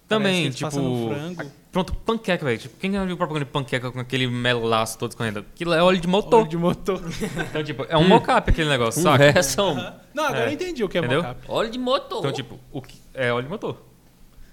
Também, 0.07 0.49
tipo. 0.49 0.69
passando 0.69 1.10
frango. 1.10 1.52
Pronto, 1.72 1.94
panqueca, 1.94 2.44
velho. 2.45 2.57
Tipo, 2.57 2.77
quem 2.80 2.91
já 2.91 3.03
viu 3.06 3.18
propaganda 3.18 3.45
de 3.45 3.52
panqueca 3.52 3.91
com 3.91 3.99
aquele 3.99 4.27
melaço 4.27 4.98
todo 4.98 5.11
escorrendo? 5.11 5.39
Aquilo 5.39 5.73
é 5.73 5.84
óleo 5.84 5.99
de 5.99 6.07
motor. 6.07 6.41
Óleo 6.41 6.49
de 6.49 6.57
motor. 6.57 7.02
Então, 7.49 7.64
tipo, 7.64 7.85
é 7.89 7.98
um 7.98 8.07
mocap 8.07 8.49
aquele 8.49 8.69
negócio, 8.69 9.02
saca? 9.02 9.27
Conversa, 9.27 9.61
homem. 9.64 9.94
Não, 10.14 10.23
agora 10.23 10.45
É. 10.45 10.48
eu 10.48 10.53
entendi 10.53 10.84
o 10.84 10.89
que 10.89 10.98
é 10.98 11.02
Entendeu? 11.02 11.22
mocap. 11.22 11.41
Óleo 11.48 11.69
de 11.72 11.80
motor. 11.80 12.19
Então, 12.19 12.31
tipo, 12.31 12.60
o 12.72 12.81
que 12.81 12.98
é 13.14 13.31
óleo 13.31 13.44
de 13.44 13.49
motor. 13.49 13.88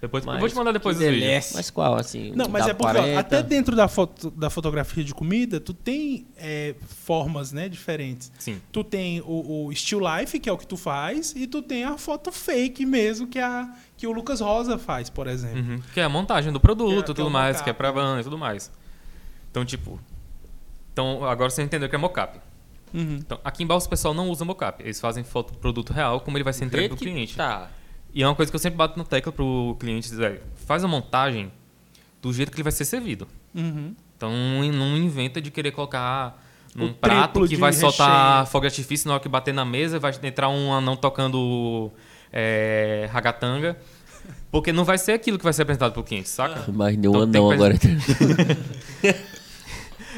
Depois, 0.04 0.22
eu 0.22 0.32
Mas 0.32 0.40
vou 0.40 0.48
te 0.50 0.54
mandar 0.54 0.72
depois 0.72 0.98
os 0.98 1.02
vídeos. 1.02 1.52
Mas 1.54 1.70
qual, 1.70 1.94
assim? 1.94 2.30
Não, 2.34 2.46
mas 2.46 2.66
da 2.66 2.72
é 2.72 2.74
porque 2.74 2.98
ó, 2.98 3.00
40? 3.00 3.18
até 3.20 3.42
dentro 3.42 3.74
da, 3.74 3.88
foto, 3.88 4.30
da 4.30 4.50
fotografia 4.50 5.02
de 5.02 5.14
comida, 5.14 5.58
tu 5.58 5.72
tem 5.72 6.26
é, 6.36 6.74
formas 7.04 7.52
né, 7.52 7.70
diferentes. 7.70 8.30
Sim. 8.38 8.60
Tu 8.70 8.84
tem 8.84 9.22
o, 9.22 9.66
o 9.68 9.74
still 9.74 10.00
life, 10.00 10.38
que 10.38 10.46
é 10.46 10.52
o 10.52 10.58
que 10.58 10.66
tu 10.66 10.76
faz, 10.76 11.32
e 11.34 11.46
tu 11.46 11.62
tem 11.62 11.84
a 11.84 11.96
foto 11.96 12.30
fake 12.30 12.84
mesmo, 12.84 13.26
que, 13.26 13.38
é 13.38 13.44
a, 13.44 13.74
que 14.04 14.08
o 14.08 14.12
Lucas 14.12 14.40
Rosa 14.40 14.76
faz, 14.76 15.08
por 15.08 15.26
exemplo. 15.26 15.58
Uhum. 15.60 15.80
Que 15.94 16.00
é 16.00 16.04
a 16.04 16.08
montagem 16.10 16.52
do 16.52 16.60
produto 16.60 16.88
Que 16.90 16.94
é- 16.94 16.98
e 17.00 17.04
que 17.04 17.10
é 17.10 17.14
tudo 17.14 17.30
mais, 17.30 17.56
mocap, 17.56 17.64
que 17.64 17.70
é 17.70 17.72
pra 17.72 17.88
né? 17.88 17.94
van 17.94 18.20
e 18.20 18.22
tudo 18.22 18.36
mais. 18.36 18.70
Então, 19.50 19.64
tipo. 19.64 19.98
Então, 20.92 21.24
agora 21.24 21.48
você 21.48 21.62
entendeu 21.62 21.88
que 21.88 21.94
é 21.94 21.98
mocap. 21.98 22.38
Uhum. 22.92 23.16
Então, 23.16 23.40
aqui 23.42 23.62
em 23.62 23.66
Balsa 23.66 23.86
o 23.86 23.90
pessoal 23.90 24.12
não 24.12 24.28
usa 24.28 24.44
mocap. 24.44 24.82
Eles 24.82 25.00
fazem 25.00 25.24
foto 25.24 25.52
do 25.54 25.58
produto 25.58 25.92
real, 25.92 26.20
como 26.20 26.36
ele 26.36 26.44
vai 26.44 26.52
ser 26.52 26.66
entregue 26.66 26.88
Vê 26.88 26.88
pro 26.94 26.98
cliente. 26.98 27.34
Tá. 27.34 27.70
E 28.12 28.22
é 28.22 28.28
uma 28.28 28.34
coisa 28.34 28.52
que 28.52 28.54
eu 28.54 28.60
sempre 28.60 28.76
bato 28.76 28.96
na 28.98 29.04
tecla 29.04 29.32
pro 29.32 29.74
cliente, 29.80 30.14
velho. 30.14 30.40
Faz 30.66 30.84
a 30.84 30.88
montagem 30.88 31.50
do 32.20 32.32
jeito 32.32 32.50
que 32.50 32.56
ele 32.56 32.62
vai 32.62 32.72
ser 32.72 32.84
servido. 32.84 33.26
Uhum. 33.54 33.94
Então 34.16 34.30
não, 34.72 34.96
inventa 34.96 35.40
de 35.40 35.50
querer 35.50 35.72
colocar 35.72 36.40
num 36.74 36.86
O 36.90 36.94
prato 36.94 37.48
que 37.48 37.56
vai 37.56 37.72
soltar 37.72 38.32
recheio. 38.40 38.46
fogo 38.52 38.62
de 38.62 38.66
artifício 38.66 39.08
na 39.08 39.14
hora 39.14 39.22
que 39.22 39.28
bater 39.28 39.52
na 39.54 39.64
mesa, 39.64 39.98
vai 39.98 40.12
entrar 40.22 40.48
um 40.48 40.72
anão 40.72 40.94
tocando 40.94 41.90
é, 42.32 43.08
ragatanga. 43.12 43.76
Porque 44.50 44.72
não 44.72 44.84
vai 44.84 44.96
ser 44.98 45.12
aquilo 45.12 45.36
que 45.36 45.44
vai 45.44 45.52
ser 45.52 45.62
apresentado 45.62 45.92
pro 45.92 46.02
cliente, 46.04 46.28
saca? 46.28 46.64
Mas 46.72 46.96
deu 46.96 47.10
Então 47.10 47.22
um 47.24 47.30
tem 47.30 47.40
anão 47.40 47.50
agora. 47.50 47.74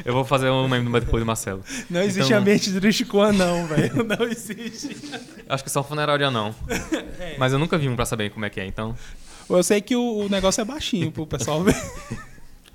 Eu 0.04 0.12
vou 0.12 0.24
fazer 0.24 0.50
um 0.50 0.68
meme 0.68 1.00
depois 1.00 1.22
do 1.22 1.26
Marcelo. 1.26 1.64
Não 1.88 2.02
existe 2.02 2.26
Então- 2.26 2.38
ambiente 2.38 2.70
triste 2.72 3.04
com 3.06 3.22
anão, 3.22 3.66
velho. 3.66 4.04
Não 4.04 4.26
existe. 4.26 4.94
Acho 5.48 5.64
que 5.64 5.70
só 5.70 5.80
um 5.80 5.84
funeral 5.84 6.18
de 6.18 6.24
anão. 6.24 6.54
É. 7.18 7.34
Mas 7.38 7.52
eu 7.52 7.58
nunca 7.58 7.78
vi 7.78 7.88
um 7.88 7.96
pra 7.96 8.04
saber 8.04 8.30
como 8.30 8.44
é 8.44 8.50
que 8.50 8.60
é, 8.60 8.66
então. 8.66 8.94
Eu 9.48 9.62
sei 9.62 9.80
que 9.80 9.96
o, 9.96 10.28
negócio 10.28 10.60
é 10.60 10.64
baixinho 10.64 11.10
pro 11.10 11.26
pessoal 11.26 11.62
ver. 11.62 11.74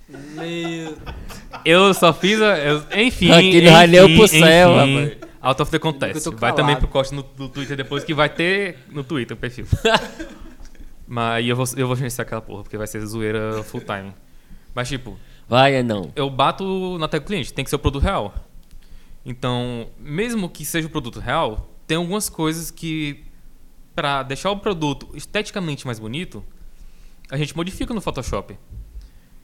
Meio... 0.09 0.97
Eu 1.63 1.93
só 1.93 2.11
fiz. 2.11 2.41
A, 2.41 2.57
eu- 2.57 2.83
enfim. 2.95 3.31
Aquele 3.31 3.69
ralheu 3.69 4.05
enfim, 4.05 4.17
pro 4.17 4.27
céu, 4.27 4.71
enfim, 4.81 5.03
rapaz. 5.03 5.31
Out 5.41 5.61
of 5.61 5.71
the 5.71 5.79
contest. 5.79 6.27
Vai 6.37 6.53
também 6.55 6.75
pro 6.75 6.87
corte 6.87 7.13
no, 7.13 7.25
no 7.37 7.49
Twitter 7.49 7.77
depois, 7.77 8.03
que 8.03 8.13
vai 8.13 8.29
ter 8.29 8.79
no 8.89 9.03
Twitter 9.03 9.37
o 9.37 9.39
perfil. 9.39 9.65
Mas 11.13 11.45
eu 11.45 11.57
vou, 11.57 11.65
eu 11.75 11.87
vou 11.87 11.95
gerenciar 11.97 12.25
aquela 12.25 12.39
porra, 12.39 12.63
porque 12.63 12.77
vai 12.77 12.87
ser 12.87 13.05
zoeira 13.05 13.61
full 13.63 13.81
time. 13.81 14.13
Mas 14.73 14.87
tipo, 14.87 15.19
Vai, 15.45 15.75
anão. 15.77 16.09
eu 16.15 16.29
bato 16.29 16.97
na 16.99 17.05
tecla 17.09 17.25
do 17.25 17.27
cliente, 17.27 17.53
tem 17.53 17.65
que 17.65 17.69
ser 17.69 17.75
o 17.75 17.79
produto 17.79 18.01
real. 18.01 18.33
Então, 19.25 19.89
mesmo 19.99 20.47
que 20.47 20.63
seja 20.63 20.87
o 20.87 20.89
produto 20.89 21.19
real, 21.19 21.69
tem 21.85 21.97
algumas 21.97 22.29
coisas 22.29 22.71
que, 22.71 23.25
pra 23.93 24.23
deixar 24.23 24.51
o 24.51 24.59
produto 24.59 25.09
esteticamente 25.13 25.85
mais 25.85 25.99
bonito, 25.99 26.41
a 27.29 27.35
gente 27.35 27.53
modifica 27.57 27.93
no 27.93 27.99
Photoshop. 27.99 28.57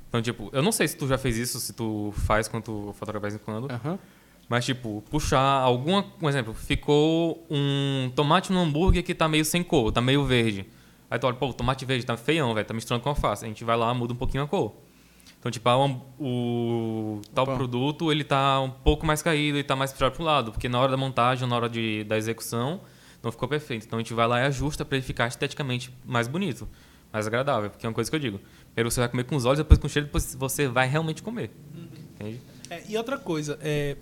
Então, 0.07 0.21
tipo, 0.21 0.49
eu 0.53 0.63
não 0.63 0.71
sei 0.71 0.87
se 0.87 0.95
tu 0.95 1.05
já 1.05 1.17
fez 1.17 1.35
isso, 1.37 1.59
se 1.59 1.73
tu 1.73 2.13
faz 2.15 2.47
quando 2.47 2.63
tu 2.63 2.95
fotografa 2.97 3.27
de 3.27 3.33
vez 3.33 3.35
em 3.35 3.43
quando. 3.43 3.69
Aham. 3.69 3.99
Mas, 4.47 4.63
tipo, 4.63 5.03
puxar 5.11 5.41
alguma. 5.41 6.05
Um 6.21 6.29
exemplo, 6.29 6.53
ficou 6.53 7.45
um 7.49 8.09
tomate 8.15 8.53
no 8.53 8.59
hambúrguer 8.61 9.03
que 9.03 9.13
tá 9.13 9.27
meio 9.27 9.43
sem 9.43 9.61
cor, 9.61 9.91
tá 9.91 9.99
meio 9.99 10.23
verde. 10.23 10.65
Aí 11.09 11.17
tu 11.19 11.25
olha, 11.27 11.35
pô, 11.35 11.47
o 11.47 11.53
tomate 11.53 11.85
verde 11.85 12.05
tá 12.05 12.17
feião, 12.17 12.53
velho, 12.53 12.65
tá 12.67 12.73
misturando 12.73 13.03
com 13.03 13.09
alface. 13.09 13.45
A 13.45 13.47
gente 13.47 13.63
vai 13.63 13.77
lá, 13.77 13.93
muda 13.93 14.13
um 14.13 14.17
pouquinho 14.17 14.43
a 14.43 14.47
cor. 14.47 14.75
Então, 15.39 15.51
tipo, 15.51 15.69
ah, 15.69 15.85
um- 15.85 16.01
o 16.19 17.21
tal 17.33 17.43
Opa. 17.45 17.55
produto, 17.55 18.11
ele 18.11 18.23
tá 18.23 18.59
um 18.59 18.69
pouco 18.69 19.05
mais 19.05 19.21
caído, 19.21 19.57
ele 19.57 19.63
tá 19.63 19.75
mais 19.75 19.91
puxado 19.93 20.15
pro 20.15 20.23
lado, 20.23 20.51
porque 20.51 20.67
na 20.67 20.79
hora 20.79 20.91
da 20.91 20.97
montagem, 20.97 21.47
na 21.47 21.55
hora 21.55 21.69
de, 21.69 22.03
da 22.03 22.17
execução, 22.17 22.81
não 23.23 23.31
ficou 23.31 23.47
perfeito. 23.47 23.85
Então 23.85 23.97
a 23.99 24.01
gente 24.01 24.13
vai 24.13 24.27
lá 24.27 24.39
e 24.41 24.45
ajusta 24.45 24.83
pra 24.83 24.97
ele 24.97 25.05
ficar 25.05 25.27
esteticamente 25.27 25.93
mais 26.05 26.27
bonito, 26.27 26.67
mais 27.13 27.27
agradável, 27.27 27.69
porque 27.69 27.85
é 27.85 27.89
uma 27.89 27.95
coisa 27.95 28.09
que 28.09 28.15
eu 28.15 28.19
digo. 28.19 28.39
Primeiro 28.73 28.91
você 28.91 28.99
vai 28.99 29.07
comer 29.09 29.23
com 29.23 29.35
os 29.35 29.45
olhos, 29.45 29.59
depois 29.59 29.79
com 29.79 29.87
o 29.87 29.89
cheiro, 29.89 30.07
depois 30.07 30.35
você 30.35 30.67
vai 30.67 30.87
realmente 30.87 31.21
comer. 31.23 31.51
Entende? 32.19 32.41
É, 32.69 32.83
e 32.89 32.97
outra 32.97 33.17
coisa, 33.17 33.57
é, 33.61 33.95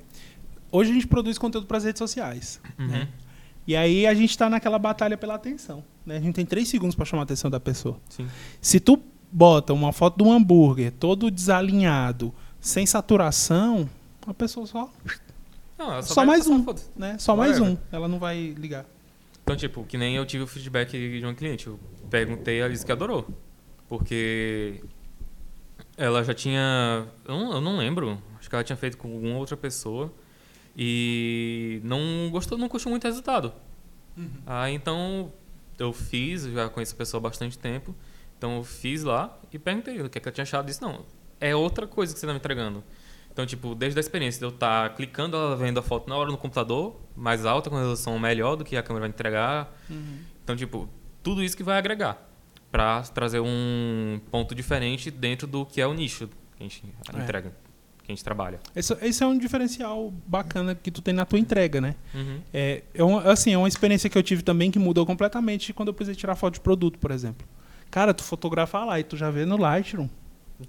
hoje 0.72 0.90
a 0.92 0.94
gente 0.94 1.06
produz 1.08 1.38
conteúdo 1.38 1.68
para 1.68 1.78
as 1.78 1.84
redes 1.84 2.00
sociais. 2.00 2.60
né? 2.78 3.02
Uhum. 3.02 3.08
E 3.68 3.76
aí 3.76 4.08
a 4.08 4.14
gente 4.14 4.30
está 4.32 4.50
naquela 4.50 4.80
batalha 4.80 5.18
pela 5.18 5.36
atenção. 5.36 5.84
Né? 6.06 6.18
A 6.18 6.20
gente 6.20 6.36
tem 6.36 6.46
três 6.46 6.68
segundos 6.68 6.96
para 6.96 7.06
chamar 7.06 7.22
a 7.22 7.26
atenção 7.26 7.50
da 7.50 7.60
pessoa. 7.60 8.00
Sim. 8.10 8.28
Se 8.62 8.80
tu 8.80 9.00
bota 9.32 9.74
uma 9.74 9.92
foto 9.92 10.18
de 10.18 10.24
um 10.24 10.32
hambúrguer 10.32 10.92
todo 10.92 11.30
desalinhado, 11.32 12.34
sem 12.60 12.86
saturação, 12.86 13.90
a 14.26 14.34
pessoa 14.34 14.66
só, 14.66 14.90
Não, 15.78 16.02
Só 16.02 16.16
vai 16.16 16.26
mais 16.26 16.48
um. 16.48 16.66
né? 16.96 17.18
Só 17.20 17.36
mais 17.36 17.60
um. 17.60 17.78
Ela 17.92 18.08
não 18.08 18.18
vai 18.20 18.56
ligar. 18.58 18.86
Então, 19.44 19.56
tipo, 19.56 19.84
que 19.84 19.98
nem 19.98 20.16
eu 20.16 20.26
tive 20.26 20.44
o 20.44 20.48
feedback 20.48 20.92
de 20.92 21.24
uma 21.24 21.34
cliente. 21.34 21.68
Eu 21.68 21.80
perguntei, 22.10 22.60
ela 22.60 22.70
disse 22.70 22.86
que 22.86 22.92
adorou. 22.92 23.28
Porque 23.88 24.82
ela 25.98 26.24
já 26.24 26.34
tinha. 26.34 27.06
Eu 27.26 27.38
não, 27.40 27.54
eu 27.54 27.62
não 27.62 27.78
lembro. 27.78 28.18
Acho 28.40 28.50
que 28.50 28.56
ela 28.56 28.64
tinha 28.64 28.76
feito 28.76 28.98
com 28.98 29.12
alguma 29.12 29.38
outra 29.38 29.56
pessoa. 29.56 30.12
E 30.78 31.80
não 31.84 32.30
gostou, 32.32 32.58
não 32.58 32.68
curtiu 32.68 32.90
muito 32.90 33.04
o 33.04 33.08
resultado. 33.08 33.54
Ah, 34.48 34.70
então 34.72 35.32
eu 35.78 35.92
fiz, 35.94 36.46
eu 36.46 36.54
já 36.54 36.70
conheço 36.70 36.94
a 36.94 36.98
pessoa 36.98 37.20
há 37.20 37.24
bastante 37.24 37.58
tempo. 37.58 37.96
Então 38.38 38.58
eu 38.58 38.64
fiz 38.64 39.04
lá 39.04 39.40
e 39.52 39.58
perguntei 39.60 40.02
o 40.02 40.10
que, 40.10 40.18
é 40.18 40.22
que 40.22 40.28
ela 40.28 40.34
tinha 40.34 40.44
achado. 40.44 40.66
Disse, 40.66 40.82
não, 40.82 41.06
é 41.40 41.56
outra 41.56 41.88
coisa 41.88 42.14
que 42.14 42.20
você 42.20 42.26
está 42.26 42.34
me 42.34 42.40
entregando. 42.40 42.84
Então, 43.32 43.46
tipo, 43.46 43.76
desde 43.76 44.00
a 44.00 44.02
experiência 44.02 44.40
de 44.40 44.46
eu 44.46 44.50
estar 44.50 44.96
clicando, 44.96 45.36
ela 45.36 45.58
vendo 45.58 45.78
a 45.78 45.84
foto 45.84 46.08
na 46.10 46.16
hora 46.16 46.32
no 46.32 46.38
computador, 46.38 47.02
mais 47.16 47.46
alta, 47.46 47.70
com 47.70 47.76
resolução 47.76 48.18
melhor 48.18 48.56
do 48.56 48.64
que 48.64 48.78
a 48.78 48.84
câmera 48.84 49.02
vai 49.02 49.10
entregar. 49.10 49.76
Então, 50.44 50.56
tipo, 50.56 50.88
tudo 51.22 51.44
isso 51.44 51.56
que 51.58 51.64
vai 51.64 51.78
agregar 51.78 52.18
para 52.72 53.02
trazer 53.04 53.42
um 53.42 54.22
ponto 54.32 54.56
diferente 54.56 55.12
dentro 55.12 55.48
do 55.48 55.66
que 55.66 55.82
é 55.82 55.88
o 55.88 55.94
nicho 55.94 56.28
que 56.58 56.62
a 56.62 56.64
gente 56.64 56.84
É. 57.14 57.20
entrega, 57.22 57.54
que 58.06 58.12
a 58.12 58.16
gente 58.16 58.24
trabalha. 58.24 58.60
Esse, 58.76 58.96
esse 59.02 59.24
é 59.24 59.28
um 59.28 59.38
diferencial 59.38 60.14
bacana 60.28 60.76
que 60.76 60.92
tu 60.92 61.02
tem 61.02 61.14
na 61.14 61.26
tua 61.26 61.40
entrega, 61.40 61.82
né? 61.82 61.96
Uhum. 62.14 62.40
É, 62.54 62.84
é 62.94 63.04
uma, 63.04 63.22
assim, 63.32 63.52
é 63.54 63.58
uma 63.58 63.68
experiência 63.68 64.10
que 64.10 64.18
eu 64.18 64.24
tive 64.24 64.44
também 64.44 64.70
que 64.72 64.78
mudou 64.80 65.06
completamente 65.06 65.74
quando 65.74 65.90
eu 65.90 65.94
precisei 65.94 66.16
tirar 66.16 66.36
foto 66.36 66.56
de 66.56 66.60
produto, 66.60 67.00
por 67.00 67.12
exemplo. 67.12 67.48
Cara, 67.90 68.14
tu 68.14 68.24
fotografa 68.24 68.84
lá 68.86 69.00
e 69.00 69.04
tu 69.04 69.18
já 69.18 69.30
vê 69.32 69.46
no 69.46 69.58
Lightroom. 69.58 70.08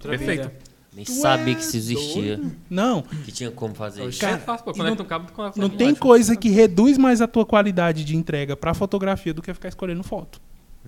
Perfeito. 0.01 0.51
Nem 0.93 1.05
Tu 1.05 1.11
sabia 1.11 1.53
é 1.53 1.55
que 1.55 1.61
isso 1.61 1.77
existia. 1.77 2.41
Não, 2.69 3.03
Que 3.03 3.31
tinha 3.31 3.51
como 3.51 3.75
fazer 3.75 4.03
isso. 4.07 4.19
Cara, 4.19 4.37
é 4.37 4.39
fácil, 4.39 4.65
pô. 4.65 4.83
não- 4.83 4.93
um 4.93 4.95
cabo 4.95 5.31
com 5.31 5.43
a 5.43 5.51
não 5.55 5.69
tem 5.69 5.93
coisa 5.93 6.35
que 6.35 6.49
reduz 6.49 6.97
mais 6.97 7.21
a 7.21 7.27
tua 7.27 7.45
qualidade 7.45 8.03
de 8.03 8.15
entrega 8.15 8.55
pra 8.57 8.73
fotografia 8.73 9.31
do 9.33 9.41
que 9.41 9.53
ficar 9.53 9.69
escolhendo 9.69 10.01
foto. 10.01 10.41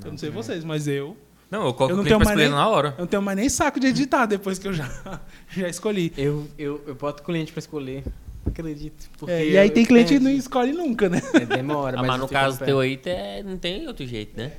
eu 0.04 0.10
não 0.12 0.18
sei 0.18 0.30
vocês, 0.32 0.64
mas 0.64 0.88
eu, 0.88 1.16
Não, 1.52 1.66
eu 1.66 1.74
coloco 1.74 1.94
Eu 1.94 1.96
não 1.98 2.04
o 2.04 2.06
cliente 2.06 2.24
pra 2.24 2.32
escolher 2.34 2.50
nem- 2.50 2.56
na 2.58 2.68
hora. 2.68 2.94
eu 2.98 3.02
não 3.02 3.08
tenho 3.08 3.22
mais 3.24 3.38
nem 3.38 3.50
saco 3.50 3.80
de 3.80 3.88
editar 3.88 4.26
depois 4.28 4.60
que 4.60 4.68
eu 4.68 4.74
já, 4.74 4.88
já 5.50 5.68
escolhi. 5.68 6.14
Eu, 6.18 6.48
eu, 6.58 6.82
eu 6.86 6.96
boto 6.96 7.24
cliente 7.24 7.52
pra 7.52 7.60
escolher. 7.60 8.04
Acredito. 8.46 9.10
Porque 9.18 9.32
É, 9.34 9.46
e 9.48 9.58
aí 9.58 9.68
eu- 9.68 9.74
tem 9.74 9.86
cliente 9.86 10.14
que 10.14 10.20
não 10.20 10.32
escolhe 10.32 10.72
nunca, 10.72 11.10
né? 11.10 11.22
é, 11.34 11.40
demora. 11.46 12.00
Ah, 12.00 12.04
mas 12.04 12.12
eu 12.12 12.18
no 12.20 12.28
caso 12.28 12.60
teu 12.64 12.80
aí, 12.80 13.00
não 13.46 13.58
tem 13.58 13.88
outro 13.88 14.06
jeito, 14.06 14.38
né? 14.38 14.52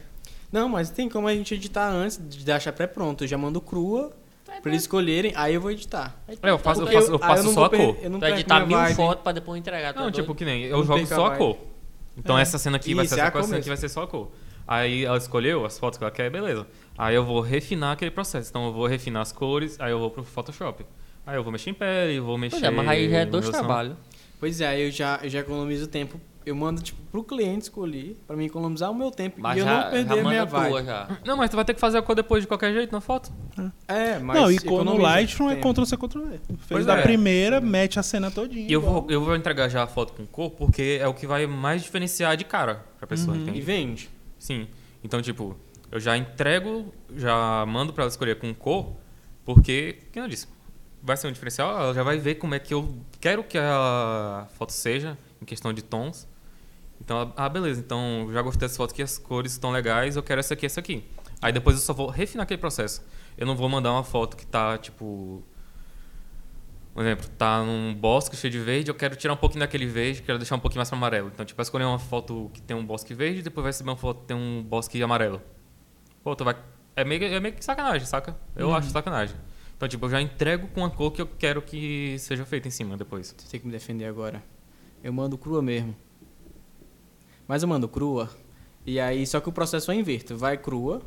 Não, 0.53 0.69
mas 0.69 0.91
tem 0.91 1.09
como 1.09 1.29
a 1.29 1.35
gente 1.35 1.55
editar 1.55 1.89
antes 1.91 2.21
de 2.29 2.45
deixar 2.45 2.73
pré-pronto. 2.73 3.23
Eu 3.25 3.29
já 3.29 3.39
mando 3.39 3.61
crua 3.61 4.13
pra 4.45 4.71
eles 4.71 4.83
escolherem, 4.83 5.33
aí 5.37 5.55
eu 5.55 5.61
vou 5.61 5.71
editar. 5.71 6.21
É, 6.29 6.51
eu 6.51 6.59
faço, 6.59 6.83
eu 6.83 6.87
faço, 6.89 7.11
eu 7.13 7.19
passo 7.21 7.45
não 7.45 7.55
só 7.55 7.65
a 7.67 7.71
cor. 7.71 7.97
Eu 8.03 8.11
não 8.11 8.19
Tu 8.19 8.27
editar 8.27 8.67
mil 8.67 8.79
fotos 8.97 9.23
pra 9.23 9.31
depois 9.33 9.59
entregar. 9.61 9.95
tu 9.95 10.01
Não, 10.01 10.11
tipo, 10.11 10.35
que 10.35 10.45
nem 10.45 10.65
eu 10.65 10.79
Não 10.79 10.85
jogo 10.85 11.07
só 11.07 11.27
a 11.27 11.37
cor. 11.37 11.57
Então 12.17 12.37
É. 12.37 12.43
essa 12.43 12.59
cena 12.59 12.77
aqui 12.77 12.95
vai 12.95 13.07
ser 13.07 13.19
é 13.19 13.23
a 13.23 13.23
essa 13.27 13.33
cor 13.33 13.45
cena 13.45 13.57
aqui 13.59 13.69
vai 13.69 13.77
ser 13.77 13.89
só 13.89 14.03
a 14.03 14.07
cor. 14.09 14.31
Aí 14.71 15.05
ela 15.05 15.19
escolheu 15.19 15.67
as 15.67 15.77
fotos 15.81 15.99
que 15.99 16.05
ela 16.05 16.13
quer, 16.13 16.31
beleza. 16.31 16.65
Aí 16.97 17.13
eu 17.17 17.25
vou 17.25 17.41
refinar 17.41 17.95
aquele 17.95 18.13
processo. 18.13 18.51
Então 18.51 18.67
eu 18.67 18.73
vou 18.73 18.87
refinar 18.87 19.21
as 19.21 19.33
cores, 19.33 19.77
aí 19.81 19.91
eu 19.91 19.99
vou 19.99 20.13
pro 20.13 20.23
Photoshop. 20.23 20.87
Aí 21.27 21.35
eu 21.35 21.43
vou 21.43 21.51
mexer 21.51 21.71
em 21.71 21.75
pele, 21.75 22.21
vou 22.21 22.39
mexer. 22.39 22.61
Pois 22.61 22.63
é, 22.63 22.71
mas 22.71 22.87
aí 22.89 23.11
já 23.11 23.19
é 23.19 23.23
em 23.25 23.27
dois 23.27 23.49
trabalhos. 23.49 23.97
Pois 24.39 24.61
é, 24.61 24.69
aí 24.69 24.83
eu 24.87 24.91
já, 24.93 25.19
eu 25.25 25.29
já 25.29 25.41
economizo 25.41 25.89
tempo. 25.89 26.21
Eu 26.47 26.55
mando, 26.55 26.81
tipo, 26.81 27.03
pro 27.11 27.25
cliente 27.25 27.65
escolher, 27.65 28.17
pra 28.29 28.37
mim 28.37 28.47
economizar 28.47 28.91
o 28.91 28.95
meu 28.95 29.11
tempo 29.11 29.41
Mas 29.41 29.57
e 29.57 29.61
eu 29.61 29.65
já, 29.67 29.75
não 29.85 29.91
perder 29.91 30.15
já 30.15 30.21
a 30.21 30.29
minha 30.29 30.45
vibe. 30.47 30.69
tua 30.71 30.85
já. 30.85 31.19
Não, 31.27 31.37
mas 31.37 31.51
tu 31.51 31.57
vai 31.57 31.65
ter 31.65 31.75
que 31.75 31.81
fazer 31.81 31.99
a 31.99 32.03
cor 32.03 32.15
depois 32.15 32.43
de 32.45 32.47
qualquer 32.47 32.73
jeito 32.73 32.93
na 32.93 33.01
foto. 33.01 33.31
É, 33.89 34.19
mas 34.21 34.41
não, 34.41 34.51
e 34.51 34.57
no 34.85 34.97
Lightroom 34.97 35.51
é. 35.51 35.57
Ctrl 35.57 35.85
C, 35.85 35.97
Ctrl 35.97 36.23
V. 36.23 36.31
Fez 36.31 36.59
Pois 36.69 36.87
da 36.87 36.97
é. 36.97 37.03
primeira, 37.03 37.61
mete 37.61 37.99
a 37.99 38.03
cena 38.05 38.31
todinha. 38.31 38.67
E 38.69 38.73
eu 38.73 38.81
vou, 38.81 39.07
eu 39.11 39.21
vou 39.21 39.35
entregar 39.35 39.69
já 39.69 39.83
a 39.83 39.87
foto 39.87 40.13
com 40.13 40.25
cor, 40.27 40.51
porque 40.53 40.99
é 41.01 41.09
o 41.09 41.13
que 41.13 41.27
vai 41.27 41.47
mais 41.47 41.83
diferenciar 41.83 42.37
de 42.37 42.45
cara 42.45 42.85
pra 42.99 43.07
pessoa, 43.07 43.37
Uhum. 43.37 43.53
E 43.53 43.61
vende. 43.61 44.09
Sim. 44.41 44.67
Então, 45.05 45.23
tipo, 45.23 45.57
eu 45.93 46.01
já 46.01 46.17
entrego, 46.17 46.93
já 47.15 47.65
mando 47.67 47.93
pra 47.93 48.03
ela 48.03 48.11
escolher 48.11 48.41
com 48.41 48.53
cor, 48.53 48.97
porque, 49.45 49.99
como 50.13 50.25
eu 50.25 50.29
disse, 50.29 50.49
vai 51.03 51.17
ser 51.17 51.29
um 51.29 51.33
diferencial, 51.33 51.79
ela 51.79 51.95
já 51.95 52.03
vai 52.03 52.19
ver 52.19 52.37
como 52.37 52.55
é 52.55 52.59
que 52.59 52.75
eu 52.75 52.93
quero 53.21 53.45
que 53.45 53.57
a 53.57 54.49
foto 54.57 54.73
seja, 54.73 55.17
em 55.41 55.45
questão 55.45 55.73
de 55.73 55.83
tons. 55.83 56.27
Então, 57.01 57.33
ah, 57.37 57.49
beleza, 57.49 57.81
então 57.81 58.29
já 58.33 58.43
gostei 58.43 58.67
dessa 58.67 58.77
foto 58.77 58.93
aqui, 58.93 59.03
as 59.03 59.19
cores 59.19 59.53
estão 59.53 59.71
legais, 59.71 60.17
eu 60.17 60.23
quero 60.23 60.41
essa 60.41 60.55
aqui, 60.55 60.67
essa 60.67 60.81
aqui. 60.81 61.05
Aí 61.41 61.53
depois 61.53 61.77
eu 61.77 61.83
só 61.83 61.93
vou 61.93 62.09
refinar 62.09 62.45
aquele 62.45 62.61
processo. 62.61 63.03
Eu 63.37 63.47
não 63.47 63.57
vou 63.57 63.69
mandar 63.69 63.93
uma 63.93 64.05
foto 64.05 64.37
que 64.37 64.47
tá, 64.47 64.77
tipo. 64.77 65.43
Por 66.93 67.03
exemplo, 67.05 67.29
tá 67.39 67.63
num 67.63 67.95
bosque 67.95 68.37
cheio 68.37 68.51
de 68.51 68.59
verde, 68.59 68.91
eu 68.91 68.95
quero 68.95 69.15
tirar 69.15 69.33
um 69.35 69.37
pouquinho 69.37 69.61
daquele 69.61 69.87
verde, 69.87 70.23
quero 70.23 70.39
deixar 70.39 70.57
um 70.57 70.61
pouquinho 70.61 70.81
mais 70.81 70.89
para 70.89 70.99
amarelo. 70.99 71.31
Então, 71.33 71.47
tipo, 71.47 71.57
vai 71.57 71.63
escolher 71.63 71.85
uma 71.85 71.99
foto 72.01 72.51
que 72.53 72.61
tem 72.61 72.77
um 72.77 72.85
bosque 72.85 73.15
verde, 73.15 73.43
depois 73.43 73.63
vai 73.63 73.69
receber 73.71 73.91
uma 73.91 73.97
foto 73.97 74.21
que 74.23 74.27
tem 74.27 74.37
um 74.37 74.63
bosque 74.63 75.01
amarelo. 75.03 75.41
Pô, 76.23 76.35
tu 76.35 76.45
vai. 76.45 76.57
É 76.97 77.05
meio, 77.05 77.25
é 77.25 77.39
meio 77.41 77.55
que 77.55 77.65
sacanagem, 77.65 78.07
saca? 78.07 78.37
Eu 78.57 78.69
Uhum. 78.69 78.75
acho 78.75 78.91
sacanagem. 78.91 79.37
Então, 79.77 79.89
tipo, 79.89 80.05
eu 80.07 80.11
já 80.11 80.21
entrego 80.21 80.67
com 80.69 80.85
a 80.85 80.91
cor 80.91 81.11
que 81.13 81.23
eu 81.23 81.27
quero 81.27 81.63
que 81.63 82.17
seja 82.19 82.45
feita 82.45 82.69
em 82.69 82.71
cima 82.71 82.97
depois. 82.97 83.35
Você 83.39 83.49
tem 83.49 83.61
que 83.61 83.67
me 83.67 83.73
defender 83.73 84.05
agora. 84.07 84.43
Eu 85.03 85.13
mando 85.13 85.39
crua 85.39 85.63
mesmo. 85.63 85.97
Mas 87.49 87.63
eu 87.63 87.69
mando 87.69 87.89
crua. 87.89 88.29
E 88.85 89.01
aí, 89.01 89.27
só 89.27 89.41
que 89.41 89.49
o 89.49 89.53
processo 89.53 89.91
é 89.91 89.95
inverto. 89.95 90.37
Vai 90.37 90.59
crua, 90.59 91.01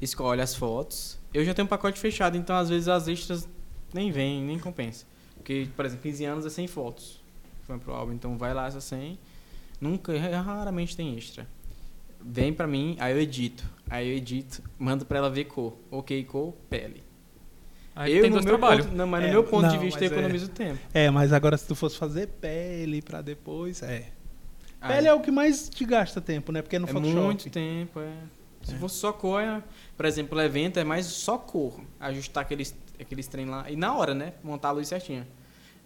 escolhe 0.00 0.40
as 0.42 0.54
fotos. 0.54 1.18
Eu 1.32 1.44
já 1.44 1.54
tenho 1.54 1.64
um 1.66 1.68
pacote 1.68 1.98
fechado, 1.98 2.36
então 2.36 2.54
às 2.56 2.68
vezes 2.68 2.88
as 2.88 3.08
extras 3.08 3.48
nem 3.94 4.10
vêm, 4.10 4.42
nem 4.42 4.58
compensa. 4.58 5.06
Porque, 5.42 5.66
por 5.74 5.84
exemplo, 5.84 6.04
15 6.04 6.24
anos 6.24 6.46
é 6.46 6.50
100 6.50 6.68
fotos. 6.68 7.20
Foi 7.64 7.76
pro 7.78 7.92
álbum, 7.92 8.12
então 8.12 8.38
vai 8.38 8.54
lá 8.54 8.66
essas 8.68 8.84
100. 8.84 9.18
Nunca, 9.80 10.12
raramente 10.40 10.96
tem 10.96 11.16
extra. 11.16 11.48
Vem 12.24 12.52
pra 12.52 12.66
mim, 12.68 12.96
aí 13.00 13.12
eu 13.12 13.20
edito. 13.20 13.64
Aí 13.90 14.08
eu 14.08 14.16
edito, 14.16 14.62
mando 14.78 15.04
pra 15.04 15.18
ela 15.18 15.28
ver 15.28 15.46
cor. 15.46 15.76
Ok, 15.90 16.22
cor, 16.24 16.54
pele. 16.70 17.02
Aí 17.94 18.12
eu, 18.14 18.22
tem 18.22 18.30
no 18.30 18.36
dois 18.36 18.44
meu 18.46 18.56
trabalhos. 18.56 18.86
ponto, 18.86 18.96
não, 18.96 19.06
mas 19.06 19.24
É, 19.24 19.26
no 19.26 19.32
meu 19.32 19.44
ponto 19.44 19.68
de 19.68 19.74
não, 19.74 19.80
vista, 19.82 20.00
eu 20.04 20.08
é- 20.10 20.12
economizo 20.12 20.48
tempo. 20.48 20.78
É, 20.94 21.10
mas 21.10 21.32
agora 21.32 21.56
se 21.58 21.66
tu 21.66 21.74
fosse 21.74 21.98
fazer 21.98 22.28
pele 22.28 23.02
pra 23.02 23.20
depois, 23.20 23.82
é. 23.82 24.12
Aí- 24.80 24.94
Pele 24.94 25.08
é 25.08 25.12
o 25.14 25.20
que 25.20 25.30
mais 25.32 25.68
te 25.68 25.84
gasta 25.84 26.20
tempo, 26.20 26.52
né? 26.52 26.62
Porque 26.62 26.76
é 26.76 26.78
no 26.78 26.88
é 26.88 26.92
Photoshop. 26.92 27.20
muito 27.20 27.50
tempo, 27.50 28.00
é. 28.00 28.12
Se 28.62 28.74
fosse 28.76 28.94
só 28.96 29.12
cor, 29.12 29.40
é- 29.42 29.62
por 29.96 30.06
exemplo, 30.06 30.38
o 30.38 30.40
evento 30.40 30.78
é 30.78 30.84
mais 30.84 31.06
só 31.06 31.36
cor. 31.36 31.80
Ajustar 32.00 32.42
aqueles, 32.42 32.74
aqueles 33.00 33.26
trem 33.26 33.46
lá. 33.46 33.70
E 33.70 33.76
na 33.76 33.94
hora, 33.94 34.14
né? 34.14 34.34
Montar 34.42 34.68
a 34.68 34.72
luz 34.72 34.88
certinha. 34.88 35.26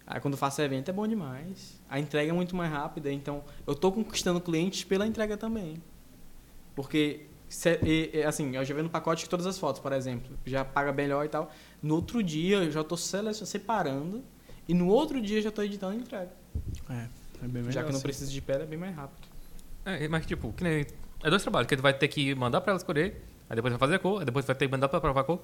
Aí 0.07 0.21
quando 0.21 0.35
eu 0.35 0.39
faço 0.39 0.61
evento 0.63 0.89
é 0.89 0.93
bom 0.93 1.07
demais. 1.07 1.81
A 1.89 1.99
entrega 1.99 2.31
é 2.31 2.33
muito 2.33 2.55
mais 2.55 2.71
rápida, 2.71 3.11
então 3.13 3.43
eu 3.67 3.75
tô 3.75 3.91
conquistando 3.91 4.41
clientes 4.41 4.85
pela 4.85 5.07
entrega 5.07 5.37
também. 5.37 5.83
Porque, 6.75 7.27
se- 7.49 7.79
e- 7.83 8.11
e, 8.15 8.23
assim, 8.23 8.55
eu 8.55 8.65
já 8.65 8.75
vendo 8.75 8.85
no 8.85 8.91
pacote 8.91 9.25
de 9.25 9.31
todas 9.31 9.47
as 9.47 9.59
fotos, 9.59 9.81
por 9.81 9.93
exemplo. 9.93 10.37
Já 10.45 10.65
paga 10.65 10.93
melhor 10.93 11.25
e 11.25 11.29
tal. 11.29 11.51
No 11.83 11.95
outro 11.97 12.23
dia 12.23 12.59
eu 12.59 12.71
já 12.71 12.85
tô 12.85 12.97
separando. 12.97 14.23
E 14.69 14.75
no 14.75 14.89
outro 14.89 15.21
dia 15.21 15.39
eu 15.39 15.43
já 15.43 15.51
tô 15.51 15.63
editando 15.63 15.93
a 15.93 15.97
entrega. 15.97 16.31
É, 16.91 16.95
é 16.95 17.09
bem 17.43 17.63
melhor 17.63 17.73
já 17.73 17.83
que 17.83 17.89
não 17.91 17.97
assim. 17.97 18.03
preciso 18.03 18.33
de 18.33 18.41
pele, 18.41 18.65
é 18.65 18.67
bem 18.67 18.79
mais 18.79 18.95
rápido. 18.95 19.27
É, 19.85 20.07
mas 20.09 20.27
tipo, 20.27 20.53
que 20.53 20.65
nem- 20.65 20.87
é 21.23 21.31
dois 21.31 21.43
trabalhos, 21.43 21.69
que 21.69 21.77
tu 21.77 21.83
vai 21.83 21.95
ter 21.95 22.09
que 22.09 22.35
mandar 22.35 22.61
pra 22.61 22.73
ela 22.73 22.77
escolher, 22.77 23.23
aí 23.49 23.55
depois 23.57 23.73
vai 23.73 23.79
fazer 23.79 23.95
a 23.95 23.99
cor, 24.01 24.19
aí 24.19 24.25
depois 24.25 24.45
vai 24.45 24.55
ter 24.57 24.67
que 24.67 24.71
mandar 24.73 24.89
pra 24.89 25.01
provar 25.01 25.21
a 25.21 25.25
cor. 25.25 25.41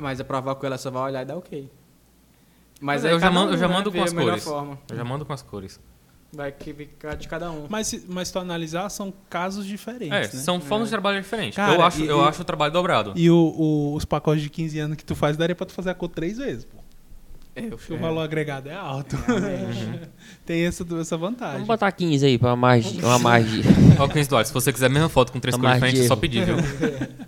Mas 0.00 0.20
a 0.20 0.24
provar 0.24 0.54
com 0.54 0.66
ela 0.66 0.78
só 0.78 0.90
vai 0.90 1.02
olhar 1.02 1.22
e 1.22 1.24
dar 1.24 1.36
ok. 1.36 1.68
Mas 2.80 3.04
aí 3.04 3.12
eu 3.12 3.18
já 3.20 3.30
mando- 3.30 3.52
eu 3.52 3.58
já 3.58 3.66
né, 3.68 3.74
mando 3.74 3.90
vê 3.90 3.98
com 3.98 4.04
as 4.04 4.12
melhor 4.12 4.30
cores. 4.30 4.44
Forma. 4.44 4.78
Eu 4.88 4.96
já 4.96 5.04
mando 5.04 5.24
com 5.24 5.32
as 5.32 5.42
cores. 5.42 5.80
Vai 6.32 6.52
que 6.52 6.72
ficar 6.74 7.16
de 7.16 7.26
cada 7.26 7.50
um. 7.50 7.66
Mas, 7.70 7.86
se- 7.88 8.04
mas 8.08 8.28
se 8.28 8.34
tu 8.34 8.38
analisar, 8.38 8.88
são 8.90 9.12
casos 9.30 9.64
diferentes, 9.66 10.12
É, 10.14 10.20
né? 10.20 10.26
são 10.42 10.60
formas 10.60 10.88
de 10.88 10.92
trabalho 10.92 11.20
diferentes. 11.20 11.56
Cara, 11.56 11.74
eu 11.74 11.82
acho, 11.82 12.02
e- 12.02 12.06
eu 12.06 12.22
e- 12.22 12.28
acho 12.28 12.42
o 12.42 12.44
trabalho 12.44 12.72
dobrado. 12.72 13.12
E 13.16 13.30
o, 13.30 13.34
o- 13.36 13.94
os 13.94 14.04
pacotes 14.04 14.42
de 14.42 14.50
15 14.50 14.78
anos 14.78 14.96
que 14.96 15.04
tu 15.04 15.16
faz, 15.16 15.36
daria 15.36 15.56
pra 15.56 15.66
tu 15.66 15.72
fazer 15.72 15.90
a 15.90 15.94
cor 15.94 16.08
três 16.08 16.36
vezes, 16.38 16.64
pô. 16.64 16.76
É, 17.56 17.64
eu 17.64 17.70
Porque 17.70 17.92
o 17.92 17.98
valor 17.98 18.20
agregado 18.20 18.68
é 18.68 18.74
alto. 18.74 19.16
Tem 20.46 20.64
essa, 20.66 20.84
essa 21.00 21.16
vantagem. 21.16 21.54
Vamos 21.54 21.66
botar 21.66 21.90
15 21.90 22.24
aí 22.24 22.38
pra 22.38 22.54
mais, 22.54 22.86
uma 22.98 23.18
margem. 23.18 23.62
Ó, 23.98 24.06
15 24.06 24.28
dólares. 24.28 24.48
Se 24.48 24.54
você 24.54 24.72
quiser 24.72 24.86
a 24.86 24.90
mesma 24.90 25.08
foto 25.08 25.32
com 25.32 25.40
três 25.40 25.56
cores 25.56 25.72
diferentes, 25.74 26.04
é 26.04 26.06
só 26.06 26.14
pedir, 26.14 26.44
viu? 26.44 26.56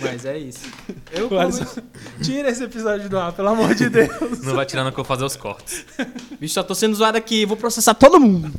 Mas 0.00 0.24
é 0.24 0.38
isso. 0.38 0.66
Eu 1.12 1.28
Mas- 1.30 1.58
como... 1.58 1.86
Tira 2.22 2.48
esse 2.50 2.62
episódio 2.64 3.08
do 3.08 3.18
ar, 3.18 3.32
pelo 3.32 3.48
amor 3.48 3.74
de 3.74 3.88
Deus. 3.88 4.40
Não 4.42 4.54
vai 4.54 4.64
tirando 4.66 4.86
que 4.92 4.92
eu 5.00 5.04
vou 5.04 5.04
fazer 5.04 5.24
os 5.24 5.36
cortes. 5.36 5.84
Bicho, 6.40 6.54
só 6.54 6.62
tô 6.62 6.74
sendo 6.74 6.94
zoado 6.94 7.18
aqui. 7.18 7.44
Vou 7.44 7.56
processar 7.56 7.94
todo 7.94 8.18
mundo. 8.20 8.50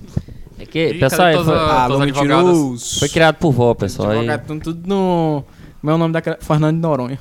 É 0.60 0.66
que, 0.66 0.90
Ih, 0.90 1.00
pessoal, 1.00 1.32
cadê 1.34 1.44
foi, 1.44 1.56
Ah, 1.58 1.90
mentiroso. 2.06 3.00
foi 3.00 3.10
criado 3.10 3.36
por 3.38 3.52
vó, 3.52 3.74
pessoal. 3.74 4.10
aí- 4.12 4.18
Advogado, 4.20 4.46
tão 4.48 4.60
tudo 4.60 4.88
no... 4.88 5.44
Meu 5.82 5.98
nome 5.98 6.14
daquela... 6.14 6.38
Fernando 6.40 6.76
de 6.76 6.82
Noronha. 6.82 7.20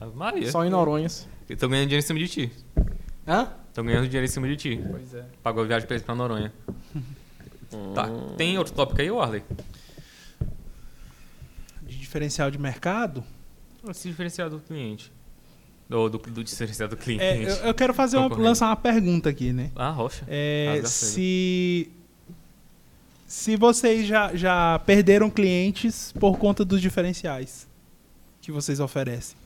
Ave 0.00 0.14
Maria. 0.16 0.50
Só 0.50 0.64
em 0.64 0.68
Noronhas. 0.70 1.26
Eu 1.48 1.56
tô 1.56 1.68
ganhando 1.68 1.88
dinheiro 1.88 2.04
em 2.04 2.06
cima 2.06 2.18
de 2.18 2.28
ti. 2.28 2.52
Hã? 3.26 3.48
Tô 3.72 3.82
ganhando 3.82 4.04
dinheiro 4.06 4.24
em 4.26 4.28
cima 4.28 4.46
de 4.46 4.56
ti. 4.56 4.80
Pois 4.90 5.14
é. 5.14 5.24
Pagou 5.42 5.62
a 5.64 5.66
viagem 5.66 5.86
pra 5.86 5.96
eles 5.96 6.04
pra 6.04 6.14
Noronha. 6.14 6.52
Tá. 7.94 8.08
Tem 8.36 8.58
outro 8.58 8.72
tópico 8.74 9.00
aí, 9.00 9.10
Warley? 9.10 9.42
Diferencial 12.10 12.50
de 12.50 12.58
mercado, 12.58 13.22
Esse 13.88 14.08
diferencial 14.08 14.50
do 14.50 14.58
cliente. 14.58 15.12
Do, 15.88 16.08
do, 16.08 16.18
do 16.18 16.42
diferencial 16.42 16.88
do 16.88 16.96
cliente. 16.96 17.22
é, 17.22 17.44
eu, 17.44 17.54
eu 17.66 17.74
quero 17.74 17.94
fazer 17.94 18.16
uma, 18.16 18.26
lançar 18.36 18.66
uma 18.66 18.74
pergunta 18.74 19.28
aqui, 19.28 19.52
né? 19.52 19.70
Ah, 19.76 19.90
rocha. 19.90 20.24
É, 20.26 20.70
Rasga 20.72 20.88
se 20.88 21.90
se 23.28 23.54
vocês 23.54 24.08
já, 24.08 24.34
já 24.34 24.76
perderam 24.80 25.30
clientes 25.30 26.10
por 26.18 26.36
conta 26.36 26.64
dos 26.64 26.80
diferenciais 26.80 27.68
que 28.40 28.50
vocês 28.50 28.80
oferecem. 28.80 29.36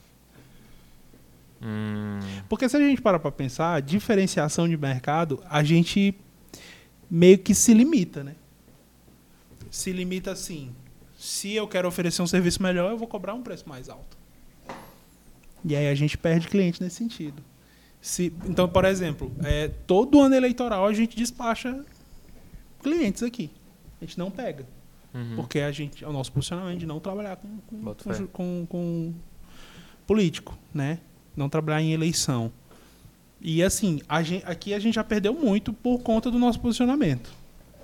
Hum, 1.61 2.19
Porque 2.49 2.67
se 2.67 2.79
a 2.79 2.81
gente 2.81 3.03
parar 3.03 3.19
para 3.19 3.31
pensar, 3.31 3.83
diferenciação 3.83 4.67
de 4.67 4.77
mercado, 4.79 5.43
a 5.51 5.63
gente 5.63 6.15
meio 7.11 7.37
que 7.37 7.55
se 7.55 7.75
limita, 7.75 8.25
né? 8.25 8.35
Se 9.71 9.93
limita 9.93 10.31
assim. 10.33 10.75
Se 11.25 11.53
eu 11.55 11.67
quero 11.67 11.89
oferecer 11.89 12.21
um 12.21 12.27
serviço 12.27 12.63
melhor, 12.63 12.91
eu 12.91 12.99
vou 12.99 13.09
cobrar 13.09 13.33
um 13.33 13.43
preço 13.43 13.67
mais 13.69 13.89
alto. 13.89 14.17
E 15.65 15.75
aí 15.75 15.89
a 15.89 15.95
gente 15.95 16.19
perde 16.19 16.49
cliente 16.49 16.83
nesse 16.83 16.97
sentido. 16.97 17.43
Se, 18.01 18.31
então, 18.45 18.69
por 18.69 18.85
exemplo, 18.85 19.33
é, 19.43 19.69
todo 19.87 20.21
ano 20.21 20.35
eleitoral 20.35 20.85
a 20.87 20.93
gente 20.93 21.17
despacha 21.17 21.83
clientes 22.83 23.23
aqui. 23.23 23.51
A 24.01 24.05
gente 24.05 24.19
não 24.19 24.31
pega. 24.31 24.67
uhum. 25.15 25.37
Porque 25.37 25.61
a 25.61 25.73
gente, 25.73 26.05
é 26.05 26.09
o 26.09 26.13
nosso 26.13 26.31
posicionamento 26.31 26.79
de 26.81 26.85
não 26.85 27.01
trabalhar 27.01 27.37
com, 27.37 27.49
com, 27.69 27.77
com, 27.95 28.27
com- 28.27 28.67
com 28.69 29.15
político, 30.07 30.59
né? 30.75 30.99
Não 31.35 31.49
trabalhar 31.49 31.81
em 31.81 31.93
eleição. 31.95 32.53
E 33.41 33.63
assim, 33.63 34.03
a 34.07 34.23
gen- 34.23 34.43
aqui 34.45 34.75
a 34.75 34.79
gente 34.79 34.95
já 34.97 35.05
perdeu 35.05 35.33
muito 35.33 35.73
por 35.73 36.01
conta 36.01 36.31
do 36.31 36.39
nosso 36.39 36.61
posicionamento. 36.61 37.33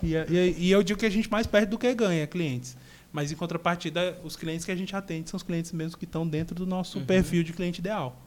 E, 0.03 0.15
e, 0.15 0.55
e 0.59 0.71
eu 0.71 0.83
digo 0.83 0.99
que 1.01 1.07
a 1.07 1.11
gente 1.11 1.31
mais 1.31 1.47
perde 1.47 1.69
do 1.71 1.79
que 1.79 1.95
ganha 1.95 2.27
clientes. 2.27 2.77
Mas 3.13 3.33
em 3.33 3.37
contrapartida, 3.37 4.19
os 4.23 4.37
clientes 4.37 4.65
que 4.65 4.71
a 4.71 4.77
gente 4.77 4.95
atende 4.95 5.29
são 5.31 5.37
os 5.37 5.43
clientes 5.43 5.73
mesmo 5.73 5.99
que 5.99 6.05
estão 6.05 6.27
dentro 6.27 6.55
do 6.55 6.65
nosso 6.67 6.99
Uhum. 7.01 7.05
perfil 7.07 7.43
de 7.43 7.53
cliente 7.53 7.81
ideal. 7.81 8.21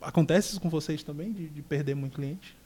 Acontece 0.00 0.50
isso 0.50 0.60
com 0.60 0.68
vocês 0.68 1.02
também, 1.02 1.32
de, 1.32 1.48
de 1.48 1.62
perder 1.62 1.94
muito 1.94 2.14
cliente? 2.16 2.56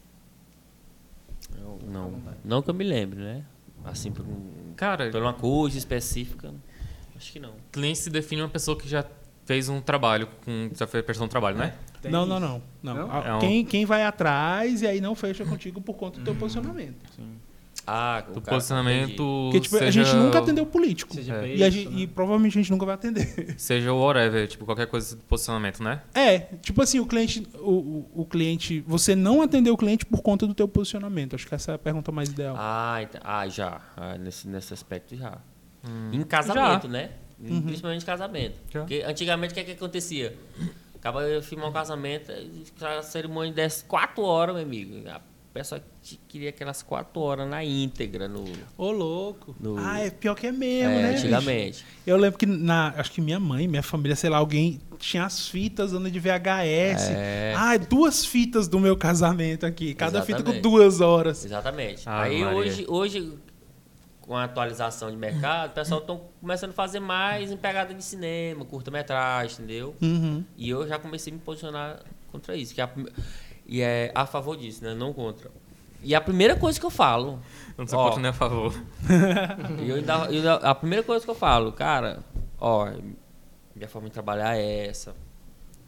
Não, 1.87 2.21
não 2.45 2.63
que 2.63 2.71
eu 2.71 2.75
me 2.75 2.85
lembre, 2.85 3.21
né? 3.21 3.45
Assim, 3.85 4.11
por, 4.11 4.25
um, 4.27 4.73
Cara, 4.77 5.11
por 5.11 5.23
uma 5.23 5.33
coisa 5.35 5.79
específica, 5.79 6.53
acho 7.17 7.33
que 7.33 7.39
não. 7.39 7.53
cliente 7.71 7.99
se 8.01 8.11
define 8.11 8.43
uma 8.43 8.49
pessoa 8.49 8.77
que 8.77 8.89
já 8.89 9.05
fez 9.45 9.69
um 9.69 9.81
trabalho, 9.81 10.27
com, 10.45 10.71
já 10.75 10.87
fez 10.87 11.05
prestou 11.05 11.27
um 11.27 11.29
trabalho, 11.29 11.57
né? 11.57 11.75
Tem 12.03 12.11
não, 12.11 12.27
não, 12.27 12.41
não, 12.41 12.63
não. 12.83 12.95
Não? 13.09 13.37
É 13.37 13.41
Quem, 13.41 13.65
quem 13.65 13.85
vai 13.87 14.03
atrás 14.03 14.83
e 14.83 14.87
aí 14.87 15.01
não 15.01 15.15
fecha 15.15 15.45
contigo 15.45 15.81
por 15.81 15.95
conta 15.95 16.15
do 16.17 16.19
Uhum. 16.21 16.25
teu 16.25 16.35
posicionamento. 16.35 16.97
Ah, 17.87 18.21
Do 18.21 18.39
o 18.39 18.43
cara- 18.43 18.57
posicionamento. 18.57 19.17
Porque 19.45 19.61
tipo, 19.61 19.77
a 19.77 19.79
seja 19.79 20.03
gente 20.05 20.17
nunca 20.17 20.41
o- 20.41 20.43
atendeu 20.43 20.67
político. 20.67 21.15
Seja 21.15 21.35
É. 21.37 21.57
E, 21.57 21.63
a 21.63 21.71
gente- 21.71 21.89
né? 21.89 22.01
e 22.01 22.07
provavelmente 22.07 22.59
a 22.59 22.61
gente 22.61 22.71
nunca 22.73 22.85
vai 22.85 22.95
atender. 22.97 23.55
Seja 23.57 23.93
o 23.93 24.01
whatever, 24.01 24.49
tipo, 24.49 24.65
qualquer 24.65 24.87
coisa 24.89 25.15
de 25.17 25.23
posicionamento, 25.23 25.83
né? 25.83 26.03
É, 26.15 26.41
tipo 26.61 26.83
assim, 26.83 26.99
o 26.99 27.07
cliente, 27.07 27.47
o, 27.61 27.71
o, 27.71 28.23
o 28.23 28.25
cliente, 28.25 28.81
você 28.87 29.15
não 29.15 29.41
atendeu 29.41 29.75
o 29.75 29.77
cliente 29.77 30.05
por 30.05 30.21
conta 30.21 30.47
do 30.47 30.55
teu 30.55 30.67
posicionamento. 30.67 31.35
Acho 31.37 31.47
que 31.47 31.55
essa 31.55 31.73
é 31.73 31.75
a 31.77 31.79
pergunta 31.79 32.11
mais 32.11 32.29
ideal. 32.29 32.57
Ah, 32.59 32.99
ah, 33.23 33.47
já. 33.49 33.81
Ah, 33.97 34.19
nesse, 34.19 34.49
nesse 34.49 34.75
aspecto 34.75 35.15
já. 35.17 35.39
Hum. 35.89 36.11
Em 36.13 36.23
casamento, 36.25 36.85
Já. 36.87 36.89
né? 36.93 37.11
Uhum. 37.39 37.63
Principalmente 37.63 38.03
em 38.03 38.07
casamento. 38.07 38.59
Já. 38.73 38.81
Porque 38.81 39.05
antigamente 39.07 39.53
o 39.53 39.55
que, 39.55 39.61
é 39.61 39.65
que 39.65 39.73
acontecia? 39.73 40.37
Acaba 40.97 41.23
de 41.25 41.47
filmar 41.47 41.69
um 41.69 41.73
casamento, 41.73 42.33
a 42.81 43.03
cerimônia 43.03 43.53
desse 43.53 43.85
quatro 43.85 44.25
horas, 44.25 44.57
meu 44.57 44.65
amigo. 44.65 45.05
A 45.57 45.61
pessoa 45.61 45.83
te- 46.03 46.21
queria 46.29 46.51
aquelas 46.51 46.83
quatro 46.83 47.21
horas 47.21 47.49
na 47.49 47.65
íntegra 47.65 48.29
no. 48.29 48.45
Ô, 48.77 48.91
louco. 48.91 49.57
No- 49.59 49.79
Ah, 49.79 50.01
é 50.01 50.11
pior 50.11 50.35
que 50.35 50.47
é 50.47 50.53
mesmo, 50.53 50.91
é, 50.93 51.03
né? 51.03 51.13
bicho? 51.13 51.21
antigamente. 51.27 51.85
Eu 52.07 52.17
lembro 52.19 52.39
que 52.39 52.45
na, 52.47 52.89
acho 52.97 53.11
que 53.13 53.21
minha 53.23 53.41
mãe, 53.41 53.67
minha 53.67 53.83
família, 53.83 54.15
sei 54.15 54.29
lá, 54.29 54.37
alguém 54.37 54.81
tinha 54.99 55.25
as 55.25 55.49
fitas 55.49 55.93
dando 55.93 56.11
de 56.11 56.19
VHS. 56.21 57.11
É. 57.11 57.55
Ah, 57.57 57.77
duas 57.79 58.25
fitas 58.25 58.69
do 58.69 58.79
meu 58.79 58.97
casamento 58.97 59.65
aqui, 59.65 59.95
cada 59.95 60.21
fita 60.23 60.43
com 60.43 60.51
Exatamente. 60.51 60.63
duas 60.63 61.01
horas. 61.01 61.45
Exatamente. 61.45 62.09
Ave 62.09 62.29
Aí 62.35 62.41
Maria. 62.45 62.57
hoje, 62.59 62.85
hoje, 62.89 63.33
com 64.21 64.37
a 64.37 64.45
atualização 64.45 65.11
de 65.11 65.17
mercado, 65.17 65.71
o 65.71 65.75
pessoal 65.75 66.01
estão 66.01 66.21
começando 66.41 66.71
a 66.71 66.75
fazer 66.75 67.01
mais 67.01 67.51
em 67.51 67.57
pegada 67.57 67.95
de 67.95 68.03
cinema, 68.05 68.65
curta-metragem, 68.65 69.57
entendeu? 69.59 69.95
Uhum. 70.03 70.45
E 70.57 70.69
eu 70.69 70.87
já 70.87 70.99
comecei 70.99 71.33
a 71.33 71.37
me 71.37 71.41
posicionar 71.43 72.01
contra 72.31 72.57
isso. 72.57 72.75
Que 72.75 72.81
é 72.81 72.85
a 72.85 72.91
e 73.67 73.81
é 73.83 74.13
a 74.15 74.27
favor 74.27 74.57
disso, 74.57 74.83
né? 74.85 74.95
Não 74.95 75.13
contra. 75.13 75.51
E 76.03 76.15
a 76.15 76.21
primeira 76.21 76.55
coisa 76.57 76.79
que 76.79 76.87
eu 76.87 76.91
falo. 76.91 77.41
Eu 77.77 77.83
não 77.83 77.87
sou 77.89 77.99
Ó. 77.99 78.05
contra 78.07 78.21
nem 78.23 78.31
a 78.31 78.35
favor. 78.35 78.73
e 79.85 79.89
eu 79.91 79.97
ainda, 79.97 80.15
eu 80.31 80.53
a 80.69 80.75
primeira 80.75 81.03
coisa 81.03 81.25
que 81.25 81.31
eu 81.31 81.35
falo, 81.35 81.73
cara, 81.73 82.21
ó. 82.61 82.89
minha 83.75 83.89
forma 83.89 84.09
de 84.09 84.15
trabalhar 84.15 84.57
é 84.57 84.87
essa. 84.87 85.15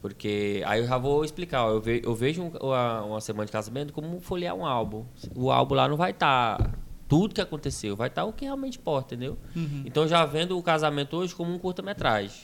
Porque 0.01 0.63
aí 0.67 0.81
eu 0.81 0.87
já 0.87 0.97
vou 0.99 1.25
explicar. 1.25 1.65
ó, 1.67 1.71
eu, 1.71 1.81
ve- 1.81 2.03
eu 2.05 2.15
vejo 2.15 2.43
um- 2.43 2.53
uma, 2.61 3.03
uma 3.03 3.21
semana 3.21 3.47
de 3.47 3.53
casamento 3.53 3.93
como 3.93 4.21
folhear 4.21 4.55
um 4.55 4.65
álbum. 4.67 5.05
O 5.35 5.51
álbum 5.51 5.75
lá 5.75 5.89
não 5.89 5.97
vai 5.97 6.11
estar 6.13 6.73
tudo 7.09 7.35
que 7.35 7.41
aconteceu, 7.41 7.97
vai 7.97 8.09
estar 8.09 8.25
o 8.25 8.33
que 8.33 8.45
realmente 8.45 8.79
importa, 8.79 9.15
entendeu? 9.15 9.39
Então 9.85 10.03
eu 10.05 10.09
já 10.09 10.25
vendo 10.27 10.57
o 10.59 10.63
casamento 10.63 11.17
hoje 11.17 11.35
como 11.35 11.53
um 11.53 11.59
curta-metragem. 11.59 12.37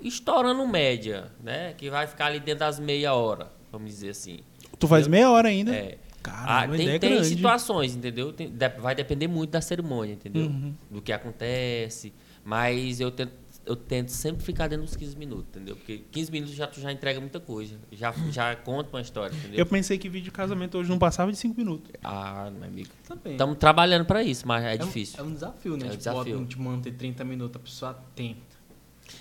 Estourando 0.00 0.66
média, 0.66 1.32
né? 1.42 1.74
Que 1.74 1.90
vai 1.90 2.06
ficar 2.06 2.26
ali 2.26 2.38
dentro 2.38 2.60
das 2.60 2.78
meia 2.78 3.12
hora, 3.14 3.50
vamos 3.72 3.90
dizer 3.90 4.10
assim. 4.10 4.38
Tu 4.78 4.86
faz 4.88 5.06
meia 5.08 5.30
hora 5.30 5.48
ainda? 5.48 5.74
É. 5.74 5.98
Caramba, 6.22 6.74
Ah, 6.74 6.76
tem, 6.76 6.88
é 6.90 6.98
tem 6.98 7.22
situações, 7.24 7.94
entendeu? 7.94 8.32
Tem- 8.32 8.50
de- 8.50 8.68
vai 8.80 8.94
depender 8.94 9.28
muito 9.28 9.50
da 9.50 9.60
cerimônia, 9.60 10.12
entendeu? 10.14 10.46
Uhum. 10.46 10.74
Do 10.90 11.00
que 11.00 11.12
acontece. 11.12 12.12
Mas 12.44 13.00
eu 13.00 13.10
tento, 13.10 13.32
eu 13.64 13.76
tento 13.76 14.08
sempre 14.10 14.42
ficar 14.42 14.66
dentro 14.68 14.84
dos 14.84 14.96
15 14.96 15.16
minutos, 15.16 15.46
entendeu? 15.50 15.76
Porque 15.76 15.98
15 16.10 16.30
minutos 16.32 16.54
já, 16.54 16.66
tu 16.66 16.80
já 16.80 16.90
entrega 16.90 17.20
muita 17.20 17.38
coisa. 17.38 17.76
Já, 17.92 18.12
já 18.32 18.54
conta 18.56 18.90
uma 18.94 19.00
história, 19.00 19.34
entendeu? 19.34 19.58
Eu 19.60 19.66
pensei 19.66 19.96
que 19.96 20.08
vídeo 20.08 20.24
de 20.24 20.30
casamento 20.32 20.76
hoje 20.76 20.90
não 20.90 20.98
passava 20.98 21.30
de 21.30 21.38
5 21.38 21.56
minutos. 21.56 21.90
Ah, 22.02 22.50
meu 22.52 22.68
amigo. 22.68 22.88
Também. 23.06 23.32
Estamos 23.32 23.56
trabalhando 23.56 24.04
pra 24.04 24.22
isso, 24.22 24.46
mas 24.46 24.64
é, 24.64 24.74
um- 24.74 24.86
difícil. 24.86 25.20
É 25.20 25.22
um 25.22 25.32
desafio, 25.32 25.76
né? 25.76 25.82
É 25.82 25.86
um 25.86 25.90
tipo, 25.90 25.96
desafio. 25.98 26.34
bota- 26.38 26.48
tipo, 26.48 26.62
manter 26.62 26.92
30 26.92 27.24
minutos, 27.24 27.56
a 27.56 27.60
pessoa 27.60 27.98
tenta. 28.14 28.40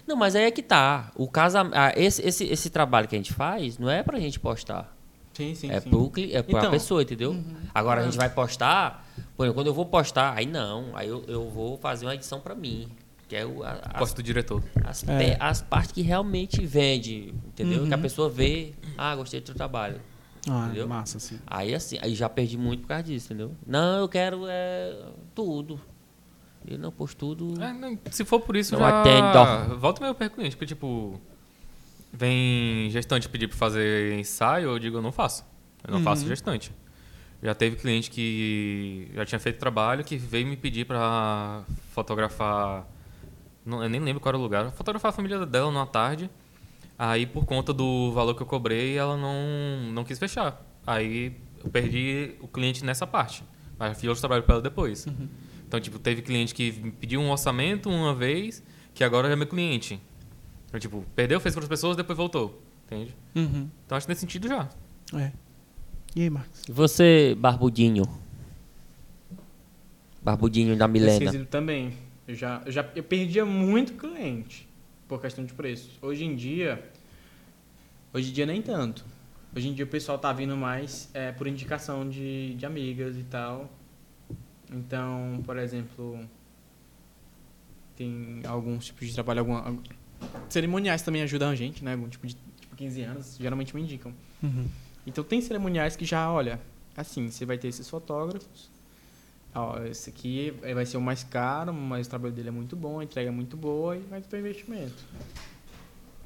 Não, 0.06 0.16
mas 0.18 0.36
aí 0.36 0.44
é 0.44 0.52
que 0.52 0.64
tá. 0.64 1.12
O 1.16 1.28
casa, 1.30 1.62
ah, 1.74 1.94
esse, 1.96 2.22
esse, 2.28 2.44
esse 2.46 2.70
trabalho 2.70 3.08
que 3.08 3.16
a 3.16 3.20
gente 3.20 3.34
faz 3.34 3.78
não 3.78 3.90
é 3.90 4.02
pra 4.04 4.20
gente 4.20 4.40
postar. 4.40 4.97
Sim, 5.38 5.54
sim, 5.54 5.70
é 5.70 5.80
sim. 5.80 5.90
pro, 5.90 6.12
é 6.32 6.42
pra 6.42 6.60
Então, 6.60 6.72
pessoa, 6.72 7.04
entendeu? 7.04 7.38
Agora 7.74 8.02
a 8.02 8.04
gente 8.04 8.18
vai 8.18 8.28
postar. 8.30 9.08
Por 9.36 9.44
exemplo, 9.46 9.54
quando 9.62 9.68
eu 9.68 9.74
vou 9.74 9.86
postar, 9.86 10.34
aí 10.36 10.48
não. 10.48 10.96
Aí 10.96 11.08
eu, 11.08 11.24
eu 11.28 11.48
vou 11.50 11.78
fazer 11.78 12.06
uma 12.08 12.16
edição 12.16 12.40
pra 12.40 12.56
mim. 12.56 12.88
Que 13.28 13.36
é 13.36 13.46
o, 13.46 13.62
Posto 14.00 14.16
do 14.16 14.24
diretor. 14.24 14.64
as, 14.84 15.08
É. 15.08 15.36
pe- 15.36 15.38
as 15.40 15.62
partes 15.62 15.92
que 15.92 16.02
realmente 16.02 16.66
vende, 16.66 17.34
entendeu? 17.46 17.82
Uhum. 17.84 17.88
Que 17.88 17.94
a 17.94 17.98
pessoa 17.98 18.30
vê, 18.30 18.74
ah, 18.98 19.16
gostei 19.16 19.40
do 19.40 19.46
teu 19.46 19.54
trabalho. 19.56 20.02
Ah, 20.50 20.66
Entendeu? 20.66 20.88
massa, 20.88 21.20
sim. 21.20 21.38
Aí 21.46 21.76
assim, 21.76 21.98
aí 22.02 22.16
já 22.16 22.30
perdi 22.30 22.58
muito 22.58 22.82
por 22.82 22.88
causa 22.88 23.04
disso, 23.04 23.28
entendeu? 23.28 23.52
Não, 23.66 24.00
eu 24.00 24.08
quero 24.10 24.44
é, 24.48 24.96
tudo. 25.36 25.80
Eu 26.66 26.80
não 26.80 26.90
posto 26.92 27.18
tudo. 27.18 27.62
É, 27.62 27.72
não, 27.74 27.98
se 28.12 28.26
for 28.26 28.40
por 28.40 28.56
isso, 28.56 28.74
Não 28.74 28.80
já... 28.80 29.02
atendo. 29.02 29.78
Volta 29.78 30.14
perto 30.16 30.34
cliente, 30.36 30.56
porque, 30.56 30.66
tipo... 30.66 31.20
Vem 32.18 32.90
gestante 32.90 33.30
pedir 33.30 33.48
pra 33.48 33.56
fazer 33.56 34.18
ensaio, 34.18 34.70
eu 34.70 34.80
digo, 34.80 34.98
eu 34.98 35.02
não 35.04 35.12
faço. 35.12 35.46
Eu 35.88 35.94
não 35.94 36.02
faço 36.02 36.28
gestante. 36.28 36.72
Já 37.44 37.54
teve 37.54 37.76
cliente 37.76 38.10
que 38.10 39.12
já 39.14 39.24
tinha 39.24 39.38
feito 39.38 39.60
trabalho, 39.60 40.04
que 40.04 40.18
veio 40.18 40.48
me 40.48 40.58
pedir 40.58 40.86
pra 40.86 41.64
fotografar... 41.92 42.88
Não, 43.64 43.84
eu 43.84 43.90
nem 43.90 44.02
lembro 44.02 44.20
qual 44.20 44.32
era 44.32 44.38
o 44.40 44.42
lugar. 44.42 44.72
Fotografar 44.72 45.10
a 45.10 45.12
família 45.12 45.46
dela 45.46 45.72
numa 45.72 45.86
tarde. 45.86 46.28
Aí, 46.98 47.28
por 47.28 47.46
conta 47.46 47.72
do 47.72 48.12
valor 48.14 48.34
que 48.34 48.42
eu 48.42 48.48
cobrei, 48.48 48.98
ela 48.98 49.16
não, 49.16 49.92
não 49.92 50.04
quis 50.04 50.18
fechar. 50.18 50.60
Aí, 50.88 51.38
eu 51.64 51.70
perdi 51.70 52.34
o 52.40 52.48
cliente 52.48 52.84
nessa 52.84 53.06
parte. 53.06 53.44
Mas 53.78 54.00
fiz 54.00 54.10
outro 54.10 54.22
trabalho 54.22 54.42
pra 54.42 54.56
ela 54.56 54.62
depois. 54.64 55.06
Então, 55.68 55.80
tipo, 55.80 56.00
teve 56.00 56.24
cliente 56.24 56.56
que 56.56 56.72
me 56.72 56.92
pediu 56.92 57.22
um 57.22 57.30
orçamento 57.30 57.90
uma 57.90 58.16
vez, 58.16 58.64
que 58.96 59.04
agora 59.04 59.32
é 59.32 59.36
meu 59.36 59.46
cliente. 59.46 60.02
Então, 60.68 60.80
tipo, 60.80 61.04
perdeu, 61.16 61.40
fez 61.40 61.56
para 61.56 61.64
as 61.64 61.70
pessoas, 61.70 61.96
depois 61.98 62.18
voltou. 62.18 62.62
Entende? 62.86 63.16
Uhum. 63.36 63.70
Então, 63.86 63.98
acho 63.98 64.06
que 64.06 64.12
nesse 64.12 64.22
sentido 64.22 64.48
já. 64.48 64.70
É. 65.14 65.32
E 66.16 66.22
aí, 66.24 66.30
Marcos? 66.30 66.64
E 66.68 66.72
você, 66.72 67.36
Barbudinho? 67.38 68.04
Barbudinho 70.22 70.76
da 70.76 70.88
Milena. 70.88 71.20
quesito 71.20 71.46
também. 71.46 71.94
Eu 72.28 72.36
já, 72.36 72.62
eu 72.66 72.72
já 72.72 72.90
eu 72.96 73.04
perdia 73.04 73.46
muito 73.46 73.94
cliente 73.94 74.68
por 75.08 75.22
questão 75.22 75.46
de 75.46 75.54
preço. 75.54 75.98
Hoje 76.02 76.26
em 76.26 76.36
dia, 76.36 76.84
hoje 78.14 78.30
em 78.30 78.34
dia 78.34 78.46
nem 78.46 78.62
tanto. 78.62 79.06
Hoje 79.56 79.70
em 79.70 79.74
dia 79.74 79.86
o 79.86 79.88
pessoal 79.88 80.18
tá 80.20 80.34
vindo 80.34 80.56
mais 80.58 81.10
é, 81.14 81.32
por 81.32 81.48
indicação 81.48 82.08
de, 82.10 82.56
de 82.56 82.66
amigas 82.66 83.16
e 83.18 83.24
tal. 83.24 83.70
Então, 84.70 85.42
por 85.46 85.58
exemplo, 85.58 86.20
tem 87.96 88.42
alguns 88.46 88.86
tipos 88.88 89.08
de 89.08 89.14
trabalho, 89.14 89.40
alguma, 89.40 89.60
algum- 89.62 89.82
cerimoniais 90.50 91.02
também 91.02 91.22
ajudam 91.24 91.50
a 91.50 91.56
gente, 91.56 91.84
né? 91.84 91.98
Tipo 92.10 92.28
de 92.28 92.36
tipo 92.60 92.76
15 92.76 93.02
anos, 93.02 93.38
geralmente 93.40 93.76
me 93.76 93.82
indicam. 93.82 94.14
Uhum. 94.42 94.68
Então 95.06 95.24
tem 95.24 95.42
cerimoniais 95.42 95.96
que 95.96 96.06
já, 96.06 96.32
olha, 96.32 96.60
assim, 96.96 97.30
você 97.30 97.46
vai 97.46 97.58
ter 97.58 97.68
esses 97.68 97.90
fotógrafos. 97.90 98.70
Ó, 99.56 99.82
esse 99.84 100.10
aqui 100.10 100.54
é- 100.62 100.74
vai 100.74 100.86
ser 100.86 100.98
o 100.98 101.02
mais 101.02 101.24
caro, 101.24 101.74
mas 101.74 102.06
o 102.06 102.10
trabalho 102.10 102.34
dele 102.34 102.50
é 102.50 102.52
muito 102.52 102.76
bom, 102.76 103.00
a 103.00 103.04
entrega 103.04 103.30
é 103.30 103.32
muito 103.32 103.58
boa 103.58 103.96
e 103.98 104.00
vai 104.02 104.22
ter 104.22 104.40
investimento. 104.40 105.04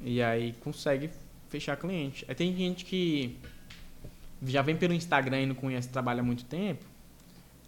E 0.00 0.20
aí 0.22 0.52
consegue 0.60 1.10
fechar 1.48 1.76
cliente. 1.76 2.24
Aí 2.28 2.34
tem 2.34 2.54
gente 2.54 2.84
que 2.84 3.38
já 4.44 4.60
vem 4.62 4.76
pelo 4.76 4.92
Instagram 4.92 5.42
e 5.42 5.46
não 5.46 5.54
conhece 5.54 5.88
trabalho 5.88 6.20
há 6.20 6.22
muito 6.22 6.44
tempo, 6.44 6.84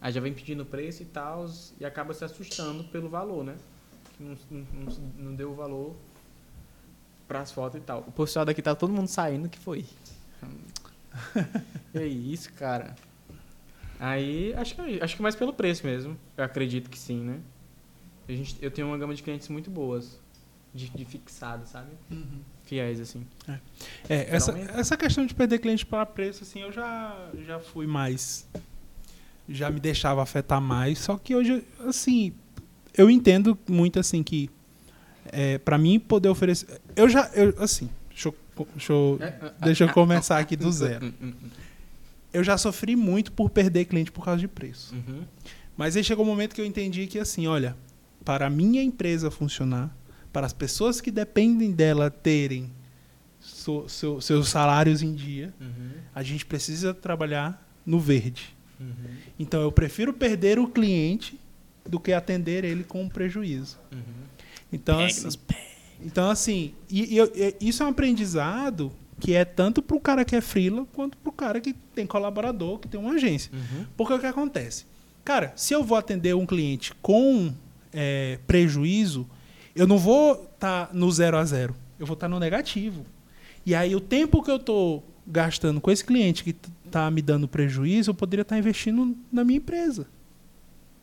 aí 0.01 0.13
já 0.13 0.21
vem 0.21 0.33
pedindo 0.35 0.65
preço 0.67 1.03
e 1.03 1.07
tal, 1.07 1.49
e 1.81 1.85
acaba 1.85 2.13
se 2.13 2.25
assustando 2.25 2.85
pelo 2.85 3.09
valor, 3.09 3.45
né? 3.45 3.55
Que 4.17 4.23
não, 4.25 4.37
não, 4.51 4.67
não- 4.73 5.13
não 5.31 5.35
deu 5.35 5.53
o 5.53 5.55
valor 5.55 5.95
pras 7.29 7.51
fotos 7.53 7.81
e 7.81 7.85
tal. 7.85 8.01
O 8.07 8.13
pessoal 8.13 8.45
daqui 8.45 8.61
tá 8.63 8.75
todo 8.75 8.93
mundo 8.93 9.09
saindo, 9.09 9.49
que 9.49 9.59
foi? 9.59 9.85
É 11.95 12.05
isso, 12.05 12.53
cara. 12.55 12.95
Aí, 14.01 14.53
acho 14.57 14.75
que, 14.75 15.01
acho 15.03 15.17
que 15.17 15.23
mais 15.23 15.37
pelo 15.37 15.53
preço 15.53 15.87
mesmo. 15.87 16.17
Eu 16.37 16.45
acredito 16.45 16.91
que 16.91 16.99
sim, 16.99 17.21
né? 17.21 17.39
A 18.29 18.33
gente, 18.33 18.57
eu 18.61 18.71
tenho 18.71 18.89
uma 18.89 18.99
gama 18.99 19.15
de 19.15 19.23
clientes 19.23 19.49
muito 19.49 19.71
boas. 19.71 20.19
De, 20.75 20.89
de 20.89 21.05
fixado, 21.05 21.69
sabe? 21.69 21.93
Fiéis, 22.65 22.99
assim. 22.99 23.25
É, 24.09 24.35
essa, 24.35 24.51
Geralmente- 24.53 24.81
essa 24.81 24.97
questão 24.97 25.25
de 25.25 25.33
perder 25.33 25.61
cliente 25.61 25.87
para 25.87 26.05
preço, 26.05 26.43
assim, 26.43 26.63
eu 26.63 26.73
já, 26.73 27.31
já 27.47 27.61
fui 27.61 27.87
mais. 27.87 28.45
Já 29.49 29.71
me 29.71 29.79
deixava 29.79 30.21
afetar 30.21 30.61
mais. 30.61 30.99
Só 30.99 31.17
que 31.17 31.37
hoje, 31.37 31.63
assim, 31.87 32.33
eu 32.97 33.09
entendo 33.09 33.57
muito, 33.69 34.01
assim, 34.01 34.21
que 34.25 34.51
é, 35.27 35.59
para 35.59 35.77
mim 35.79 35.99
poder 35.99 36.29
oferecer. 36.29 36.81
Eu 36.97 37.09
já. 37.09 37.31
Eu, 37.35 37.55
assim, 37.59 37.89
deixa 38.11 38.29
eu, 38.29 38.35
deixa, 38.75 38.93
eu, 38.93 39.19
deixa 39.61 39.85
eu 39.85 39.89
começar 39.93 40.39
aqui 40.39 40.57
do 40.57 40.71
zero. 40.71 41.13
Eu 42.33 42.43
já 42.43 42.59
sofri 42.59 42.97
muito 42.97 43.31
por 43.33 43.49
perder 43.51 43.85
cliente 43.85 44.11
por 44.11 44.25
causa 44.25 44.41
de 44.41 44.49
preço. 44.49 44.95
Uhum. 44.95 45.23
Mas 45.77 45.97
aí 45.97 46.03
chegou 46.05 46.25
um 46.25 46.29
momento 46.29 46.55
que 46.55 46.61
eu 46.61 46.65
entendi 46.67 47.07
que, 47.07 47.19
assim, 47.19 47.47
olha, 47.47 47.77
para 48.25 48.47
a 48.47 48.51
minha 48.51 48.83
empresa 48.83 49.31
funcionar, 49.31 49.95
para 50.33 50.45
as 50.47 50.53
pessoas 50.53 51.01
que 51.01 51.11
dependem 51.13 51.71
dela 51.73 52.11
terem 52.11 52.71
so- 53.41 53.89
seu- 53.89 54.21
seus 54.21 54.49
salários 54.49 55.01
em 55.03 55.15
dia, 55.15 55.55
Uhum. 55.61 55.91
a 56.15 56.23
gente 56.23 56.45
precisa 56.45 56.93
trabalhar 56.93 57.65
no 57.87 58.01
verde. 58.01 58.55
Uhum. 58.81 58.87
Então 59.39 59.61
eu 59.63 59.71
prefiro 59.71 60.13
perder 60.13 60.59
o 60.59 60.67
cliente 60.69 61.39
do 61.89 62.01
que 62.01 62.13
atender 62.13 62.65
ele 62.65 62.83
com 62.83 63.03
um 63.03 63.09
prejuízo. 63.09 63.79
Uhum. 63.93 63.99
Então, 64.73 64.99
assim, 64.99 65.29
então, 66.01 66.31
assim 66.31 66.75
e, 66.91 67.19
e 67.19 67.55
e 67.61 67.69
isso 67.69 67.83
é 67.83 67.87
um 67.87 67.91
aprendizado 67.91 68.93
que 69.21 69.33
é 69.33 69.45
tanto 69.45 69.81
para 69.81 69.97
o 69.97 70.01
cara 70.01 70.25
que 70.25 70.35
é 70.35 70.41
freela 70.41 70.87
quanto 70.93 71.17
para 71.17 71.31
o 71.31 71.33
cara 71.33 71.61
que 71.61 71.73
tem 71.95 72.07
colaborador, 72.07 72.79
que 72.79 72.89
tem 72.89 73.01
uma 73.01 73.15
agência. 73.15 73.51
Uhum. 73.53 73.87
Porque 73.97 74.13
o 74.13 74.19
que 74.19 74.27
acontece? 74.27 74.87
Cara, 75.25 75.53
se 75.57 75.73
eu 75.73 75.83
vou 75.83 75.97
atender 75.97 76.35
um 76.35 76.45
cliente 76.45 76.93
com 77.01 77.53
é, 77.93 78.39
prejuízo, 78.47 79.27
eu 79.75 79.87
não 79.87 79.97
vou 79.97 80.51
estar 80.55 80.91
no 80.93 81.11
zero 81.11 81.37
a 81.37 81.45
zero. 81.45 81.75
Eu 81.99 82.07
vou 82.07 82.15
estar 82.15 82.29
no 82.29 82.39
negativo. 82.39 83.07
E 83.65 83.75
aí 83.75 83.95
o 83.95 84.01
tempo 84.01 84.43
que 84.43 84.51
eu 84.51 84.57
estou 84.57 85.03
gastando 85.27 85.81
com 85.81 85.91
esse 85.91 86.05
cliente 86.05 86.45
que 86.45 86.55
está 86.85 87.11
me 87.11 87.23
dando 87.23 87.49
prejuízo, 87.49 88.11
eu 88.11 88.15
poderia 88.15 88.43
estar 88.43 88.59
investindo 88.59 89.17
na 89.33 89.43
minha 89.43 89.57
empresa. 89.57 90.07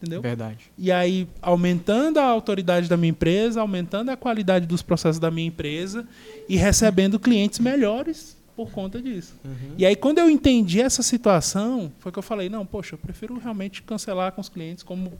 Entendeu? 0.02 0.22
Verdade. 0.22 0.72
E 0.76 0.91
aí, 0.91 1.28
aumentando 1.41 2.19
a 2.19 2.26
autoridade 2.26 2.90
da 2.90 2.98
minha 2.98 3.11
empresa, 3.11 3.61
aumentando 3.61 4.10
a 4.10 4.18
qualidade 4.18 4.65
dos 4.65 4.82
processos 4.82 5.19
da 5.19 5.30
minha 5.30 5.48
empresa 5.48 6.07
e 6.49 6.57
recebendo 6.57 7.19
clientes 7.19 7.60
melhores 7.60 8.36
por 8.56 8.72
conta 8.72 8.99
disso. 8.99 9.36
Uhum. 9.45 9.76
E 9.78 9.86
aí, 9.86 9.95
quando 9.95 10.18
eu 10.18 10.28
entendi 10.28 10.82
essa 10.82 11.03
situação, 11.03 11.91
foi 11.99 12.11
que 12.11 12.18
eu 12.18 12.23
falei, 12.23 12.49
não, 12.49 12.65
poxa, 12.65 12.95
eu 12.95 12.98
prefiro 12.98 13.38
realmente 13.38 13.84
cancelar 13.84 14.32
com 14.32 14.41
os 14.41 14.49
clientes, 14.49 14.84
como 14.84 15.14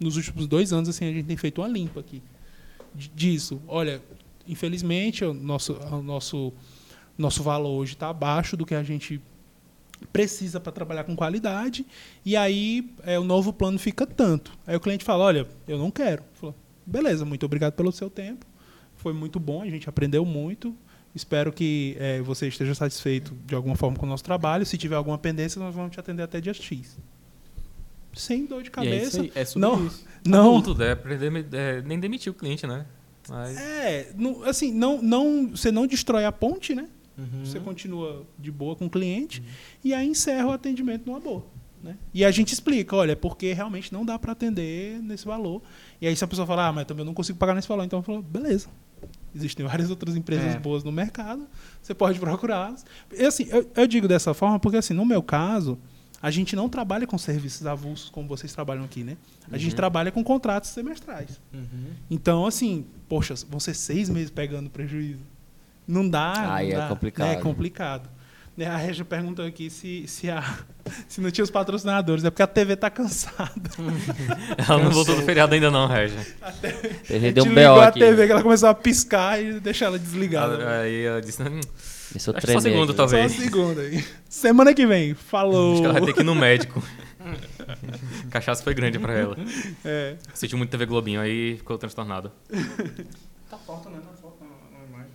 nos 0.00 0.16
últimos 0.16 0.46
dois 0.46 0.72
anos, 0.72 0.88
assim, 0.88 1.04
a 1.04 1.12
gente 1.12 1.26
tem 1.26 1.36
feito 1.36 1.60
uma 1.60 1.68
limpa 1.68 2.00
aqui 2.00 2.22
disso. 3.14 3.60
Olha, 3.68 4.00
infelizmente, 4.48 5.24
o 5.24 5.34
nosso, 5.34 5.74
o 5.74 6.02
nosso, 6.02 6.52
nosso 7.18 7.42
valor 7.42 7.80
hoje 7.80 7.92
está 7.92 8.08
abaixo 8.08 8.56
do 8.56 8.64
que 8.64 8.74
a 8.74 8.82
gente 8.82 9.20
precisa 10.12 10.58
para 10.60 10.72
trabalhar 10.72 11.04
com 11.04 11.14
qualidade, 11.16 11.86
e 12.24 12.36
aí 12.36 12.90
é, 13.04 13.18
o 13.18 13.24
novo 13.24 13.52
plano 13.52 13.78
fica 13.78 14.06
tanto. 14.06 14.52
Aí 14.66 14.74
o 14.76 14.80
cliente 14.80 15.04
fala, 15.04 15.24
olha, 15.24 15.46
eu 15.68 15.78
não 15.78 15.90
quero. 15.90 16.22
Falou, 16.34 16.54
beleza, 16.86 17.24
muito 17.24 17.44
obrigado 17.46 17.72
pelo 17.74 17.92
seu 17.92 18.08
tempo, 18.10 18.44
foi 18.96 19.12
muito 19.12 19.38
bom, 19.40 19.62
a 19.62 19.66
gente 19.68 19.88
aprendeu 19.88 20.24
muito, 20.24 20.74
espero 21.14 21.52
que 21.52 21.96
é, 21.98 22.20
você 22.22 22.48
esteja 22.48 22.74
satisfeito 22.74 23.34
de 23.46 23.54
alguma 23.54 23.76
forma 23.76 23.96
com 23.96 24.06
o 24.06 24.08
nosso 24.08 24.24
trabalho, 24.24 24.64
se 24.66 24.76
tiver 24.78 24.96
alguma 24.96 25.18
pendência, 25.18 25.58
nós 25.60 25.74
vamos 25.74 25.92
te 25.92 26.00
atender 26.00 26.22
até 26.22 26.40
dia 26.40 26.54
X. 26.54 26.96
Sem 28.14 28.44
dor 28.44 28.62
de 28.62 28.68
E 28.68 28.88
é 28.88 29.02
isso 29.02 29.16
cabeça. 29.18 29.20
aí, 29.22 29.32
é 29.34 29.44
sobre 29.44 29.68
não, 29.68 29.86
isso. 29.86 30.04
não, 30.26 30.60
Tudo, 30.62 30.82
é, 30.84 30.92
aprender, 30.92 31.46
é, 31.52 31.80
nem 31.82 31.98
demitir 31.98 32.30
o 32.30 32.34
cliente, 32.34 32.66
né? 32.66 32.84
Mas 33.28 33.56
É, 33.56 34.12
não- 34.16 34.42
assim, 34.44 34.72
não, 34.72 35.00
não, 35.00 35.48
você 35.50 35.70
não 35.72 35.86
destrói 35.86 36.24
a 36.24 36.32
ponte, 36.32 36.74
né? 36.74 36.88
Uhum. 37.16 37.44
Você 37.44 37.60
continua 37.60 38.24
de 38.38 38.50
boa 38.50 38.74
com 38.74 38.86
o 38.86 38.90
cliente 38.90 39.42
e 39.84 39.92
aí 39.92 40.06
encerra 40.08 40.46
o 40.46 40.52
atendimento 40.52 41.04
numa 41.06 41.20
boa. 41.20 41.44
Né? 41.82 41.96
E 42.14 42.24
a 42.24 42.30
gente 42.30 42.52
explica, 42.52 42.94
olha, 42.94 43.12
é 43.12 43.16
porque 43.16 43.52
realmente 43.52 43.92
não 43.92 44.04
dá 44.04 44.16
para 44.18 44.32
atender 44.32 45.00
nesse 45.02 45.24
valor. 45.26 45.60
E 46.00 46.06
aí 46.06 46.14
se 46.14 46.22
a 46.24 46.28
pessoa 46.28 46.46
falar, 46.46 46.68
ah, 46.68 46.72
mas 46.72 46.86
também 46.86 47.02
eu 47.02 47.06
não 47.06 47.14
consigo 47.14 47.38
pagar 47.38 47.54
nesse 47.54 47.66
valor, 47.68 47.84
então 47.84 47.98
eu 47.98 48.02
falo, 48.04 48.22
beleza. 48.22 48.68
Existem 49.34 49.66
várias 49.66 49.90
outras 49.90 50.14
empresas 50.14 50.54
É. 50.54 50.58
boas 50.58 50.84
no 50.84 50.92
mercado, 50.92 51.46
você 51.82 51.92
pode 51.92 52.20
procurá-las. 52.20 52.84
E 53.12 53.24
assim, 53.24 53.46
eu, 53.50 53.68
eu 53.74 53.86
digo 53.86 54.06
dessa 54.06 54.32
forma 54.32 54.60
porque 54.60 54.76
assim, 54.76 54.94
no 54.94 55.04
meu 55.04 55.22
caso, 55.22 55.76
a 56.20 56.30
gente 56.30 56.54
não 56.54 56.68
trabalha 56.68 57.04
com 57.04 57.18
serviços 57.18 57.66
avulsos 57.66 58.08
como 58.10 58.28
vocês 58.28 58.52
trabalham 58.52 58.84
aqui, 58.84 59.02
né? 59.02 59.16
A 59.50 59.58
gente 59.58 59.70
Uhum. 59.70 59.76
trabalha 59.76 60.12
com 60.12 60.22
contratos 60.22 60.70
semestrais. 60.70 61.40
Uhum. 61.52 61.86
Então, 62.08 62.46
assim, 62.46 62.86
poxa, 63.08 63.34
vão 63.50 63.58
ser 63.58 63.74
seis 63.74 64.08
meses 64.08 64.30
pegando 64.30 64.70
prejuízo. 64.70 65.24
Não 65.92 66.08
dá. 66.08 66.54
Aí 66.54 66.70
não 66.70 66.76
é 66.76 66.80
dá. 66.82 66.88
complicado. 66.88 67.28
É 67.28 67.36
complicado. 67.36 68.10
Né, 68.56 68.66
A 68.66 68.76
Regia 68.76 69.04
perguntou 69.04 69.46
aqui 69.46 69.70
se, 69.70 70.06
se, 70.06 70.30
a, 70.30 70.42
se 71.08 71.20
não 71.20 71.30
tinha 71.30 71.44
os 71.44 71.50
patrocinadores. 71.50 72.24
É 72.24 72.30
porque 72.30 72.42
a 72.42 72.46
TV 72.46 72.76
tá 72.76 72.88
cansada. 72.90 73.50
ela 74.56 74.82
não 74.82 74.90
voltou 74.90 75.16
do 75.16 75.22
feriado 75.22 75.54
ainda 75.54 75.70
não, 75.70 75.86
Regia. 75.86 76.18
Ele 77.10 77.32
deu 77.32 77.44
um 77.44 77.48
Desligou 77.48 77.74
B.O. 77.74 77.80
a 77.80 77.88
aqui. 77.88 77.98
TV 77.98 78.26
que 78.26 78.32
ela 78.32 78.42
começou 78.42 78.68
a 78.68 78.74
piscar 78.74 79.42
e 79.42 79.60
deixar 79.60 79.86
ela 79.86 79.98
desligada. 79.98 80.80
Aí 80.80 81.04
ela 81.04 81.20
disse, 81.20 81.42
hum, 81.42 81.60
Começou 82.12 82.34
a 82.34 82.38
Acho 82.38 82.52
só 82.52 82.60
segundo, 82.60 82.90
aqui. 82.90 82.96
talvez. 82.96 83.32
Só 83.32 83.38
a 83.38 83.42
segunda 83.42 83.80
aí. 83.80 84.04
Semana 84.28 84.74
que 84.74 84.86
vem. 84.86 85.14
Falou. 85.14 85.72
acho 85.72 85.80
que 85.80 85.86
ela 85.86 85.94
vai 85.94 86.04
ter 86.06 86.12
que 86.12 86.20
ir 86.20 86.24
no 86.24 86.34
médico. 86.34 86.82
Cachaça 88.30 88.62
foi 88.62 88.74
grande 88.74 88.98
pra 88.98 89.14
ela. 89.14 89.36
É. 89.84 90.16
Assistiu 90.32 90.58
muito 90.58 90.70
TV 90.70 90.84
Globinho, 90.84 91.20
aí 91.20 91.56
ficou 91.56 91.78
transtornado. 91.78 92.30
Tá 93.48 93.56
foto, 93.56 93.88
né? 93.88 93.98
Tá 94.04 94.12
foto 94.20 94.36
na 94.42 94.84
imagem, 94.86 95.12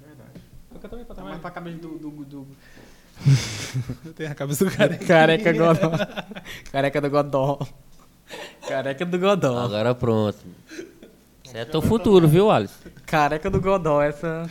Eu 0.87 1.05
também, 1.05 1.05
Tá 1.05 1.23
mais 1.23 1.41
pra 1.41 1.51
cabeça 1.51 1.77
do, 1.77 1.97
do, 1.97 2.09
do... 2.25 2.47
Tem 4.15 4.27
a 4.27 4.35
cabeça 4.35 4.63
do 4.63 4.71
cara. 4.71 4.97
Careca 4.97 5.51
Godó. 5.51 5.91
Careca 6.71 7.01
do 7.01 7.09
Godó. 7.09 7.59
Careca 8.67 9.05
do 9.05 9.19
Godó. 9.19 9.59
Agora 9.59 9.95
pronto. 9.95 10.37
Isso 11.43 11.57
é 11.57 11.65
teu 11.65 11.81
futuro, 11.81 12.27
viu, 12.27 12.51
Alisson? 12.51 12.89
Careca 13.05 13.49
do 13.49 13.59
Godó, 13.59 14.01
essa. 14.01 14.49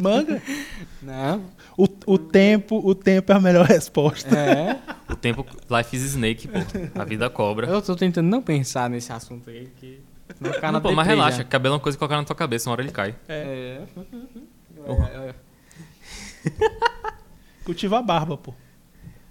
Manga. 0.00 0.42
Não. 1.02 1.44
O, 1.76 1.86
o, 2.06 2.18
tempo, 2.18 2.80
o 2.84 2.94
tempo 2.94 3.32
é 3.32 3.34
a 3.34 3.40
melhor 3.40 3.66
resposta. 3.66 4.36
É. 4.36 4.78
O 5.10 5.16
tempo, 5.16 5.46
life 5.70 5.96
is 5.96 6.02
snake, 6.02 6.48
pô. 6.48 6.58
A 7.00 7.04
vida 7.04 7.30
cobra. 7.30 7.66
Eu 7.66 7.80
tô 7.80 7.94
tentando 7.94 8.26
não 8.26 8.42
pensar 8.42 8.90
nesse 8.90 9.12
assunto 9.12 9.48
aí, 9.50 9.68
que. 9.76 10.00
Não 10.40 10.80
pô, 10.80 10.92
mas 10.92 11.06
relaxa, 11.06 11.42
cabelo 11.42 11.74
é 11.74 11.76
uma 11.76 11.82
coisa 11.82 11.96
que 11.96 11.98
colocar 11.98 12.16
na 12.16 12.24
tua 12.24 12.36
cabeça, 12.36 12.68
uma 12.68 12.72
hora 12.72 12.82
ele 12.82 12.92
cai. 12.92 13.14
É. 13.28 13.80
Cultiva 17.64 17.98
a 17.98 18.02
barba, 18.02 18.36
pô. 18.36 18.54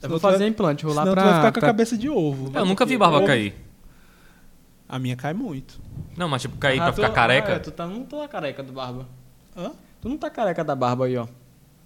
Eu 0.01 0.09
vou 0.09 0.19
fazer 0.19 0.39
vai- 0.39 0.47
implante, 0.47 0.85
vou 0.85 0.93
lá 0.93 1.01
Senão 1.01 1.13
pra. 1.13 1.23
tu 1.23 1.25
vai 1.25 1.33
ficar 1.35 1.51
com 1.51 1.57
a 1.57 1.61
pra- 1.61 1.69
cabeça 1.69 1.97
de 1.97 2.09
ovo. 2.09 2.51
Eu 2.55 2.65
nunca 2.65 2.85
vi 2.85 2.97
barba 2.97 3.17
Ovo. 3.17 3.25
cair. 3.25 3.55
A 4.87 4.99
minha 4.99 5.15
cai 5.15 5.33
muito. 5.33 5.79
Não, 6.15 6.29
mas 6.29 6.41
tipo, 6.43 6.55
cair 6.57 6.79
Ah, 6.79 6.83
pra 6.83 6.91
tu- 6.93 6.95
ficar 6.95 7.07
ah, 7.07 7.11
é, 7.11 7.13
careca. 7.41 7.59
tu 7.59 7.71
tá, 7.71 7.87
não 7.87 8.03
tá 8.05 8.27
careca 8.27 8.63
do 8.63 8.71
barba. 8.71 9.07
Hã? 9.55 9.71
Tu 10.01 10.07
não 10.07 10.17
tá 10.17 10.29
careca 10.29 10.63
da 10.63 10.75
barba 10.75 11.05
aí, 11.05 11.17
ó. 11.17 11.27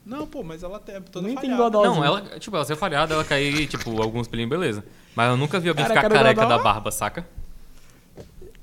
Não, 0.06 0.27
pô, 0.27 0.43
mas 0.43 0.61
ela 0.64 0.80
tem 0.80 0.99
toda 1.02 1.26
Nem 1.26 1.35
tem 1.38 1.52
falhada. 1.52 1.64
godó. 1.77 1.85
Não, 1.85 2.03
ela, 2.03 2.22
tipo, 2.39 2.56
ela 2.56 2.65
ser 2.65 2.76
falhada, 2.76 3.14
ela 3.14 3.23
cair, 3.23 3.68
tipo, 3.68 4.02
alguns 4.02 4.27
pelinhos, 4.27 4.49
beleza. 4.49 4.84
Mas 5.15 5.30
eu 5.30 5.38
nunca 5.38 5.60
vi 5.60 5.69
alguém 5.69 5.85
Careca 5.85 6.02
ficar 6.10 6.15
careca 6.15 6.45
da 6.45 6.57
barba, 6.57 6.91
saca? 6.91 7.26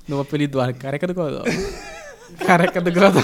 Novo 0.07 0.21
apelido 0.21 0.53
do 0.53 0.61
ar, 0.61 0.73
careca 0.73 1.07
do 1.07 1.13
Godó. 1.13 1.43
careca 2.37 2.79
do 2.81 2.91
Godó. 2.91 3.21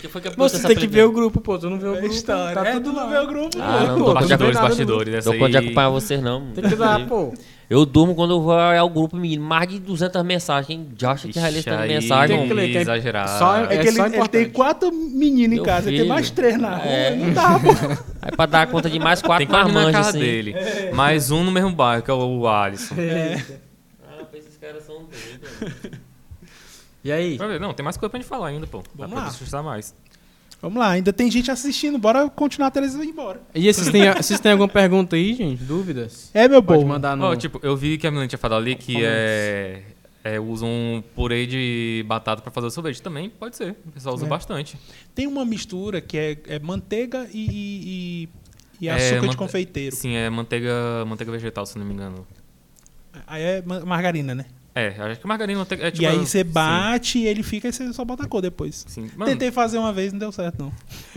Que 0.00 0.08
foi 0.08 0.20
que 0.20 0.28
eu 0.28 0.32
Pô, 0.32 0.42
pus 0.44 0.52
Você 0.52 0.58
tem 0.66 0.76
que 0.76 0.80
primeira? 0.88 1.06
ver 1.06 1.10
o 1.10 1.12
grupo, 1.12 1.40
pô. 1.40 1.58
Tu 1.58 1.68
não 1.68 1.78
vê 1.78 1.86
o 1.88 1.94
É 1.96 2.00
grupo. 2.00 2.14
história. 2.14 2.54
Tá 2.54 2.66
é, 2.68 2.72
tudo 2.74 2.84
tu 2.90 2.92
não 2.96 3.04
lá. 3.04 3.10
vê 3.10 3.18
o 3.18 3.26
grupo, 3.26 3.58
Ah, 3.60 3.84
não, 3.86 3.98
pô. 3.98 4.04
tô 4.04 4.10
Tu 4.10 4.14
Bastidores, 4.14 4.56
bastidores. 4.60 5.14
Essa 5.14 5.30
Dou 5.30 5.38
conta 5.38 5.50
de 5.50 5.56
aí... 5.58 5.64
acompanhar 5.66 5.88
vocês, 5.90 6.22
não. 6.22 6.46
Tem 6.52 6.64
que 6.64 6.76
dar, 6.76 7.06
pô. 7.06 7.32
Eu 7.68 7.86
durmo 7.86 8.16
quando 8.16 8.32
eu 8.32 8.40
vou 8.40 8.52
ao 8.58 8.88
grupo, 8.90 9.16
menino. 9.16 9.44
Mais 9.44 9.68
de 9.68 9.78
200 9.78 10.24
mensagens. 10.24 10.88
Já 10.98 11.12
acha 11.12 11.28
que 11.28 11.34
já 11.38 11.48
listando 11.48 11.82
aí 11.82 11.88
mensagem. 11.88 12.36
Tem 12.38 12.48
que 12.48 12.54
ler, 12.54 12.68
que 12.72 12.78
é 12.78 12.80
exagerado. 12.80 13.38
só- 13.38 13.56
É, 13.58 13.62
É 13.62 13.66
que 13.68 13.74
ele, 13.88 13.92
só 13.92 14.06
ele 14.06 14.16
importante. 14.16 14.30
tem 14.30 14.50
quatro 14.50 14.90
meninos 14.92 15.52
em 15.52 15.54
Meu 15.56 15.64
casa, 15.64 15.88
ele 15.88 15.98
tem 15.98 16.04
filho. 16.06 16.08
mais 16.14 16.30
três 16.30 16.58
na 16.58 16.76
rua. 16.76 16.86
É. 16.90 17.14
Não 17.14 17.32
dá, 17.32 17.60
pô. 17.60 17.68
Aí 18.22 18.32
pra 18.36 18.46
dar 18.46 18.66
conta 18.66 18.90
de 18.90 18.98
mais 18.98 19.22
quatro 19.22 19.46
Tem 19.46 19.46
quatro 19.46 19.68
na 19.68 19.74
marmanjos, 19.74 19.98
casa 20.06 20.08
assim. 20.10 20.18
dele. 20.18 20.56
Mais 20.94 21.30
um 21.30 21.44
no 21.44 21.52
mesmo 21.52 21.70
bairro, 21.72 22.02
que 22.02 22.10
é 22.10 22.14
o 22.14 22.48
Alisson. 22.48 22.96
Ah, 22.96 24.24
esses 24.34 24.56
caras 24.56 24.82
são 24.84 24.96
doidos. 25.04 26.00
E 27.02 27.10
aí? 27.10 27.36
Pra 27.36 27.58
Não, 27.58 27.72
tem 27.72 27.82
mais 27.84 27.96
coisa 27.96 28.10
pra 28.10 28.18
gente 28.20 28.28
falar 28.28 28.48
ainda, 28.48 28.66
pô. 28.66 28.78
Dá 28.78 28.84
Vamos 29.06 29.12
pra 29.14 29.22
lá. 29.24 29.28
discutir 29.30 29.62
mais. 29.62 29.94
Vamos 30.60 30.78
lá, 30.78 30.90
ainda 30.90 31.10
tem 31.12 31.30
gente 31.30 31.50
assistindo. 31.50 31.96
Bora 31.98 32.28
continuar 32.28 32.68
até 32.68 32.80
eles 32.80 32.94
irem 32.94 33.08
embora. 33.08 33.40
E 33.54 33.72
vocês 33.72 33.88
têm, 33.88 34.12
vocês 34.12 34.38
têm 34.40 34.52
alguma 34.52 34.68
pergunta 34.68 35.16
aí, 35.16 35.32
gente? 35.34 35.62
Dúvidas? 35.64 36.30
É, 36.34 36.46
meu 36.46 36.62
Pode 36.62 36.80
povo. 36.80 36.88
mandar 36.92 37.16
no. 37.16 37.24
Ó, 37.24 37.34
tipo, 37.36 37.58
eu 37.62 37.74
vi 37.74 37.96
que 37.96 38.06
a 38.06 38.10
menina 38.10 38.28
tinha 38.28 38.38
falado 38.38 38.60
ali 38.60 38.74
que 38.74 38.96
é, 39.02 39.82
é, 40.22 40.38
usam 40.38 40.68
um 40.68 41.02
purê 41.14 41.46
de 41.46 42.04
batata 42.06 42.42
pra 42.42 42.50
fazer 42.50 42.66
o 42.66 42.70
sorvete. 42.70 43.00
Também 43.00 43.30
pode 43.30 43.56
ser. 43.56 43.74
O 43.86 43.90
pessoal 43.92 44.14
usa 44.14 44.26
É. 44.26 44.28
bastante. 44.28 44.76
Tem 45.14 45.26
uma 45.26 45.46
mistura 45.46 46.02
que 46.02 46.18
é, 46.18 46.36
é 46.46 46.58
manteiga 46.58 47.26
e, 47.32 47.38
e, 47.38 48.22
e- 48.24 48.28
e 48.84 48.88
É, 48.88 48.92
açúcar 48.92 49.28
de 49.28 49.36
confeiteiro. 49.38 49.96
Sim, 49.96 50.14
é 50.14 50.28
manteiga, 50.28 50.74
manteiga 51.06 51.32
vegetal, 51.32 51.64
se 51.64 51.78
não 51.78 51.86
me 51.86 51.94
engano. 51.94 52.26
Aí 53.26 53.42
é 53.42 53.62
ma- 53.62 53.80
margarina, 53.80 54.34
né? 54.34 54.44
É, 54.74 54.88
acho 54.88 55.20
que 55.20 55.26
margarina. 55.26 55.66
É, 55.70 55.90
tipo, 55.90 56.02
e 56.02 56.06
aí 56.06 56.18
sim, 56.20 56.24
você 56.26 56.44
bate 56.44 57.18
e 57.18 57.26
ele 57.26 57.42
fica 57.42 57.68
e 57.68 57.72
você 57.72 57.92
só 57.92 58.04
bota 58.04 58.24
a 58.24 58.28
cor 58.28 58.40
depois. 58.40 58.84
Sim. 58.88 59.10
Mano, 59.16 59.30
Tentei 59.32 59.50
fazer 59.50 59.78
uma 59.78 59.92
vez, 59.92 60.12
não 60.12 60.18
deu 60.20 60.30
certo, 60.32 60.58
não. 60.62 60.72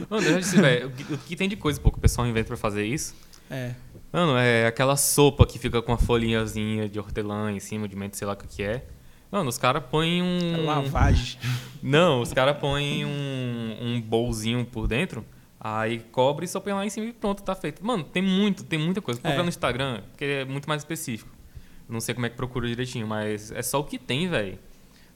mano, 0.09 0.25
eu 0.27 0.39
disse, 0.39 0.59
velho, 0.59 0.87
o 1.11 1.17
que- 1.19 1.35
tem 1.35 1.47
de 1.47 1.55
coisa, 1.55 1.79
pô, 1.79 1.91
que 1.91 1.97
o 1.97 2.01
pessoal 2.01 2.25
inventa 2.27 2.47
pra 2.47 2.57
fazer 2.57 2.85
isso? 2.85 3.15
É. 3.51 3.73
Mano, 4.11 4.35
é 4.37 4.65
aquela 4.67 4.95
sopa 4.95 5.45
que 5.45 5.57
fica 5.59 5.81
com 5.81 5.91
a 5.93 5.97
folhinhazinha 5.97 6.87
de 6.89 6.99
hortelã 6.99 7.51
em 7.51 7.59
cima, 7.59 7.87
de 7.87 7.95
mente, 7.95 8.17
sei 8.17 8.25
lá 8.27 8.33
o 8.33 8.37
que 8.37 8.47
que 8.47 8.63
é. 8.63 8.85
Mano, 9.31 9.49
os 9.49 9.57
caras 9.57 9.83
põem 9.89 10.19
É 10.19 10.23
um. 10.23 10.65
lavagem. 10.65 11.39
Não, 11.81 12.21
os 12.21 12.31
caras 12.31 12.55
põem 12.57 13.03
um, 13.05 13.77
um 13.81 14.01
bolzinho 14.01 14.63
por 14.65 14.87
dentro, 14.87 15.25
aí 15.59 15.99
cobre 16.11 16.45
e 16.45 16.47
só 16.47 16.59
põe 16.59 16.73
lá 16.73 16.85
em 16.85 16.89
cima 16.89 17.07
e 17.07 17.13
pronto, 17.13 17.41
tá 17.41 17.55
feito. 17.55 17.83
Mano, 17.85 18.03
tem 18.03 18.21
muito, 18.21 18.63
tem 18.63 18.77
muita 18.77 19.01
coisa. 19.01 19.19
Procura 19.19 19.41
É. 19.41 19.43
no 19.43 19.49
Instagram, 19.49 20.01
porque 20.11 20.25
é 20.25 20.45
muito 20.45 20.67
mais 20.69 20.81
específico. 20.81 21.31
Não 21.89 21.99
sei 21.99 22.13
como 22.15 22.25
é 22.25 22.29
que 22.29 22.35
procura 22.35 22.67
direitinho, 22.67 23.05
mas 23.07 23.51
é 23.51 23.61
só 23.61 23.79
o 23.79 23.83
que 23.83 23.97
tem, 23.99 24.27
velho. 24.29 24.57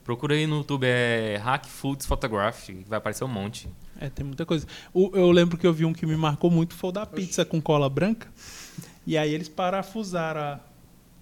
Procura 0.04 0.36
aí 0.36 0.48
no 0.48 0.58
YouTube, 0.58 0.86
é 0.86 1.38
Hack 1.44 1.66
Foods 1.66 2.06
Photography, 2.06 2.76
que 2.76 2.90
vai 2.90 2.98
aparecer 2.98 3.24
um 3.24 3.28
monte. 3.28 3.68
É, 4.00 4.10
tem 4.10 4.26
muita 4.26 4.46
coisa. 4.46 4.66
O- 4.94 5.12
eu 5.14 5.30
lembro 5.32 5.58
que 5.58 5.68
eu 5.68 5.74
vi 5.74 5.84
um 5.86 5.92
que 5.94 6.06
me 6.06 6.16
marcou 6.16 6.50
muito, 6.50 6.74
foi 6.76 6.90
o 6.90 6.94
da 6.94 7.06
pizza 7.06 7.44
com 7.44 7.60
cola 7.62 7.90
branca. 7.90 8.28
E 9.06 9.18
aí 9.18 9.34
eles 9.34 9.50
parafusaram 9.50 10.40
a, 10.40 10.60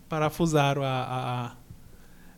parafusaram 0.07 0.83
a, 0.83 1.55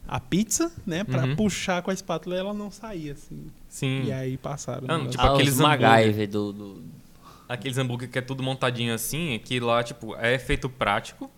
a, 0.08 0.16
a- 0.16 0.20
pizza, 0.22 0.72
né? 0.86 1.04
Pra 1.04 1.26
Uhum. 1.26 1.36
puxar 1.36 1.82
com 1.82 1.92
a 1.92 1.94
espátula 1.94 2.36
e 2.36 2.40
ela 2.40 2.54
não 2.54 2.72
saía, 2.72 3.14
assim. 3.14 3.48
Sim. 3.68 4.04
E 4.06 4.12
aí 4.12 4.38
passaram. 4.38 4.86
Ah, 4.90 4.98
né? 5.00 5.08
tipo, 5.10 5.24
ah, 5.24 5.34
aqueles 5.34 5.58
MacGyver 5.60 6.30
do, 6.30 6.54
do... 6.54 6.84
Aqueles 7.50 7.78
hambúrguer 7.78 8.10
que 8.10 8.20
é 8.20 8.22
tudo 8.22 8.42
montadinho 8.44 8.94
assim, 8.94 9.40
que 9.44 9.60
lá, 9.60 9.82
tipo, 9.84 10.16
é 10.18 10.38
feito 10.38 10.70
prático, 10.70 11.30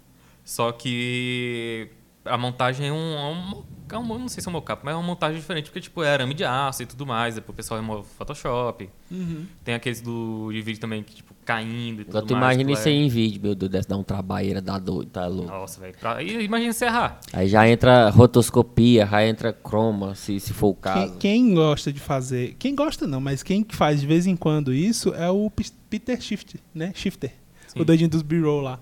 só 0.49 0.71
que 0.71 1.89
a 2.25 2.37
montagem 2.37 2.87
é 2.87 2.91
um, 2.91 2.95
é 2.95 3.25
um, 3.31 3.63
é 3.91 3.97
um- 3.97 4.19
não 4.19 4.27
sei 4.27 4.41
se 4.41 4.47
é 4.47 4.49
um 4.49 4.53
mocap, 4.53 4.81
mas 4.83 4.93
é 4.93 4.97
uma 4.97 5.03
montagem 5.05 5.39
diferente, 5.39 5.65
porque, 5.65 5.79
tipo, 5.81 6.01
é 6.03 6.11
arame 6.11 6.33
de 6.33 6.43
aço 6.43 6.81
e 6.83 6.85
tudo 6.85 7.05
mais, 7.05 7.35
depois 7.35 7.53
o 7.53 7.55
pessoal 7.55 7.79
remove 7.79 8.01
o 8.01 8.05
Photoshop. 8.17 8.89
Uhum. 9.11 9.45
Tem 9.63 9.73
aqueles 9.75 10.01
do, 10.01 10.49
de 10.51 10.61
vídeo 10.61 10.79
também, 10.79 11.01
que, 11.03 11.15
tipo, 11.15 11.33
caindo 11.45 12.01
e 12.01 12.05
tudo 12.05 12.17
Agora 12.17 12.25
tu 12.25 12.33
mais. 12.33 12.43
imagina 12.55 12.63
tipo, 12.69 12.79
isso 12.79 12.87
é- 12.87 12.91
aí 12.91 12.97
em 12.97 13.09
vídeo, 13.09 13.41
meu 13.41 13.55
Deus, 13.55 13.71
deve 13.71 13.87
dar 13.87 13.97
um 13.97 14.03
trabalheira, 14.03 14.61
dá 14.61 14.77
doido, 14.79 15.09
tá 15.09 15.25
louco. 15.27 15.49
Nossa, 15.51 15.79
velho. 15.81 15.95
pra- 15.99 16.21
e 16.21 16.43
Imagina 16.45 16.73
se 16.73 16.85
errar. 16.85 17.19
Aí 17.33 17.47
já 17.47 17.67
entra 17.67 18.09
rotoscopia, 18.09 19.05
já 19.07 19.25
entra 19.25 19.53
croma, 19.53 20.13
se, 20.15 20.39
se 20.39 20.51
for 20.53 20.69
o 20.69 20.75
caso. 20.75 21.13
Quem, 21.17 21.45
quem 21.47 21.55
gosta 21.55 21.91
de 21.93 21.99
fazer. 21.99 22.55
Quem 22.59 22.75
gosta 22.75 23.05
não, 23.07 23.21
mas 23.21 23.41
quem 23.43 23.65
faz 23.69 24.01
de 24.01 24.07
vez 24.07 24.25
em 24.27 24.35
quando 24.35 24.73
isso 24.73 25.13
é 25.13 25.29
o 25.29 25.51
Peter 25.89 26.19
Shift, 26.21 26.59
né? 26.73 26.91
Shifter. 26.95 27.31
Sim. 27.67 27.81
O 27.81 27.85
doidinho 27.85 28.09
dos 28.09 28.21
B-roll 28.23 28.61
lá. 28.61 28.79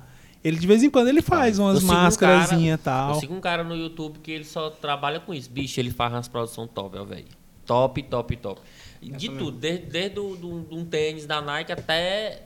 Ele 0.47 0.57
de 0.57 0.65
vez 0.67 0.81
em 0.83 0.89
quando 0.89 1.07
ele 1.09 1.21
faz 1.21 1.59
umas 1.59 1.75
Eu 1.75 1.81
sigo 1.81 1.91
um 1.91 1.95
máscarazinhas 1.95 2.63
e 2.63 2.67
Eu 2.69 2.77
tal. 2.77 3.19
sigo 3.19 3.33
um 3.33 3.41
cara 3.41 3.63
no 3.63 3.75
YouTube 3.75 4.19
que 4.19 4.31
ele 4.31 4.45
só 4.45 4.69
trabalha 4.69 5.19
com 5.19 5.33
isso. 5.33 5.49
Bicho, 5.49 5.79
ele 5.79 5.91
faz 5.91 6.13
umas 6.13 6.27
produções 6.27 6.69
top, 6.73 6.97
ó, 6.97 7.03
velho. 7.03 7.25
Top, 7.65 8.01
top, 8.03 8.37
top. 8.37 8.61
De 9.01 9.27
tudo, 9.27 9.51
desde, 9.51 9.85
desde 9.87 10.19
o- 10.19 10.35
do, 10.35 10.59
do- 10.61 10.75
um 10.77 10.85
tênis 10.85 11.25
da 11.25 11.41
Nike 11.41 11.71
até 11.71 12.43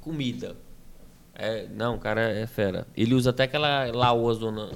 comida. 0.00 0.56
É, 1.34 1.66
não, 1.68 1.96
o 1.96 1.98
cara 1.98 2.22
é 2.22 2.46
fera. 2.46 2.86
Ele 2.96 3.14
usa 3.14 3.30
até 3.30 3.42
aquela 3.44 3.84
laoa 3.94 4.32
zona 4.34 4.70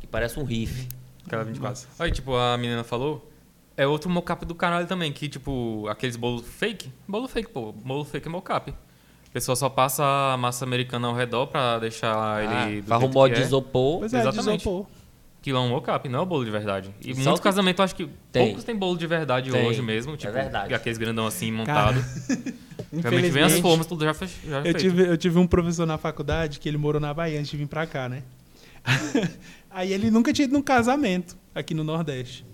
que 0.00 0.06
parece 0.06 0.38
um 0.40 0.44
riff. 0.44 0.88
Aquela 1.26 1.44
24. 1.44 1.86
Aí, 1.98 2.10
tipo, 2.10 2.34
a 2.34 2.56
menina 2.56 2.82
falou, 2.82 3.30
é 3.76 3.86
outro 3.86 4.08
mocap 4.08 4.44
do 4.46 4.54
canal 4.54 4.84
também, 4.86 5.12
que, 5.12 5.28
tipo, 5.28 5.86
aqueles 5.88 6.16
bolos 6.16 6.46
fake, 6.46 6.90
bolo 7.06 7.28
fake, 7.28 7.50
pô, 7.50 7.70
bolo 7.72 8.04
fake 8.04 8.26
é 8.26 8.30
mocap. 8.30 8.74
A 9.30 9.32
pessoa 9.32 9.54
só 9.54 9.68
passa 9.68 10.02
a 10.32 10.36
massa 10.36 10.64
americana 10.64 11.06
ao 11.06 11.14
redor 11.14 11.46
pra 11.46 11.78
deixar 11.78 12.16
Ah, 12.16 12.68
ele 12.70 12.82
faz 12.82 13.02
um 13.02 13.08
mod 13.08 13.30
que 13.32 13.36
de 13.38 13.42
é. 13.44 13.46
isopor. 13.46 14.00
Pois 14.00 14.12
é, 14.12 14.20
Exatamente. 14.20 14.60
isopor. 14.62 14.86
Aquilo 15.40 15.56
é 15.56 15.60
um 15.62 15.68
mocap, 15.70 16.06
não 16.08 16.18
é 16.18 16.22
o 16.22 16.26
bolo 16.26 16.44
de 16.44 16.50
verdade. 16.50 16.90
E 17.00 17.14
Só 17.14 17.20
muitos 17.22 17.40
que- 17.40 17.44
casamentos, 17.44 17.82
acho 17.82 17.94
que 17.94 18.08
Tem. 18.30 18.46
poucos 18.48 18.64
têm 18.64 18.76
bolo 18.76 18.98
de 18.98 19.06
verdade 19.06 19.50
Tem, 19.50 19.66
hoje 19.66 19.80
mesmo. 19.80 20.12
é 20.12 20.16
Tipo, 20.16 20.32
verdade. 20.34 20.74
aqueles 20.74 20.98
grandão 20.98 21.26
assim, 21.26 21.50
montado. 21.50 22.04
Realmente 22.92 23.30
vem 23.30 23.44
as 23.44 23.58
formas, 23.60 23.86
tudo 23.86 24.04
já, 24.04 24.12
fech, 24.12 24.34
já 24.46 24.58
Eu 24.58 24.62
feito. 24.64 24.78
tive, 24.80 25.02
eu 25.06 25.16
tive 25.16 25.38
um 25.38 25.46
professor 25.46 25.86
na 25.86 25.96
faculdade 25.96 26.58
que 26.58 26.68
ele 26.68 26.76
morou 26.76 27.00
na 27.00 27.14
Bahia 27.14 27.38
antes 27.38 27.50
de 27.50 27.56
vir 27.56 27.68
pra 27.68 27.86
cá, 27.86 28.08
né? 28.08 28.22
aí 29.70 29.92
ele 29.92 30.10
nunca 30.10 30.32
tinha 30.32 30.44
ido 30.44 30.52
num 30.54 30.62
casamento 30.62 31.36
aqui 31.54 31.72
no 31.74 31.84
Nordeste. 31.84 32.44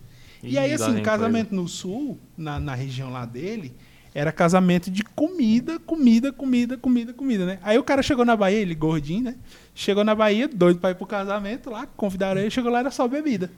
E 0.42 0.50
Ih, 0.52 0.58
aí, 0.58 0.72
assim, 0.72 1.00
casamento 1.00 1.54
no 1.54 1.66
Sul, 1.66 2.18
na, 2.36 2.60
na 2.60 2.74
região 2.74 3.10
lá 3.10 3.24
dele, 3.24 3.74
era 4.16 4.32
casamento 4.32 4.90
de 4.90 5.04
comida, 5.04 5.78
comida, 5.78 6.32
comida, 6.32 6.78
comida, 6.78 7.12
comida, 7.12 7.44
né? 7.44 7.58
Aí 7.62 7.76
o 7.76 7.82
cara 7.82 8.02
chegou 8.02 8.24
na 8.24 8.34
Bahia, 8.34 8.58
ele 8.58 8.74
gordinho, 8.74 9.24
né? 9.24 9.34
Chegou 9.74 10.02
na 10.02 10.14
Bahia, 10.14 10.48
doido 10.48 10.80
pra 10.80 10.92
ir 10.92 10.94
pro 10.94 11.06
casamento 11.06 11.68
lá, 11.68 11.86
convidaram 11.98 12.40
ele, 12.40 12.50
chegou 12.50 12.72
lá, 12.72 12.78
era 12.78 12.90
só 12.90 13.06
bebida. 13.06 13.50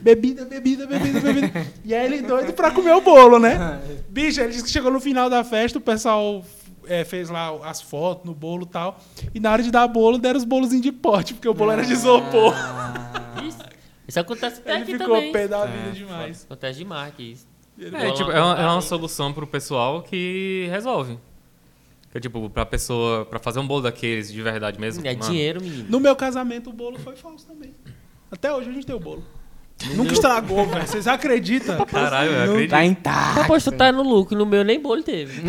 Bebida, 0.00 0.46
bebida, 0.46 0.86
bebida, 0.86 1.20
bebida. 1.20 1.66
e 1.84 1.94
aí 1.94 2.06
ele 2.06 2.22
doido 2.22 2.54
pra 2.54 2.70
comer 2.70 2.94
o 2.94 3.02
bolo, 3.02 3.38
né? 3.38 3.78
Bicho, 4.08 4.40
ele 4.40 4.52
disse 4.52 4.64
que 4.64 4.70
chegou 4.70 4.90
no 4.90 5.00
final 5.00 5.28
da 5.28 5.44
festa, 5.44 5.76
o 5.76 5.82
pessoal 5.82 6.42
é, 6.86 7.04
fez 7.04 7.28
lá 7.28 7.50
as 7.68 7.82
fotos 7.82 8.24
no 8.24 8.34
bolo 8.34 8.62
e 8.62 8.68
tal. 8.68 8.98
E 9.34 9.38
na 9.38 9.52
hora 9.52 9.62
de 9.62 9.70
dar 9.70 9.86
bolo, 9.86 10.16
deram 10.16 10.38
os 10.38 10.44
bolozinhos 10.44 10.82
de 10.82 10.92
pote, 10.92 11.34
porque 11.34 11.46
o 11.46 11.52
bolo 11.52 11.72
era 11.72 11.84
de 11.84 11.92
isopor. 11.92 12.54
Isso, 13.46 13.58
isso 14.08 14.18
acontece 14.18 14.60
até 14.60 14.76
Ele 14.76 14.82
aqui 14.84 14.92
ficou 14.92 15.16
também. 15.16 15.30
pé 15.30 15.46
da 15.46 15.66
vida 15.66 15.90
demais. 15.90 16.44
Acontece 16.44 16.78
demais 16.78 17.08
aqui. 17.08 17.32
Isso. 17.32 17.55
É, 17.78 18.10
tipo, 18.12 18.30
é, 18.30 18.40
uma, 18.42 18.54
é 18.60 18.66
uma 18.66 18.80
solução 18.80 19.32
pro 19.32 19.46
pessoal 19.46 20.02
que 20.02 20.66
resolve. 20.70 21.18
Que, 22.12 22.20
tipo, 22.20 22.48
pra 22.48 22.64
pessoa, 22.64 23.26
pra 23.26 23.38
fazer 23.38 23.58
um 23.58 23.66
bolo 23.66 23.82
daqueles 23.82 24.32
de 24.32 24.40
verdade 24.40 24.80
mesmo. 24.80 25.06
É 25.06 25.14
mano, 25.14 25.30
dinheiro, 25.30 25.60
menino. 25.62 25.86
No 25.88 26.00
meu 26.00 26.16
casamento, 26.16 26.70
o 26.70 26.72
bolo 26.72 26.98
foi 26.98 27.14
falso 27.16 27.46
também. 27.46 27.74
Até 28.30 28.52
hoje 28.52 28.70
a 28.70 28.72
gente 28.72 28.86
tem 28.86 28.96
o 28.96 29.00
bolo. 29.00 29.22
Nunca 29.94 30.14
estragou, 30.14 30.66
velho. 30.66 30.84
Vocês 30.88 31.06
acreditam? 31.06 31.84
Caralho, 31.84 32.30
eu 32.30 32.42
acredito. 32.44 32.70
Tá 32.70 32.84
intacto. 32.84 33.42
Depois 33.42 33.62
tu 33.62 33.72
tá 33.72 33.92
no 33.92 34.02
lucro, 34.02 34.36
no 34.38 34.46
meu 34.46 34.64
nem 34.64 34.80
bolo 34.80 35.02
teve. 35.02 35.42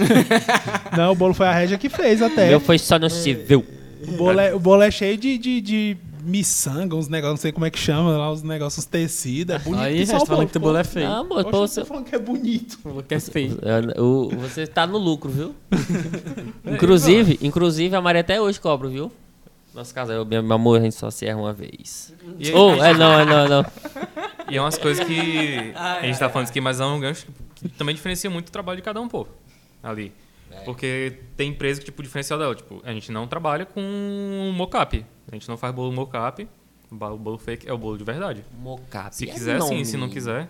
Não, 0.97 1.13
o 1.13 1.15
bolo 1.15 1.33
foi 1.33 1.47
a 1.47 1.53
Régia 1.53 1.77
que 1.77 1.87
fez 1.87 2.19
O 2.21 2.25
até. 2.25 2.49
meu 2.49 2.59
foi 2.59 2.77
só 2.77 2.99
no 2.99 3.09
civil. 3.09 3.65
O 4.05 4.11
bolo 4.11 4.39
é, 4.39 4.53
o 4.53 4.59
bolo 4.59 4.81
é 4.83 4.91
cheio 4.91 5.17
de, 5.17 5.37
de, 5.37 5.61
de 5.61 5.97
miçanga, 6.27 6.95
uns 6.95 7.07
negócios, 7.07 7.39
não 7.39 7.41
sei 7.41 7.51
como 7.51 7.65
é 7.65 7.69
que 7.71 7.79
chama 7.79 8.17
lá, 8.17 8.31
os 8.31 8.43
negócios, 8.43 8.85
tecidos. 8.85 9.55
É 9.55 9.59
bonito. 9.59 9.81
Aí, 9.81 10.05
você 10.05 10.25
falando 10.25 10.47
que 10.47 10.51
teu 10.53 10.61
bolo 10.61 10.77
é 10.77 10.83
feio. 10.83 11.07
Não, 11.07 11.21
amor, 11.21 11.43
você, 11.49 11.79
tô 11.81 11.85
falando 11.87 12.05
que 12.05 12.15
é 12.15 12.19
bonito. 12.19 12.77
Falou 12.79 13.01
que 13.01 13.15
é 13.15 13.19
feio. 13.19 13.57
É, 13.63 13.99
o- 14.01 14.29
você 14.29 14.67
tá 14.67 14.85
no 14.85 14.97
lucro, 14.97 15.29
viu? 15.31 15.55
inclusive, 16.65 17.39
inclusive, 17.41 17.95
a 17.95 18.01
Maria 18.01 18.21
até 18.21 18.39
hoje 18.41 18.59
cobra, 18.59 18.87
viu? 18.89 19.11
Nossa 19.73 19.93
casa, 19.93 20.13
eu, 20.13 20.25
meu 20.25 20.39
amor, 20.53 20.79
a 20.79 20.83
gente 20.83 20.95
só 20.95 21.09
se 21.11 21.25
erra 21.25 21.39
uma 21.39 21.53
vez. 21.53 22.13
Ou, 22.53 22.83
é 22.83 22.93
não, 22.93 23.19
é 23.19 23.25
não, 23.25 23.39
é 23.45 23.47
não. 23.49 23.65
e 24.49 24.57
é 24.57 24.61
umas 24.61 24.77
coisas 24.77 25.05
que 25.05 25.73
a 25.77 26.01
gente 26.01 26.17
tá 26.17 26.29
falando 26.29 26.45
isso 26.45 26.51
aqui, 26.51 26.59
mas 26.61 26.79
é 26.79 26.85
um 26.85 26.99
gancho 26.99 27.27
que 27.55 27.69
também 27.69 27.93
diferencia 27.95 28.29
muito 28.29 28.49
o 28.49 28.51
trabalho 28.51 28.77
de 28.77 28.81
cada 28.83 28.99
um, 28.99 29.07
pô. 29.07 29.27
Ali. 29.83 30.11
Porque 30.65 31.19
tem 31.35 31.51
empresa 31.51 31.79
que, 31.79 31.85
tipo, 31.85 32.01
o 32.01 32.03
diferencial 32.03 32.39
dela, 32.39 32.55
tipo, 32.55 32.81
a 32.83 32.91
gente 32.91 33.11
não 33.11 33.27
trabalha 33.27 33.65
com 33.65 34.51
mocap. 34.55 35.05
A 35.31 35.35
gente 35.35 35.47
não 35.47 35.57
faz 35.57 35.73
bolo 35.73 35.91
mocap. 35.91 36.47
O 36.89 36.95
bolo 37.17 37.37
fake 37.37 37.67
é 37.67 37.73
o 37.73 37.77
bolo 37.77 37.97
de 37.97 38.03
verdade. 38.03 38.43
Mocap. 38.59 39.13
Se 39.15 39.29
é 39.29 39.33
quiser, 39.33 39.61
sim. 39.61 39.69
nome. 39.69 39.85
Se 39.85 39.97
não 39.97 40.09
quiser, 40.09 40.49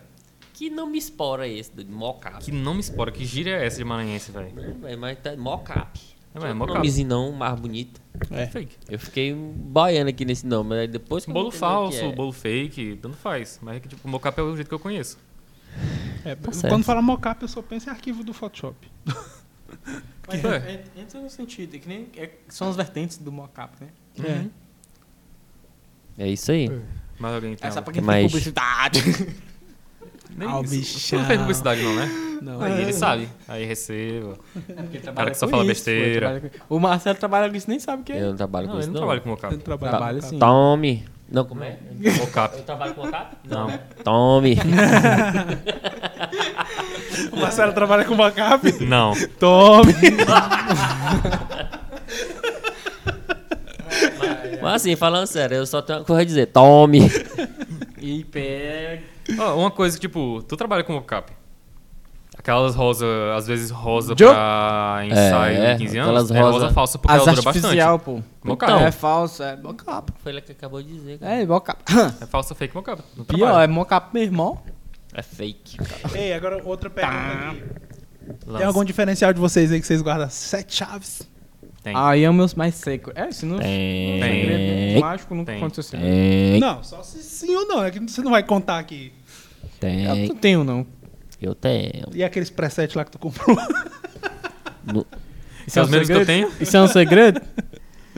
Que 0.53 0.69
não 0.69 0.87
me 0.87 0.97
espora 0.97 1.47
esse, 1.47 1.71
do 1.71 1.85
mocap. 1.91 2.43
que 2.43 2.51
não 2.51 2.73
me 2.75 2.79
espora. 2.79 3.11
Que 3.11 3.25
gíria 3.25 3.57
é 3.57 3.65
essa 3.65 3.77
de 3.77 3.83
maranhense, 3.83 4.31
velho? 4.31 4.51
É, 4.85 4.95
mas 4.95 5.17
tá, 5.19 5.35
mocap. 5.35 5.99
É, 6.35 6.39
Tinha 6.39 6.51
é 6.51 6.53
um 6.53 6.57
mocap. 6.57 6.77
nomezinho 6.77 7.07
não, 7.07 7.31
mais 7.31 7.59
bonito. 7.59 7.99
É 8.29 8.45
fake. 8.45 8.75
Eu 8.89 8.99
fiquei 8.99 9.33
boiando 9.33 10.09
aqui 10.09 10.25
nesse 10.25 10.45
nome, 10.45 10.69
mas 10.69 10.89
depois 10.89 11.23
que 11.25 11.31
eu 11.31 11.33
Bolo 11.33 11.49
falso, 11.51 11.97
é. 11.99 12.11
bolo 12.11 12.31
fake, 12.31 12.99
tanto 13.01 13.17
faz. 13.17 13.59
Mas 13.61 13.77
é 13.77 13.79
que, 13.79 13.87
tipo, 13.87 14.07
mocap 14.07 14.37
é 14.39 14.43
o 14.43 14.55
jeito 14.55 14.67
que 14.67 14.73
eu 14.75 14.79
conheço. 14.79 15.17
É, 16.25 16.35
certo. 16.51 16.67
quando 16.69 16.83
fala 16.83 17.01
mocap, 17.01 17.41
eu 17.41 17.47
só 17.47 17.61
penso 17.61 17.87
em 17.89 17.91
arquivo 17.91 18.23
do 18.23 18.33
Photoshop. 18.33 18.75
Mas 20.27 20.43
é, 20.45 20.47
é? 20.47 20.55
é- 20.97 21.01
entra 21.01 21.19
no 21.21 21.29
sentido, 21.29 21.75
é 21.75 21.79
que 21.79 21.87
nem 21.87 22.07
é- 22.15 22.31
são 22.47 22.69
as 22.69 22.75
vertentes 22.75 23.17
do 23.17 23.31
mocap, 23.31 23.73
né? 23.81 23.89
Uhum. 24.19 24.49
É 26.17 26.27
isso 26.27 26.51
aí. 26.51 26.71
Mas 27.19 27.33
alguém 27.33 27.55
tem 27.55 27.67
Essa 27.67 27.79
algo? 27.79 27.85
pra 27.85 27.93
quem 27.93 28.01
Mas- 28.03 28.15
tem 28.17 28.27
publicidade. 28.27 29.03
Nem 30.37 30.47
Ah, 30.47 30.59
o 30.59 30.63
isso. 30.63 30.71
bichão. 30.75 31.19
Não 31.19 31.25
fez 31.25 31.39
publicidade 31.39 31.81
não, 31.81 31.95
né? 31.95 32.09
Não, 32.43 32.61
Aí 32.61 32.81
ele 32.81 32.93
sabe. 32.93 33.27
Aí 33.47 33.65
receba. 33.65 34.37
Porque 34.53 34.99
Cara 34.99 35.31
que 35.31 35.37
só 35.37 35.47
fala 35.47 35.63
besteira. 35.65 36.51
O 36.69 36.79
Marcelo 36.79 37.17
trabalha 37.17 37.49
com 37.49 37.55
isso 37.55 37.67
nem 37.67 37.79
sabe 37.79 38.03
o 38.03 38.05
que 38.05 38.11
é. 38.13 38.21
Eu 38.21 38.29
não 38.29 38.35
trabalho 38.35 38.67
Não, 38.67 38.73
com 38.73 38.77
ele 38.79 38.83
isso, 38.83 38.89
não 38.89 38.93
não. 38.93 38.99
trabalha 39.01 39.21
com 39.21 39.29
mocap. 39.29 39.53
eu 39.53 39.59
trabalho. 39.59 39.89
Trabalho 39.91 40.21
com 40.21 40.27
sim. 40.29 40.37
Tome. 40.37 41.05
Não, 41.31 41.43
como 41.43 41.63
é? 41.63 41.77
Mocap. 42.19 42.55
Eu 42.55 42.63
trabalho 42.63 42.93
com 42.93 43.03
mocap? 43.05 43.35
Não. 43.49 43.79
Tome. 44.03 44.57
O 47.31 47.37
Marcelo 47.39 47.73
trabalha 47.73 48.05
com 48.05 48.13
mocap? 48.15 48.71
Não. 48.85 49.13
Tome! 49.39 49.93
Mas 54.71 54.81
assim, 54.81 54.95
falando 54.95 55.27
sério, 55.27 55.57
eu 55.57 55.65
só 55.65 55.81
tenho 55.81 55.99
uma 55.99 56.05
coisa 56.05 56.21
a 56.21 56.25
dizer. 56.25 56.45
Tome. 56.47 57.01
E 57.99 58.23
pega. 58.25 59.01
Ó, 59.39 59.55
uma 59.59 59.71
coisa 59.71 59.97
que, 59.97 60.01
tipo, 60.07 60.43
tu 60.47 60.55
trabalha 60.55 60.83
com 60.83 60.93
mocap. 60.93 61.31
Aquelas 62.37 62.75
rosa, 62.75 63.05
às 63.35 63.47
vezes 63.47 63.71
rosa 63.71 64.13
Joe? 64.17 64.29
pra 64.31 65.01
ensaio 65.03 65.57
É, 65.57 65.73
de 65.73 65.83
15 65.85 65.99
aquelas 65.99 66.29
anos. 66.29 66.31
É 66.31 66.39
rosa 66.41 66.51
rosa- 66.59 66.73
falsa 66.73 66.97
porque 66.99 67.15
As 67.17 67.23
ela 67.27 67.35
dura 67.35 67.49
artificial, 67.49 67.97
bastante. 67.97 68.23
pô. 68.43 68.47
Mocap. 68.49 68.71
Então, 68.71 68.85
é 68.85 68.91
falso, 68.91 69.41
é 69.43 69.55
mocap. 69.57 70.13
Foi 70.21 70.31
ele 70.31 70.41
que 70.41 70.51
acabou 70.51 70.81
de 70.83 70.93
dizer. 70.93 71.17
cara. 71.17 71.33
É, 71.41 71.45
mocap. 71.45 71.81
É 72.21 72.25
falsa 72.27 72.53
fake 72.53 72.75
mocap. 72.75 73.01
Pior, 73.27 73.59
é 73.61 73.67
mocap 73.67 74.13
meu 74.13 74.21
irmão. 74.23 74.61
É 75.13 75.23
fake. 75.23 75.77
Ei, 76.13 76.33
agora 76.33 76.61
outra 76.63 76.89
pergunta 76.89 77.17
Tá. 78.45 78.57
Tem 78.59 78.65
algum 78.67 78.83
diferencial 78.85 79.33
de 79.33 79.39
vocês 79.39 79.71
aí 79.71 79.81
que 79.81 79.87
vocês 79.87 80.01
guardam 80.03 80.29
sete 80.29 80.75
chaves? 80.75 81.23
Tem. 81.87 81.95
Aí 81.95 82.23
é 82.23 82.29
o 82.29 82.33
meus 82.33 82.53
mais 82.53 82.75
seco. 82.75 83.11
É, 83.15 83.31
se 83.31 83.45
não. 83.45 83.59
Tem. 83.59 84.21
Segredo 84.21 84.99
mágico 84.99 85.33
nunca 85.35 85.51
Tem. 85.53 85.61
aconteceu 85.61 85.97
assim. 85.99 86.05
Tem. 86.05 86.59
Não, 86.59 86.83
só 86.83 87.01
se 87.01 87.23
sim 87.23 87.55
ou 87.55 87.65
não. 87.65 87.83
É 87.83 87.91
que 87.91 87.99
você 87.99 88.21
não 88.21 88.31
vai 88.31 88.43
contar 88.43 88.77
aqui. 88.79 89.13
Eu 89.63 89.69
Tem. 89.79 90.27
não 90.27 90.35
tenho, 90.35 90.63
não. 90.63 90.85
Eu 91.41 91.55
tenho. 91.55 92.07
E 92.13 92.23
aqueles 92.23 92.49
presets 92.49 92.95
lá 92.95 93.05
que 93.05 93.11
tu 93.11 93.19
comprou? 93.19 93.55
No- 94.83 95.05
São 95.67 95.83
os 95.83 95.89
mesmos 95.89 96.07
que 96.07 96.13
eu 96.13 96.25
tenho. 96.25 96.51
Isso 96.59 96.75
é 96.75 96.81
um 96.81 96.87
segredo? 96.87 97.41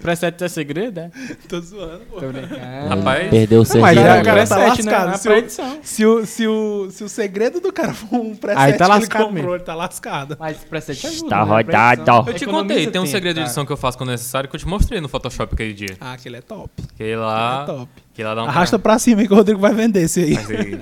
Preset 0.01 0.43
é 0.43 0.47
segredo, 0.47 0.99
é? 0.99 1.11
Tô 1.47 1.59
zoando, 1.61 2.05
pô. 2.09 2.19
Tô 2.19 2.27
brincando. 2.27 2.89
Rapaz, 2.89 3.30
Perdeu 3.30 3.59
o 3.59 3.61
mas 3.61 3.69
serviço. 3.69 3.95
já 3.95 4.19
o 4.21 4.23
cara 4.23 4.47
tá 4.47 4.55
preset, 4.55 4.84
né? 4.85 4.91
lascado. 4.91 5.07
Na 5.11 5.17
Se 5.17 5.27
eu- 5.27 5.31
pré-edição. 5.31 5.80
Se 5.81 6.05
o, 6.05 6.26
se, 6.26 6.47
o, 6.47 6.88
se 6.91 7.03
o 7.03 7.09
segredo 7.09 7.59
do 7.59 7.71
cara 7.73 7.93
for 7.93 8.15
um 8.19 8.35
preset 8.35 8.59
Aí 8.61 8.71
tá 8.73 8.77
que 8.77 8.84
ele 8.84 8.99
lascado 8.99 9.23
comprou, 9.26 9.34
mesmo. 9.34 9.55
ele 9.55 9.63
tá 9.63 9.76
lascado. 9.76 10.38
Mas 10.39 10.57
preset 10.57 11.05
ajuda. 11.07 11.30
Tá 11.30 11.45
né? 11.45 11.51
rodado. 11.51 11.65
Pré-edição. 12.03 12.17
eu 12.27 12.34
te 12.34 12.43
Economiza 12.43 12.61
contei, 12.76 12.77
tem 12.77 12.88
um 12.88 12.91
tempo, 13.03 13.07
segredo 13.07 13.34
de 13.35 13.39
cara. 13.41 13.47
edição 13.47 13.65
que 13.65 13.71
eu 13.71 13.77
faço 13.77 13.97
quando 13.97 14.09
necessário 14.11 14.49
que 14.49 14.55
eu 14.55 14.59
te 14.59 14.67
mostrei 14.67 15.01
no 15.01 15.07
Photoshop 15.09 15.53
aquele 15.53 15.73
dia. 15.73 15.97
Ah, 15.99 16.13
aquele 16.13 16.38
é 16.38 16.41
top. 16.41 16.69
Que 16.95 17.15
lá. 17.15 17.61
é 17.63 17.65
top. 17.65 17.89
Que 18.13 18.23
lá 18.23 18.35
dá 18.35 18.43
um 18.43 18.47
Arrasta 18.47 18.77
pra 18.77 18.99
cima 18.99 19.21
aí 19.21 19.27
que 19.27 19.34
o 19.34 19.35
Rodrigo 19.38 19.59
vai 19.61 19.73
vender 19.73 20.01
esse 20.01 20.19
aí. 20.21 20.34
Mas 20.34 20.49
aí, 20.51 20.77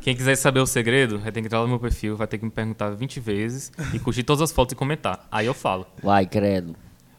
quem 0.00 0.14
quiser 0.14 0.36
saber 0.36 0.60
o 0.60 0.66
segredo, 0.66 1.18
vai 1.18 1.32
ter 1.32 1.40
que 1.40 1.46
entrar 1.46 1.60
no 1.60 1.66
meu 1.68 1.80
perfil, 1.80 2.16
vai 2.16 2.26
ter 2.28 2.38
que 2.38 2.44
me 2.44 2.50
perguntar 2.50 2.90
20 2.90 3.18
vezes 3.18 3.72
e 3.92 3.98
curtir 3.98 4.22
todas 4.22 4.42
as 4.42 4.52
fotos 4.52 4.72
e 4.72 4.76
comentar. 4.76 5.26
Aí 5.32 5.46
eu 5.46 5.54
falo. 5.54 5.84
Vai, 6.02 6.26
credo. 6.26 6.76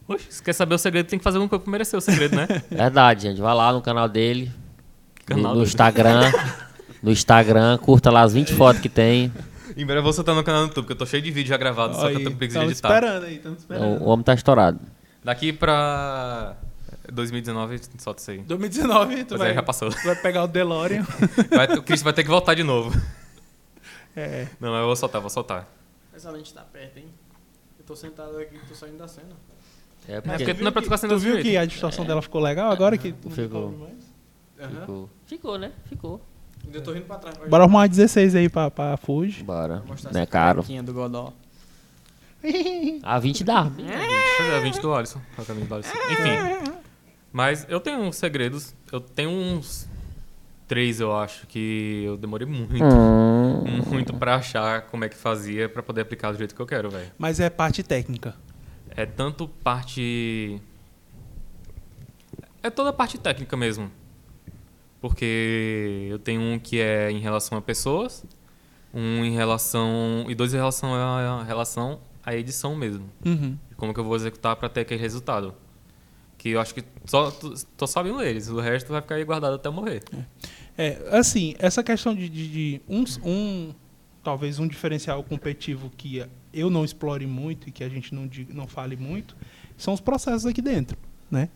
Oxe, 0.08 0.26
se 0.30 0.42
quer 0.44 0.54
saber 0.54 0.76
o 0.76 0.78
segredo, 0.78 1.08
tem 1.08 1.20
que 1.20 1.24
fazer 1.24 1.38
alguma 1.38 1.50
coisa 1.50 1.64
pra 1.64 1.72
merecer 1.72 1.98
o 1.98 2.02
segredo, 2.02 2.36
né? 2.36 2.48
Verdade, 2.72 3.24
gente. 3.24 3.42
Vai 3.42 3.54
lá 3.54 3.74
no 3.74 3.82
canal 3.82 4.08
dele. 4.08 4.52
Canal 5.26 5.54
no, 5.54 5.60
no. 5.60 5.64
Instagram. 5.66 6.32
No 7.04 7.12
Instagram, 7.12 7.78
curta 7.78 8.10
lá 8.10 8.22
as 8.22 8.34
20 8.34 8.54
fotos 8.54 8.82
que 8.82 8.90
tem. 8.90 9.32
em 9.76 9.86
breve 9.86 10.00
eu 10.00 10.04
vou 10.04 10.14
soltar 10.14 10.34
no 10.34 10.44
canal 10.44 10.62
do 10.62 10.68
YouTube, 10.70 10.84
porque 10.86 10.94
eu 10.94 10.98
tô 10.98 11.06
cheio 11.06 11.22
de 11.22 11.30
vídeo 11.32 11.50
já 11.50 11.58
gravado, 11.58 11.96
só 11.96 12.08
que 12.10 12.16
eu 12.16 12.24
tô 12.24 12.32
com 12.32 12.38
preguiça 12.38 12.60
de 12.60 12.66
editar. 12.72 12.88
esperando 12.90 13.24
aí, 13.26 13.36
estamos 13.36 13.58
O, 13.60 13.62
esperando. 13.62 14.02
o 14.02 14.08
homem 14.08 14.24
tá 14.24 14.34
estourado. 14.34 14.80
Daqui 15.24 15.52
pra 15.54 16.56
2019, 17.12 17.80
solta 18.00 18.22
isso 18.22 18.32
aí. 18.32 18.38
2019, 18.40 19.26
tu 19.26 19.32
Mas 19.32 19.40
vai, 19.40 19.50
aí 19.50 19.56
já 19.56 19.62
passou. 19.64 19.90
tu 19.90 20.06
vai 20.06 20.16
pegar 20.16 20.44
o 20.44 20.48
DeLorean. 20.48 21.04
Vai, 21.52 21.68
o 21.78 21.84
Chris 21.84 22.02
vai 22.02 22.14
ter 22.14 22.24
que 22.24 22.30
voltar 22.30 22.54
de 22.56 22.64
novo. 22.64 22.98
É. 24.16 24.48
Não, 24.60 24.72
mas 24.72 24.80
eu 24.80 24.86
vou 24.88 24.96
soltar, 24.96 25.22
vou 25.22 25.30
soltar. 25.30 25.68
Essa 26.16 26.32
lente 26.32 26.52
tá 26.54 26.62
perto, 26.62 26.98
hein? 26.98 27.06
Eu 27.80 27.86
tô 27.86 27.96
sentado 27.96 28.38
aqui, 28.40 28.58
tô 28.68 28.74
saindo 28.74 28.98
da 28.98 29.08
cena. 29.08 29.28
É 30.08 30.16
É 30.16 30.22
porque 30.22 30.46
porque 30.46 30.62
não 30.62 30.70
é 30.70 30.72
pra 30.72 30.82
tu 30.82 30.86
ficar 30.86 30.98
sendo 30.98 31.16
Tu 31.16 31.20
viu 31.20 31.42
que 31.42 31.58
a 31.58 31.66
distorção 31.66 32.06
dela 32.06 32.22
ficou 32.22 32.42
legal 32.42 32.72
agora 32.72 32.98
que 32.98 33.12
tu 33.12 33.30
não 33.30 33.36
Ficou. 33.36 33.92
ficou. 34.60 35.10
Ficou, 35.26 35.58
né? 35.58 35.72
Ficou. 35.86 36.22
Ainda 36.66 36.82
tô 36.82 36.92
rindo 36.92 37.06
pra 37.06 37.18
trás. 37.18 37.38
Bora 37.50 37.64
arrumar 37.64 37.80
uma 37.80 37.88
16 37.88 38.36
aí 38.36 38.50
pra, 38.50 38.70
pra 38.70 38.98
Fuji. 38.98 39.44
Bora. 39.44 39.84
Não 39.86 39.94
é 39.94 40.24
essa 40.24 40.26
caro. 40.26 40.64
do 40.84 40.94
Godó. 40.94 41.34
A 43.04 43.20
20 43.20 43.44
dá. 43.44 43.72
É, 44.40 44.60
20 44.62 44.80
do 44.80 44.94
Alisson. 44.94 45.20
Qual 45.36 45.40
é 45.40 45.42
o 45.42 45.46
caminho 45.46 45.68
do 45.68 45.76
Alisson? 45.76 45.94
Enfim. 46.12 46.72
Mas 47.32 47.66
eu 47.70 47.80
tenho 47.80 48.00
uns 48.00 48.16
segredos. 48.16 48.74
Eu 48.92 49.02
tenho 49.02 49.30
uns 49.30 49.88
três, 50.68 51.00
eu 51.00 51.16
acho, 51.16 51.48
que 51.48 52.04
eu 52.06 52.18
demorei 52.18 52.48
muito. 52.48 52.84
Hum. 52.84 53.82
Muito 53.90 54.14
pra 54.14 54.36
achar 54.36 54.84
como 54.84 55.04
é 55.06 55.10
que 55.10 55.16
fazia 55.16 55.68
pra 55.68 55.82
poder 55.82 56.02
aplicar 56.02 56.32
do 56.32 56.38
jeito 56.38 56.54
que 56.54 56.62
eu 56.62 56.66
quero, 56.66 56.90
velho. 56.90 57.12
Mas 57.18 57.40
é 57.40 57.50
parte 57.50 57.82
técnica. 57.84 58.36
É 58.98 59.06
tanto 59.06 59.48
parte. 59.48 60.60
É 62.64 62.70
toda 62.70 62.90
a 62.90 62.94
parte 62.94 63.18
técnica 63.18 63.56
mesmo. 63.56 63.90
Porque 65.00 66.08
eu 66.10 66.18
tenho 66.20 66.42
um 66.42 66.58
que 66.60 66.80
é 66.80 67.12
em 67.12 67.20
relação 67.20 67.58
a 67.58 67.62
pessoas, 67.62 68.26
um 68.94 69.24
em 69.24 69.32
relação. 69.34 70.26
e 70.28 70.34
dois 70.36 70.54
em 70.54 70.58
relação 70.58 70.94
à 70.96 71.44
relação 71.44 72.00
à 72.26 72.36
edição 72.36 72.76
mesmo. 72.76 73.08
Uhum. 73.24 73.58
Como 73.76 73.94
que 73.94 74.00
eu 74.00 74.04
vou 74.04 74.16
executar 74.16 74.56
para 74.56 74.68
ter 74.68 74.82
aquele 74.82 75.00
resultado. 75.00 75.54
Que 76.38 76.50
eu 76.50 76.60
acho 76.62 76.74
que 76.74 76.84
só 77.06 77.30
tô, 77.32 77.54
tô 77.78 77.88
sabendo 77.88 78.22
eles, 78.22 78.48
o 78.50 78.60
resto 78.60 78.92
vai 78.92 79.02
ficar 79.02 79.16
aí 79.16 79.24
guardado 79.24 79.56
até 79.56 79.70
morrer. 79.70 80.04
É, 80.78 80.98
assim, 81.12 81.56
essa 81.58 81.84
questão 81.84 82.14
de, 82.14 82.30
de, 82.30 82.48
de 82.50 82.82
um, 82.88 83.04
um- 83.24 83.74
talvez 84.24 84.60
um 84.60 84.68
diferencial 84.68 85.24
competitivo 85.24 85.92
que 85.98 86.24
eu 86.60 86.70
não 86.70 86.84
explore 86.86 87.26
muito 87.28 87.70
e 87.70 87.72
que 87.72 87.84
a 87.84 87.90
gente 87.90 88.14
não, 88.16 88.28
diga- 88.28 88.54
não 88.54 88.68
fale 88.68 88.96
muito, 88.96 89.36
são 89.78 89.94
os 89.94 90.00
processos 90.02 90.46
aqui 90.46 90.62
dentro, 90.62 90.98
né? 91.30 91.50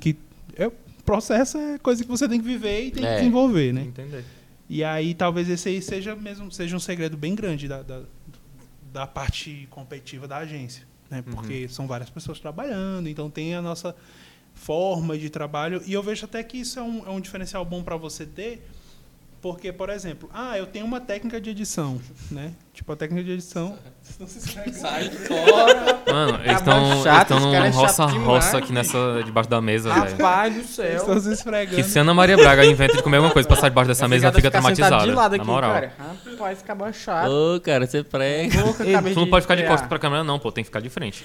Que 0.00 0.16
é, 0.56 0.70
processo 1.04 1.56
é 1.58 1.78
coisa 1.78 2.02
que 2.02 2.08
você 2.08 2.28
tem 2.28 2.40
que 2.40 2.46
viver 2.46 2.86
e 2.86 2.90
tem 2.90 3.04
É. 3.04 3.14
que 3.14 3.18
desenvolver, 3.20 3.72
né? 3.72 3.82
Entender. 3.82 4.24
E 4.68 4.82
aí 4.82 5.14
talvez 5.14 5.48
esse 5.48 5.68
aí 5.68 5.80
seja 5.80 6.14
mesmo 6.16 6.50
seja 6.50 6.74
um 6.76 6.80
segredo 6.80 7.16
bem 7.16 7.34
grande 7.34 7.68
da, 7.68 7.82
da, 7.82 8.02
da 8.92 9.06
parte 9.06 9.66
competitiva 9.70 10.26
da 10.26 10.38
agência, 10.38 10.84
né? 11.10 11.22
Porque 11.22 11.68
são 11.68 11.86
várias 11.86 12.10
pessoas 12.10 12.40
trabalhando, 12.40 13.08
então 13.08 13.30
tem 13.30 13.54
a 13.54 13.62
nossa 13.62 13.94
forma 14.54 15.16
de 15.18 15.28
trabalho 15.30 15.82
e 15.86 15.92
eu 15.92 16.02
vejo 16.02 16.24
até 16.24 16.42
que 16.42 16.58
isso 16.58 16.78
é 16.78 16.82
um, 16.82 17.06
é 17.06 17.10
um 17.10 17.20
diferencial 17.20 17.64
bom 17.64 17.82
para 17.82 17.96
você 17.96 18.24
ter, 18.26 18.66
porque 19.46 19.72
por 19.72 19.90
exemplo, 19.90 20.28
ah, 20.34 20.58
eu 20.58 20.66
tenho 20.66 20.84
uma 20.84 21.00
técnica 21.00 21.40
de 21.40 21.50
edição, 21.50 22.00
né? 22.32 22.50
Tipo 22.74 22.92
a 22.92 22.96
técnica 22.96 23.24
de 23.24 23.30
edição. 23.30 23.78
Sai 24.26 25.10
fora. 25.10 26.02
Mano, 26.12 26.40
eles 26.44 26.56
estão 26.58 26.92
esse 27.00 27.34
num 27.40 27.54
é 27.54 27.68
roça-roça 27.70 28.10
demais. 28.12 28.54
aqui 28.54 28.72
nessa, 28.72 29.22
debaixo 29.24 29.48
da 29.48 29.60
mesa, 29.62 29.92
velho. 29.94 30.10
Rapaz 30.10 30.54
do 30.54 30.62
céu. 30.64 30.96
Estão 30.96 31.18
se 31.18 31.32
esfregando. 31.32 31.76
Que 31.76 31.82
se 31.82 31.98
Ana 31.98 32.12
Maria 32.12 32.36
Braga 32.36 32.66
inventa 32.66 32.96
de 32.96 33.02
comer 33.02 33.16
alguma 33.16 33.32
coisa, 33.32 33.48
passar 33.48 33.70
debaixo 33.70 33.88
dessa 33.88 34.06
mesa, 34.06 34.26
ela 34.26 34.34
fica 34.34 34.50
traumatizada. 34.50 35.06
de 35.06 35.12
lado 35.12 35.36
Na 35.36 35.42
aqui, 35.42 35.50
moral. 35.50 35.72
cara. 35.72 35.92
Rapaz, 36.30 36.58
acaba 36.62 36.92
chato. 36.92 37.30
Ô, 37.30 37.60
cara, 37.60 37.86
você 37.86 38.04
prega. 38.04 38.62
Boca, 38.62 38.84
Ei, 38.84 39.14
tu 39.14 39.20
não 39.20 39.30
pode 39.30 39.42
ficar 39.42 39.54
de 39.54 39.62
é. 39.62 39.66
costas 39.66 39.88
pra 39.88 39.98
câmera, 39.98 40.22
não, 40.22 40.38
pô. 40.38 40.52
Tem 40.52 40.62
que 40.62 40.68
ficar 40.68 40.80
de 40.80 40.90
frente. 40.90 41.24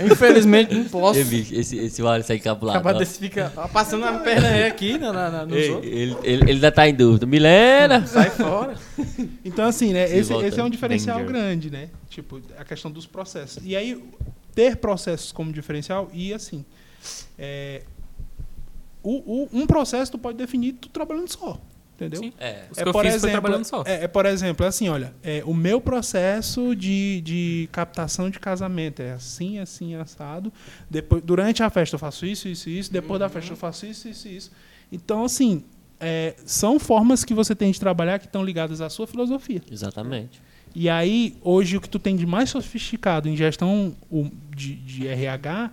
Infelizmente, 0.00 0.72
não 0.72 0.84
posso. 0.84 1.18
Ê, 1.18 1.24
bicho, 1.24 1.54
esse, 1.54 1.76
esse 1.76 2.00
Wallace 2.00 2.32
aí 2.32 2.38
cabulado. 2.38 2.78
Acabar 2.78 2.94
ó. 2.94 2.98
desse 2.98 3.18
fica 3.18 3.52
ó, 3.56 3.66
passando 3.66 4.04
a 4.04 4.12
perna 4.20 4.48
aí 4.48 4.64
aqui 4.64 4.98
na, 4.98 5.12
na, 5.12 5.44
nos 5.44 5.56
Ei, 5.56 5.70
outros. 5.70 5.92
ele, 5.92 6.16
ele, 6.22 6.42
ele 6.42 6.52
ainda 6.52 6.70
tá 6.70 6.88
em 6.88 6.94
dúvida. 6.94 7.26
Milena! 7.46 8.06
Sai 8.06 8.30
fora. 8.30 8.76
Então, 9.44 9.64
assim, 9.66 9.92
né? 9.92 10.06
Se 10.08 10.16
Esse, 10.16 10.34
esse 10.34 10.60
é 10.60 10.64
um 10.64 10.68
diferencial 10.70 11.18
danger. 11.18 11.32
grande, 11.32 11.70
né? 11.70 11.88
Tipo, 12.10 12.40
a 12.58 12.64
questão 12.64 12.90
dos 12.90 13.06
processos. 13.06 13.62
E 13.64 13.76
aí, 13.76 14.02
ter 14.54 14.76
processos 14.76 15.30
como 15.32 15.52
diferencial 15.52 16.10
e, 16.12 16.34
assim, 16.34 16.64
é, 17.38 17.82
o, 19.02 19.44
o- 19.44 19.48
um 19.52 19.66
processo 19.66 20.10
tu 20.12 20.18
pode 20.18 20.36
definir 20.36 20.72
tu 20.74 20.88
trabalhando 20.88 21.28
só, 21.30 21.60
entendeu? 21.94 22.20
Sim. 22.20 22.32
É. 22.40 22.64
Eu 22.76 22.92
fiz 23.00 23.20
foi 23.20 23.30
trabalhando 23.30 23.64
só. 23.64 23.82
É, 23.86 24.04
é, 24.04 24.08
por 24.08 24.26
exemplo, 24.26 24.64
é 24.66 24.68
assim, 24.68 24.88
olha, 24.88 25.14
é, 25.22 25.42
o 25.46 25.54
meu 25.54 25.80
processo 25.80 26.74
de, 26.74 27.20
de 27.22 27.68
captação 27.70 28.28
de 28.28 28.40
casamento 28.40 29.00
é 29.00 29.12
assim, 29.12 29.60
assim, 29.60 29.94
assado. 29.94 30.52
Depois, 30.90 31.22
durante 31.22 31.62
a 31.62 31.70
festa 31.70 31.94
eu 31.94 32.00
faço 32.00 32.26
isso, 32.26 32.48
isso, 32.48 32.68
isso. 32.68 32.92
Depois 32.92 33.20
da 33.20 33.28
festa 33.28 33.52
eu 33.52 33.56
faço 33.56 33.86
isso, 33.86 34.08
isso, 34.08 34.26
isso. 34.28 34.50
Então, 34.90 35.24
assim, 35.24 35.64
é, 36.00 36.34
são 36.44 36.78
formas 36.78 37.24
que 37.24 37.32
você 37.34 37.54
tem 37.54 37.70
de 37.70 37.80
trabalhar 37.80 38.18
que 38.18 38.26
estão 38.26 38.44
ligadas 38.44 38.80
à 38.80 38.88
sua 38.90 39.06
filosofia. 39.06 39.62
Exatamente. 39.70 40.40
E 40.74 40.88
aí, 40.90 41.36
hoje, 41.42 41.76
o 41.76 41.80
que 41.80 41.88
tu 41.88 41.98
tem 41.98 42.16
de 42.16 42.26
mais 42.26 42.50
sofisticado 42.50 43.28
em 43.28 43.36
gestão 43.36 43.94
de, 44.54 44.74
de 44.76 45.06
RH 45.08 45.70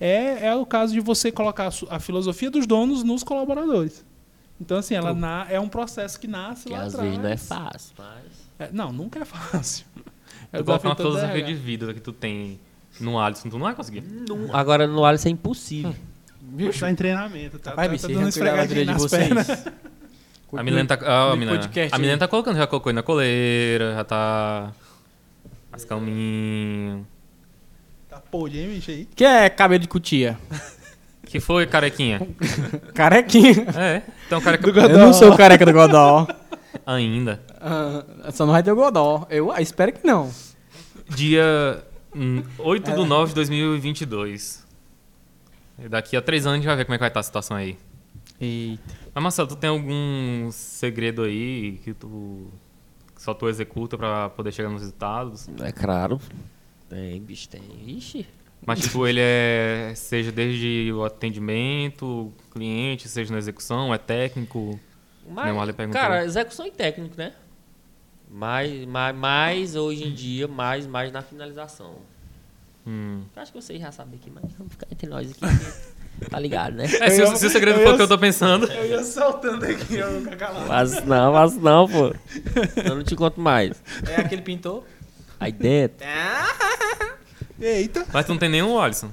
é, 0.00 0.46
é 0.48 0.54
o 0.54 0.64
caso 0.64 0.92
de 0.92 1.00
você 1.00 1.32
colocar 1.32 1.70
a, 1.90 1.98
filosofia 1.98 2.50
dos 2.50 2.66
donos 2.66 3.02
nos 3.02 3.24
colaboradores. 3.24 4.04
Então, 4.60 4.78
assim, 4.78 4.94
ela 4.94 5.12
na- 5.12 5.46
é 5.50 5.58
um 5.58 5.68
processo 5.68 6.18
que 6.20 6.28
nasce 6.28 6.66
Que 6.66 6.72
lá 6.72 6.82
às 6.84 6.94
atrás. 6.94 7.08
vezes 7.10 7.22
não 7.24 7.30
é 7.30 7.36
fácil, 7.36 7.92
mas. 7.98 8.24
É, 8.58 8.70
não, 8.72 8.92
nunca 8.92 9.18
é 9.20 9.24
fácil. 9.24 9.84
É 10.52 10.58
Tu 10.58 10.64
coloca 10.64 10.88
uma 10.88 10.94
filosofia 10.94 11.42
de 11.42 11.54
vida 11.54 11.92
que 11.92 12.00
tu 12.00 12.12
tem 12.12 12.60
no 13.00 13.18
Alisson, 13.18 13.48
tu 13.50 13.58
não 13.58 13.66
vai 13.66 13.74
conseguir. 13.74 14.00
Não, 14.00 14.54
agora 14.54 14.86
no 14.86 15.00
Wallace 15.00 15.26
é 15.26 15.30
impossível. 15.30 15.92
Bicho, 16.56 16.80
Tá 16.80 16.90
em 16.90 16.94
treinamento, 16.94 17.58
tá, 17.58 17.70
Rapaz, 17.70 18.02
tá, 18.02 18.08
tá 18.08 18.14
dando 18.14 18.28
esfregadinha 18.28 18.80
vida 18.80 18.92
de 18.94 18.98
vocês. 18.98 19.28
pernas. 19.28 19.46
A 20.56 20.62
Milena 20.62 20.86
tá. 20.86 20.98
Ah, 21.04 21.32
a 21.32 21.36
Milena. 21.36 21.58
podcast 21.58 21.94
A 21.94 21.98
Milena 21.98 22.18
tá 22.18 22.28
colocando, 22.28 22.56
já 22.56 22.66
colocou 22.66 22.92
na 22.92 23.02
coleira, 23.02 23.94
já 23.94 24.04
tá. 24.04 24.72
Mais 25.70 25.84
calminho. 25.84 27.06
Tá 28.08 28.20
podre, 28.20 28.60
hein, 28.60 28.68
bicho 28.68 28.90
aí? 28.90 29.08
que 29.14 29.24
é 29.24 29.50
cabelo 29.50 29.80
de 29.80 29.88
cutia? 29.88 30.38
Que 31.26 31.40
foi, 31.40 31.66
carequinha? 31.66 32.20
Carequinha. 32.94 33.66
É, 33.76 34.02
então 34.26 34.40
careca 34.40 34.70
Do 34.70 34.80
Eu 34.80 34.96
não 34.96 35.12
sou 35.12 35.32
o 35.32 35.36
careca 35.36 35.66
do 35.66 35.72
Godó. 35.72 36.24
ainda. 36.86 37.42
Ah, 37.60 38.30
só 38.30 38.46
não 38.46 38.52
vai 38.52 38.62
ter 38.62 38.70
o 38.70 38.76
Godó. 38.76 39.26
Eu 39.28 39.50
ah, 39.50 39.60
espero 39.60 39.92
que 39.92 40.06
não. 40.06 40.30
Dia 41.08 41.82
hum, 42.14 42.44
8 42.56 42.92
do 42.92 43.04
9 43.04 43.30
de 43.30 43.34
2022. 43.34 44.65
E 45.78 45.88
Daqui 45.88 46.16
a 46.16 46.22
três 46.22 46.46
anos 46.46 46.54
a 46.54 46.56
gente 46.58 46.66
vai 46.66 46.76
ver 46.76 46.84
como 46.84 46.94
é 46.94 46.98
que 46.98 47.00
vai 47.02 47.08
estar 47.08 47.20
a 47.20 47.22
situação 47.22 47.56
aí. 47.56 47.76
Eita. 48.40 48.82
Mas 49.14 49.22
Marcelo, 49.22 49.48
tu 49.48 49.56
tem 49.56 49.70
algum 49.70 50.50
segredo 50.50 51.22
aí 51.22 51.78
que 51.84 51.94
tu 51.94 52.48
que 53.14 53.22
só 53.22 53.32
tu 53.32 53.48
executa 53.48 53.96
pra 53.96 54.28
poder 54.28 54.52
chegar 54.52 54.68
nos 54.68 54.80
resultados? 54.82 55.48
É 55.62 55.72
claro. 55.72 56.20
Tem, 56.88 57.20
bicho, 57.20 57.48
tem. 57.48 57.62
Ixi. 57.86 58.26
Mas 58.64 58.80
tipo, 58.80 59.06
ele 59.06 59.20
é 59.22 59.92
seja 59.94 60.30
desde 60.30 60.92
o 60.92 61.04
atendimento, 61.04 62.32
cliente, 62.50 63.08
seja 63.08 63.32
na 63.32 63.38
execução, 63.38 63.92
é 63.94 63.98
técnico. 63.98 64.78
Mas, 65.28 65.56
Ale 65.56 65.72
perguntou. 65.72 66.00
cara, 66.00 66.24
execução 66.24 66.66
e 66.66 66.70
técnico, 66.70 67.14
né? 67.16 67.32
Mais, 68.30 68.84
mais, 68.86 69.16
mais 69.16 69.76
hoje 69.76 70.04
em 70.04 70.12
dia, 70.12 70.46
mais, 70.46 70.86
mais 70.86 71.12
na 71.12 71.22
finalização. 71.22 71.96
Hum. 72.86 73.22
Eu 73.34 73.42
acho 73.42 73.52
que 73.52 73.60
vocês 73.60 73.80
já 73.80 73.90
sabem 73.90 74.14
aqui, 74.20 74.30
mas 74.30 74.44
vamos 74.56 74.72
ficar 74.72 74.86
entre 74.90 75.08
nós 75.08 75.30
aqui. 75.30 75.40
tá 76.30 76.38
ligado, 76.38 76.76
né? 76.76 76.84
É, 76.84 77.10
se, 77.10 77.20
Eu 77.20 77.36
se 77.36 77.46
o 77.46 77.50
segredo 77.50 77.80
for 77.80 77.94
o 77.94 77.96
que 77.96 78.02
eu 78.02 78.08
tô 78.08 78.16
pensando. 78.16 78.70
Eu 78.70 78.86
ia 78.86 79.02
saltando 79.02 79.64
aqui, 79.64 79.96
eu 79.96 80.22
ficar 80.22 80.36
calado. 80.36 80.68
Mas 80.68 81.04
não, 81.04 81.32
mas 81.32 81.56
não, 81.56 81.88
pô. 81.88 82.14
Eu 82.84 82.94
não 82.94 83.02
te 83.02 83.16
conto 83.16 83.40
mais. 83.40 83.82
É 84.08 84.20
aquele 84.20 84.42
pintor? 84.42 84.84
Aí 85.40 85.50
dentro. 85.50 86.06
Eita. 87.60 88.06
Mas 88.12 88.24
tu 88.24 88.30
não 88.30 88.38
tem 88.38 88.48
nenhum 88.48 88.78
Alisson. 88.78 89.10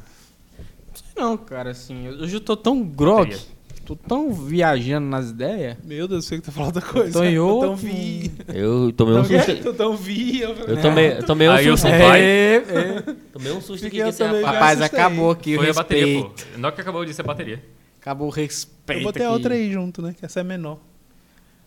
Não, 1.16 1.38
cara, 1.38 1.72
assim, 1.72 2.10
hoje 2.10 2.36
eu 2.36 2.42
tô 2.42 2.56
tão 2.56 2.84
grog, 2.84 3.30
Bateria. 3.30 3.54
Tô 3.86 3.96
tão 3.96 4.32
viajando 4.34 5.08
nas 5.08 5.30
ideias. 5.30 5.78
Meu 5.84 6.08
Deus, 6.08 6.24
eu 6.26 6.30
sei 6.30 6.38
que 6.40 6.46
tu 6.46 6.52
falou 6.52 6.68
outra 6.68 6.82
coisa. 6.82 7.12
Tô 7.20 7.24
em 7.24 7.34
Eu 7.34 7.48
outro- 7.48 7.68
tão 7.70 7.76
vi. 7.76 8.32
Eu 8.54 8.92
tomei 8.94 9.14
um 9.16 9.24
Tão 9.24 9.40
susto. 9.40 9.64
Tô 9.64 9.74
tão 9.74 9.98
vi. 9.98 10.42
Eu... 10.42 10.50
Eu 10.56 10.82
tomei, 10.82 11.12
eu 11.18 11.26
tomei 11.26 11.48
um 11.48 11.52
Aí 11.52 11.66
eu 11.68 11.78
susto. 11.78 11.90
sou-. 11.90 12.14
É, 12.14 12.56
é. 12.56 13.16
Tomei 13.32 13.52
um 13.52 13.62
susto 13.62 13.86
aqui 13.88 13.98
eu 13.98 14.10
rapaz. 14.44 14.82
Acabou 14.82 15.32
aqui 15.32 15.56
Foi 15.56 15.68
o 15.68 15.72
a 15.72 15.74
bateria, 15.74 16.22
pô. 16.22 16.28
respeito. 16.30 16.60
Não 16.60 16.70
é 16.70 16.72
que 16.72 16.82
acabou 16.82 17.06
de 17.06 17.14
ser 17.14 17.24
bateria. 17.24 17.64
Acabou 18.02 18.28
o 18.28 18.32
respeito 18.32 19.00
Eu 19.00 19.04
botei 19.06 19.26
a 19.26 19.32
outra 19.32 19.54
aí 19.54 19.72
junto, 19.72 20.02
né? 20.02 20.14
Que 20.18 20.26
essa 20.26 20.40
é 20.40 20.44
menor. 20.44 20.78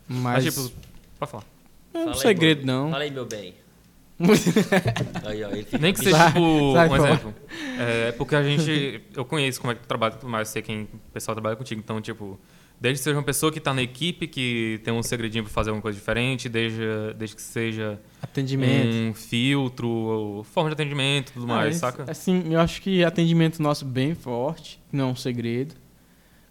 Mas, 0.09 0.44
Mas, 0.44 0.55
tipo, 0.55 0.70
pode 1.18 1.30
falar. 1.32 1.44
não 1.94 2.02
é 2.02 2.10
um 2.10 2.14
segredo, 2.14 2.64
não. 2.66 2.90
Fala 2.90 3.02
aí, 3.05 3.10
meu 3.10 3.26
bem. 3.26 3.55
aí, 5.24 5.44
ó, 5.44 5.48
Nem 5.78 5.93
que 5.93 5.98
seja, 6.01 6.26
tipo, 6.28 6.72
sai 6.72 6.86
um 6.86 6.90
fora. 6.97 7.09
exemplo. 7.12 7.34
É, 7.78 8.12
porque 8.12 8.34
a 8.34 8.43
gente. 8.43 9.02
Eu 9.14 9.24
conheço 9.24 9.60
como 9.60 9.72
é 9.72 9.74
que 9.74 9.82
tu 9.82 9.86
trabalha 9.86 10.14
e 10.14 10.18
tudo 10.18 10.28
mais, 10.30 10.48
eu 10.48 10.52
sei 10.52 10.62
quem 10.62 10.82
o 10.82 10.88
pessoal 11.12 11.34
trabalha 11.34 11.55
contigo. 11.56 11.80
Então, 11.84 12.01
tipo, 12.01 12.38
desde 12.80 12.98
que 13.01 13.05
seja 13.05 13.16
uma 13.16 13.22
pessoa 13.22 13.52
que 13.52 13.60
tá 13.60 13.74
na 13.74 13.82
equipe, 13.82 14.26
que 14.26 14.80
tem 14.84 14.93
um 14.94 15.02
segredinho 15.02 15.44
pra 15.44 15.52
fazer 15.52 15.68
alguma 15.70 15.82
coisa 15.82 15.98
diferente, 15.98 16.48
desde, 16.48 16.80
desde 17.16 17.36
que 17.36 17.43
seja 17.43 18.01
Atendimento. 18.22 18.94
um 19.10 19.12
filtro, 19.14 19.86
ou 19.88 20.44
forma 20.44 20.70
de 20.70 20.74
atendimento 20.74 21.32
tudo 21.32 21.44
Ah, 21.44 21.56
mais, 21.56 21.70
esse- 21.72 21.80
saca? 21.80 22.10
Assim, 22.10 22.44
eu 22.52 22.60
acho 22.60 22.80
que 22.80 23.05
atendimento 23.05 23.60
nosso 23.62 23.84
bem 23.84 24.14
forte, 24.14 24.80
não 24.90 25.09
é 25.09 25.12
um 25.12 25.16
segredo. 25.16 25.74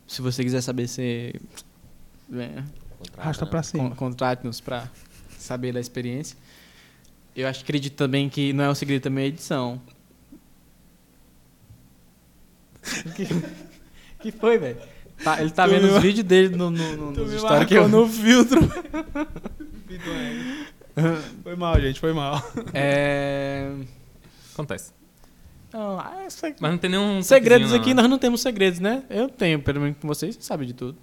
Se 0.07 0.21
você 0.21 0.43
quiser 0.43 0.61
saber, 0.61 0.87
você 0.87 1.33
é, 2.31 2.47
Contrata, 2.97 3.21
Arrasta 3.21 3.45
né? 3.45 3.51
pra 3.51 3.63
cima. 3.63 3.89
con- 3.89 3.95
contrate-nos 3.95 4.61
pra 4.61 4.87
saber 5.37 5.73
da 5.73 5.79
experiência. 5.79 6.37
Eu 7.35 7.47
acho 7.47 7.59
que 7.59 7.65
acredito 7.65 7.95
também 7.95 8.29
que 8.29 8.53
não 8.53 8.63
é 8.63 8.69
um 8.69 8.75
segredo 8.75 9.01
também 9.03 9.25
a 9.25 9.27
edição. 9.27 9.81
que, 13.15 13.27
que 14.21 14.31
foi, 14.31 14.57
velho? 14.57 14.77
Tá, 15.23 15.41
ele 15.41 15.51
tá 15.51 15.65
Tu 15.65 15.71
vendo 15.71 15.87
me 15.87 15.93
os 15.93 16.01
vídeos 16.01 16.25
dele 16.25 16.55
no, 16.55 16.69
no, 16.69 16.97
no, 16.97 17.13
Tu 17.13 17.21
nos 17.21 17.31
me 17.31 17.39
stories 17.39 17.67
que 17.67 17.73
eu... 17.73 17.87
no 17.89 18.07
filtro. 18.07 18.61
foi 21.43 21.55
mal, 21.55 21.79
gente, 21.81 21.99
foi 21.99 22.13
mal. 22.13 22.41
É... 22.73 23.71
Acontece. 24.53 24.93
Não, 25.73 25.99
é 25.99 26.27
Mas 26.59 26.71
não 26.71 26.77
tem 26.77 26.89
nenhum. 26.89 27.21
segredos 27.21 27.73
aqui, 27.73 27.93
não. 27.93 28.03
nós 28.03 28.09
não 28.11 28.17
temos 28.17 28.39
segredos, 28.41 28.79
né? 28.79 29.03
Eu 29.09 29.27
tenho, 29.27 29.61
pelo 29.61 29.81
menos 29.81 29.97
com 29.97 30.07
vocês, 30.07 30.35
vocês 30.35 30.45
sabem 30.45 30.65
de 30.65 30.73
tudo. 30.73 30.97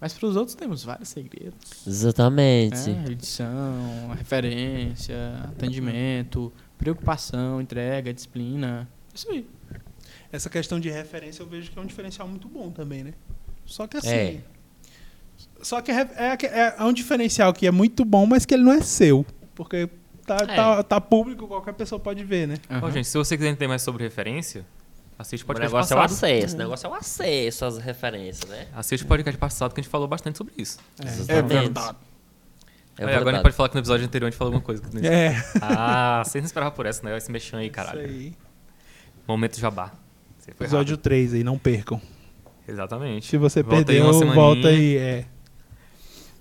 Mas 0.00 0.14
para 0.14 0.26
os 0.26 0.34
outros 0.36 0.54
temos 0.54 0.82
vários 0.82 1.08
segredos. 1.10 1.86
Exatamente. 1.86 2.88
né? 2.90 3.04
Edição, 3.10 4.08
referência, 4.16 5.14
atendimento, 5.44 6.52
preocupação, 6.78 7.60
entrega, 7.60 8.12
disciplina. 8.14 8.88
Isso 9.14 9.30
aí. 9.30 9.46
Essa 10.32 10.48
questão 10.48 10.80
de 10.80 10.88
referência 10.88 11.42
eu 11.42 11.46
vejo 11.46 11.70
que 11.70 11.78
é 11.78 11.82
um 11.82 11.86
diferencial 11.86 12.26
muito 12.26 12.48
bom 12.48 12.70
também, 12.70 13.04
né? 13.04 13.12
Só 13.66 13.86
que 13.86 13.96
assim. 13.98 14.08
É. 14.08 14.40
Só 15.62 15.80
que 15.82 15.90
é, 15.90 16.00
é, 16.16 16.46
é- 16.46 16.74
é 16.78 16.84
um 16.84 16.92
diferencial 16.92 17.52
que 17.52 17.66
é 17.66 17.70
muito 17.70 18.04
bom, 18.04 18.24
mas 18.26 18.46
que 18.46 18.54
ele 18.54 18.62
não 18.62 18.72
é 18.72 18.80
seu. 18.80 19.26
Porque 19.54 19.88
tá, 20.26 20.36
É. 20.36 20.46
tá, 20.56 20.82
tá 20.82 21.00
público, 21.00 21.46
qualquer 21.46 21.74
pessoa 21.74 21.98
pode 21.98 22.24
ver, 22.24 22.48
né? 22.48 22.54
Ó, 22.82 22.90
gente, 22.90 23.06
se 23.06 23.18
você 23.18 23.36
quiser 23.36 23.50
entender 23.50 23.68
mais 23.68 23.82
sobre 23.82 24.02
referência, 24.04 24.64
assiste 25.20 25.42
o 25.42 25.44
O 25.44 25.46
podcast 25.46 25.72
negócio 25.72 25.92
é 25.92 25.96
o 25.96 26.00
passado. 26.00 26.16
acesso, 26.16 26.54
o 26.54 26.58
negócio 26.58 26.86
é 26.86 26.90
o 26.90 26.94
acesso 26.94 27.64
às 27.64 27.78
referências, 27.78 28.48
né? 28.50 28.66
Assiste 28.74 29.04
o 29.04 29.06
podcast 29.06 29.38
passado 29.38 29.72
que 29.74 29.80
a 29.80 29.82
gente 29.82 29.90
falou 29.90 30.08
bastante 30.08 30.38
sobre 30.38 30.54
isso. 30.58 30.78
Exatamente. 31.02 31.78
É 32.98 33.04
Aí, 33.04 33.04
agora 33.04 33.08
a 33.08 33.18
gente 33.18 33.24
verdade. 33.24 33.42
pode 33.44 33.54
falar 33.56 33.68
que 33.68 33.74
no 33.76 33.80
episódio 33.80 34.06
anterior 34.06 34.26
a 34.26 34.30
gente 34.30 34.38
falou 34.38 34.52
alguma 34.54 34.64
coisa. 34.64 34.82
que- 34.82 34.98
É. 35.06 35.36
Ah, 35.62 36.22
vocês 36.24 36.42
não 36.42 36.46
esperavam 36.46 36.74
por 36.74 36.84
essa, 36.86 37.02
né? 37.02 37.16
Esse 37.16 37.30
mexão 37.30 37.58
aí, 37.58 37.66
Isso 37.66 37.74
caralho. 37.74 38.00
aí. 38.00 38.32
Momento 39.26 39.58
jabá. 39.58 39.92
Episódio 40.48 40.96
3 40.96 41.34
aí, 41.34 41.44
não 41.44 41.56
percam. 41.58 42.00
Exatamente. 42.66 43.26
Se 43.26 43.36
você 43.36 43.62
Volta 43.62 43.78
aí 43.78 43.84
perdeu, 43.84 44.04
uma 44.04 44.12
semaninha. 44.12 44.34
volta 44.34 44.68
aí. 44.68 44.96
É. 44.96 45.24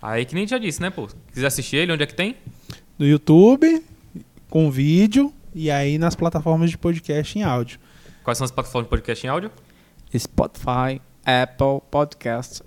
Aí 0.02 0.26
que 0.26 0.34
nem 0.36 0.48
já 0.48 0.58
disse, 0.58 0.82
né, 0.82 0.90
pô? 0.90 1.08
Quiser 1.34 1.48
assistir 1.48 1.78
ele, 1.78 1.92
onde 1.94 2.04
é 2.04 2.06
que 2.08 2.16
tem? 2.16 2.36
No 2.98 3.06
YouTube, 3.06 3.84
com 4.50 4.70
vídeo, 4.72 5.32
e 5.54 5.70
aí 5.70 5.98
nas 5.98 6.16
plataformas 6.16 6.70
de 6.72 6.78
podcast 6.78 7.38
em 7.38 7.44
áudio. 7.44 7.80
Quais 8.30 8.38
são 8.38 8.46
as 8.46 8.52
plataformas 8.52 8.86
de 8.86 8.90
podcast 8.92 9.26
em 9.26 9.30
áudio? 9.32 9.52
Spotify, 10.16 11.02
Apple 11.26 11.82
Podcast, 11.90 12.62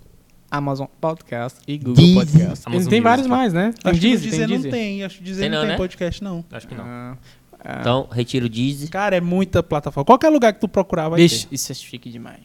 Amazon 0.50 0.88
Podcast 1.00 1.60
e 1.68 1.78
Google 1.78 1.94
Deezer. 1.94 2.16
Podcast. 2.16 2.64
Amazon 2.66 2.90
tem 2.90 3.00
vários 3.00 3.26
mais, 3.28 3.52
né? 3.52 3.72
Tem 3.80 3.92
acho 3.92 4.00
Deezer, 4.00 4.30
Deezer 4.30 4.48
tem 4.48 4.56
não 4.56 4.62
Deezer. 4.62 4.70
tem. 4.72 5.04
Acho 5.04 5.18
que 5.18 5.22
Deezer 5.22 5.42
Tem 5.42 5.50
não 5.50 5.58
não, 5.58 5.62
tem 5.62 5.70
né? 5.70 5.76
podcast, 5.76 6.24
não. 6.24 6.44
Acho 6.50 6.66
que 6.66 6.74
não. 6.74 6.84
Ah, 6.84 7.16
ah. 7.64 7.76
Então, 7.80 8.08
retiro 8.10 8.46
o 8.46 8.48
Deezer. 8.48 8.90
Cara, 8.90 9.14
é 9.14 9.20
muita 9.20 9.62
plataforma. 9.62 10.04
Qualquer 10.04 10.30
lugar 10.30 10.52
que 10.52 10.58
tu 10.58 10.66
procurar 10.66 11.08
vai 11.08 11.20
Vixe, 11.20 11.46
ter. 11.46 11.54
isso 11.54 11.70
é 11.70 11.74
chique 11.76 12.10
demais. 12.10 12.40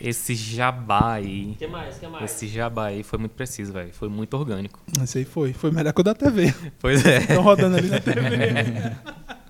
Esse 0.00 0.34
jabá 0.34 1.12
aí. 1.12 1.50
O 1.52 1.56
que 1.56 1.66
mais? 1.66 1.98
Que 1.98 2.06
mais? 2.06 2.24
Esse 2.24 2.48
jabá 2.48 2.86
aí 2.86 3.02
foi 3.02 3.18
muito 3.18 3.32
preciso, 3.32 3.70
velho. 3.74 3.92
Foi 3.92 4.08
muito 4.08 4.32
orgânico. 4.34 4.80
Esse 5.02 5.18
aí 5.18 5.24
foi. 5.26 5.52
Foi 5.52 5.70
melhor 5.70 5.92
que 5.92 6.00
o 6.00 6.04
da 6.04 6.14
TV. 6.14 6.54
Pois 6.80 7.04
é. 7.04 7.18
Estão 7.18 7.42
rodando 7.42 7.76
ali 7.76 7.88
na 7.88 8.00
TV. 8.00 8.20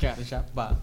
Cara, 0.00 0.16
já 0.24 0.40
pá. 0.54 0.74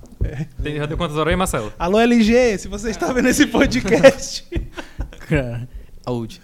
Tem, 0.61 0.75
já 0.77 0.85
deu 0.85 0.95
quantas 0.97 1.17
horas 1.17 1.31
aí, 1.31 1.35
Marcelo? 1.35 1.73
Alô, 1.79 1.99
LG, 1.99 2.57
se 2.59 2.67
você 2.67 2.89
está 2.91 3.11
vendo 3.11 3.27
esse 3.29 3.47
podcast, 3.47 4.45
Cara, 5.27 5.67
Old. 6.05 6.39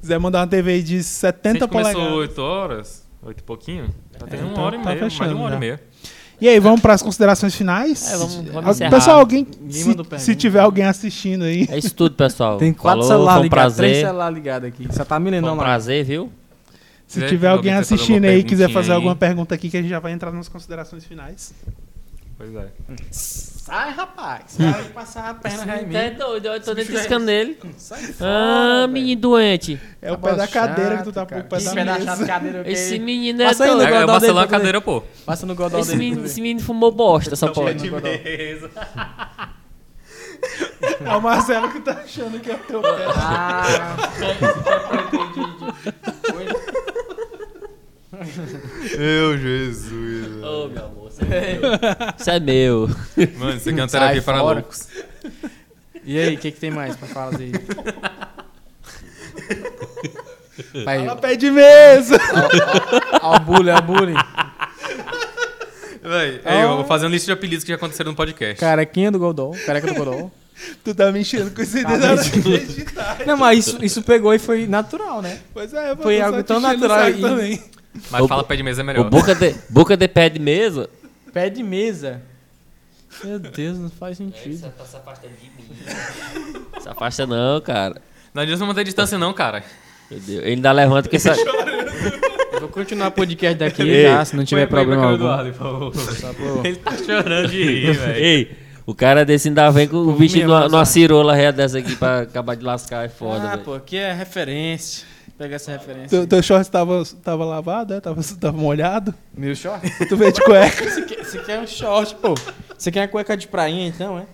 quiser 0.00 0.18
mandar 0.18 0.40
uma 0.40 0.46
TV 0.46 0.72
aí 0.72 0.82
de 0.82 1.02
Se 1.02 1.26
a 1.26 1.30
70 1.30 1.58
gente 1.58 1.68
começou 1.70 1.92
polegadas. 1.94 2.18
8 2.30 2.38
horas, 2.42 3.06
8 3.22 3.38
e 3.38 3.42
pouquinho, 3.42 3.88
tá 4.18 4.26
tendo 4.26 4.40
É, 4.40 4.44
uma 4.44 4.52
então 4.52 4.64
hora 4.64 4.76
e 4.76 4.78
tá 4.78 4.84
meia, 4.86 5.00
mais 5.00 5.12
de 5.12 5.18
fechando 5.18 5.36
uma 5.36 5.44
hora 5.44 5.50
já. 5.52 5.56
e 5.56 5.60
meia. 5.60 5.80
E 6.40 6.48
aí, 6.48 6.60
vamos 6.60 6.80
para 6.80 6.94
as 6.94 7.02
considerações 7.02 7.54
finais? 7.54 8.12
É, 8.12 8.16
vamos- 8.16 8.34
vamos 8.36 8.64
Al- 8.64 8.70
encerrar. 8.70 8.90
Pessoal, 8.90 9.18
alguém, 9.18 9.46
se, 9.68 9.96
se 10.18 10.36
tiver 10.36 10.60
alguém 10.60 10.84
assistindo 10.84 11.42
aí, 11.44 11.66
É 11.68 11.76
isso 11.76 11.92
tudo, 11.94 12.14
pessoal. 12.14 12.56
Tem 12.58 12.72
quatro 12.72 13.02
celulares 13.02 13.42
ligados, 13.42 13.76
três 13.76 13.90
prazer. 13.92 14.06
celulares 14.06 14.34
ligados 14.36 14.68
aqui. 14.68 14.86
Só 14.92 15.04
tá 15.04 15.16
Foi 15.16 15.24
milenão 15.24 15.54
um 15.54 15.56
lá. 15.56 15.64
prazer, 15.64 16.04
viu? 16.04 16.32
Se 17.08 17.14
quiser- 17.14 17.28
tiver 17.28 17.48
alguém 17.48 17.72
assistindo 17.72 18.24
aí 18.26 18.38
e 18.38 18.42
quiser 18.44 18.70
fazer 18.70 18.90
aí. 18.92 18.96
alguma 18.96 19.16
pergunta 19.16 19.54
aqui, 19.54 19.68
que 19.68 19.76
a 19.76 19.80
gente 19.80 19.90
já 19.90 19.98
vai 19.98 20.12
entrar 20.12 20.30
nas 20.30 20.48
considerações 20.48 21.04
finais. 21.04 21.52
Pois 22.36 22.54
é. 22.54 22.68
Sai, 23.10 23.90
rapaz. 23.90 24.42
Sai 24.48 24.84
passar 24.94 25.28
a 25.30 25.34
perna 25.34 25.66
Tá 25.66 25.82
em 25.82 25.86
mim. 25.86 25.92
doido, 26.16 26.46
eu 26.46 26.62
tô 26.62 26.72
dentro 26.72 26.92
desse 26.94 27.18
nele. 27.18 27.58
Sai 27.76 27.98
Ah, 28.04 28.12
fora, 28.12 28.76
velho. 28.82 28.92
menino 28.92 29.20
doente. 29.20 29.80
É 30.00 30.12
o 30.12 30.16
Tá 30.16 30.28
pé 30.30 30.36
da 30.36 30.46
chato, 30.46 30.68
cadeira 30.68 30.96
que 30.98 31.02
tu 31.02 31.12
tá 31.12 31.26
por 31.26 31.42
pé 31.42 31.58
da 31.60 31.74
mesa. 31.74 32.24
cadeira? 32.26 32.62
Esse 32.70 32.96
menino 33.00 33.42
é 33.42 33.52
doido. 33.52 33.72
godó 33.72 33.82
Eu 33.82 33.88
dele 33.90 34.06
passei 34.06 34.28
lá 34.30 34.34
pra 34.34 34.40
na 34.42 34.46
poder- 34.46 34.48
cadeira, 34.50 34.80
pô. 34.80 35.02
Passa 35.26 35.46
no 35.46 35.54
godó 35.56 35.80
Esse 35.80 35.90
dele. 35.90 35.98
menino, 36.04 36.24
esse 36.26 36.40
menino 36.40 36.60
fumou 36.60 36.92
bosta, 36.92 37.34
essa 37.34 37.48
porra. 37.52 37.72
no 37.74 37.90
godó. 37.90 38.08
É 41.04 41.16
o 41.16 41.20
Marcelo 41.20 41.72
que 41.72 41.80
tá 41.80 41.92
achando 42.04 42.38
que 42.40 42.48
é 42.50 42.54
o 42.54 42.58
teu 42.58 42.80
pé. 42.80 42.88
Ah, 43.16 43.96
Meu 48.98 49.38
Jesus. 49.38 50.42
Ô, 50.44 50.68
meu 50.68 50.84
amor, 50.86 51.08
isso 51.10 51.20
é 51.22 51.28
meu. 51.28 51.60
Isso 52.18 52.30
é 52.30 52.40
meu. 52.40 52.90
Mano, 53.38 53.56
isso 53.56 53.68
aqui 53.68 53.78
é 53.78 53.82
uma 53.82 53.88
terapia 53.88 54.22
para 54.22 54.38
fora. 54.38 54.54
loucos. 54.60 54.88
E 56.04 56.18
aí, 56.18 56.34
o 56.34 56.38
que, 56.38 56.50
que 56.50 56.58
tem 56.60 56.70
mais 56.70 56.96
pra 56.96 57.06
falar 57.08 57.36
aí? 57.38 57.52
Vai, 60.84 60.98
Fala 61.06 61.16
pé 61.16 61.36
de 61.36 61.50
mesa. 61.50 62.18
ó, 63.22 63.36
o 63.36 63.40
bullying, 63.40 63.70
ó, 63.70 63.78
o 63.78 63.82
bullying. 63.82 64.14
Véi, 66.02 66.40
eu 66.62 66.76
vou 66.76 66.84
fazer 66.84 67.06
uma 67.06 67.12
lista 67.12 67.26
de 67.26 67.32
apelidos 67.32 67.64
que 67.64 67.70
já 67.70 67.76
aconteceram 67.76 68.10
no 68.12 68.16
podcast. 68.16 68.58
Carequinha 68.60 69.10
do 69.10 69.18
Godol, 69.18 69.54
careca 69.66 69.86
do 69.86 69.94
Godol. 69.94 70.32
tu 70.82 70.94
tá 70.94 71.12
me 71.12 71.20
enchendo 71.20 71.50
com 71.52 71.62
esse 71.62 71.82
Tá 71.82 71.96
dedo. 71.96 73.26
Não, 73.26 73.36
mas 73.36 73.66
isso, 73.66 73.84
isso 73.84 74.02
pegou 74.02 74.34
e 74.34 74.38
foi 74.38 74.66
natural, 74.66 75.22
né? 75.22 75.38
Pois 75.54 75.72
é, 75.72 75.94
pô, 75.94 76.02
Foi 76.02 76.16
tô 76.16 76.20
só 76.20 76.26
algo 76.26 76.42
tão 76.44 76.60
natural 76.60 77.10
e- 77.10 77.20
também. 77.20 77.62
Mas 78.10 78.22
O- 78.22 78.28
fala 78.28 78.44
pé 78.44 78.56
de 78.56 78.62
mesa 78.62 78.80
é 78.80 78.84
O 78.84 78.86
melhor. 78.86 79.10
boca 79.10 79.34
de, 79.34 79.54
boca 79.68 79.96
de 79.96 80.08
pé 80.08 80.28
de 80.28 80.38
mesa. 80.38 80.88
Pé 81.32 81.48
de 81.50 81.62
mesa. 81.62 82.20
Meu 83.24 83.38
Deus, 83.38 83.78
não 83.78 83.90
faz 83.90 84.16
sentido. 84.18 84.70
tá 84.76 84.84
se 84.84 84.96
afastando 84.96 85.32
de 85.34 85.46
mim. 85.50 86.64
Se 86.80 86.88
afasta 86.88 87.26
não, 87.26 87.60
cara. 87.60 88.00
Não 88.34 88.42
adianta 88.42 88.64
manter 88.64 88.84
distância 88.84 89.18
não, 89.18 89.32
cara. 89.32 89.64
Meu 90.10 90.20
Deus. 90.20 90.42
Ele 90.42 90.50
ainda 90.54 90.72
levanta 90.72 91.08
que 91.08 91.16
essa... 91.16 91.34
Eu 92.52 92.60
vou 92.60 92.68
continuar 92.68 93.08
o 93.08 93.12
podcast 93.12 93.56
daqui 93.58 93.82
Ei, 93.82 94.02
já, 94.04 94.24
se 94.24 94.36
não 94.36 94.44
tiver 94.44 94.66
problema 94.66 95.02
algum. 95.04 95.14
Eduardo, 95.16 95.52
por 95.52 95.94
favor. 96.14 96.64
Ele 96.66 96.76
tá 96.76 96.96
chorando 96.96 97.48
de 97.48 97.62
rir, 97.64 97.92
velho. 97.96 98.16
Ei, 98.18 98.56
o 98.86 98.94
cara 98.94 99.24
desse 99.24 99.48
ainda 99.48 99.70
vem 99.70 99.86
com 99.86 99.96
o 99.96 100.12
bicho 100.12 100.36
mesmo, 100.36 100.50
numa, 100.52 100.68
numa 100.68 100.84
cirola 100.84 101.34
ré 101.34 101.52
dessa 101.52 101.78
aqui 101.78 101.94
pra 101.96 102.20
acabar 102.20 102.56
de 102.56 102.64
lascar. 102.64 103.04
É 103.04 103.08
foda, 103.08 103.44
Ah, 103.46 103.50
velho. 103.52 103.62
pô, 103.62 103.74
aqui 103.74 103.96
é 103.96 104.12
referência. 104.12 105.06
Pega 105.38 105.54
essa 105.54 105.70
referência. 105.70 106.08
Teu, 106.08 106.26
teu 106.26 106.42
short 106.42 106.68
tava, 106.68 107.02
tava 107.22 107.44
lavado, 107.44 107.94
é? 107.94 108.00
Tava, 108.00 108.20
tava 108.40 108.56
molhado? 108.58 109.14
Meu 109.36 109.54
short? 109.54 109.88
Tu 110.08 110.16
veio 110.16 110.32
de 110.32 110.40
cueca. 110.42 110.84
Você 110.90 111.02
quer, 111.02 111.24
você 111.24 111.38
quer 111.38 111.60
um 111.60 111.66
short, 111.66 112.16
pô. 112.16 112.34
Você 112.76 112.90
quer 112.90 113.02
uma 113.02 113.08
cueca 113.08 113.36
de 113.36 113.46
prainha, 113.46 113.86
então, 113.86 114.18
é? 114.18 114.26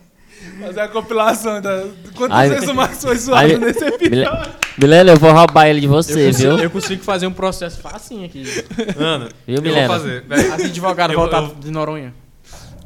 Fazer 0.60 0.80
a 0.80 0.88
compilação 0.88 1.60
da... 1.60 1.84
Quantas 2.16 2.48
vezes 2.50 2.68
o 2.68 2.74
Marcos 2.74 3.02
foi 3.02 3.16
zoado 3.16 3.46
Ai, 3.52 3.56
nesse 3.56 3.84
episódio? 3.84 4.52
Milena, 4.78 5.12
eu 5.12 5.16
vou 5.16 5.32
roubar 5.32 5.68
ele 5.68 5.80
de 5.80 5.86
você, 5.86 6.22
eu, 6.24 6.26
consigo, 6.32 6.54
viu? 6.56 6.64
eu 6.64 6.70
consigo 6.70 7.02
fazer 7.04 7.26
um 7.26 7.32
processo 7.32 7.80
facinho 7.80 8.24
aqui. 8.26 8.44
Mano, 8.98 9.28
Viu, 9.46 9.56
eu 9.56 9.62
vou 9.62 9.70
Milena? 9.70 9.88
fazer. 9.88 10.22
velho. 10.22 10.52
As 10.54 10.64
advogado 10.64 11.12
Eu- 11.12 11.20
eu- 11.30 11.54
de 11.60 11.70
Noronha. 11.70 12.14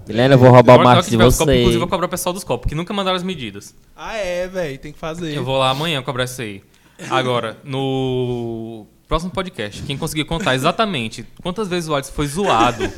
Milena, 0.07 0.35
eu 0.35 0.39
vou 0.39 0.51
roubar 0.51 0.73
o 0.73 0.74
Agora 0.81 0.89
Marcos 0.89 1.07
que 1.07 1.16
de 1.16 1.23
você. 1.23 1.43
inclusive, 1.43 1.74
eu 1.74 1.78
vou 1.81 1.89
cobrar 1.89 2.07
o 2.07 2.09
pessoal 2.09 2.32
dos 2.32 2.45
copos, 2.45 2.69
que 2.69 2.74
nunca 2.74 2.93
mandaram 2.95 3.16
as 3.16 3.23
medidas. 3.23 3.74
Ah, 3.97 4.16
é, 4.16 4.47
velho. 4.49 4.78
Tem 4.78 4.93
que 4.93 4.99
fazer. 4.99 5.35
Eu 5.35 5.45
vou 5.45 5.59
lá 5.59 5.70
amanhã 5.70 6.03
cobrar 6.03 6.24
isso 6.24 6.40
aí. 6.43 6.62
Agora, 7.11 7.57
no 7.65 8.87
próximo 9.07 9.31
podcast, 9.31 9.83
quem 9.83 9.97
conseguir 9.97 10.25
contar 10.25 10.55
exatamente 10.55 11.25
quantas 11.43 11.69
vezes 11.69 11.89
o 11.89 11.95
Alisson 11.95 12.12
foi 12.12 12.27
zoado, 12.27 12.91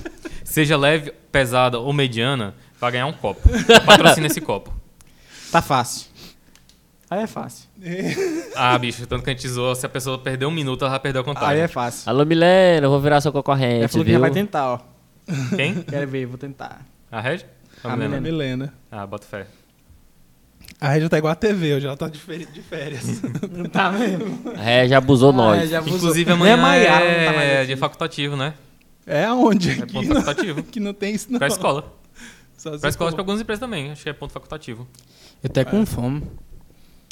seja 0.45 0.77
leve, 0.77 1.13
pesada 1.31 1.79
ou 1.79 1.93
mediana, 1.93 2.55
vai 2.81 2.93
ganhar 2.93 3.07
um 3.07 3.13
copo. 3.13 3.49
Patrocina 3.85 4.27
esse 4.27 4.41
copo. 4.41 4.73
Tá 5.53 5.61
fácil. 5.61 6.09
Aí 7.11 7.23
é 7.25 7.27
fácil. 7.27 7.69
Ah, 8.55 8.79
bicho, 8.79 9.05
tanto 9.07 9.25
que 9.25 9.31
a 9.31 9.33
gente 9.33 9.49
zoou, 9.49 9.75
se 9.75 9.85
a 9.85 9.89
pessoa 9.89 10.17
perder 10.17 10.47
um 10.47 10.51
minuto, 10.51 10.85
ela 10.85 10.95
já 10.95 11.01
perdeu 11.01 11.23
a 11.23 11.25
contagem. 11.25 11.49
Aí 11.57 11.61
é 11.61 11.69
fácil. 11.69 12.09
Alô, 12.09 12.25
Milena, 12.25 12.87
eu 12.87 12.91
vou 12.91 13.01
virar 13.01 13.21
seu 13.21 13.31
Ela 13.31 13.39
concorrente, 13.43 13.89
falou 13.89 14.05
que 14.05 14.13
já 14.13 14.17
viu? 14.19 14.21
vai 14.21 14.31
tentar, 14.31 14.67
ó. 14.75 14.81
Quem? 15.57 15.83
Quero 15.83 16.07
ver, 16.09 16.27
vou 16.27 16.39
tentar. 16.39 16.87
A 17.11 17.21
Red? 17.21 17.41
Ou 17.83 17.91
A 17.91 17.97
Milena? 17.97 18.21
Milena. 18.21 18.75
Ah, 18.91 19.05
bota 19.07 19.27
fé. 19.27 19.47
A 20.81 20.89
Rede 20.89 21.09
tá 21.11 21.19
igual 21.19 21.33
a 21.33 21.37
TV, 21.37 21.75
hoje 21.75 21.87
ela 21.87 21.97
tá 21.97 22.09
de 22.09 22.19
feri- 22.19 22.47
de 22.47 22.63
férias. 22.63 23.21
Tá 23.71 23.91
mesmo? 23.93 24.41
É, 24.59 24.89
já 24.89 24.99
abusou 24.99 25.33
nós. 25.33 25.63
Ah, 25.63 25.67
já 25.67 25.79
abusou. 25.79 25.99
Inclusive, 25.99 26.25
Nem 26.25 26.35
amanhã 26.35 26.55
a 26.55 26.57
Maiara 26.57 27.05
é, 27.05 27.19
não 27.27 27.33
tá 27.33 27.39
mais 27.39 27.53
aqui. 27.57 27.67
dia 27.67 27.77
facultativo, 27.77 28.37
né? 28.37 28.55
É 29.07 29.25
aonde? 29.25 29.71
É 29.71 29.73
Aqui 29.83 29.93
ponto 29.93 30.09
não, 30.09 30.23
facultativo. 30.23 30.63
que 30.63 30.81
não 30.81 30.95
tem 30.95 31.15
isso, 31.15 31.31
não. 31.31 31.39
Pra 31.39 31.49
escola. 31.49 31.93
Só 32.57 32.79
Pra 32.79 32.89
escola 32.89 33.11
e 33.11 33.15
pra 33.15 33.21
algumas 33.23 33.41
empresas 33.41 33.61
também. 33.61 33.91
Acho 33.91 34.03
que 34.03 34.09
é 34.09 34.13
ponto 34.13 34.33
facultativo. 34.33 34.87
Eu 35.43 35.51
tô 35.51 35.65
com 35.67 35.85
fome. 35.85 36.23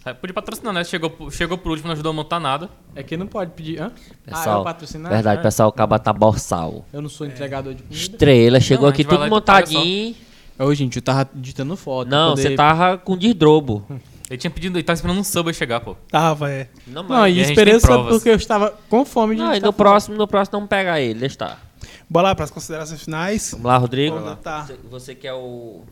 É, 0.04 0.12
podia 0.14 0.32
patrocinar, 0.32 0.72
né? 0.72 0.84
Chegou, 0.84 1.30
chegou 1.30 1.58
por 1.58 1.70
último, 1.70 1.88
não 1.88 1.92
ajudou 1.94 2.10
a 2.10 2.12
montar 2.14 2.38
nada. 2.40 2.70
É 2.94 3.02
que 3.02 3.16
não 3.16 3.26
pode 3.26 3.50
pedir. 3.52 3.80
Hã? 3.82 3.90
ah, 4.30 4.36
Pessoal, 4.36 4.58
eu 4.58 4.64
patrocinar? 4.64 5.12
Verdade, 5.12 5.40
Ah, 5.40 5.42
pessoal, 5.42 5.68
acaba 5.68 5.98
tá 5.98 6.12
borsal. 6.12 6.86
Eu 6.92 7.02
não 7.02 7.08
sou 7.10 7.26
entregador 7.26 7.74
de 7.74 7.82
comida. 7.82 8.00
Estrela, 8.00 8.60
chegou 8.60 8.82
Não, 8.84 8.88
a 8.88 8.92
aqui 8.92 9.04
tudo 9.04 9.26
montadinho. 9.28 10.14
Ô, 10.58 10.74
gente, 10.74 10.96
eu 10.96 11.02
tava 11.02 11.28
digitando 11.34 11.76
foto. 11.76 12.08
Não, 12.08 12.36
você 12.36 12.44
poder- 12.44 12.56
tava 12.56 12.98
com 12.98 13.16
desdrobo. 13.16 13.86
Ele 14.28 14.36
tinha 14.36 14.50
pedido, 14.50 14.76
ele 14.76 14.82
tava 14.82 14.96
esperando 14.96 15.18
um 15.18 15.24
Subway 15.24 15.54
chegar, 15.54 15.80
pô. 15.80 15.96
Tava, 16.10 16.50
é. 16.50 16.68
Não, 16.86 17.02
Não, 17.02 17.26
e 17.26 17.40
esperei 17.40 17.78
só 17.80 18.04
porque 18.08 18.28
eu 18.28 18.34
estava 18.34 18.74
com 18.88 19.04
fome 19.04 19.36
de 19.36 19.42
Não, 19.42 19.54
e 19.54 19.60
no 19.60 19.72
próximo, 19.72 20.16
no 20.16 20.26
próximo 20.28 20.60
não 20.60 20.66
pega 20.66 21.00
ele, 21.00 21.20
deixa 21.20 21.34
estar. 21.34 21.64
Bora 22.10 22.28
lá 22.28 22.34
pras 22.34 22.50
considerações 22.50 23.02
finais. 23.02 23.50
Vamos 23.52 23.66
lá, 23.66 23.76
Rodrigo. 23.78 24.14
Vamos 24.16 24.30
lá. 24.30 24.36
Tá. 24.36 24.62
Você, 24.64 24.76
você 24.90 25.14
que 25.14 25.26
é 25.26 25.32
o. 25.32 25.82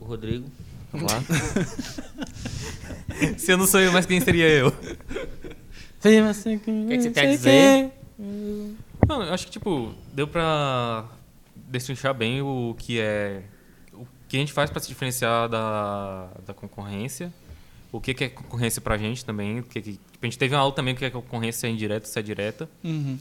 O 0.00 0.04
Rodrigo. 0.04 0.46
Vamos 0.92 1.12
lá. 1.12 1.20
Se 3.38 3.52
eu 3.52 3.56
não 3.58 3.66
sou 3.66 3.80
eu, 3.80 3.92
mas 3.92 4.06
quem 4.06 4.20
seria 4.20 4.48
eu? 4.48 4.72
Sei 6.00 6.20
você 6.22 6.56
que, 6.58 6.86
que 6.86 7.00
você 7.02 7.12
sei 7.14 7.26
dizer? 7.30 7.90
Não, 9.08 9.22
eu 9.22 9.32
acho 9.32 9.46
que, 9.46 9.52
tipo, 9.52 9.92
deu 10.12 10.26
pra 10.28 11.04
destrinchar 11.68 12.14
bem 12.14 12.42
o 12.42 12.74
que 12.78 13.00
é. 13.00 13.42
O 14.24 14.28
que 14.28 14.36
a 14.36 14.40
gente 14.40 14.52
faz 14.52 14.70
pra 14.70 14.80
se 14.80 14.88
diferenciar 14.88 15.48
da, 15.48 16.28
da 16.46 16.54
concorrência. 16.54 17.32
o 17.92 18.00
que, 18.00 18.14
que 18.14 18.24
é 18.24 18.28
concorrência 18.28 18.80
pra 18.80 18.96
gente 18.96 19.24
também. 19.24 19.62
Que 19.62 19.80
que, 19.80 20.00
a 20.20 20.26
gente 20.26 20.38
teve 20.38 20.54
uma 20.54 20.60
aula 20.60 20.74
também 20.74 20.94
o 20.94 20.96
que 20.96 21.04
é 21.04 21.10
concorrência 21.10 21.66
é 21.66 21.70
indireta, 21.70 22.06
se 22.06 22.18
é 22.18 22.22
direta. 22.22 22.68
Uhum. 22.82 23.18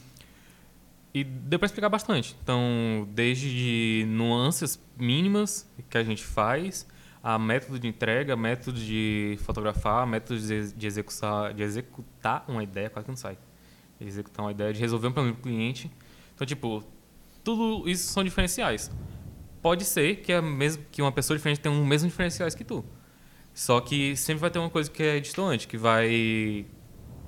E 1.13 1.23
deu 1.23 1.59
para 1.59 1.67
explicar 1.67 1.89
bastante. 1.89 2.35
Então, 2.41 3.07
desde 3.11 3.49
de 3.49 4.05
nuances 4.07 4.79
mínimas 4.97 5.69
que 5.89 5.97
a 5.97 6.03
gente 6.03 6.23
faz, 6.23 6.87
a 7.21 7.37
método 7.37 7.79
de 7.79 7.87
entrega, 7.87 8.35
método 8.35 8.79
de 8.79 9.37
fotografar, 9.43 10.07
método 10.07 10.39
de, 10.39 10.73
de, 10.73 10.87
executar, 10.87 11.53
de 11.53 11.61
executar 11.61 12.43
uma 12.47 12.63
ideia, 12.63 12.89
quase 12.89 13.05
que 13.05 13.11
não 13.11 13.17
sai. 13.17 13.37
De 13.99 14.07
executar 14.07 14.43
uma 14.43 14.51
ideia, 14.51 14.73
de 14.73 14.79
resolver 14.79 15.07
um 15.07 15.11
problema 15.11 15.37
do 15.37 15.41
cliente. 15.41 15.91
Então, 16.33 16.47
tipo, 16.47 16.83
tudo 17.43 17.87
isso 17.87 18.11
são 18.11 18.23
diferenciais. 18.23 18.91
Pode 19.63 19.85
ser 19.85 20.17
que, 20.17 20.31
a 20.31 20.41
mesma, 20.41 20.83
que 20.91 21.01
uma 21.01 21.11
pessoa 21.11 21.35
diferente 21.35 21.59
tenha 21.59 21.73
os 21.73 21.87
mesmos 21.87 22.11
diferenciais 22.11 22.53
que 22.53 22.63
tu. 22.63 22.85
Só 23.55 23.81
que 23.81 24.15
sempre 24.15 24.41
vai 24.41 24.51
ter 24.51 24.59
uma 24.59 24.69
coisa 24.69 24.91
que 24.91 25.01
é 25.01 25.19
distante, 25.19 25.67
que 25.67 25.77
vai, 25.77 26.65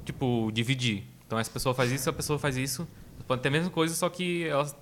tipo, 0.04 0.52
dividir. 0.54 1.04
Então, 1.26 1.40
essa 1.40 1.50
pessoa 1.50 1.74
faz 1.74 1.92
isso, 1.92 2.08
a 2.08 2.14
pessoa 2.14 2.38
faz 2.38 2.58
isso 2.58 2.88
Pode 3.28 3.42
ter 3.42 3.48
a 3.48 3.52
mesma 3.52 3.72
coisa, 3.72 3.94
só 3.96 4.08
que 4.08 4.46
elas, 4.48 4.76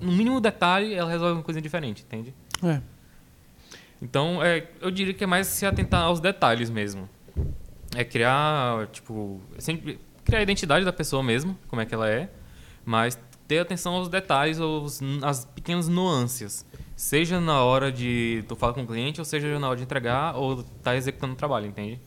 no 0.00 0.12
mínimo 0.12 0.40
detalhe, 0.40 0.94
ela 0.94 1.10
resolve 1.10 1.34
uma 1.34 1.42
coisa 1.42 1.60
diferente, 1.60 2.04
entende? 2.04 2.32
É. 2.62 2.80
Então, 4.00 4.42
é, 4.42 4.68
eu 4.80 4.90
diria 4.90 5.12
que 5.12 5.24
é 5.24 5.26
mais 5.26 5.48
se 5.48 5.66
atentar 5.66 6.02
aos 6.02 6.20
detalhes 6.20 6.70
mesmo. 6.70 7.08
É 7.96 8.04
criar, 8.04 8.86
tipo, 8.88 9.40
sempre 9.58 9.98
criar 10.24 10.38
a 10.38 10.42
identidade 10.42 10.84
da 10.84 10.92
pessoa 10.92 11.22
mesmo, 11.22 11.58
como 11.66 11.82
é 11.82 11.86
que 11.86 11.94
ela 11.94 12.08
é, 12.08 12.30
mas 12.84 13.18
ter 13.48 13.58
atenção 13.58 13.94
aos 13.94 14.08
detalhes, 14.08 14.60
aos, 14.60 15.00
às 15.22 15.44
pequenas 15.46 15.88
nuances. 15.88 16.64
Seja 16.94 17.40
na 17.40 17.64
hora 17.64 17.90
de 17.90 18.44
tu 18.46 18.54
falar 18.54 18.74
com 18.74 18.82
o 18.82 18.86
cliente, 18.86 19.20
ou 19.20 19.24
seja 19.24 19.58
na 19.58 19.68
hora 19.68 19.76
de 19.76 19.84
entregar, 19.84 20.36
ou 20.36 20.62
tá 20.62 20.94
executando 20.94 21.32
o 21.32 21.36
trabalho, 21.36 21.66
entende? 21.66 21.98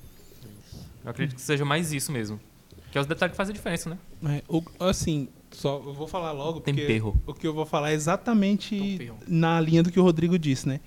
Eu 1.04 1.10
acredito 1.10 1.36
que 1.36 1.42
seja 1.42 1.66
mais 1.66 1.92
isso 1.92 2.12
mesmo. 2.12 2.40
Que 2.92 2.98
é 2.98 3.02
os 3.02 3.08
detalhes 3.08 3.32
que 3.32 3.38
fazem 3.38 3.54
a 3.54 3.56
diferença, 3.56 3.90
né? 3.90 3.98
É, 4.38 4.44
o, 4.48 4.62
assim, 4.80 5.30
só 5.50 5.82
eu 5.86 5.94
vou 5.94 6.08
falar 6.08 6.32
logo 6.32 6.62
porque 6.62 6.74
Tempero. 6.74 7.20
o 7.26 7.34
que 7.34 7.48
eu 7.48 7.54
vou 7.54 7.66
falar 7.66 7.92
é 7.92 7.94
exatamente 7.94 8.78
Tempero. 8.78 9.16
na 9.28 9.60
linha 9.60 9.82
do 9.82 9.92
que 9.92 10.00
o 10.00 10.04
Rodrigo 10.04 10.38
disse, 10.38 10.68
né? 10.68 10.80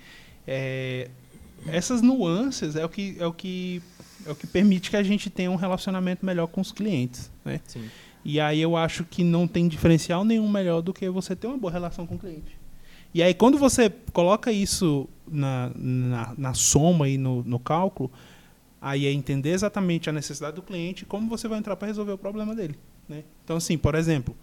É, 0.47 1.10
essas 1.66 2.02
nuances 2.02 2.76
é 2.76 2.85
o 2.85 2.89
que 2.89 3.16
é 3.18 3.26
o 3.26 3.32
que 3.32 3.82
é 4.26 4.31
o 4.31 4.35
que 4.35 4.47
permite 4.47 4.90
que 4.90 4.97
a 4.97 5.02
gente 5.02 5.31
tenha 5.31 5.51
um 5.51 5.56
relacionamento 5.56 6.24
melhor 6.24 6.47
com 6.47 6.60
os 6.60 6.70
clientes, 6.70 7.32
né? 7.44 7.60
Sim. 7.66 7.89
E 8.24 8.40
aí 8.40 8.60
eu 8.60 8.76
acho 8.76 9.05
que 9.05 9.22
não 9.22 9.46
tem 9.46 9.68
diferencial 9.68 10.24
nenhum 10.24 10.48
melhor 10.48 10.80
do 10.80 10.94
que 10.94 11.09
você 11.10 11.36
ter 11.36 11.46
uma 11.46 11.59
boa 11.59 11.72
relação 11.72 12.06
com 12.06 12.14
o 12.14 12.18
cliente. 12.18 12.59
E 13.12 13.22
aí 13.22 13.34
quando 13.34 13.59
você 13.59 13.90
coloca 14.12 14.51
isso 14.51 15.09
na, 15.28 15.70
na, 15.74 16.34
na 16.36 16.55
soma 16.55 17.09
e 17.09 17.18
no, 17.18 17.42
no 17.44 17.59
cálculo, 17.59 18.10
aí 18.80 19.06
é 19.06 19.12
entender 19.12 19.51
exatamente 19.51 20.09
a 20.09 20.12
necessidade 20.12 20.56
do 20.56 20.62
cliente 20.62 21.02
e 21.02 21.06
como 21.06 21.28
você 21.28 21.46
vai 21.48 21.59
entrar 21.59 21.76
para 21.76 21.88
resolver 21.88 22.12
o 22.12 22.18
problema 22.18 22.55
dele. 22.55 22.78
Né? 23.09 23.24
Então, 23.44 23.56
assim, 23.56 23.76
por 23.76 23.94
exemplo, 23.94 24.34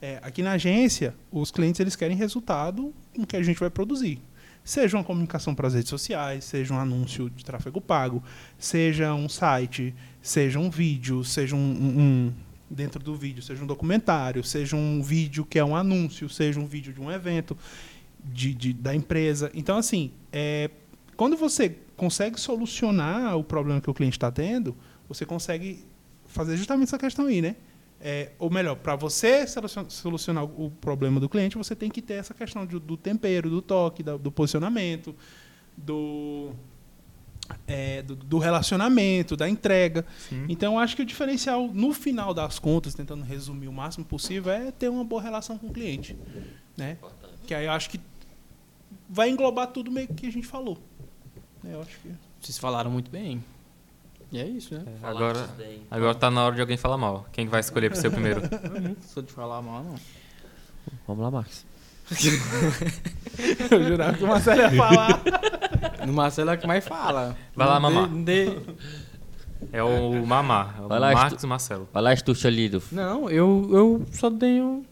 é, 0.00 0.18
aqui 0.22 0.42
na 0.42 0.52
agência, 0.52 1.14
os 1.30 1.50
clientes 1.50 1.80
eles 1.80 1.96
querem 1.96 2.16
resultado 2.16 2.92
no 3.16 3.26
que 3.26 3.36
a 3.36 3.42
gente 3.42 3.58
vai 3.58 3.70
produzir. 3.70 4.20
Seja 4.64 4.96
uma 4.96 5.04
comunicação 5.04 5.54
para 5.54 5.68
as 5.68 5.74
redes 5.74 5.88
sociais, 5.88 6.44
seja 6.44 6.74
um 6.74 6.78
anúncio 6.78 7.30
de 7.30 7.44
tráfego 7.44 7.80
pago, 7.80 8.22
seja 8.58 9.14
um 9.14 9.28
site, 9.28 9.94
seja 10.20 10.58
um 10.58 10.68
vídeo, 10.68 11.22
seja 11.22 11.54
um, 11.54 11.58
um, 11.58 12.00
um 12.00 12.32
dentro 12.68 13.02
do 13.02 13.14
vídeo, 13.14 13.42
seja 13.42 13.62
um 13.62 13.66
documentário, 13.66 14.42
seja 14.42 14.76
um 14.76 15.02
vídeo 15.02 15.44
que 15.44 15.58
é 15.58 15.64
um 15.64 15.76
anúncio, 15.76 16.28
seja 16.28 16.58
um 16.58 16.66
vídeo 16.66 16.92
de 16.92 17.00
um 17.00 17.10
evento 17.10 17.56
de, 18.24 18.52
de 18.54 18.72
da 18.72 18.94
empresa. 18.94 19.50
Então, 19.54 19.78
assim, 19.78 20.12
é, 20.32 20.70
quando 21.16 21.36
você 21.36 21.76
consegue 21.96 22.38
solucionar 22.38 23.36
o 23.36 23.44
problema 23.44 23.80
que 23.80 23.90
o 23.90 23.94
cliente 23.94 24.16
está 24.16 24.30
tendo, 24.30 24.76
você 25.08 25.24
consegue 25.24 25.84
fazer 26.26 26.56
justamente 26.56 26.88
essa 26.88 26.98
questão 26.98 27.26
aí, 27.26 27.40
né? 27.40 27.56
É, 27.98 28.32
ou 28.38 28.50
melhor, 28.50 28.76
para 28.76 28.94
você 28.94 29.46
solucionar 29.88 30.44
o 30.44 30.70
problema 30.70 31.18
do 31.18 31.28
cliente, 31.28 31.56
você 31.56 31.74
tem 31.74 31.90
que 31.90 32.02
ter 32.02 32.14
essa 32.14 32.34
questão 32.34 32.66
de, 32.66 32.78
do 32.78 32.96
tempero, 32.96 33.48
do 33.48 33.62
toque, 33.62 34.02
do, 34.02 34.18
do 34.18 34.30
posicionamento, 34.30 35.14
do, 35.76 36.50
é, 37.66 38.02
do, 38.02 38.14
do, 38.14 38.38
relacionamento, 38.38 39.36
da 39.36 39.48
entrega. 39.48 40.04
Sim. 40.28 40.46
Então, 40.48 40.78
acho 40.78 40.96
que 40.96 41.02
o 41.02 41.04
diferencial, 41.04 41.68
no 41.68 41.92
final 41.92 42.32
das 42.32 42.58
contas, 42.58 42.94
tentando 42.94 43.24
resumir 43.24 43.68
o 43.68 43.72
máximo 43.72 44.04
possível, 44.04 44.52
é 44.52 44.70
ter 44.70 44.88
uma 44.88 45.04
boa 45.04 45.22
relação 45.22 45.58
com 45.58 45.68
o 45.68 45.72
cliente. 45.72 46.16
Né? 46.76 46.98
Que 47.46 47.54
aí 47.54 47.66
eu 47.66 47.72
acho 47.72 47.90
que 47.90 48.00
vai 49.08 49.30
englobar 49.30 49.68
tudo 49.68 49.90
meio 49.90 50.08
que 50.08 50.26
a 50.26 50.32
gente 50.32 50.46
falou. 50.46 50.78
Eu 51.64 51.80
acho 51.80 51.98
que... 52.00 52.10
Vocês 52.40 52.58
falaram 52.58 52.90
muito 52.90 53.10
bem. 53.10 53.42
E 54.30 54.38
é 54.38 54.46
isso, 54.46 54.74
né? 54.74 54.84
É, 54.86 55.06
agora, 55.06 55.48
agora 55.90 56.14
tá 56.14 56.30
na 56.30 56.44
hora 56.44 56.54
de 56.54 56.60
alguém 56.60 56.76
falar 56.76 56.96
mal. 56.96 57.26
Quem 57.32 57.46
vai 57.46 57.60
escolher 57.60 57.90
para 57.90 58.00
ser 58.00 58.08
o 58.08 58.12
primeiro? 58.12 58.40
Eu 58.74 58.80
não 58.80 58.96
sou 59.00 59.22
de 59.22 59.32
falar 59.32 59.62
mal, 59.62 59.84
não. 59.84 59.94
Vamos 61.06 61.22
lá, 61.22 61.30
Max. 61.30 61.65
eu 63.70 63.84
jurava 63.84 64.16
que 64.16 64.24
o 64.24 64.26
Marcelo 64.28 64.60
ia 64.60 64.70
falar. 64.70 65.22
No 66.06 66.12
Marcelo 66.12 66.50
é 66.50 66.54
o 66.54 66.58
que 66.58 66.66
mais 66.66 66.86
fala. 66.86 67.36
Vai 67.54 67.66
lá, 67.66 67.80
mamar. 67.80 68.08
De- 68.08 68.56
É 69.72 69.82
o 69.82 70.24
Mamá. 70.26 70.74
É 70.78 70.82
o 70.82 70.88
Vai 70.88 70.98
lá, 71.00 71.12
Marcos 71.12 71.42
e 71.42 71.46
Marcelo. 71.46 71.88
Vai 71.92 72.02
lá, 72.02 72.12
Estuxa 72.14 72.48
ali 72.48 72.68
do... 72.68 72.82
Não, 72.92 73.28
eu, 73.30 73.68
eu 73.72 74.06
só 74.12 74.30
tenho. 74.30 74.84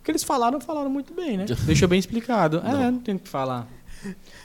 O 0.00 0.04
que 0.04 0.10
eles 0.10 0.24
falaram, 0.24 0.60
falaram 0.60 0.90
muito 0.90 1.14
bem, 1.14 1.36
né? 1.36 1.44
Deixou 1.64 1.86
bem 1.88 1.98
explicado. 1.98 2.60
É, 2.66 2.90
não 2.90 2.98
tem 2.98 3.14
o 3.14 3.18
que 3.18 3.28
falar. 3.28 3.68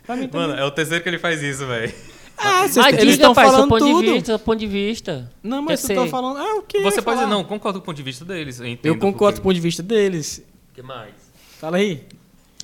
Pra 0.05 0.15
mim 0.15 0.27
também. 0.27 0.47
Mano, 0.49 0.59
é 0.59 0.63
o 0.63 0.69
terceiro 0.71 1.01
que 1.03 1.09
ele 1.09 1.17
faz 1.17 1.41
isso, 1.41 1.65
velho. 1.65 1.91
Ah, 2.37 2.61
vocês- 2.67 2.75
Mas 2.75 2.93
eles 2.93 2.99
diga, 2.99 3.11
estão 3.13 3.33
pai, 3.33 3.45
seu 3.45 3.53
falando 3.55 3.69
ponto 3.69 3.83
tudo. 3.83 4.05
de 4.05 4.11
vista, 4.13 4.25
seu 4.27 4.37
ponto 4.39 4.59
de 4.59 4.67
vista. 4.67 5.31
Não, 5.41 5.63
mas 5.63 5.79
vocês 5.79 5.89
estão 5.97 6.07
falando. 6.07 6.37
Ah, 6.37 6.57
o 6.59 6.61
que? 6.61 6.79
Você 6.83 7.01
pode 7.01 7.17
dizer, 7.19 7.29
não, 7.31 7.43
concordo 7.43 7.79
com 7.79 7.83
o 7.83 7.85
ponto 7.87 7.97
de 7.97 8.03
vista 8.03 8.23
deles. 8.23 8.59
Eu, 8.59 8.67
entendo 8.67 8.93
Eu 8.93 8.99
concordo 8.99 9.17
com 9.17 9.17
o 9.17 9.29
porque- 9.29 9.41
ponto 9.41 9.55
de 9.55 9.61
vista 9.61 9.81
deles. 9.81 10.45
O 10.71 10.75
que 10.75 10.83
mais? 10.83 11.13
Fala 11.59 11.77
aí. 11.77 12.03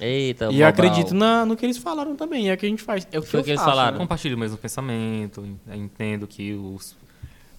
Eita, 0.01 0.49
e 0.51 0.59
eu 0.59 0.67
acredito 0.67 1.13
na, 1.13 1.45
no 1.45 1.55
que 1.55 1.65
eles 1.65 1.77
falaram 1.77 2.15
também. 2.15 2.49
É 2.49 2.53
o 2.53 2.57
que 2.57 2.65
a 2.65 2.69
gente 2.69 2.81
faz. 2.81 3.07
É 3.11 3.19
o 3.19 3.21
que, 3.21 3.27
Foi 3.27 3.39
eu 3.39 3.41
o 3.41 3.43
que 3.45 3.51
eles 3.51 3.61
faço, 3.61 3.69
falaram. 3.71 3.93
né? 3.93 3.99
Compartilho 4.03 4.35
o 4.35 4.39
mesmo 4.39 4.57
pensamento, 4.57 5.45
entendo 5.71 6.25
que 6.27 6.53
os, 6.53 6.95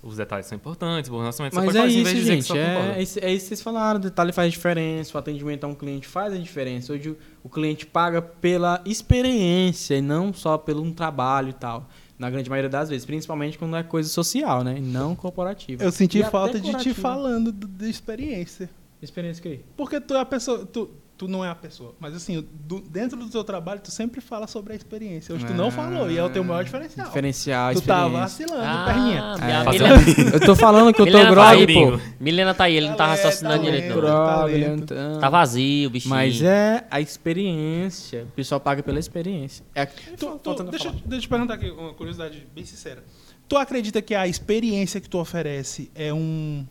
os 0.03 0.17
detalhes 0.17 0.47
são 0.47 0.57
importantes, 0.57 1.09
o 1.11 1.17
relacionamento 1.19 1.55
Mas 1.57 1.65
pode 1.65 1.79
é 1.79 1.81
fazer, 1.83 1.95
em 1.97 2.03
isso, 2.03 2.15
dizer 2.15 2.35
gente. 2.43 2.59
É, 2.59 2.95
é, 2.99 3.03
isso- 3.03 3.19
é 3.21 3.33
isso 3.33 3.45
que 3.45 3.49
vocês 3.49 3.63
falaram. 3.63 3.99
O 4.01 4.03
detalhe 4.03 4.33
faz 4.33 4.53
diferença. 4.53 5.17
O 5.17 5.19
atendimento 5.19 5.65
a 5.65 5.69
um 5.69 5.75
cliente 5.75 6.09
faz 6.09 6.35
a 6.35 6.37
diferença. 6.37 6.93
Hoje 6.93 7.11
o, 7.11 7.17
o 7.45 7.49
cliente 7.49 7.87
paga 7.87 8.21
pela 8.21 8.83
experiência 8.85 9.95
e 9.97 10.03
não 10.03 10.33
só 10.35 10.59
pelo 10.59 10.83
um 10.83 10.93
trabalho 10.93 11.51
e 11.51 11.55
tal. 11.55 11.89
Na 12.19 12.29
grande 12.31 12.51
maioria 12.51 12.69
das 12.71 12.89
vezes. 12.91 13.07
Principalmente 13.07 13.57
quando 13.59 13.77
é 13.77 13.83
coisa 13.85 14.09
social, 14.09 14.63
né? 14.65 14.77
E 14.79 14.81
não 14.81 15.15
corporativa. 15.15 15.83
Eu 15.85 15.93
senti 15.93 16.19
E 16.19 16.23
até 16.23 16.31
falta 16.33 16.61
de 16.61 16.75
te 16.79 16.93
falando 16.93 17.51
do- 17.53 17.67
da 17.69 17.89
experiência. 17.89 18.69
Experiência 19.01 19.43
que 19.43 19.61
Porque 19.77 20.01
tu 20.01 20.15
é 20.15 20.21
a 20.21 20.25
pessoa. 20.25 20.65
Tu, 20.67 20.89
tu 21.17 21.29
não 21.29 21.45
é 21.45 21.49
a 21.49 21.55
pessoa. 21.55 21.95
Mas 22.01 22.15
assim, 22.15 22.45
do- 22.53 22.81
dentro 22.81 23.17
do 23.19 23.29
teu 23.31 23.45
trabalho, 23.45 23.81
tu 23.81 23.91
sempre 23.91 24.21
fala 24.21 24.47
sobre 24.47 24.73
a 24.73 24.77
experiência. 24.77 25.35
Hoje 25.35 25.45
tu 25.47 25.55
não 25.55 25.71
falou. 25.71 26.11
E 26.11 26.19
é 26.19 26.23
o 26.25 26.29
teu 26.31 26.43
maior 26.43 26.65
diferencial. 26.65 27.07
Diferencial, 27.07 27.75
tu 27.75 27.83
tá 27.83 28.09
vacilando, 28.09 28.85
perninha. 28.87 29.23
Ah, 29.23 29.37
É. 29.41 29.45
minha 29.45 29.65
Fazer 29.65 29.79
Milena, 29.79 30.31
Eu 30.35 30.41
tô 30.41 30.57
falando 30.57 30.93
que 30.93 31.01
eu 31.01 31.07
tô 31.07 31.13
Milena 31.13 31.31
grog, 31.31 31.73
pô. 31.75 32.01
Milena 32.21 32.55
tá 32.55 32.65
aí, 32.65 32.77
ele 32.77 32.89
não 32.89 32.97
tá 32.97 33.07
raciocinando 33.07 33.63
talento. 33.65 33.73
direito. 33.75 33.95
Grog, 33.95 34.83
então. 34.83 35.21
Tá 35.21 35.31
vazio, 35.31 35.89
bichinho. 35.91 36.15
Mas 36.15 36.43
é 36.43 36.85
a 36.91 37.01
experiência. 37.01 38.25
O 38.25 38.35
pessoal 38.35 38.61
paga 38.61 38.83
pela 38.83 38.99
experiência. 38.99 39.65
É 39.75 39.87
Tu- 39.87 40.39
tu, 40.43 40.55
deixa, 40.65 40.89
eu- 40.89 40.93
deixa 40.93 41.05
eu 41.17 41.21
te 41.21 41.29
perguntar 41.29 41.55
aqui 41.55 41.71
uma 41.71 41.93
curiosidade 41.95 42.47
bem 42.55 42.65
sincera. 42.65 43.05
Tu 43.49 43.57
acredita 43.57 44.01
que 44.03 44.15
a 44.15 44.27
experiência 44.27 45.01
que 45.01 45.09
tu 45.09 45.19
oferece 45.19 45.91
é 45.95 46.13
um. 46.13 46.67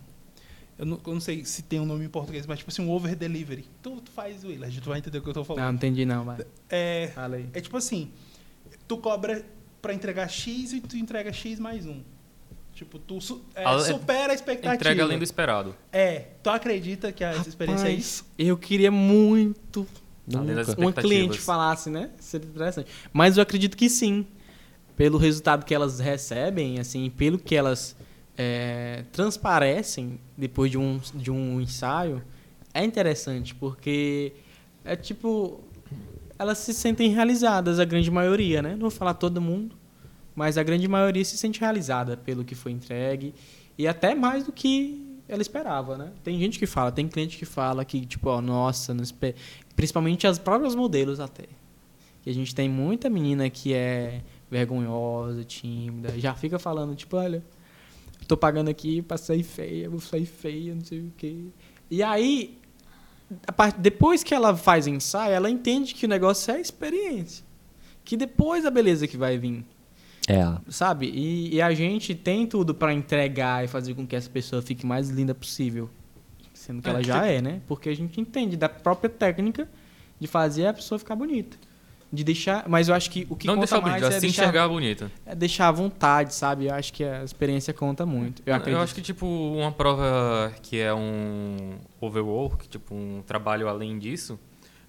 Eu 0.77 0.85
não, 0.85 0.99
eu 1.05 1.13
não 1.13 1.19
sei 1.21 1.45
se 1.45 1.61
tem 1.63 1.79
um 1.79 1.85
nome 1.85 2.03
em 2.05 2.09
português, 2.09 2.45
mas 2.47 2.59
tipo 2.59 2.71
assim, 2.71 2.81
um 2.83 2.89
over 2.91 3.15
delivery. 3.15 3.65
Tu, 3.81 4.01
tu 4.01 4.11
faz, 4.11 4.43
Willard, 4.43 4.81
tu 4.81 4.89
vai 4.89 4.99
entender 4.99 5.19
o 5.19 5.21
que 5.21 5.29
eu 5.29 5.33
tô 5.33 5.43
falando. 5.43 5.61
Não, 5.63 5.69
não 5.71 5.75
entendi 5.77 6.05
não, 6.05 6.25
vai. 6.25 6.37
É, 6.69 7.11
Fala 7.13 7.35
aí. 7.35 7.47
é 7.53 7.61
tipo 7.61 7.77
assim, 7.77 8.11
tu 8.87 8.97
cobra 8.97 9.45
pra 9.81 9.93
entregar 9.93 10.27
X 10.27 10.73
e 10.73 10.81
tu 10.81 10.97
entrega 10.97 11.31
X 11.31 11.59
mais 11.59 11.85
um. 11.85 12.01
Tipo, 12.73 12.97
tu 12.97 13.21
su- 13.21 13.43
é, 13.53 13.63
Ale- 13.63 13.83
supera 13.83 14.31
a 14.31 14.35
expectativa. 14.35 14.73
Entrega 14.75 15.03
além 15.03 15.17
do 15.19 15.23
esperado. 15.23 15.75
É, 15.91 16.29
tu 16.41 16.49
acredita 16.49 17.11
que 17.11 17.23
essa 17.23 17.47
experiência 17.47 17.85
é 17.85 17.89
Rapaz, 17.89 18.03
isso? 18.05 18.25
Eu 18.37 18.57
queria 18.57 18.89
muito 18.89 19.85
expectativas. 20.27 20.93
cliente 21.03 21.37
falasse, 21.39 21.89
né? 21.91 22.09
Seria 22.19 22.47
interessante. 22.47 22.89
Mas 23.11 23.37
eu 23.37 23.43
acredito 23.43 23.77
que 23.77 23.89
sim. 23.89 24.25
Pelo 24.95 25.17
resultado 25.17 25.65
que 25.65 25.73
elas 25.73 25.99
recebem, 25.99 26.79
assim, 26.79 27.09
pelo 27.09 27.37
que 27.37 27.55
elas 27.55 27.95
é, 28.37 29.05
transparecem 29.11 30.19
depois 30.37 30.71
de 30.71 30.77
um, 30.77 30.99
de 31.13 31.31
um 31.31 31.61
ensaio, 31.61 32.23
é 32.73 32.83
interessante, 32.83 33.53
porque 33.53 34.33
é 34.83 34.95
tipo. 34.95 35.61
Elas 36.37 36.57
se 36.57 36.73
sentem 36.73 37.11
realizadas, 37.11 37.79
a 37.79 37.85
grande 37.85 38.09
maioria, 38.09 38.61
né? 38.61 38.71
Não 38.71 38.81
vou 38.81 38.91
falar 38.91 39.13
todo 39.13 39.39
mundo, 39.39 39.75
mas 40.35 40.57
a 40.57 40.63
grande 40.63 40.87
maioria 40.87 41.23
se 41.23 41.37
sente 41.37 41.61
realizada 41.61 42.17
pelo 42.17 42.43
que 42.43 42.55
foi 42.55 42.71
entregue 42.71 43.35
e 43.77 43.87
até 43.87 44.15
mais 44.15 44.43
do 44.43 44.51
que 44.51 45.13
ela 45.27 45.41
esperava, 45.41 45.97
né? 45.97 46.11
Tem 46.23 46.37
gente 46.39 46.59
que 46.59 46.65
fala, 46.65 46.91
tem 46.91 47.07
cliente 47.07 47.37
que 47.37 47.45
fala 47.45 47.85
que, 47.85 48.05
tipo, 48.05 48.29
ó, 48.29 48.41
nossa, 48.41 48.95
principalmente 49.75 50.27
as 50.27 50.37
próprias 50.39 50.75
modelos 50.75 51.19
até. 51.19 51.45
Que 52.21 52.29
a 52.29 52.33
gente 52.33 52.53
tem 52.53 52.67
muita 52.67 53.09
menina 53.09 53.49
que 53.49 53.73
é 53.73 54.21
vergonhosa, 54.49 55.43
tímida, 55.43 56.19
já 56.19 56.33
fica 56.33 56.59
falando, 56.59 56.95
tipo, 56.95 57.15
olha, 57.15 57.43
tô 58.25 58.37
pagando 58.37 58.69
aqui 58.69 59.01
pra 59.01 59.17
sair 59.17 59.43
feia, 59.43 59.89
vou 59.89 59.99
sair 59.99 60.25
feia, 60.25 60.73
não 60.75 60.83
sei 60.83 60.99
o 61.01 61.13
quê. 61.17 61.45
E 61.89 62.01
aí, 62.03 62.57
part- 63.55 63.77
depois 63.79 64.23
que 64.23 64.33
ela 64.33 64.55
faz 64.55 64.87
ensaio, 64.87 65.33
ela 65.33 65.49
entende 65.49 65.93
que 65.93 66.05
o 66.05 66.09
negócio 66.09 66.51
é 66.51 66.55
a 66.55 66.59
experiência. 66.59 67.43
Que 68.03 68.17
depois 68.17 68.65
a 68.65 68.71
beleza 68.71 69.07
que 69.07 69.15
vai 69.17 69.37
vir 69.37 69.65
É. 70.27 70.43
sabe? 70.69 71.07
E, 71.13 71.55
e 71.55 71.61
a 71.61 71.73
gente 71.73 72.13
tem 72.15 72.45
tudo 72.47 72.73
pra 72.75 72.93
entregar 72.93 73.63
e 73.63 73.67
fazer 73.67 73.93
com 73.93 74.05
que 74.05 74.15
essa 74.15 74.29
pessoa 74.29 74.61
fique 74.61 74.85
mais 74.85 75.09
linda 75.09 75.33
possível. 75.33 75.89
Sendo 76.53 76.81
que 76.81 76.87
É, 76.87 76.91
ela 76.91 77.03
já 77.03 77.25
é, 77.25 77.41
né? 77.41 77.61
Porque 77.67 77.89
a 77.89 77.95
gente 77.95 78.19
entende 78.21 78.55
da 78.57 78.69
própria 78.69 79.09
técnica 79.09 79.69
de 80.19 80.27
fazer 80.27 80.67
a 80.67 80.73
pessoa 80.73 80.97
ficar 80.99 81.15
bonita. 81.15 81.57
De 82.13 82.23
deixar. 82.23 82.69
Mas 82.69 82.89
eu 82.89 82.93
acho 82.93 83.09
que 83.09 83.25
o 83.27 83.35
que 83.35 83.47
não 83.47 83.55
conta 83.55 83.81
mais 83.81 83.93
brilho, 83.95 84.05
é 84.05 84.09
assim 84.09 84.27
deixar, 84.27 84.43
enxergar 84.43 84.67
bonita. 84.67 85.11
é 85.25 85.33
deixar 85.33 85.67
à 85.67 85.71
vontade, 85.71 86.35
sabe? 86.35 86.65
Eu 86.67 86.75
acho 86.75 86.93
que 86.93 87.03
a 87.03 87.23
experiência 87.23 87.73
conta 87.73 88.05
muito. 88.05 88.43
Eu, 88.45 88.55
Eu, 88.55 88.79
acho 88.79 88.93
que, 88.93 89.01
tipo, 89.01 89.25
uma 89.25 89.71
prova 89.71 90.53
que 90.61 90.79
é 90.79 90.93
um 90.93 91.71
overwork, 91.99 92.67
tipo, 92.67 92.93
um 92.93 93.23
trabalho 93.25 93.67
além 93.67 93.97
disso, 93.97 94.39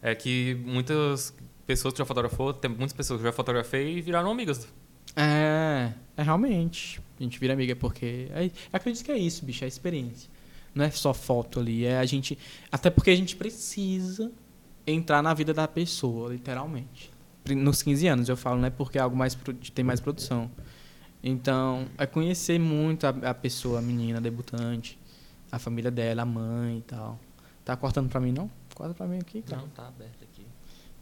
é 0.02 0.14
que 0.14 0.60
muitas 0.66 1.34
pessoas 1.66 1.94
que 1.94 1.98
já 1.98 2.05
fotografou, 2.05 2.52
tem 2.52 2.70
muitas 2.70 2.92
pessoas 2.92 3.20
que 3.20 3.26
já 3.26 3.32
fotografei 3.32 3.96
e 3.96 4.02
viraram 4.02 4.30
amigas. 4.30 4.68
É, 5.16 5.92
é 6.18 6.22
realmente. 6.22 7.01
A 7.18 7.22
gente 7.22 7.38
vira 7.38 7.55
amiga 7.55 7.74
porque. 7.74 8.28
é- 8.34 8.46
eu 8.46 8.51
acredito 8.70 9.02
que 9.02 9.10
é 9.12 9.16
isso, 9.16 9.46
bicho, 9.46 9.64
é 9.64 9.66
a 9.66 9.68
experiência. 9.68 10.28
Não 10.74 10.84
é 10.84 10.90
só 10.90 11.14
foto 11.14 11.60
ali, 11.60 11.86
é 11.86 11.96
a 11.98 12.05
gente. 12.05 12.36
Até 12.70 12.90
porque 12.90 13.10
a 13.10 13.16
gente 13.16 13.34
precisa 13.36 14.30
entrar 14.86 15.22
na 15.22 15.32
vida 15.32 15.55
da 15.55 15.66
pessoa, 15.66 16.30
literalmente. 16.32 17.14
Nos 17.51 17.83
15 17.83 18.07
anos, 18.07 18.29
eu 18.29 18.37
falo, 18.37 18.61
né? 18.61 18.71
Porque 18.71 18.99
é 18.99 19.01
algo 19.01 19.16
mais. 19.16 19.37
tem 19.75 19.85
mais 19.85 20.01
produção. 20.01 20.51
Então, 21.23 21.87
é 21.97 22.07
conhecer 22.07 22.59
muito 22.59 23.07
a, 23.07 23.11
a 23.31 23.35
pessoa, 23.35 23.79
a 23.79 23.83
menina, 23.83 24.19
a 24.19 24.21
debutante, 24.21 24.99
a 25.51 25.59
família 25.59 25.91
dela, 25.91 26.23
a 26.23 26.27
mãe 26.27 26.79
e 26.79 26.83
tal. 26.83 27.19
Tá 27.65 27.75
cortando 27.77 28.11
pra 28.11 28.21
mim, 28.21 28.33
não? 28.33 28.51
Corta 28.75 28.95
pra 28.95 29.07
mim 29.07 29.19
aqui, 29.19 29.41
cara. 29.41 29.62
Não, 29.62 29.69
tá 29.69 29.89
aberto 29.89 30.23
aqui. 30.23 30.47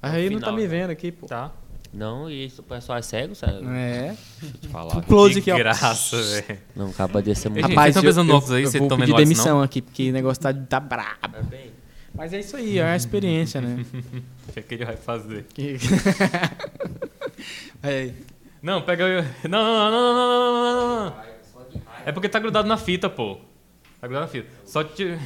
Aí 0.01 0.31
não 0.31 0.39
final, 0.39 0.51
tá 0.51 0.57
me 0.57 0.63
né? 0.63 0.69
vendo 0.69 0.91
aqui, 0.91 1.11
pô. 1.11 1.27
Tá? 1.27 1.53
Não, 1.93 2.31
e 2.31 2.47
isso, 2.47 2.63
o 2.63 2.65
pessoal 2.65 2.99
é 2.99 3.03
cego, 3.03 3.35
sabe? 3.35 3.67
É. 3.67 4.17
Deixa 4.41 4.57
eu 4.57 4.61
te 4.61 4.69
falar. 4.71 4.97
O 4.97 5.03
close 5.03 5.43
que 5.43 5.51
aqui, 5.51 5.61
ó. 5.61 5.63
graça, 5.63 6.23
velho. 6.23 6.59
Não 6.75 6.89
acaba 6.89 7.23
de 7.23 7.35
ser 7.35 7.49
muito. 7.49 7.69
Rapaz, 7.69 7.93
vocês 7.93 7.95
tão 7.95 8.03
pensando 8.03 8.29
eu, 8.29 8.33
no 8.33 8.39
óculos 8.39 8.53
aí, 8.55 8.63
eu, 8.63 8.71
você 8.71 8.77
eu 8.77 8.81
vou 8.81 8.89
toma 8.89 9.01
pedir 9.01 9.11
no 9.11 9.17
WhatsApp, 9.17 9.35
demissão 9.35 9.57
não? 9.59 9.63
aqui, 9.63 9.83
porque 9.83 10.11
o 10.11 10.13
negócio 10.13 10.43
tá, 10.43 10.55
tá 10.55 10.81
brabo. 10.81 11.37
É 11.37 11.43
bem. 11.43 11.82
Mas 12.15 12.33
é 12.33 12.41
isso 12.41 12.57
aí, 12.57 12.79
é 12.79 12.85
a 12.85 12.97
experiência, 12.97 13.61
né? 13.61 13.85
O 14.49 14.53
que 14.53 14.59
é 14.59 14.63
que 14.63 14.75
ele 14.75 14.85
vai 14.85 14.97
fazer? 14.97 15.47
Que- 15.55 15.79
é, 17.83 18.11
Não, 18.63 18.83
pega. 18.83 19.23
Não, 19.49 19.63
não, 19.65 19.91
não, 19.91 19.91
não, 19.91 20.15
não, 20.15 20.15
não, 20.15 20.75
não, 20.75 21.05
não. 21.07 21.15
É 22.05 22.13
porque 22.13 22.29
tá 22.29 22.39
grudado 22.39 22.69
na 22.69 22.77
fita, 22.77 23.09
pô. 23.09 23.37
Tá 24.01 24.07
grudado 24.07 24.27
na 24.27 24.29
fita. 24.31 24.49
Só 24.67 24.85
te. 24.85 25.17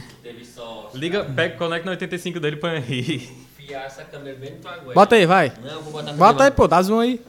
Liga, 0.94 1.24
pega, 1.24 1.56
conecta 1.56 1.86
no 1.86 1.90
85 1.90 2.38
dele 2.38 2.56
e 2.56 2.58
põe 2.60 2.70
aí. 2.70 3.28
Enfiar 3.58 3.86
essa 3.86 4.04
câmera 4.04 4.36
bem 4.38 4.52
no 4.52 4.58
tua 4.58 4.76
goela. 4.76 4.94
Bota 4.94 5.16
aí, 5.16 5.26
vai. 5.26 5.52
Não, 5.62 5.72
eu 5.72 5.82
vou 5.82 5.92
botar 5.92 6.12
Bota 6.12 6.44
aí, 6.44 6.50
pô, 6.50 6.68
dá 6.68 6.80
zoom 6.82 7.00
aí. 7.00 7.20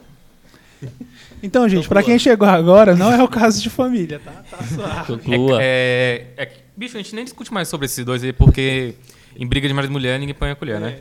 Então, 1.42 1.68
gente, 1.68 1.88
pra 1.88 2.02
quem 2.02 2.18
chegou 2.18 2.46
agora, 2.48 2.94
não 2.94 3.12
é 3.12 3.22
o 3.22 3.28
caso 3.28 3.60
de 3.60 3.70
família, 3.70 4.20
tá? 4.20 4.32
Tá 4.50 4.62
suave. 4.64 5.20
É, 5.60 6.26
é, 6.36 6.42
é 6.44 6.52
bicho, 6.76 6.96
a 6.96 7.02
gente 7.02 7.14
nem 7.14 7.24
discute 7.24 7.52
mais 7.52 7.68
sobre 7.68 7.86
esses 7.86 8.04
dois 8.04 8.22
aí, 8.22 8.32
porque 8.32 8.94
em 9.38 9.46
briga 9.46 9.66
de 9.68 9.72
marido 9.74 9.90
e 9.90 9.92
mulher 9.92 10.18
ninguém 10.18 10.34
põe 10.34 10.50
a 10.50 10.56
colher, 10.56 10.80
né? 10.80 11.00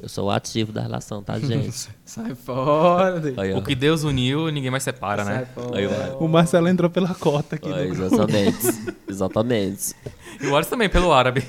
Eu 0.00 0.08
sou 0.08 0.26
o 0.26 0.30
ativo 0.30 0.72
da 0.72 0.80
relação, 0.82 1.22
tá, 1.22 1.38
gente? 1.40 1.88
Sai 2.04 2.34
fora. 2.34 3.22
Aí. 3.36 3.52
O 3.54 3.62
que 3.62 3.74
Deus 3.74 4.02
uniu, 4.04 4.48
ninguém 4.50 4.70
mais 4.70 4.82
separa, 4.82 5.24
Sai 5.24 5.38
né? 5.38 5.46
fora. 5.54 5.78
Aí. 5.78 5.86
O 6.18 6.26
Marcelo 6.26 6.66
entrou 6.68 6.88
pela 6.90 7.14
cota 7.14 7.56
aqui 7.56 7.72
Aí, 7.72 7.88
exatamente. 7.88 8.58
exatamente. 9.08 9.94
E 10.40 10.46
o 10.46 10.56
Alisson 10.56 10.70
também, 10.70 10.88
pelo 10.88 11.12
árabe. 11.12 11.44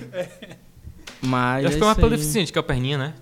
Mas 1.21 1.63
Eu 1.63 1.67
acho 1.69 1.77
é 1.77 1.79
que 1.79 1.83
é 1.83 1.87
uma 1.87 1.91
isso 1.93 2.01
pelo 2.01 2.09
deficiente, 2.11 2.51
que 2.51 2.59
é 2.59 2.61
a 2.61 2.63
perninha, 2.63 2.97
né? 2.97 3.13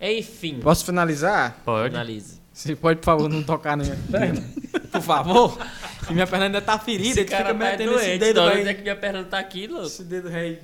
Enfim. 0.00 0.60
Posso 0.60 0.84
finalizar? 0.84 1.60
Pode. 1.64 1.90
Finalize. 1.90 2.40
Você 2.52 2.76
pode, 2.76 3.00
por 3.00 3.06
favor, 3.06 3.28
não 3.28 3.42
tocar 3.42 3.76
na 3.76 3.82
minha 3.84 3.98
perna? 4.10 4.40
Por 4.92 5.00
favor? 5.02 5.58
Que 6.06 6.12
minha 6.14 6.26
perna 6.26 6.46
ainda 6.46 6.60
tá 6.62 6.78
ferida, 6.78 7.20
Esse 7.20 7.24
cara 7.24 7.46
fica 7.52 7.58
tá 7.58 7.70
metendo 7.72 7.94
esse 7.96 8.04
doente. 8.06 8.18
dedo 8.20 8.40
Onde 8.42 8.52
aí. 8.58 8.68
é 8.68 8.74
que 8.74 8.82
minha 8.82 8.94
perna 8.94 9.24
tá 9.24 9.40
aqui, 9.40 9.66
louco? 9.66 9.86
Esse 9.88 10.04
dedo 10.04 10.28
aí. 10.28 10.60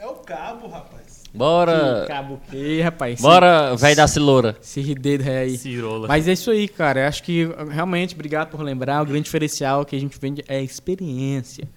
É 0.00 0.06
o 0.06 0.14
cabo, 0.14 0.66
rapaz. 0.66 1.24
Bora. 1.34 2.06
Cabo 2.08 2.40
que, 2.50 2.80
rapaz. 2.80 3.20
Bora, 3.20 3.76
velho 3.76 3.96
da 3.96 4.08
ciloura. 4.08 4.56
Esse, 4.58 4.80
esse 4.80 4.94
dedo 4.94 5.28
aí. 5.28 5.58
Cirola. 5.58 6.08
Mas 6.08 6.26
é 6.26 6.32
isso 6.32 6.50
aí, 6.50 6.66
cara. 6.66 7.00
Eu 7.00 7.06
acho 7.06 7.22
que 7.22 7.46
realmente, 7.68 8.14
obrigado 8.14 8.48
por 8.48 8.62
lembrar. 8.62 9.02
O 9.02 9.04
grande 9.04 9.24
diferencial 9.24 9.84
que 9.84 9.94
a 9.94 10.00
gente 10.00 10.18
vende 10.18 10.42
é 10.48 10.56
a 10.56 10.62
experiência. 10.62 11.68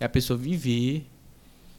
É 0.00 0.04
a 0.04 0.08
pessoa 0.08 0.36
viver 0.36 1.06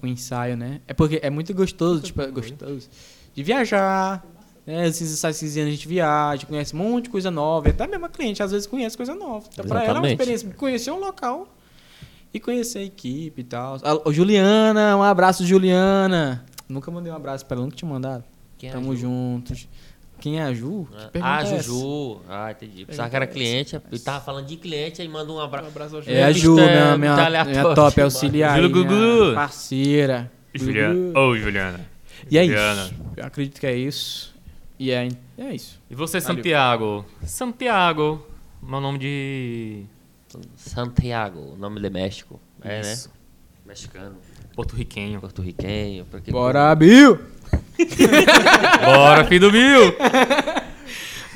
o 0.01 0.07
ensaio, 0.07 0.55
né? 0.55 0.79
É 0.87 0.93
porque 0.93 1.19
é 1.21 1.29
muito 1.29 1.53
gostoso, 1.53 2.01
tipo, 2.01 2.21
é 2.21 2.27
gostoso 2.27 2.89
de 3.35 3.43
viajar. 3.43 4.25
Né? 4.65 4.87
Esses 4.87 5.11
ensaios 5.11 5.35
esses 5.35 5.57
anos 5.57 5.67
a 5.67 5.71
gente 5.71 5.85
viaja, 5.85 6.45
conhece 6.45 6.73
um 6.73 6.79
monte 6.79 7.05
de 7.05 7.09
coisa 7.09 7.29
nova. 7.29 7.67
E 7.67 7.71
até 7.71 7.85
mesmo 7.85 8.05
a 8.05 8.09
cliente 8.09 8.41
às 8.41 8.51
vezes 8.51 8.65
conhece 8.65 8.95
coisa 8.95 9.13
nova. 9.15 9.49
Então, 9.51 9.65
pra 9.65 9.83
ela 9.83 9.97
é 9.97 9.99
uma 9.99 10.09
experiência 10.09 10.49
conhecer 10.55 10.91
um 10.91 10.99
local 11.01 11.45
e 12.33 12.39
conhecer 12.39 12.79
a 12.79 12.83
equipe 12.83 13.41
e 13.41 13.43
tal. 13.43 13.77
Ah, 13.83 13.99
ô, 14.05 14.11
Juliana, 14.13 14.95
um 14.97 15.03
abraço, 15.03 15.45
Juliana. 15.45 16.45
Nunca 16.67 16.91
mandei 16.91 17.11
um 17.11 17.15
abraço 17.15 17.45
pra 17.45 17.55
ela, 17.55 17.65
nunca 17.65 17.75
tinha 17.77 17.89
mandado. 17.89 18.23
Quem 18.57 18.69
é 18.69 18.73
Tamo 18.73 18.91
a 18.91 18.95
Ju? 18.95 19.01
juntos. 19.01 19.67
Quem 20.19 20.37
é 20.39 20.43
a 20.43 20.53
Ju? 20.53 20.85
Que 20.91 21.07
pergunta 21.11 21.33
Ah, 21.33 21.39
é 21.39 21.43
essa? 21.43 21.63
Juju. 21.63 22.21
Ah, 22.29 22.51
entendi. 22.51 22.85
Pensava 22.85 23.09
que 23.09 23.15
era 23.15 23.25
cliente. 23.25 23.79
E 23.91 23.99
tava 23.99 24.19
falando 24.23 24.45
de 24.47 24.57
cliente, 24.57 25.01
aí 25.01 25.07
manda 25.07 25.31
um 25.31 25.35
Um 25.37 25.39
abraço. 25.39 25.67
abraço 25.69 25.95
ao 25.95 26.03
É 26.05 26.23
a 26.23 26.31
Ju, 26.33 26.55
tá 26.57 26.61
minha, 26.61 26.97
minha, 26.97 27.13
aleatório, 27.13 27.61
minha 27.61 27.73
top 27.75 28.01
auxiliar. 28.01 28.61
Júlio 28.61 28.69
Gugu. 28.69 29.33
Parceira. 29.33 30.29
Juliana. 30.53 31.17
Ô, 31.19 31.37
Juliana. 31.37 31.79
E 32.29 32.37
é 32.37 32.43
Juliana. 32.43 32.81
isso. 32.83 32.95
Eu 33.15 33.25
acredito 33.25 33.59
que 33.61 33.65
é 33.67 33.75
isso. 33.75 34.35
E 34.77 34.91
é, 34.91 35.07
é 35.37 35.55
isso. 35.55 35.79
E 35.89 35.95
você, 35.95 36.19
Valeu. 36.19 36.35
Santiago? 36.35 37.05
Santiago. 37.23 38.27
Meu 38.61 38.81
nome 38.81 38.97
de. 38.99 39.83
Santiago, 40.55 41.55
nome 41.57 41.79
de 41.81 41.89
México. 41.89 42.39
É, 42.63 42.81
Isso. 42.81 43.07
né? 43.09 43.13
Mexicano, 43.65 44.15
Porto-riquenho. 44.55 45.19
porto-riquenho. 45.21 46.05
porque- 46.09 46.31
Bora, 46.31 46.73
Bill! 46.75 47.19
Bora, 48.83 49.25
filho 49.25 49.41
do 49.47 49.51
Bill! 49.51 49.95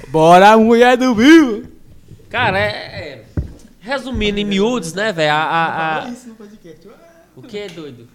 Bora, 0.09 0.57
mulher 0.57 0.97
do 0.97 1.13
Bill! 1.15 1.71
Cara, 2.29 2.59
é. 2.59 2.69
é- 2.69 3.23
Resumindo 3.81 4.39
em 4.39 4.45
miúdos, 4.45 4.93
né, 4.93 5.11
velho? 5.11 5.33
A, 5.33 5.35
a, 5.43 5.97
a- 6.05 6.13
O 7.35 7.41
que, 7.41 7.67
doido? 7.67 8.07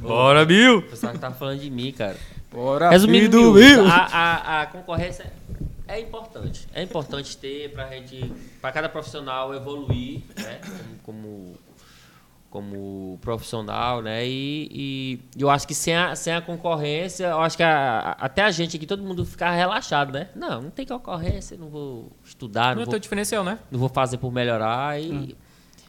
Bora, 0.00 0.44
Bill! 0.44 0.78
O 0.78 0.82
pessoal 0.82 1.12
que 1.14 1.18
tava 1.18 1.34
falando 1.34 1.60
de 1.60 1.70
mim, 1.70 1.92
cara. 1.92 2.16
Bora, 2.52 2.90
Resumindo, 2.90 3.18
filho 3.18 3.30
do 3.30 3.38
miúdos, 3.54 3.62
Bill! 3.64 3.86
a, 3.86 3.96
a, 4.06 4.62
a 4.62 4.66
concorrência 4.66 5.32
é 5.88 6.00
importante. 6.00 6.66
É 6.72 6.82
importante 6.82 7.36
ter 7.36 7.72
pra 7.72 7.88
gente, 7.88 8.32
pra 8.60 8.72
cada 8.72 8.88
profissional 8.88 9.54
evoluir, 9.54 10.22
né? 10.36 10.60
Como, 11.02 11.02
como, 11.02 11.54
como 12.50 13.18
profissional, 13.20 14.00
né? 14.00 14.26
E, 14.26 14.68
e 15.36 15.42
eu 15.42 15.50
acho 15.50 15.66
que 15.66 15.74
sem 15.74 15.94
a, 15.96 16.14
sem 16.14 16.32
a 16.32 16.40
concorrência, 16.40 17.26
eu 17.26 17.40
acho 17.40 17.56
que 17.56 17.62
a- 17.62 17.98
a- 18.18 18.26
até 18.26 18.42
a 18.42 18.50
gente 18.50 18.76
aqui, 18.76 18.86
todo 18.86 19.02
mundo 19.02 19.24
ficar 19.26 19.50
relaxado, 19.52 20.12
né? 20.12 20.28
Não, 20.36 20.62
não 20.62 20.70
tem 20.70 20.86
concorrência, 20.86 21.56
não 21.56 21.68
vou 21.68 22.12
estudar, 22.24 22.68
Não 22.68 22.76
não, 22.76 22.82
é 22.82 22.84
vou, 22.84 22.90
teu 22.92 23.00
diferencial, 23.00 23.42
né? 23.44 23.58
não 23.70 23.78
vou 23.78 23.88
fazer 23.88 24.18
por 24.18 24.32
melhorar 24.32 25.00
e... 25.00 25.36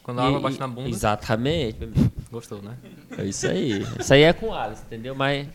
Quando 0.04 0.20
a 0.22 0.28
água 0.28 0.40
bate 0.40 0.60
na 0.60 0.68
bunda, 0.68 0.88
Exatamente. 0.90 1.80
gostou, 2.32 2.62
né? 2.62 2.78
É 3.18 3.26
isso 3.26 3.48
aí. 3.48 3.84
Isso 4.00 4.14
aí 4.14 4.22
é 4.22 4.34
com 4.34 4.50
o 4.50 4.54
Alice, 4.54 4.84
entendeu? 4.86 5.16
Mas 5.16 5.48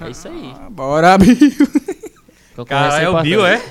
é 0.00 0.08
isso 0.10 0.26
aí. 0.28 0.54
Bora, 0.70 1.18
Bill! 1.18 1.36
Concorrência 2.58 2.90
Cara, 2.90 3.02
é 3.04 3.08
o 3.08 3.22
Bill, 3.22 3.46
é? 3.46 3.62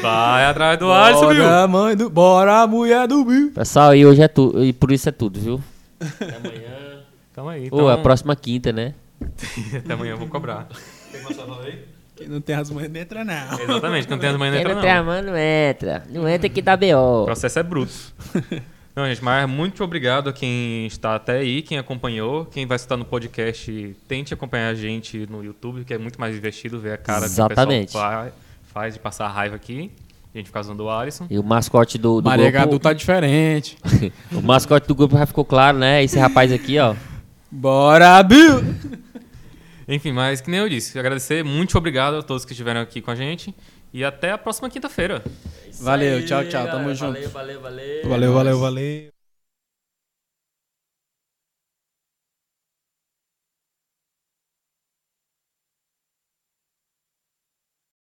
Vai 0.00 0.46
atrás 0.46 0.78
do 0.78 0.88
Alisson, 0.90 1.28
Bill! 1.28 1.44
Bora, 1.44 1.68
mãe 1.68 1.94
do... 1.94 2.08
Bora, 2.08 2.66
mulher 2.66 3.06
do 3.06 3.22
Bill! 3.26 3.50
Pessoal, 3.50 3.94
e 3.94 4.06
hoje 4.06 4.22
é 4.22 4.28
tudo. 4.28 4.64
E 4.64 4.72
por 4.72 4.90
isso 4.90 5.06
é 5.10 5.12
tudo, 5.12 5.38
viu? 5.38 5.60
Até 6.00 6.34
amanhã. 6.34 7.02
Calma 7.34 7.52
aí. 7.52 7.68
Ou 7.70 7.80
Então, 7.80 7.90
é 7.90 7.92
a 7.92 7.98
próxima 7.98 8.34
quinta, 8.34 8.72
né? 8.72 8.94
Até 9.76 9.92
amanhã 9.92 10.12
eu 10.12 10.16
vou 10.16 10.28
cobrar. 10.28 10.66
Quem 12.16 12.26
não 12.26 12.40
tem 12.40 12.56
as 12.56 12.70
manhas 12.70 12.90
não 12.90 13.00
entra, 13.00 13.22
não. 13.22 13.60
Exatamente, 13.60 14.06
que 14.06 14.10
não 14.12 14.18
tem 14.18 14.30
as 14.30 14.36
manhãs 14.38 14.54
Quem 14.54 14.62
entra, 14.62 14.74
não 14.76 14.80
tem 14.80 14.90
a 14.90 14.96
não. 14.96 15.04
mão 15.04 15.22
não 15.22 15.36
entra. 15.36 16.02
Não 16.08 16.28
entra 16.28 16.48
que 16.48 16.62
dá 16.62 16.72
O 16.72 16.76
B.O. 16.78 17.24
processo 17.26 17.58
é 17.58 17.62
bruto. 17.62 17.92
Não, 18.94 19.06
gente, 19.08 19.24
mas 19.24 19.48
muito 19.48 19.82
obrigado 19.82 20.28
a 20.28 20.32
quem 20.32 20.86
está 20.86 21.16
até 21.16 21.38
aí, 21.38 21.62
quem 21.62 21.78
acompanhou. 21.78 22.44
Quem 22.46 22.64
vai 22.64 22.76
estar 22.76 22.96
no 22.96 23.04
podcast, 23.04 23.96
tente 24.06 24.32
acompanhar 24.32 24.68
a 24.68 24.74
gente 24.74 25.26
no 25.28 25.42
YouTube, 25.44 25.84
que 25.84 25.92
é 25.92 25.98
muito 25.98 26.20
mais 26.20 26.32
divertido 26.34 26.78
ver 26.78 26.92
a 26.92 26.96
cara 26.96 27.24
Exatamente. 27.24 27.90
que 27.90 27.96
o 27.96 28.00
pessoal 28.00 28.24
fa- 28.26 28.32
faz 28.72 28.94
de 28.94 29.00
passar 29.00 29.26
raiva 29.28 29.56
aqui. 29.56 29.90
A 30.32 30.38
gente 30.38 30.46
ficar 30.46 30.60
usando 30.60 30.80
o 30.80 30.90
Alisson. 30.90 31.26
E 31.30 31.38
o 31.38 31.42
mascote 31.44 31.96
do, 31.98 32.20
do 32.20 32.28
Maria 32.28 32.50
grupo. 32.50 32.66
Gadu 32.66 32.78
tá 32.78 32.92
diferente. 32.92 33.76
O 34.32 34.40
mascote 34.42 34.86
do 34.86 34.94
grupo 34.94 35.16
já 35.16 35.26
ficou 35.26 35.44
claro, 35.44 35.78
né? 35.78 36.02
Esse 36.02 36.18
rapaz 36.18 36.52
aqui, 36.52 36.78
ó. 36.78 36.94
Bora, 37.50 38.20
Bill! 38.22 38.60
Enfim, 39.86 40.12
mas 40.12 40.40
que 40.40 40.50
nem 40.50 40.60
eu 40.60 40.68
disse, 40.68 40.98
agradecer, 40.98 41.44
muito 41.44 41.76
obrigado 41.76 42.16
a 42.16 42.22
todos 42.22 42.44
que 42.44 42.52
estiveram 42.52 42.80
aqui 42.80 43.00
com 43.00 43.10
a 43.10 43.14
gente. 43.14 43.54
E 43.92 44.02
até 44.04 44.32
a 44.32 44.38
próxima 44.38 44.68
quinta-feira. 44.68 45.22
Valeu, 45.80 46.16
aí, 46.18 46.24
tchau, 46.24 46.44
tchau, 46.44 46.66
tamo 46.66 46.78
galera. 46.78 46.94
junto. 46.94 47.12
Valeu, 47.14 47.30
valeu, 47.30 47.60
valeu. 47.60 48.08
Valeu, 48.08 48.32
valeu, 48.32 48.58
valeu. 48.58 49.13